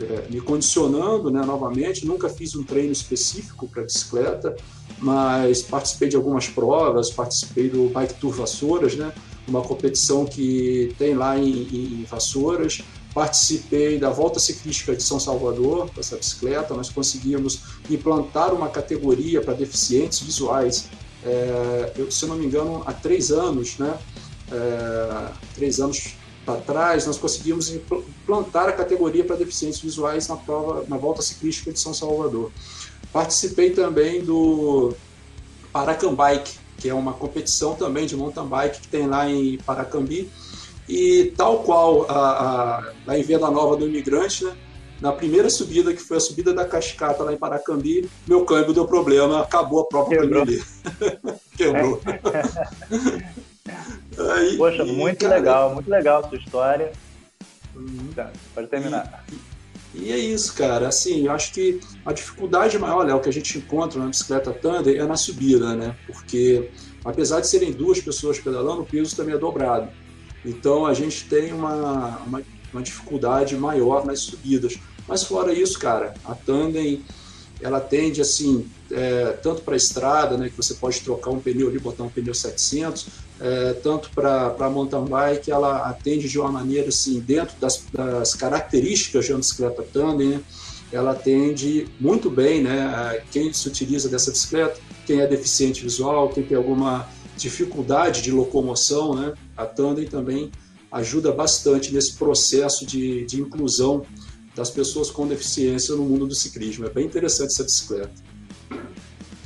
é 0.00 0.26
me 0.30 0.40
condicionando 0.40 1.30
né, 1.30 1.42
novamente, 1.44 2.06
nunca 2.06 2.28
fiz 2.28 2.54
um 2.54 2.62
treino 2.62 2.92
específico 2.92 3.66
para 3.68 3.82
bicicleta, 3.82 4.54
mas 4.98 5.62
participei 5.62 6.08
de 6.08 6.16
algumas 6.16 6.48
provas, 6.48 7.10
participei 7.10 7.68
do 7.68 7.88
Bike 7.88 8.14
Tour 8.14 8.32
Vassouras, 8.32 8.94
né, 8.96 9.12
uma 9.48 9.62
competição 9.62 10.24
que 10.24 10.94
tem 10.98 11.14
lá 11.14 11.38
em, 11.38 12.00
em 12.00 12.04
Vassouras. 12.08 12.82
Participei 13.14 13.98
da 13.98 14.10
Volta 14.10 14.38
Ciclística 14.38 14.94
de 14.94 15.02
São 15.02 15.18
Salvador 15.18 15.90
com 15.90 16.00
essa 16.00 16.16
bicicleta. 16.16 16.74
Nós 16.74 16.90
conseguimos 16.90 17.60
implantar 17.88 18.52
uma 18.52 18.68
categoria 18.68 19.40
para 19.40 19.54
deficientes 19.54 20.20
visuais. 20.20 20.90
É, 21.24 21.92
eu, 21.96 22.10
se 22.10 22.26
não 22.26 22.36
me 22.36 22.44
engano, 22.44 22.82
há 22.84 22.92
três 22.92 23.30
anos, 23.30 23.78
né? 23.78 23.96
É, 24.52 25.32
três 25.54 25.80
anos 25.80 26.14
para 26.46 26.60
trás, 26.60 27.06
nós 27.06 27.18
conseguimos 27.18 27.70
implantar 27.70 28.68
a 28.68 28.72
categoria 28.72 29.24
para 29.24 29.34
deficientes 29.34 29.80
visuais 29.80 30.28
na 30.28 30.36
prova 30.36 30.84
na 30.86 30.96
volta 30.96 31.20
ciclística 31.20 31.72
de 31.72 31.80
São 31.80 31.92
Salvador. 31.92 32.52
Participei 33.12 33.70
também 33.70 34.24
do 34.24 34.94
Paracambike, 35.72 36.58
que 36.78 36.88
é 36.88 36.94
uma 36.94 37.12
competição 37.12 37.74
também 37.74 38.06
de 38.06 38.16
mountain 38.16 38.46
bike 38.46 38.80
que 38.80 38.88
tem 38.88 39.08
lá 39.08 39.28
em 39.28 39.58
Paracambi. 39.58 40.30
E 40.88 41.32
tal 41.36 41.64
qual 41.64 42.06
a, 42.08 42.14
a, 42.14 42.92
a 43.08 43.18
em 43.18 43.22
Venda 43.22 43.50
Nova 43.50 43.76
do 43.76 43.88
Imigrante, 43.88 44.44
né? 44.44 44.56
na 45.00 45.12
primeira 45.12 45.50
subida, 45.50 45.92
que 45.92 46.00
foi 46.00 46.16
a 46.16 46.20
subida 46.20 46.54
da 46.54 46.64
Cascata 46.64 47.24
lá 47.24 47.32
em 47.32 47.36
Paracambi, 47.36 48.08
meu 48.26 48.44
câmbio 48.44 48.72
deu 48.72 48.86
problema, 48.86 49.42
acabou 49.42 49.80
a 49.80 49.86
própria 49.86 50.20
Quebrou. 50.20 50.46
Quebrou. 51.58 52.00
Aí, 54.18 54.56
Poxa, 54.56 54.82
e, 54.82 54.92
muito 54.92 55.20
cara, 55.20 55.36
legal, 55.36 55.74
muito 55.74 55.90
legal 55.90 56.24
a 56.24 56.28
sua 56.28 56.38
história. 56.38 56.92
Uhum. 57.74 58.10
Tá, 58.14 58.30
pode 58.54 58.68
terminar. 58.68 59.24
E, 59.94 60.04
e, 60.04 60.12
é 60.12 60.18
isso, 60.18 60.54
cara. 60.54 60.88
Assim, 60.88 61.26
eu 61.26 61.32
acho 61.32 61.52
que 61.52 61.80
a 62.04 62.12
dificuldade 62.12 62.78
maior, 62.78 63.04
Léo, 63.04 63.20
que 63.20 63.28
a 63.28 63.32
gente 63.32 63.58
encontra 63.58 64.00
na 64.00 64.06
bicicleta 64.06 64.52
Thunder 64.52 64.98
é 64.98 65.06
na 65.06 65.16
subida, 65.16 65.74
né? 65.74 65.94
Porque 66.06 66.70
apesar 67.04 67.40
de 67.40 67.46
serem 67.46 67.72
duas 67.72 68.00
pessoas 68.00 68.38
pedalando, 68.38 68.82
o 68.82 68.86
peso 68.86 69.14
também 69.14 69.34
é 69.34 69.38
dobrado. 69.38 69.88
Então 70.44 70.86
a 70.86 70.94
gente 70.94 71.28
tem 71.28 71.52
uma, 71.52 72.18
uma, 72.26 72.42
uma 72.72 72.82
dificuldade 72.82 73.56
maior 73.56 74.04
nas 74.06 74.20
subidas. 74.20 74.78
Mas 75.06 75.22
fora 75.22 75.52
isso, 75.52 75.78
cara, 75.78 76.14
a 76.24 76.34
Tandem 76.34 77.04
ela 77.60 77.80
tende 77.80 78.20
assim, 78.20 78.68
é, 78.90 79.32
tanto 79.42 79.62
para 79.62 79.74
a 79.74 79.76
estrada, 79.76 80.36
né, 80.36 80.48
que 80.48 80.56
você 80.56 80.74
pode 80.74 81.00
trocar 81.00 81.30
um 81.30 81.40
pneu 81.40 81.68
ali, 81.68 81.78
botar 81.78 82.04
um 82.04 82.08
pneu 82.08 82.34
700, 82.34 83.06
é, 83.40 83.74
tanto 83.74 84.10
para 84.10 84.70
mountain 84.70 85.04
bike, 85.04 85.50
ela 85.50 85.88
atende 85.88 86.28
de 86.28 86.38
uma 86.38 86.50
maneira 86.50 86.88
assim, 86.88 87.20
dentro 87.20 87.54
das, 87.60 87.84
das 87.92 88.34
características 88.34 89.26
de 89.26 89.32
uma 89.32 89.38
bicicleta 89.38 89.84
tandem, 89.92 90.28
né, 90.28 90.40
ela 90.92 91.10
atende 91.10 91.88
muito 92.00 92.30
bem 92.30 92.62
né, 92.62 93.22
quem 93.30 93.52
se 93.52 93.68
utiliza 93.68 94.08
dessa 94.08 94.30
bicicleta, 94.30 94.80
quem 95.04 95.20
é 95.20 95.26
deficiente 95.26 95.82
visual, 95.82 96.28
quem 96.28 96.44
tem 96.44 96.56
alguma 96.56 97.08
dificuldade 97.36 98.22
de 98.22 98.30
locomoção, 98.30 99.14
né, 99.14 99.34
a 99.56 99.66
tandem 99.66 100.06
também 100.06 100.50
ajuda 100.90 101.32
bastante 101.32 101.92
nesse 101.92 102.14
processo 102.14 102.86
de, 102.86 103.26
de 103.26 103.40
inclusão 103.40 104.06
das 104.54 104.70
pessoas 104.70 105.10
com 105.10 105.26
deficiência 105.26 105.94
no 105.94 106.04
mundo 106.04 106.26
do 106.26 106.34
ciclismo. 106.34 106.86
É 106.86 106.90
bem 106.90 107.04
interessante 107.04 107.50
essa 107.50 107.64
bicicleta. 107.64 108.25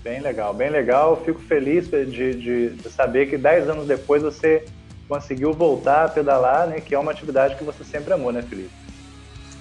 Bem 0.02 0.20
legal, 0.20 0.54
bem 0.54 0.70
legal. 0.70 1.22
Fico 1.24 1.40
feliz 1.40 1.88
de, 1.88 2.06
de, 2.06 2.70
de 2.70 2.90
saber 2.90 3.28
que 3.28 3.36
10 3.36 3.68
anos 3.68 3.86
depois 3.86 4.22
você 4.22 4.64
conseguiu 5.08 5.52
voltar 5.52 6.04
a 6.04 6.08
pedalar, 6.08 6.68
né? 6.68 6.80
Que 6.80 6.94
é 6.94 6.98
uma 6.98 7.10
atividade 7.10 7.56
que 7.56 7.64
você 7.64 7.84
sempre 7.84 8.12
amou, 8.12 8.32
né, 8.32 8.42
Felipe? 8.42 8.70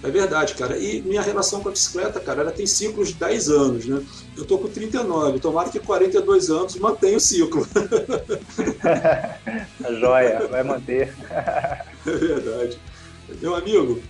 É 0.02 0.10
verdade, 0.10 0.56
cara. 0.56 0.78
E 0.78 1.02
minha 1.02 1.22
relação 1.22 1.62
com 1.62 1.68
a 1.68 1.72
bicicleta, 1.72 2.22
cara, 2.22 2.42
ela 2.42 2.52
tem 2.52 2.66
ciclos 2.66 3.10
de 3.10 3.16
10 3.16 3.50
anos, 3.50 3.86
né? 3.86 4.02
Eu 4.38 4.46
tô 4.46 4.58
com 4.58 4.70
39, 4.70 5.40
tomara 5.40 5.70
que 5.70 5.80
42 5.80 6.50
anos 6.50 6.76
mantenha 6.78 7.18
o 7.18 7.20
ciclo. 7.20 7.68
a 9.84 9.94
joia, 9.94 10.48
vai 10.48 10.64
manter. 10.64 11.14
é 11.30 12.12
verdade. 12.12 12.80
Meu 13.42 13.56
amigo, 13.56 14.02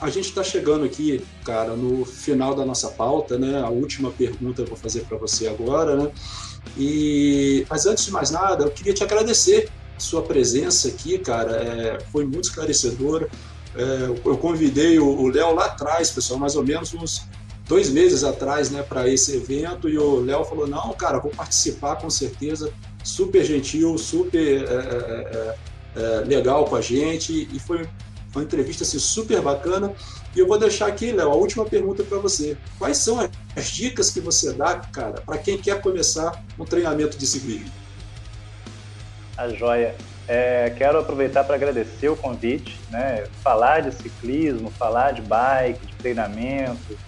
a 0.00 0.10
gente 0.10 0.28
está 0.28 0.42
chegando 0.42 0.84
aqui, 0.84 1.24
cara, 1.44 1.74
no 1.74 2.04
final 2.04 2.54
da 2.54 2.64
nossa 2.64 2.88
pauta, 2.88 3.38
né? 3.38 3.60
A 3.60 3.68
última 3.68 4.10
pergunta 4.10 4.62
eu 4.62 4.66
vou 4.66 4.76
fazer 4.76 5.00
para 5.04 5.16
você 5.16 5.48
agora, 5.48 5.96
né? 5.96 6.10
E 6.76 7.64
mas 7.68 7.86
antes 7.86 8.04
de 8.04 8.10
mais 8.10 8.30
nada, 8.30 8.64
eu 8.64 8.70
queria 8.70 8.92
te 8.92 9.02
agradecer 9.02 9.68
sua 9.98 10.22
presença 10.22 10.88
aqui, 10.88 11.18
cara. 11.18 11.56
É, 11.56 12.00
foi 12.12 12.24
muito 12.24 12.48
esclarecedora. 12.48 13.28
É, 13.74 14.06
eu 14.24 14.36
convidei 14.38 14.98
o 14.98 15.28
Léo 15.28 15.54
lá 15.54 15.66
atrás, 15.66 16.10
pessoal, 16.10 16.38
mais 16.38 16.56
ou 16.56 16.64
menos 16.64 16.94
uns 16.94 17.26
dois 17.68 17.90
meses 17.90 18.24
atrás, 18.24 18.70
né, 18.70 18.82
para 18.82 19.08
esse 19.08 19.36
evento, 19.36 19.88
e 19.88 19.98
o 19.98 20.20
Léo 20.20 20.44
falou: 20.44 20.66
não, 20.66 20.92
cara, 20.92 21.18
vou 21.18 21.30
participar 21.30 21.96
com 21.96 22.10
certeza. 22.10 22.72
Super 23.02 23.44
gentil, 23.44 23.96
super 23.98 24.38
é, 24.38 24.74
é, 24.74 25.54
é, 25.96 26.02
é 26.02 26.24
legal 26.24 26.64
com 26.64 26.76
a 26.76 26.80
gente, 26.80 27.48
e 27.52 27.58
foi 27.58 27.86
uma 28.36 28.44
entrevista 28.44 28.84
assim, 28.84 28.98
super 28.98 29.40
bacana. 29.40 29.92
E 30.34 30.38
eu 30.38 30.46
vou 30.46 30.58
deixar 30.58 30.86
aqui, 30.86 31.12
Léo, 31.12 31.30
a 31.30 31.34
última 31.34 31.64
pergunta 31.64 32.02
para 32.02 32.18
você. 32.18 32.56
Quais 32.78 32.98
são 32.98 33.18
as 33.56 33.66
dicas 33.68 34.10
que 34.10 34.20
você 34.20 34.52
dá, 34.52 34.76
cara, 34.76 35.20
para 35.22 35.38
quem 35.38 35.58
quer 35.58 35.80
começar 35.80 36.44
um 36.58 36.64
treinamento 36.64 37.16
de 37.16 37.26
ciclismo? 37.26 37.72
A 39.36 39.48
joia. 39.48 39.94
É, 40.28 40.70
quero 40.76 40.98
aproveitar 40.98 41.44
para 41.44 41.54
agradecer 41.54 42.08
o 42.08 42.16
convite, 42.16 42.78
né? 42.90 43.26
Falar 43.42 43.80
de 43.80 43.94
ciclismo, 43.94 44.70
falar 44.72 45.12
de 45.12 45.22
bike, 45.22 45.86
de 45.86 45.94
treinamento, 45.94 46.98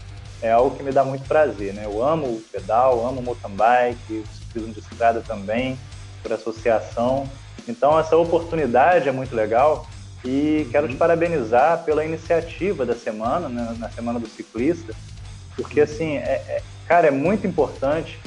é 0.40 0.52
algo 0.52 0.76
que 0.76 0.82
me 0.82 0.92
dá 0.92 1.05
muito 1.05 1.26
prazer, 1.26 1.74
né? 1.74 1.84
Eu 1.84 2.02
amo 2.02 2.26
o 2.26 2.42
pedal, 2.52 3.05
amo 3.06 3.20
o 3.20 3.22
mountain 3.22 3.50
bike, 3.50 4.24
o 4.24 4.38
ciclismo 4.38 4.72
de 4.72 4.78
estrada 4.78 5.20
também, 5.20 5.76
por 6.22 6.32
associação. 6.32 7.28
Então 7.66 7.98
essa 7.98 8.16
oportunidade 8.16 9.09
é 9.09 9.12
muito 9.12 9.34
legal 9.34 9.86
e 10.24 10.66
quero 10.70 10.89
te 10.89 10.97
parabenizar 10.97 11.85
pela 11.85 12.05
iniciativa 12.05 12.85
da 12.85 12.95
semana, 12.95 13.49
né, 13.49 13.77
na 13.78 13.89
Semana 13.89 14.19
do 14.19 14.28
Ciclista, 14.28 14.93
porque, 15.55 15.81
assim, 15.81 16.16
é, 16.16 16.43
é, 16.49 16.62
cara, 16.86 17.09
é 17.09 17.11
muito 17.11 17.47
importante 17.47 18.19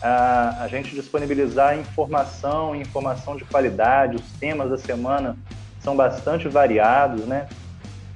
a, 0.00 0.62
a 0.64 0.68
gente 0.68 0.94
disponibilizar 0.94 1.78
informação, 1.78 2.74
informação 2.74 3.36
de 3.36 3.44
qualidade. 3.44 4.16
Os 4.16 4.32
temas 4.38 4.70
da 4.70 4.76
semana 4.76 5.36
são 5.80 5.96
bastante 5.96 6.46
variados, 6.48 7.24
né? 7.26 7.48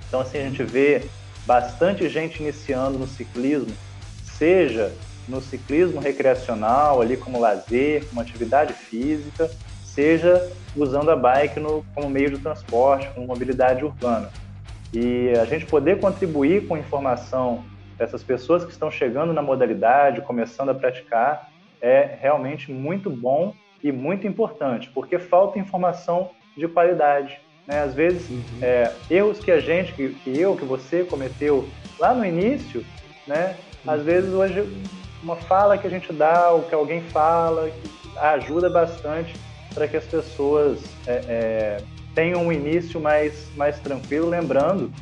Então, 0.06 0.20
assim, 0.20 0.38
a 0.38 0.42
gente 0.42 0.62
vê 0.62 1.02
bastante 1.46 2.08
gente 2.08 2.42
iniciando 2.42 2.98
no 2.98 3.06
ciclismo, 3.06 3.74
seja 4.22 4.92
no 5.26 5.40
ciclismo 5.40 6.00
recreacional, 6.00 7.00
ali 7.00 7.16
como 7.16 7.40
lazer, 7.40 8.04
como 8.06 8.20
atividade 8.20 8.72
física, 8.72 9.50
seja 9.98 10.48
usando 10.76 11.10
a 11.10 11.16
bike 11.16 11.58
no, 11.58 11.84
como 11.92 12.08
meio 12.08 12.30
de 12.30 12.38
transporte, 12.38 13.08
como 13.12 13.26
mobilidade 13.26 13.84
urbana. 13.84 14.30
E 14.94 15.32
a 15.36 15.44
gente 15.44 15.66
poder 15.66 15.98
contribuir 15.98 16.68
com 16.68 16.78
informação 16.78 17.64
dessas 17.98 18.22
pessoas 18.22 18.64
que 18.64 18.70
estão 18.70 18.92
chegando 18.92 19.32
na 19.32 19.42
modalidade, 19.42 20.20
começando 20.20 20.68
a 20.68 20.74
praticar, 20.74 21.50
é 21.82 22.16
realmente 22.20 22.70
muito 22.70 23.10
bom 23.10 23.52
e 23.82 23.90
muito 23.90 24.24
importante, 24.24 24.88
porque 24.94 25.18
falta 25.18 25.58
informação 25.58 26.30
de 26.56 26.68
qualidade. 26.68 27.36
Né? 27.66 27.80
Às 27.80 27.92
vezes, 27.92 28.30
uhum. 28.30 28.42
é, 28.62 28.92
erros 29.10 29.40
que 29.40 29.50
a 29.50 29.58
gente, 29.58 29.92
que, 29.94 30.10
que, 30.10 30.38
eu, 30.38 30.54
que 30.54 30.64
você 30.64 31.02
cometeu 31.02 31.68
lá 31.98 32.14
no 32.14 32.24
início, 32.24 32.84
né? 33.26 33.56
Uhum. 33.84 33.92
às 33.92 34.02
vezes 34.02 34.32
hoje 34.32 34.64
uma 35.20 35.34
fala 35.34 35.76
que 35.76 35.88
a 35.88 35.90
gente 35.90 36.12
dá, 36.12 36.50
ou 36.50 36.62
que 36.62 36.74
alguém 36.74 37.00
fala, 37.00 37.68
ajuda 38.16 38.70
bastante 38.70 39.34
para 39.74 39.86
que 39.86 39.96
as 39.96 40.04
pessoas 40.04 40.78
é, 41.06 41.12
é, 41.28 41.84
tenham 42.14 42.46
um 42.46 42.52
início 42.52 43.00
mais, 43.00 43.48
mais 43.56 43.78
tranquilo, 43.78 44.28
lembrando 44.28 44.92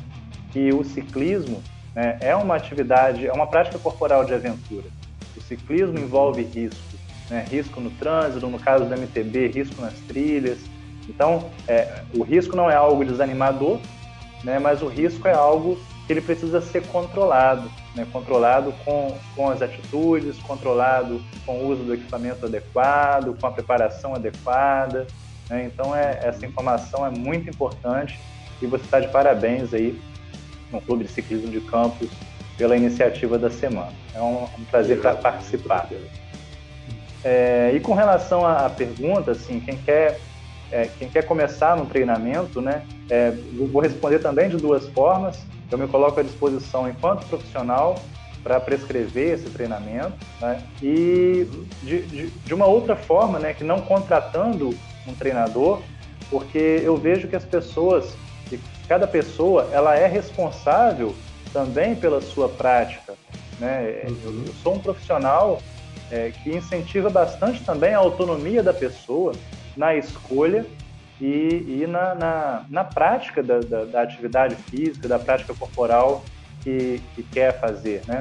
que 0.51 0.73
o 0.73 0.83
ciclismo 0.83 1.61
né, 1.95 2.17
é 2.21 2.35
uma 2.35 2.55
atividade, 2.55 3.27
é 3.27 3.33
uma 3.33 3.47
prática 3.47 3.79
corporal 3.79 4.23
de 4.23 4.33
aventura. 4.33 4.85
O 5.35 5.41
ciclismo 5.41 5.97
envolve 5.97 6.43
risco, 6.43 6.97
né, 7.29 7.45
risco 7.49 7.79
no 7.79 7.89
trânsito, 7.91 8.47
no 8.47 8.59
caso 8.59 8.85
do 8.85 8.93
MTB, 8.93 9.47
risco 9.47 9.81
nas 9.81 9.93
trilhas. 10.07 10.59
Então, 11.09 11.49
é, 11.67 12.03
o 12.13 12.23
risco 12.23 12.55
não 12.55 12.69
é 12.69 12.75
algo 12.75 13.03
desanimador, 13.03 13.79
né, 14.43 14.59
mas 14.59 14.81
o 14.81 14.87
risco 14.87 15.27
é 15.27 15.33
algo 15.33 15.79
que 16.05 16.13
ele 16.13 16.21
precisa 16.21 16.61
ser 16.61 16.85
controlado, 16.87 17.69
né? 17.97 18.07
controlado 18.13 18.71
com, 18.85 19.17
com 19.35 19.49
as 19.49 19.61
atitudes, 19.61 20.37
controlado 20.39 21.21
com 21.45 21.57
o 21.57 21.67
uso 21.67 21.83
do 21.83 21.93
equipamento 21.93 22.45
adequado, 22.45 23.35
com 23.39 23.47
a 23.47 23.51
preparação 23.51 24.13
adequada. 24.13 25.07
Né? 25.49 25.65
Então, 25.65 25.95
é, 25.95 26.19
essa 26.21 26.45
informação 26.45 27.05
é 27.05 27.09
muito 27.09 27.49
importante 27.49 28.19
e 28.61 28.67
você 28.67 28.85
está 28.85 28.99
de 28.99 29.07
parabéns 29.09 29.73
aí 29.73 29.99
no 30.71 30.79
Clube 30.79 31.05
de 31.05 31.11
Ciclismo 31.11 31.49
de 31.49 31.59
Campos 31.61 32.09
pela 32.57 32.77
iniciativa 32.77 33.37
da 33.37 33.49
semana. 33.49 33.93
É 34.13 34.21
um, 34.21 34.43
um 34.43 34.65
prazer 34.69 35.01
participar. 35.01 35.89
É, 37.23 37.71
e 37.73 37.79
com 37.79 37.93
relação 37.93 38.45
à 38.45 38.69
pergunta, 38.69 39.31
assim, 39.31 39.59
quem 39.59 39.75
quer 39.77 40.19
é, 40.71 40.89
quem 40.99 41.09
quer 41.09 41.25
começar 41.25 41.77
no 41.77 41.85
treinamento, 41.85 42.61
né, 42.61 42.83
é, 43.09 43.31
vou 43.71 43.81
responder 43.81 44.19
também 44.19 44.49
de 44.49 44.57
duas 44.57 44.87
formas. 44.89 45.39
Eu 45.71 45.77
me 45.77 45.87
coloco 45.87 46.19
à 46.19 46.23
disposição 46.23 46.87
enquanto 46.89 47.25
profissional 47.27 47.99
para 48.43 48.59
prescrever 48.59 49.33
esse 49.33 49.49
treinamento, 49.49 50.13
né, 50.39 50.63
e 50.81 51.47
de, 51.83 52.01
de, 52.03 52.27
de, 52.29 52.53
uma 52.53 52.65
outra 52.65 52.95
forma, 52.95 53.39
né, 53.39 53.53
que 53.53 53.63
não 53.63 53.81
contratando 53.81 54.73
um 55.05 55.13
treinador, 55.13 55.81
porque 56.29 56.81
eu 56.83 56.95
vejo 56.95 57.27
que 57.27 57.35
as 57.35 57.43
pessoas, 57.43 58.15
que 58.47 58.59
cada 58.87 59.05
pessoa, 59.05 59.69
ela 59.73 59.95
é 59.95 60.07
responsável 60.07 61.13
também 61.51 61.95
pela 61.95 62.21
sua 62.21 62.47
prática. 62.47 63.15
Né? 63.59 64.03
Uhum. 64.07 64.43
Eu 64.45 64.53
sou 64.63 64.75
um 64.75 64.79
profissional 64.79 65.61
é, 66.11 66.31
que 66.31 66.55
incentiva 66.55 67.09
bastante 67.09 67.63
também 67.63 67.93
a 67.93 67.97
autonomia 67.97 68.63
da 68.63 68.73
pessoa 68.73 69.33
na 69.75 69.95
escolha 69.95 70.65
e, 71.19 71.81
e 71.81 71.87
na, 71.87 72.13
na, 72.15 72.65
na, 72.69 72.83
prática 72.83 73.41
da, 73.41 73.59
da, 73.59 73.85
da, 73.85 74.01
atividade 74.01 74.55
física, 74.55 75.07
da 75.07 75.17
prática 75.17 75.53
corporal 75.53 76.23
que, 76.63 77.01
que 77.15 77.23
quer 77.23 77.59
fazer, 77.59 78.01
né? 78.07 78.19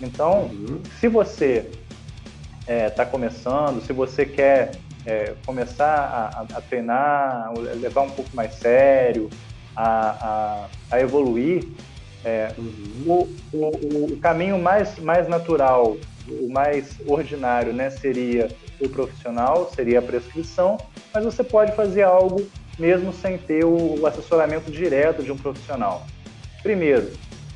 Então, 0.00 0.44
uhum. 0.44 0.80
se 0.98 1.08
você 1.08 1.70
está 2.60 2.72
é, 2.72 2.88
tá 2.88 3.04
começando, 3.04 3.84
se 3.84 3.92
você 3.92 4.24
quer 4.24 4.72
é, 5.04 5.34
começar 5.44 6.46
a, 6.50 6.56
a, 6.56 6.60
treinar, 6.60 7.52
levar 7.80 8.02
um 8.02 8.10
pouco 8.10 8.30
mais 8.34 8.54
sério, 8.54 9.28
a, 9.76 10.68
a, 10.90 10.96
a 10.96 11.00
evoluir, 11.00 11.66
é, 12.24 12.52
uhum. 12.56 13.04
o, 13.06 13.36
o, 13.52 14.12
o, 14.12 14.16
caminho 14.18 14.58
mais, 14.58 14.98
mais 14.98 15.28
natural, 15.28 15.96
o 16.30 16.48
mais 16.48 16.96
ordinário, 17.06 17.72
né, 17.72 17.90
seria 17.90 18.48
o 18.80 18.88
profissional, 18.88 19.70
seria 19.74 19.98
a 19.98 20.02
prescrição, 20.02 20.78
mas 21.12 21.24
você 21.24 21.42
pode 21.42 21.74
fazer 21.74 22.02
algo 22.02 22.46
mesmo 22.78 23.12
sem 23.12 23.36
ter 23.36 23.64
o, 23.64 24.06
assessoramento 24.06 24.70
direto 24.70 25.22
de 25.22 25.30
um 25.30 25.36
profissional. 25.36 26.06
Primeiro, 26.62 27.12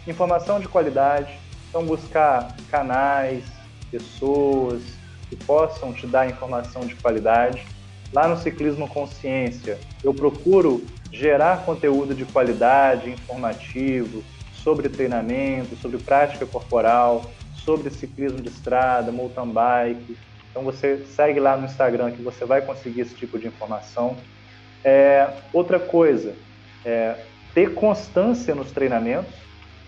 informação 0.06 0.60
de 0.60 0.68
qualidade, 0.68 1.38
então 1.68 1.84
buscar 1.84 2.54
canais, 2.70 3.44
pessoas 3.90 4.82
que 5.28 5.36
possam 5.36 5.92
te 5.92 6.06
dar 6.06 6.28
informação 6.28 6.82
de 6.82 6.94
qualidade. 6.96 7.64
Lá 8.12 8.28
no 8.28 8.36
Ciclismo 8.36 8.86
Consciência, 8.86 9.78
eu 10.02 10.12
procuro 10.12 10.84
gerar 11.10 11.64
conteúdo 11.64 12.14
de 12.14 12.24
qualidade, 12.24 13.10
informativo, 13.10 14.22
sobre 14.52 14.88
treinamento, 14.88 15.76
sobre 15.76 15.98
prática 15.98 16.46
corporal, 16.46 17.30
sobre 17.64 17.90
ciclismo 17.90 18.40
de 18.40 18.48
estrada, 18.48 19.10
mountain 19.10 19.50
bike. 19.50 20.16
Então 20.50 20.62
você 20.62 21.04
segue 21.06 21.40
lá 21.40 21.56
no 21.56 21.64
Instagram 21.64 22.12
que 22.12 22.22
você 22.22 22.44
vai 22.44 22.62
conseguir 22.62 23.00
esse 23.00 23.14
tipo 23.14 23.38
de 23.38 23.46
informação. 23.46 24.16
É, 24.84 25.28
outra 25.52 25.80
coisa, 25.80 26.34
é, 26.84 27.16
ter 27.54 27.74
constância 27.74 28.54
nos 28.54 28.70
treinamentos, 28.70 29.32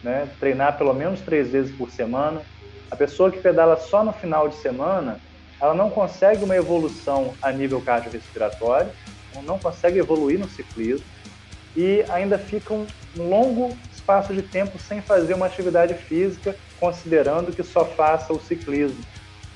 né? 0.03 0.29
treinar 0.41 0.77
pelo 0.79 0.95
menos 0.95 1.21
três 1.21 1.51
vezes 1.51 1.75
por 1.77 1.91
semana. 1.91 2.43
A 2.91 2.97
pessoa 2.97 3.31
que 3.31 3.39
pedala 3.39 3.77
só 3.77 4.05
no 4.05 4.13
final 4.13 4.49
de 4.49 4.57
semana, 4.57 5.21
ela 5.61 5.75
não 5.75 5.91
consegue 5.91 6.45
uma 6.45 6.57
evolução 6.57 7.35
a 7.43 7.51
nível 7.53 7.81
cardiorrespiratório, 7.81 8.91
não 9.43 9.59
consegue 9.59 9.99
evoluir 9.99 10.39
no 10.39 10.49
ciclismo 10.49 11.07
e 11.77 12.05
ainda 12.09 12.39
fica 12.39 12.73
um 12.73 12.87
longo 13.17 13.77
espaço 13.93 14.33
de 14.33 14.43
tempo 14.43 14.79
sem 14.79 15.03
fazer 15.03 15.35
uma 15.35 15.47
atividade 15.47 15.95
física, 15.95 16.57
considerando 16.79 17.53
que 17.53 17.63
só 17.63 17.85
faça 17.85 18.33
o 18.33 18.41
ciclismo. 18.41 19.01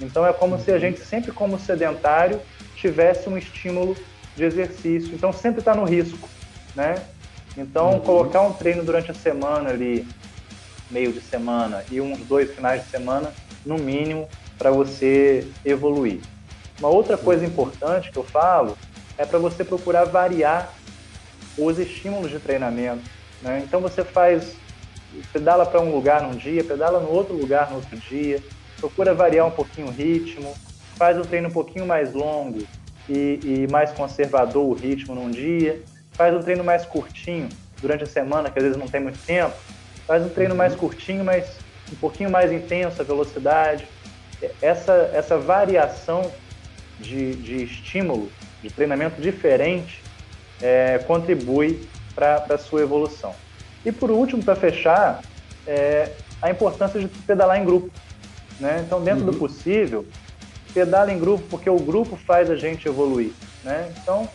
Então 0.01 0.27
é 0.27 0.33
como 0.33 0.59
se 0.59 0.73
a 0.73 0.79
gente 0.79 1.01
sempre 1.01 1.33
como 1.33 1.59
sedentário 1.59 2.41
tivesse 2.77 3.29
um 3.29 3.37
estímulo 3.37 3.97
de 4.37 4.45
exercício, 4.45 5.15
então 5.15 5.33
sempre 5.33 5.61
está 5.61 5.75
no 5.75 5.85
risco, 5.85 6.29
né? 6.75 6.95
Então 7.57 7.93
uhum. 7.93 8.01
colocar 8.01 8.41
um 8.41 8.53
treino 8.53 8.83
durante 8.83 9.11
a 9.11 9.15
semana 9.15 9.71
ali, 9.71 10.07
meio 10.91 11.13
de 11.13 11.21
semana 11.21 11.85
e 11.91 12.01
uns 12.01 12.19
dois 12.21 12.51
finais 12.55 12.85
de 12.85 12.91
semana, 12.91 13.33
no 13.65 13.77
mínimo, 13.77 14.29
para 14.59 14.71
você 14.71 15.47
evoluir. 15.65 16.21
Uma 16.79 16.89
outra 16.89 17.19
coisa 17.19 17.45
importante 17.45 18.11
que 18.11 18.17
eu 18.17 18.25
falo 18.25 18.77
é 19.19 19.27
para 19.27 19.39
você 19.39 19.63
procurar 19.63 20.05
variar 20.05 20.73
os 21.59 21.79
estímulos 21.79 22.31
de 22.31 22.39
treinamento. 22.39 23.03
Né? 23.43 23.63
Então 23.65 23.81
você 23.81 24.03
faz, 24.03 24.57
pedala 25.33 25.67
para 25.67 25.81
um 25.81 25.93
lugar 25.93 26.23
num 26.23 26.37
dia, 26.37 26.63
pedala 26.65 27.01
no 27.01 27.11
outro 27.11 27.35
lugar 27.35 27.71
no 27.71 27.77
outro 27.77 27.97
dia, 27.97 28.41
procura 28.79 29.15
variar 29.15 29.47
um 29.47 29.51
pouquinho 29.51 29.89
o 29.89 29.91
ritmo, 29.91 30.55
faz 30.97 31.19
o 31.19 31.23
treino 31.23 31.49
um 31.49 31.53
pouquinho 31.53 31.87
mais 31.87 32.13
longo 32.13 32.63
e, 33.09 33.41
e 33.43 33.67
mais 33.71 33.93
conservador 33.93 34.65
o 34.65 34.73
ritmo 34.73 35.15
num 35.15 35.31
dia, 35.31 35.81
faz 36.13 36.35
um 36.35 36.43
treino 36.43 36.63
mais 36.63 36.85
curtinho 36.85 37.49
durante 37.81 38.05
a 38.05 38.07
semana, 38.07 38.51
que 38.51 38.59
às 38.59 38.65
vezes 38.65 38.79
não 38.79 38.87
tem 38.87 39.01
muito 39.01 39.19
tempo, 39.25 39.55
faz 40.07 40.25
um 40.25 40.29
treino 40.29 40.55
mais 40.55 40.75
curtinho, 40.75 41.25
mas 41.25 41.59
um 41.93 41.97
pouquinho 41.97 42.31
mais 42.31 42.53
intenso 42.53 43.01
a 43.01 43.05
velocidade. 43.05 43.87
Essa, 44.61 45.11
essa 45.15 45.39
variação 45.39 46.31
de, 46.99 47.35
de 47.37 47.65
estímulo, 47.65 48.31
de 48.63 48.71
treinamento 48.71 49.21
diferente, 49.21 50.03
é, 50.61 50.99
contribui 51.07 51.89
para 52.15 52.45
a 52.51 52.59
sua 52.59 52.83
evolução. 52.83 53.35
E 53.85 53.93
por 53.93 54.11
último, 54.11 54.43
para 54.43 54.57
fechar, 54.57 55.23
é, 55.67 56.11
a 56.43 56.51
importância 56.51 57.01
de 57.01 57.09
pedalar 57.09 57.61
em 57.61 57.65
grupo. 57.65 57.91
Né? 58.59 58.83
Então, 58.87 59.03
dentro 59.03 59.25
uhum. 59.25 59.31
do 59.31 59.39
possível, 59.39 60.07
pedala 60.73 61.13
em 61.13 61.19
grupo, 61.19 61.45
porque 61.51 61.69
o 61.69 61.79
grupo 61.79 62.17
faz 62.17 62.51
a 62.51 62.57
gente 62.57 62.87
evoluir. 62.87 63.33
Né? 63.65 63.93
Então, 63.97 64.29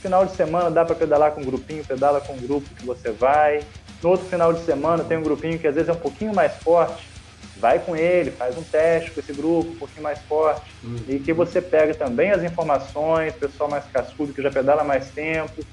final 0.00 0.26
de 0.26 0.36
semana 0.36 0.70
dá 0.70 0.84
para 0.84 0.94
pedalar 0.94 1.32
com 1.32 1.40
um 1.40 1.44
grupinho, 1.44 1.84
pedala 1.84 2.20
com 2.20 2.34
um 2.34 2.38
grupo 2.38 2.68
que 2.74 2.84
você 2.84 3.10
vai. 3.10 3.62
No 4.02 4.10
outro 4.10 4.26
final 4.26 4.52
de 4.52 4.62
semana 4.64 5.02
tem 5.02 5.16
um 5.16 5.22
grupinho 5.22 5.58
que 5.58 5.66
às 5.66 5.74
vezes 5.74 5.88
é 5.88 5.92
um 5.92 5.96
pouquinho 5.96 6.34
mais 6.34 6.52
forte, 6.56 7.08
vai 7.56 7.78
com 7.78 7.96
ele, 7.96 8.30
faz 8.30 8.58
um 8.58 8.62
teste 8.62 9.12
com 9.12 9.20
esse 9.20 9.32
grupo 9.32 9.70
um 9.70 9.76
pouquinho 9.76 10.02
mais 10.02 10.18
forte 10.28 10.70
uhum. 10.82 10.96
e 11.08 11.18
que 11.18 11.32
você 11.32 11.60
pega 11.62 11.94
também 11.94 12.30
as 12.30 12.42
informações, 12.42 13.34
pessoal 13.34 13.70
mais 13.70 13.84
cascudo 13.86 14.34
que 14.34 14.42
já 14.42 14.50
pedala 14.50 14.84
mais 14.84 15.08
tempo 15.10 15.64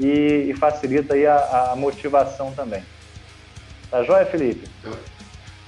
e, 0.00 0.50
e 0.50 0.54
facilita 0.54 1.14
aí 1.14 1.26
a, 1.26 1.72
a, 1.72 1.76
motivação 1.76 2.52
também. 2.52 2.82
Tá 3.90 4.02
joia, 4.02 4.24
Felipe? 4.24 4.68
Tá, 4.82 4.90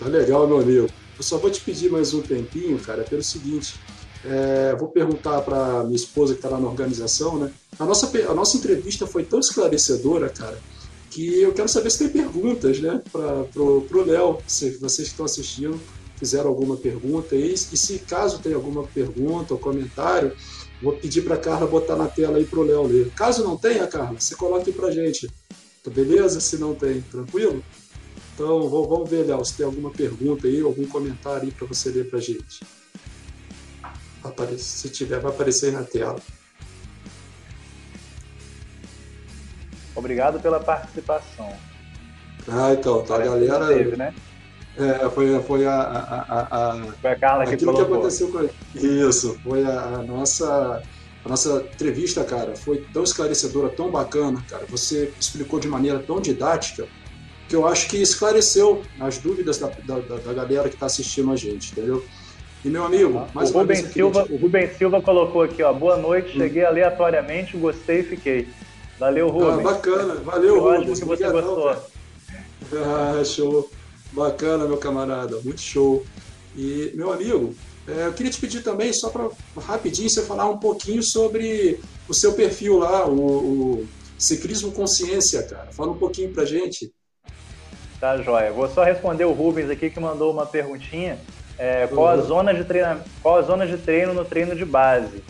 tá 0.01 0.07
legal, 0.07 0.47
meu 0.47 0.61
amigo. 0.61 0.89
Eu 1.17 1.23
só 1.23 1.37
vou 1.37 1.51
te 1.51 1.61
pedir 1.61 1.91
mais 1.91 2.15
um 2.15 2.23
tempinho, 2.23 2.79
cara, 2.79 3.05
pelo 3.05 3.23
seguinte. 3.23 3.75
É, 4.25 4.75
vou 4.79 4.89
perguntar 4.89 5.43
para 5.43 5.85
minha 5.85 5.97
esposa 5.97 6.33
que 6.33 6.39
está 6.39 6.49
lá 6.49 6.59
na 6.59 6.69
organização, 6.69 7.37
né? 7.39 7.53
A 7.79 7.85
nossa, 7.85 8.11
a 8.29 8.35
nossa 8.35 8.57
entrevista 8.57 9.07
foi 9.07 9.25
tão 9.25 9.41
esclarecedora, 9.41 10.29
cara, 10.31 10.59
que 11.11 11.43
eu 11.43 11.53
quero 11.53 11.69
saber 11.69 11.91
se 11.91 11.99
tem 11.99 12.09
perguntas, 12.09 12.81
né, 12.81 13.03
para 13.11 13.61
o 13.61 14.05
Léo, 14.07 14.39
se 14.47 14.71
vocês 14.79 15.09
que 15.09 15.15
estão 15.15 15.27
assistindo 15.27 15.79
fizeram 16.17 16.49
alguma 16.49 16.77
pergunta 16.77 17.35
aí, 17.35 17.53
e 17.53 17.77
se 17.77 17.99
caso 17.99 18.39
tem 18.39 18.55
alguma 18.55 18.85
pergunta 18.85 19.55
ou 19.55 19.59
comentário, 19.59 20.33
vou 20.83 20.93
pedir 20.95 21.23
para 21.23 21.37
a 21.37 21.39
Carla 21.39 21.67
botar 21.67 21.97
na 21.97 22.09
tela 22.09 22.39
aí 22.39 22.45
para 22.45 22.59
o 22.59 22.65
Léo 22.65 22.83
ler. 22.83 23.11
Caso 23.11 23.45
não 23.45 23.57
tenha, 23.57 23.87
Carla, 23.87 24.19
você 24.19 24.35
coloca 24.35 24.65
aí 24.67 24.73
para 24.73 24.91
gente, 24.91 25.31
tá 25.83 25.91
beleza? 25.91 26.41
Se 26.41 26.59
não 26.59 26.75
tem, 26.75 27.01
tranquilo? 27.03 27.63
Então, 28.35 28.69
vamos 28.69 29.09
ver, 29.09 29.27
Léo, 29.27 29.45
se 29.45 29.55
tem 29.55 29.65
alguma 29.65 29.91
pergunta 29.91 30.49
aí, 30.49 30.61
algum 30.61 30.87
comentário 30.87 31.45
aí 31.45 31.51
para 31.51 31.67
você 31.67 31.91
ler 31.91 32.11
para 32.11 32.19
gente. 32.19 32.65
Se 34.59 34.89
tiver, 34.89 35.21
vai 35.21 35.33
aparecer 35.33 35.67
aí 35.67 35.73
na 35.73 35.85
tela. 35.85 36.19
Obrigado 39.95 40.41
pela 40.41 40.59
participação. 40.59 41.53
Ah, 42.49 42.73
então, 42.73 43.05
tá, 43.05 43.17
a 43.17 43.19
galera. 43.19 43.69
Teve, 43.69 43.97
né? 43.97 44.15
É, 44.77 45.09
foi, 45.11 45.39
foi 45.43 45.67
a, 45.67 45.75
a, 45.75 46.71
a, 46.73 46.87
Foi 47.01 47.11
a 47.11 47.17
Carla 47.17 47.45
que 47.45 47.55
Aquilo 47.55 47.75
que 47.75 47.83
aconteceu 47.83 48.29
com 48.31 48.49
Isso, 48.75 49.39
foi 49.45 49.65
a, 49.65 49.81
a, 49.81 50.03
nossa. 50.03 50.83
A 51.25 51.29
nossa 51.29 51.65
entrevista, 51.73 52.25
cara, 52.25 52.57
foi 52.57 52.85
tão 52.93 53.05
esclarecedora, 53.05 53.69
tão 53.69 53.93
bacana, 53.93 54.43
cara. 54.49 54.65
Você 54.69 55.13
explicou 55.21 55.61
de 55.61 55.69
maneira 55.69 56.01
tão 56.01 56.21
didática 56.21 56.89
que 57.49 57.55
eu 57.55 57.65
acho 57.65 57.89
que 57.89 57.99
esclareceu 57.99 58.83
as 58.99 59.19
dúvidas 59.19 59.57
da, 59.59 59.69
da, 59.69 59.99
da 60.01 60.33
galera 60.33 60.69
que 60.69 60.75
está 60.75 60.87
assistindo 60.87 61.31
a 61.31 61.37
gente, 61.37 61.71
entendeu? 61.71 62.05
E 62.65 62.69
meu 62.69 62.85
amigo, 62.85 63.27
mais 63.35 63.51
o 63.51 63.59
Rubem 63.59 63.85
Silva, 63.85 64.27
O 64.31 64.37
Rubem 64.37 64.69
Silva 64.75 65.01
colocou 65.01 65.43
aqui, 65.43 65.63
ó, 65.63 65.73
boa 65.73 65.97
noite, 65.97 66.37
hum. 66.37 66.41
cheguei 66.41 66.65
aleatoriamente, 66.65 67.57
gostei 67.57 68.01
e 68.01 68.05
fiquei. 68.05 68.49
Valeu, 68.99 69.29
Rubens. 69.29 69.59
Ah, 69.59 69.73
bacana, 69.73 70.15
valeu, 70.15 70.57
Eu 70.57 70.63
Rubens. 70.63 70.99
que 70.99 71.05
você 71.05 71.31
gostou. 71.31 71.77
Ah, 72.75 73.23
show. 73.23 73.69
Bacana, 74.13 74.67
meu 74.67 74.77
camarada, 74.77 75.39
muito 75.45 75.61
show. 75.61 76.05
E, 76.57 76.93
meu 76.95 77.13
amigo, 77.13 77.55
é, 77.89 78.07
eu 78.07 78.13
queria 78.13 78.31
te 78.31 78.41
pedir 78.41 78.63
também, 78.63 78.93
só 78.93 79.09
para 79.09 79.29
rapidinho, 79.57 80.09
você 80.09 80.23
falar 80.23 80.49
um 80.49 80.59
pouquinho 80.59 81.03
sobre 81.03 81.81
o 82.09 82.15
seu 82.15 82.35
perfil 82.35 82.79
lá, 82.79 83.09
o, 83.09 83.81
o 83.81 83.89
Ciclismo 84.19 84.71
Consciência, 84.73 85.43
cara. 85.43 85.73
Fala 85.73 85.93
um 85.93 85.99
pouquinho 85.99 86.33
pra 86.33 86.45
gente. 86.45 86.93
Tá, 87.99 88.17
joia. 88.19 88.53
Vou 88.53 88.69
só 88.69 88.85
responder 88.85 89.25
o 89.25 89.33
Rubens 89.33 89.71
aqui 89.71 89.89
que 89.89 89.99
mandou 89.99 90.33
uma 90.33 90.45
perguntinha. 90.45 91.19
É, 91.59 91.87
qual, 91.87 92.09
a 92.09 92.15
uhum. 92.15 92.23
zona 92.23 92.55
de 92.55 92.65
treino, 92.65 93.01
qual 93.23 93.37
a 93.37 93.43
zona 93.43 93.67
de 93.67 93.77
treino 93.77 94.13
no 94.13 94.25
treino 94.25 94.55
de 94.55 94.65
base? 94.65 95.23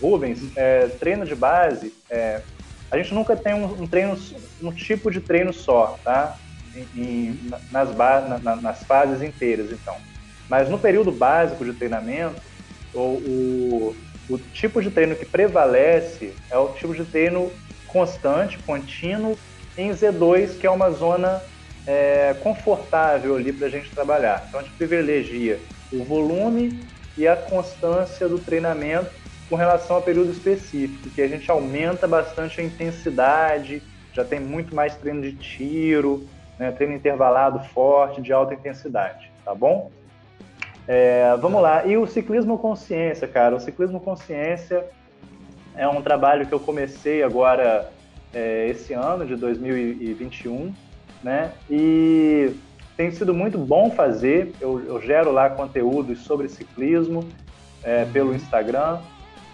Rubens, 0.00 0.38
é, 0.56 0.86
treino 0.88 1.24
de 1.24 1.34
base, 1.34 1.92
é, 2.10 2.42
a 2.90 2.96
gente 2.96 3.14
nunca 3.14 3.36
tem 3.36 3.54
um, 3.54 3.82
um 3.82 3.86
treino, 3.86 4.18
um 4.60 4.72
tipo 4.72 5.10
de 5.10 5.20
treino 5.20 5.52
só, 5.52 5.98
tá? 6.04 6.38
Em, 6.74 7.38
nas, 7.70 7.94
na, 7.94 8.56
nas 8.56 8.82
fases 8.84 9.22
inteiras, 9.22 9.70
então. 9.70 9.96
Mas 10.48 10.68
no 10.68 10.78
período 10.78 11.12
básico 11.12 11.64
de 11.64 11.72
treinamento, 11.72 12.40
o, 12.94 13.00
o, 13.00 13.96
o 14.28 14.38
tipo 14.38 14.80
de 14.80 14.90
treino 14.90 15.14
que 15.14 15.24
prevalece 15.24 16.34
é 16.50 16.56
o 16.56 16.68
tipo 16.68 16.94
de 16.94 17.04
treino 17.04 17.52
constante, 17.86 18.58
contínuo, 18.58 19.38
em 19.76 19.90
Z2, 19.90 20.58
que 20.58 20.66
é 20.66 20.70
uma 20.70 20.90
zona 20.90 21.42
é, 21.86 22.34
confortável 22.42 23.36
ali 23.36 23.52
para 23.52 23.66
a 23.66 23.70
gente 23.70 23.90
trabalhar. 23.90 24.44
Então 24.48 24.60
a 24.60 24.62
gente 24.62 24.74
privilegia 24.74 25.60
o 25.92 26.04
volume 26.04 26.80
e 27.16 27.26
a 27.26 27.36
constância 27.36 28.28
do 28.28 28.38
treinamento 28.38 29.10
com 29.48 29.56
relação 29.56 29.96
a 29.96 30.00
período 30.00 30.32
específico, 30.32 31.10
que 31.10 31.20
a 31.20 31.28
gente 31.28 31.50
aumenta 31.50 32.08
bastante 32.08 32.60
a 32.60 32.64
intensidade, 32.64 33.82
já 34.14 34.24
tem 34.24 34.40
muito 34.40 34.74
mais 34.74 34.96
treino 34.96 35.20
de 35.20 35.32
tiro, 35.32 36.26
né, 36.62 36.70
treino 36.70 36.94
intervalado 36.94 37.58
forte, 37.70 38.22
de 38.22 38.32
alta 38.32 38.54
intensidade, 38.54 39.32
tá 39.44 39.52
bom? 39.52 39.90
É, 40.86 41.36
vamos 41.40 41.60
lá. 41.60 41.84
E 41.84 41.96
o 41.96 42.06
ciclismo 42.06 42.56
consciência, 42.56 43.26
cara. 43.26 43.56
O 43.56 43.60
ciclismo 43.60 43.98
consciência 43.98 44.84
é 45.76 45.88
um 45.88 46.00
trabalho 46.00 46.46
que 46.46 46.52
eu 46.52 46.60
comecei 46.60 47.24
agora 47.24 47.90
é, 48.32 48.68
esse 48.68 48.92
ano 48.92 49.26
de 49.26 49.34
2021, 49.34 50.72
né? 51.20 51.50
E 51.68 52.54
tem 52.96 53.10
sido 53.10 53.34
muito 53.34 53.58
bom 53.58 53.90
fazer. 53.90 54.52
Eu, 54.60 54.80
eu 54.86 55.00
gero 55.00 55.32
lá 55.32 55.50
conteúdos 55.50 56.20
sobre 56.20 56.48
ciclismo 56.48 57.24
é, 57.82 58.04
pelo 58.04 58.32
Instagram. 58.32 58.98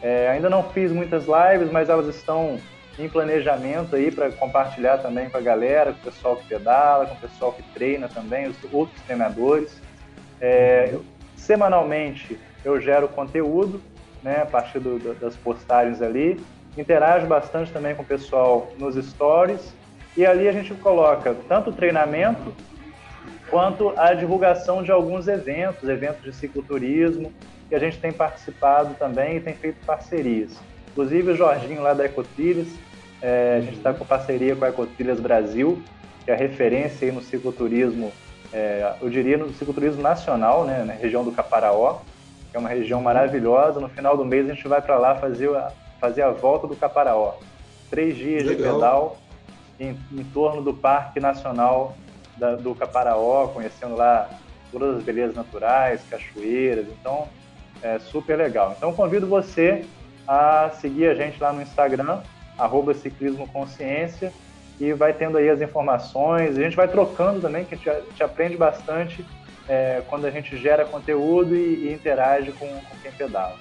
É, 0.02 0.28
ainda 0.28 0.50
não 0.50 0.62
fiz 0.62 0.92
muitas 0.92 1.24
lives, 1.24 1.72
mas 1.72 1.88
elas 1.88 2.06
estão 2.14 2.58
em 2.98 3.08
planejamento 3.08 3.94
aí 3.94 4.10
para 4.10 4.30
compartilhar 4.32 4.98
também 4.98 5.30
com 5.30 5.38
a 5.38 5.40
galera, 5.40 5.92
com 5.92 6.00
o 6.00 6.12
pessoal 6.12 6.36
que 6.36 6.46
pedala, 6.46 7.06
com 7.06 7.14
o 7.14 7.18
pessoal 7.18 7.52
que 7.52 7.62
treina 7.74 8.08
também, 8.08 8.48
os 8.48 8.56
outros 8.72 9.00
treinadores. 9.02 9.80
É, 10.40 10.94
semanalmente 11.36 12.38
eu 12.64 12.80
gero 12.80 13.08
conteúdo, 13.08 13.80
né, 14.22 14.42
a 14.42 14.46
partir 14.46 14.80
do, 14.80 14.98
das 15.14 15.36
postagens 15.36 16.02
ali, 16.02 16.40
interajo 16.76 17.26
bastante 17.26 17.72
também 17.72 17.94
com 17.94 18.02
o 18.02 18.06
pessoal 18.06 18.72
nos 18.78 18.94
stories 18.96 19.74
e 20.16 20.26
ali 20.26 20.48
a 20.48 20.52
gente 20.52 20.74
coloca 20.74 21.34
tanto 21.48 21.70
o 21.70 21.72
treinamento 21.72 22.52
quanto 23.48 23.92
a 23.96 24.12
divulgação 24.14 24.82
de 24.82 24.90
alguns 24.90 25.28
eventos, 25.28 25.88
eventos 25.88 26.22
de 26.22 26.32
cicloturismo, 26.34 27.32
que 27.68 27.74
a 27.74 27.78
gente 27.78 27.98
tem 27.98 28.12
participado 28.12 28.94
também 28.94 29.36
e 29.36 29.40
tem 29.40 29.54
feito 29.54 29.84
parcerias. 29.84 30.58
Inclusive 30.90 31.32
o 31.32 31.36
Jorginho 31.36 31.82
lá 31.82 31.92
da 31.92 32.04
Ecotrilhas, 32.04 32.68
é, 33.22 33.56
a 33.58 33.60
gente 33.60 33.76
está 33.76 33.92
com 33.92 34.04
parceria 34.04 34.54
com 34.54 34.64
a 34.64 34.68
Ecotrilhas 34.68 35.20
Brasil, 35.20 35.82
que 36.24 36.30
é 36.30 36.34
a 36.34 36.36
referência 36.36 37.10
no 37.12 37.22
cicloturismo, 37.22 38.12
é, 38.52 38.94
eu 39.00 39.10
diria 39.10 39.36
no 39.36 39.52
cicloturismo 39.52 40.02
nacional, 40.02 40.64
né, 40.64 40.84
na 40.84 40.92
região 40.94 41.24
do 41.24 41.32
Caparaó, 41.32 42.00
que 42.50 42.56
é 42.56 42.58
uma 42.58 42.68
região 42.68 43.00
maravilhosa. 43.00 43.80
No 43.80 43.88
final 43.88 44.16
do 44.16 44.24
mês 44.24 44.48
a 44.48 44.54
gente 44.54 44.66
vai 44.66 44.80
para 44.80 44.98
lá 44.98 45.16
fazer 45.16 45.54
a, 45.54 45.70
fazer 46.00 46.22
a 46.22 46.30
volta 46.30 46.66
do 46.66 46.76
Caparaó. 46.76 47.34
Três 47.90 48.16
dias 48.16 48.44
Legal. 48.44 48.56
de 48.56 48.62
pedal 48.62 49.18
em, 49.78 49.98
em, 50.12 50.24
torno 50.32 50.62
do 50.62 50.72
Parque 50.72 51.20
Nacional 51.20 51.96
da, 52.36 52.54
do 52.56 52.74
Caparaó, 52.74 53.48
conhecendo 53.48 53.96
lá 53.96 54.30
todas 54.70 54.98
as 54.98 55.02
belezas 55.02 55.34
naturais, 55.34 56.00
cachoeiras. 56.08 56.86
Então, 56.88 57.28
é 57.82 57.98
super 57.98 58.36
legal. 58.36 58.74
Então, 58.76 58.92
convido 58.92 59.26
você 59.26 59.84
a 60.26 60.70
seguir 60.80 61.08
a 61.08 61.14
gente 61.14 61.40
lá 61.40 61.52
no 61.52 61.62
Instagram, 61.62 62.20
arroba 62.58 62.94
Ciclismo 62.94 63.46
Consciência, 63.48 64.32
e 64.80 64.92
vai 64.92 65.12
tendo 65.12 65.38
aí 65.38 65.48
as 65.48 65.60
informações. 65.60 66.56
A 66.56 66.62
gente 66.62 66.76
vai 66.76 66.88
trocando 66.88 67.40
também, 67.40 67.64
que 67.64 67.74
a 67.74 67.76
gente, 67.76 67.90
a 67.90 68.00
gente 68.00 68.22
aprende 68.22 68.56
bastante 68.56 69.24
é, 69.68 70.02
quando 70.08 70.26
a 70.26 70.30
gente 70.30 70.56
gera 70.56 70.84
conteúdo 70.84 71.54
e, 71.54 71.88
e 71.88 71.92
interage 71.92 72.52
com, 72.52 72.66
com 72.66 72.96
quem 73.02 73.12
pedala. 73.12 73.56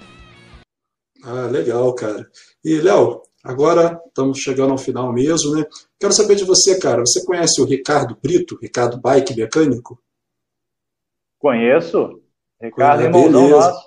Ah, 1.23 1.47
legal, 1.47 1.93
cara. 1.95 2.29
E, 2.63 2.79
Léo, 2.79 3.21
agora 3.43 3.99
estamos 4.07 4.39
chegando 4.39 4.71
ao 4.71 4.77
final 4.77 5.11
mesmo, 5.11 5.55
né? 5.55 5.65
Quero 5.99 6.13
saber 6.13 6.35
de 6.35 6.45
você, 6.45 6.79
cara. 6.79 7.01
Você 7.01 7.25
conhece 7.25 7.61
o 7.61 7.65
Ricardo 7.65 8.17
Brito, 8.21 8.57
Ricardo 8.61 8.99
Bike 8.99 9.35
Mecânico? 9.35 9.99
Conheço. 11.39 12.21
Ricardo, 12.61 13.01
ah, 13.01 13.03
irmãozão 13.03 13.49
nosso. 13.49 13.86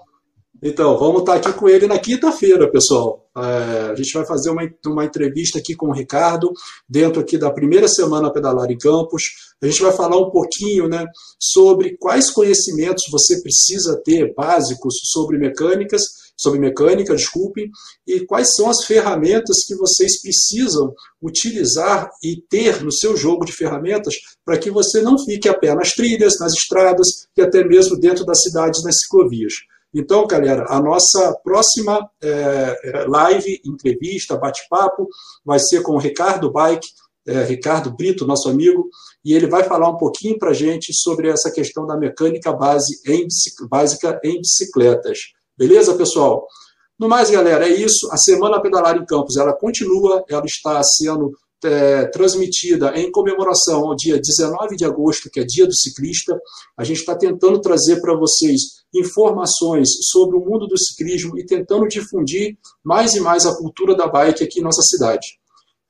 Então, 0.63 0.99
vamos 0.99 1.21
estar 1.21 1.37
aqui 1.37 1.53
com 1.55 1.69
ele 1.69 1.87
na 1.87 1.99
quinta-feira, 1.99 2.71
pessoal. 2.71 3.27
É, 3.35 3.91
a 3.93 3.95
gente 3.95 4.13
vai 4.13 4.27
fazer 4.27 4.51
uma, 4.51 4.69
uma 4.87 5.05
entrevista 5.07 5.59
aqui 5.59 5.75
com 5.75 5.87
o 5.87 5.93
Ricardo, 5.93 6.53
dentro 6.87 7.21
aqui 7.21 7.39
da 7.39 7.51
primeira 7.51 7.89
semana 7.89 8.31
Pedalar 8.31 8.71
em 8.71 8.77
Campos. 8.77 9.23
A 9.63 9.67
gente 9.67 9.81
vai 9.81 9.93
falar 9.93 10.19
um 10.19 10.31
pouquinho 10.31 10.87
né, 10.87 11.07
sobre 11.39 11.97
quais 11.97 12.31
conhecimentos 12.31 13.05
você 13.11 13.41
precisa 13.41 13.99
ter 14.05 14.35
básicos 14.35 14.95
sobre 15.05 15.39
mecânicas, 15.39 16.03
sobre 16.37 16.59
mecânica, 16.59 17.15
desculpe, 17.15 17.71
e 18.07 18.21
quais 18.27 18.55
são 18.55 18.69
as 18.69 18.85
ferramentas 18.85 19.65
que 19.67 19.75
vocês 19.75 20.21
precisam 20.21 20.93
utilizar 21.23 22.11
e 22.23 22.37
ter 22.51 22.83
no 22.83 22.93
seu 22.93 23.17
jogo 23.17 23.47
de 23.47 23.53
ferramentas 23.53 24.15
para 24.45 24.59
que 24.59 24.71
você 24.71 25.01
não 25.01 25.19
fique 25.19 25.49
a 25.49 25.55
pé 25.55 25.75
nas 25.75 25.93
trilhas, 25.93 26.39
nas 26.39 26.53
estradas 26.53 27.09
e 27.37 27.41
até 27.41 27.65
mesmo 27.65 27.99
dentro 27.99 28.27
das 28.27 28.43
cidades, 28.43 28.83
nas 28.83 28.99
ciclovias. 29.01 29.53
Então, 29.93 30.27
galera, 30.27 30.67
a 30.69 30.81
nossa 30.81 31.35
próxima 31.43 32.09
é, 32.23 33.05
live, 33.09 33.61
entrevista, 33.65 34.37
bate-papo, 34.37 35.09
vai 35.45 35.59
ser 35.59 35.83
com 35.83 35.93
o 35.93 35.99
Ricardo 35.99 36.51
Bike, 36.51 36.89
é, 37.27 37.43
Ricardo 37.43 37.95
Brito, 37.95 38.27
nosso 38.27 38.49
amigo, 38.49 38.89
e 39.25 39.35
ele 39.35 39.47
vai 39.47 39.65
falar 39.65 39.89
um 39.89 39.97
pouquinho 39.97 40.39
para 40.39 40.51
a 40.51 40.55
gente 40.55 40.93
sobre 40.95 41.29
essa 41.29 41.51
questão 41.51 41.87
da 41.87 41.97
mecânica 41.97 42.53
base 42.53 43.01
em, 43.07 43.27
básica 43.69 44.21
em 44.25 44.41
bicicletas. 44.41 45.19
Beleza, 45.59 45.95
pessoal? 45.95 46.47
No 46.99 47.09
mais, 47.09 47.31
galera, 47.31 47.69
é 47.69 47.73
isso. 47.73 48.11
A 48.13 48.17
Semana 48.17 48.61
Pedalar 48.63 48.97
em 48.97 49.05
Campos, 49.05 49.37
ela 49.37 49.53
continua, 49.53 50.25
ela 50.29 50.45
está 50.45 50.83
sendo 50.83 51.33
é, 51.65 52.07
transmitida 52.07 52.93
em 52.97 53.11
comemoração 53.11 53.89
ao 53.89 53.97
dia 53.97 54.19
19 54.19 54.77
de 54.77 54.85
agosto, 54.85 55.31
que 55.31 55.41
é 55.41 55.45
dia 55.45 55.67
do 55.67 55.75
ciclista. 55.75 56.39
A 56.77 56.85
gente 56.85 56.99
está 56.99 57.15
tentando 57.15 57.61
trazer 57.61 58.01
para 58.01 58.17
vocês 58.17 58.81
informações 58.95 59.89
sobre 60.11 60.37
o 60.37 60.41
mundo 60.41 60.67
do 60.67 60.79
ciclismo 60.79 61.39
e 61.39 61.45
tentando 61.45 61.87
difundir 61.87 62.57
mais 62.83 63.15
e 63.15 63.21
mais 63.21 63.47
a 63.47 63.57
cultura 63.57 63.95
da 63.95 64.07
bike 64.07 64.43
aqui 64.43 64.61
em 64.61 64.65
nossa 64.65 64.83
cidade. 64.83 65.27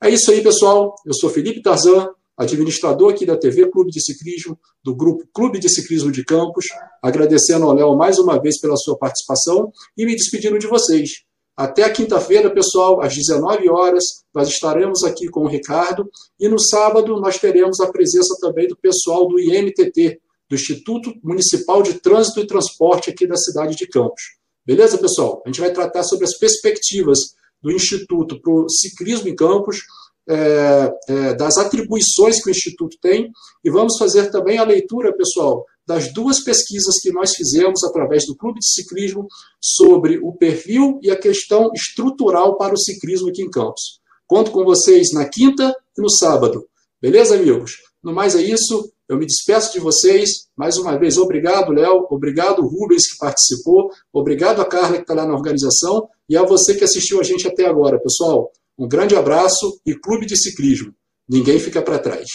É 0.03 0.09
isso 0.09 0.31
aí, 0.31 0.41
pessoal. 0.41 0.95
Eu 1.05 1.13
sou 1.13 1.29
Felipe 1.29 1.61
Tarzan, 1.61 2.09
administrador 2.37 3.11
aqui 3.11 3.25
da 3.25 3.37
TV 3.37 3.69
Clube 3.69 3.91
de 3.91 4.03
Ciclismo, 4.03 4.59
do 4.83 4.95
grupo 4.95 5.27
Clube 5.33 5.59
de 5.59 5.69
Ciclismo 5.69 6.11
de 6.11 6.23
Campos, 6.23 6.65
agradecendo 7.01 7.65
ao 7.65 7.73
Léo 7.73 7.95
mais 7.95 8.17
uma 8.17 8.41
vez 8.41 8.59
pela 8.59 8.75
sua 8.77 8.97
participação 8.97 9.71
e 9.97 10.05
me 10.05 10.15
despedindo 10.15 10.57
de 10.57 10.67
vocês. 10.67 11.23
Até 11.61 11.87
quinta-feira, 11.91 12.49
pessoal, 12.49 13.03
às 13.03 13.13
19 13.15 13.69
horas, 13.69 14.03
nós 14.33 14.47
estaremos 14.47 15.03
aqui 15.03 15.27
com 15.27 15.41
o 15.41 15.47
Ricardo 15.47 16.09
e 16.39 16.49
no 16.49 16.59
sábado 16.59 17.19
nós 17.19 17.37
teremos 17.37 17.79
a 17.79 17.91
presença 17.91 18.35
também 18.41 18.67
do 18.67 18.75
pessoal 18.75 19.27
do 19.27 19.39
IMTT, 19.39 20.19
do 20.49 20.55
Instituto 20.55 21.13
Municipal 21.23 21.83
de 21.83 21.99
Trânsito 21.99 22.39
e 22.39 22.47
Transporte 22.47 23.11
aqui 23.11 23.27
da 23.27 23.35
cidade 23.35 23.75
de 23.75 23.87
Campos. 23.87 24.23
Beleza, 24.65 24.97
pessoal? 24.97 25.43
A 25.45 25.49
gente 25.49 25.61
vai 25.61 25.71
tratar 25.71 26.01
sobre 26.01 26.25
as 26.25 26.35
perspectivas 26.35 27.35
do 27.61 27.71
Instituto 27.71 28.41
para 28.41 28.51
o 28.51 28.67
ciclismo 28.67 29.29
em 29.29 29.35
Campos, 29.35 29.83
é, 30.27 30.91
é, 31.09 31.33
das 31.35 31.59
atribuições 31.59 32.41
que 32.41 32.49
o 32.49 32.51
Instituto 32.51 32.97
tem, 32.99 33.29
e 33.63 33.69
vamos 33.69 33.99
fazer 33.99 34.31
também 34.31 34.57
a 34.57 34.63
leitura, 34.63 35.15
pessoal, 35.15 35.63
das 35.87 36.13
duas 36.13 36.43
pesquisas 36.43 36.95
que 37.01 37.11
nós 37.11 37.35
fizemos 37.35 37.83
através 37.83 38.25
do 38.25 38.35
Clube 38.35 38.59
de 38.59 38.71
Ciclismo 38.71 39.27
sobre 39.59 40.17
o 40.19 40.33
perfil 40.33 40.99
e 41.01 41.11
a 41.11 41.17
questão 41.17 41.71
estrutural 41.73 42.57
para 42.57 42.73
o 42.73 42.79
ciclismo 42.79 43.29
aqui 43.29 43.41
em 43.41 43.49
Campos. 43.49 43.99
Conto 44.27 44.51
com 44.51 44.63
vocês 44.63 45.11
na 45.13 45.27
quinta 45.27 45.75
e 45.97 46.01
no 46.01 46.09
sábado. 46.09 46.65
Beleza, 47.01 47.35
amigos? 47.35 47.77
No 48.03 48.13
mais 48.13 48.35
é 48.35 48.41
isso. 48.41 48.91
Eu 49.09 49.17
me 49.17 49.25
despeço 49.25 49.73
de 49.73 49.79
vocês. 49.79 50.47
Mais 50.55 50.77
uma 50.77 50.97
vez, 50.97 51.17
obrigado, 51.17 51.73
Léo. 51.73 52.07
Obrigado, 52.09 52.61
Rubens, 52.61 53.09
que 53.11 53.17
participou. 53.17 53.89
Obrigado 54.13 54.61
a 54.61 54.65
Carla, 54.65 54.95
que 54.95 55.01
está 55.01 55.13
lá 55.13 55.25
na 55.25 55.33
organização. 55.33 56.07
E 56.29 56.37
a 56.37 56.43
você 56.43 56.75
que 56.75 56.83
assistiu 56.83 57.19
a 57.19 57.23
gente 57.23 57.45
até 57.47 57.65
agora, 57.65 57.99
pessoal. 57.99 58.49
Um 58.77 58.87
grande 58.87 59.15
abraço 59.15 59.79
e 59.85 59.93
Clube 59.93 60.25
de 60.25 60.37
Ciclismo. 60.37 60.93
Ninguém 61.27 61.59
fica 61.59 61.81
para 61.81 61.99
trás. 61.99 62.25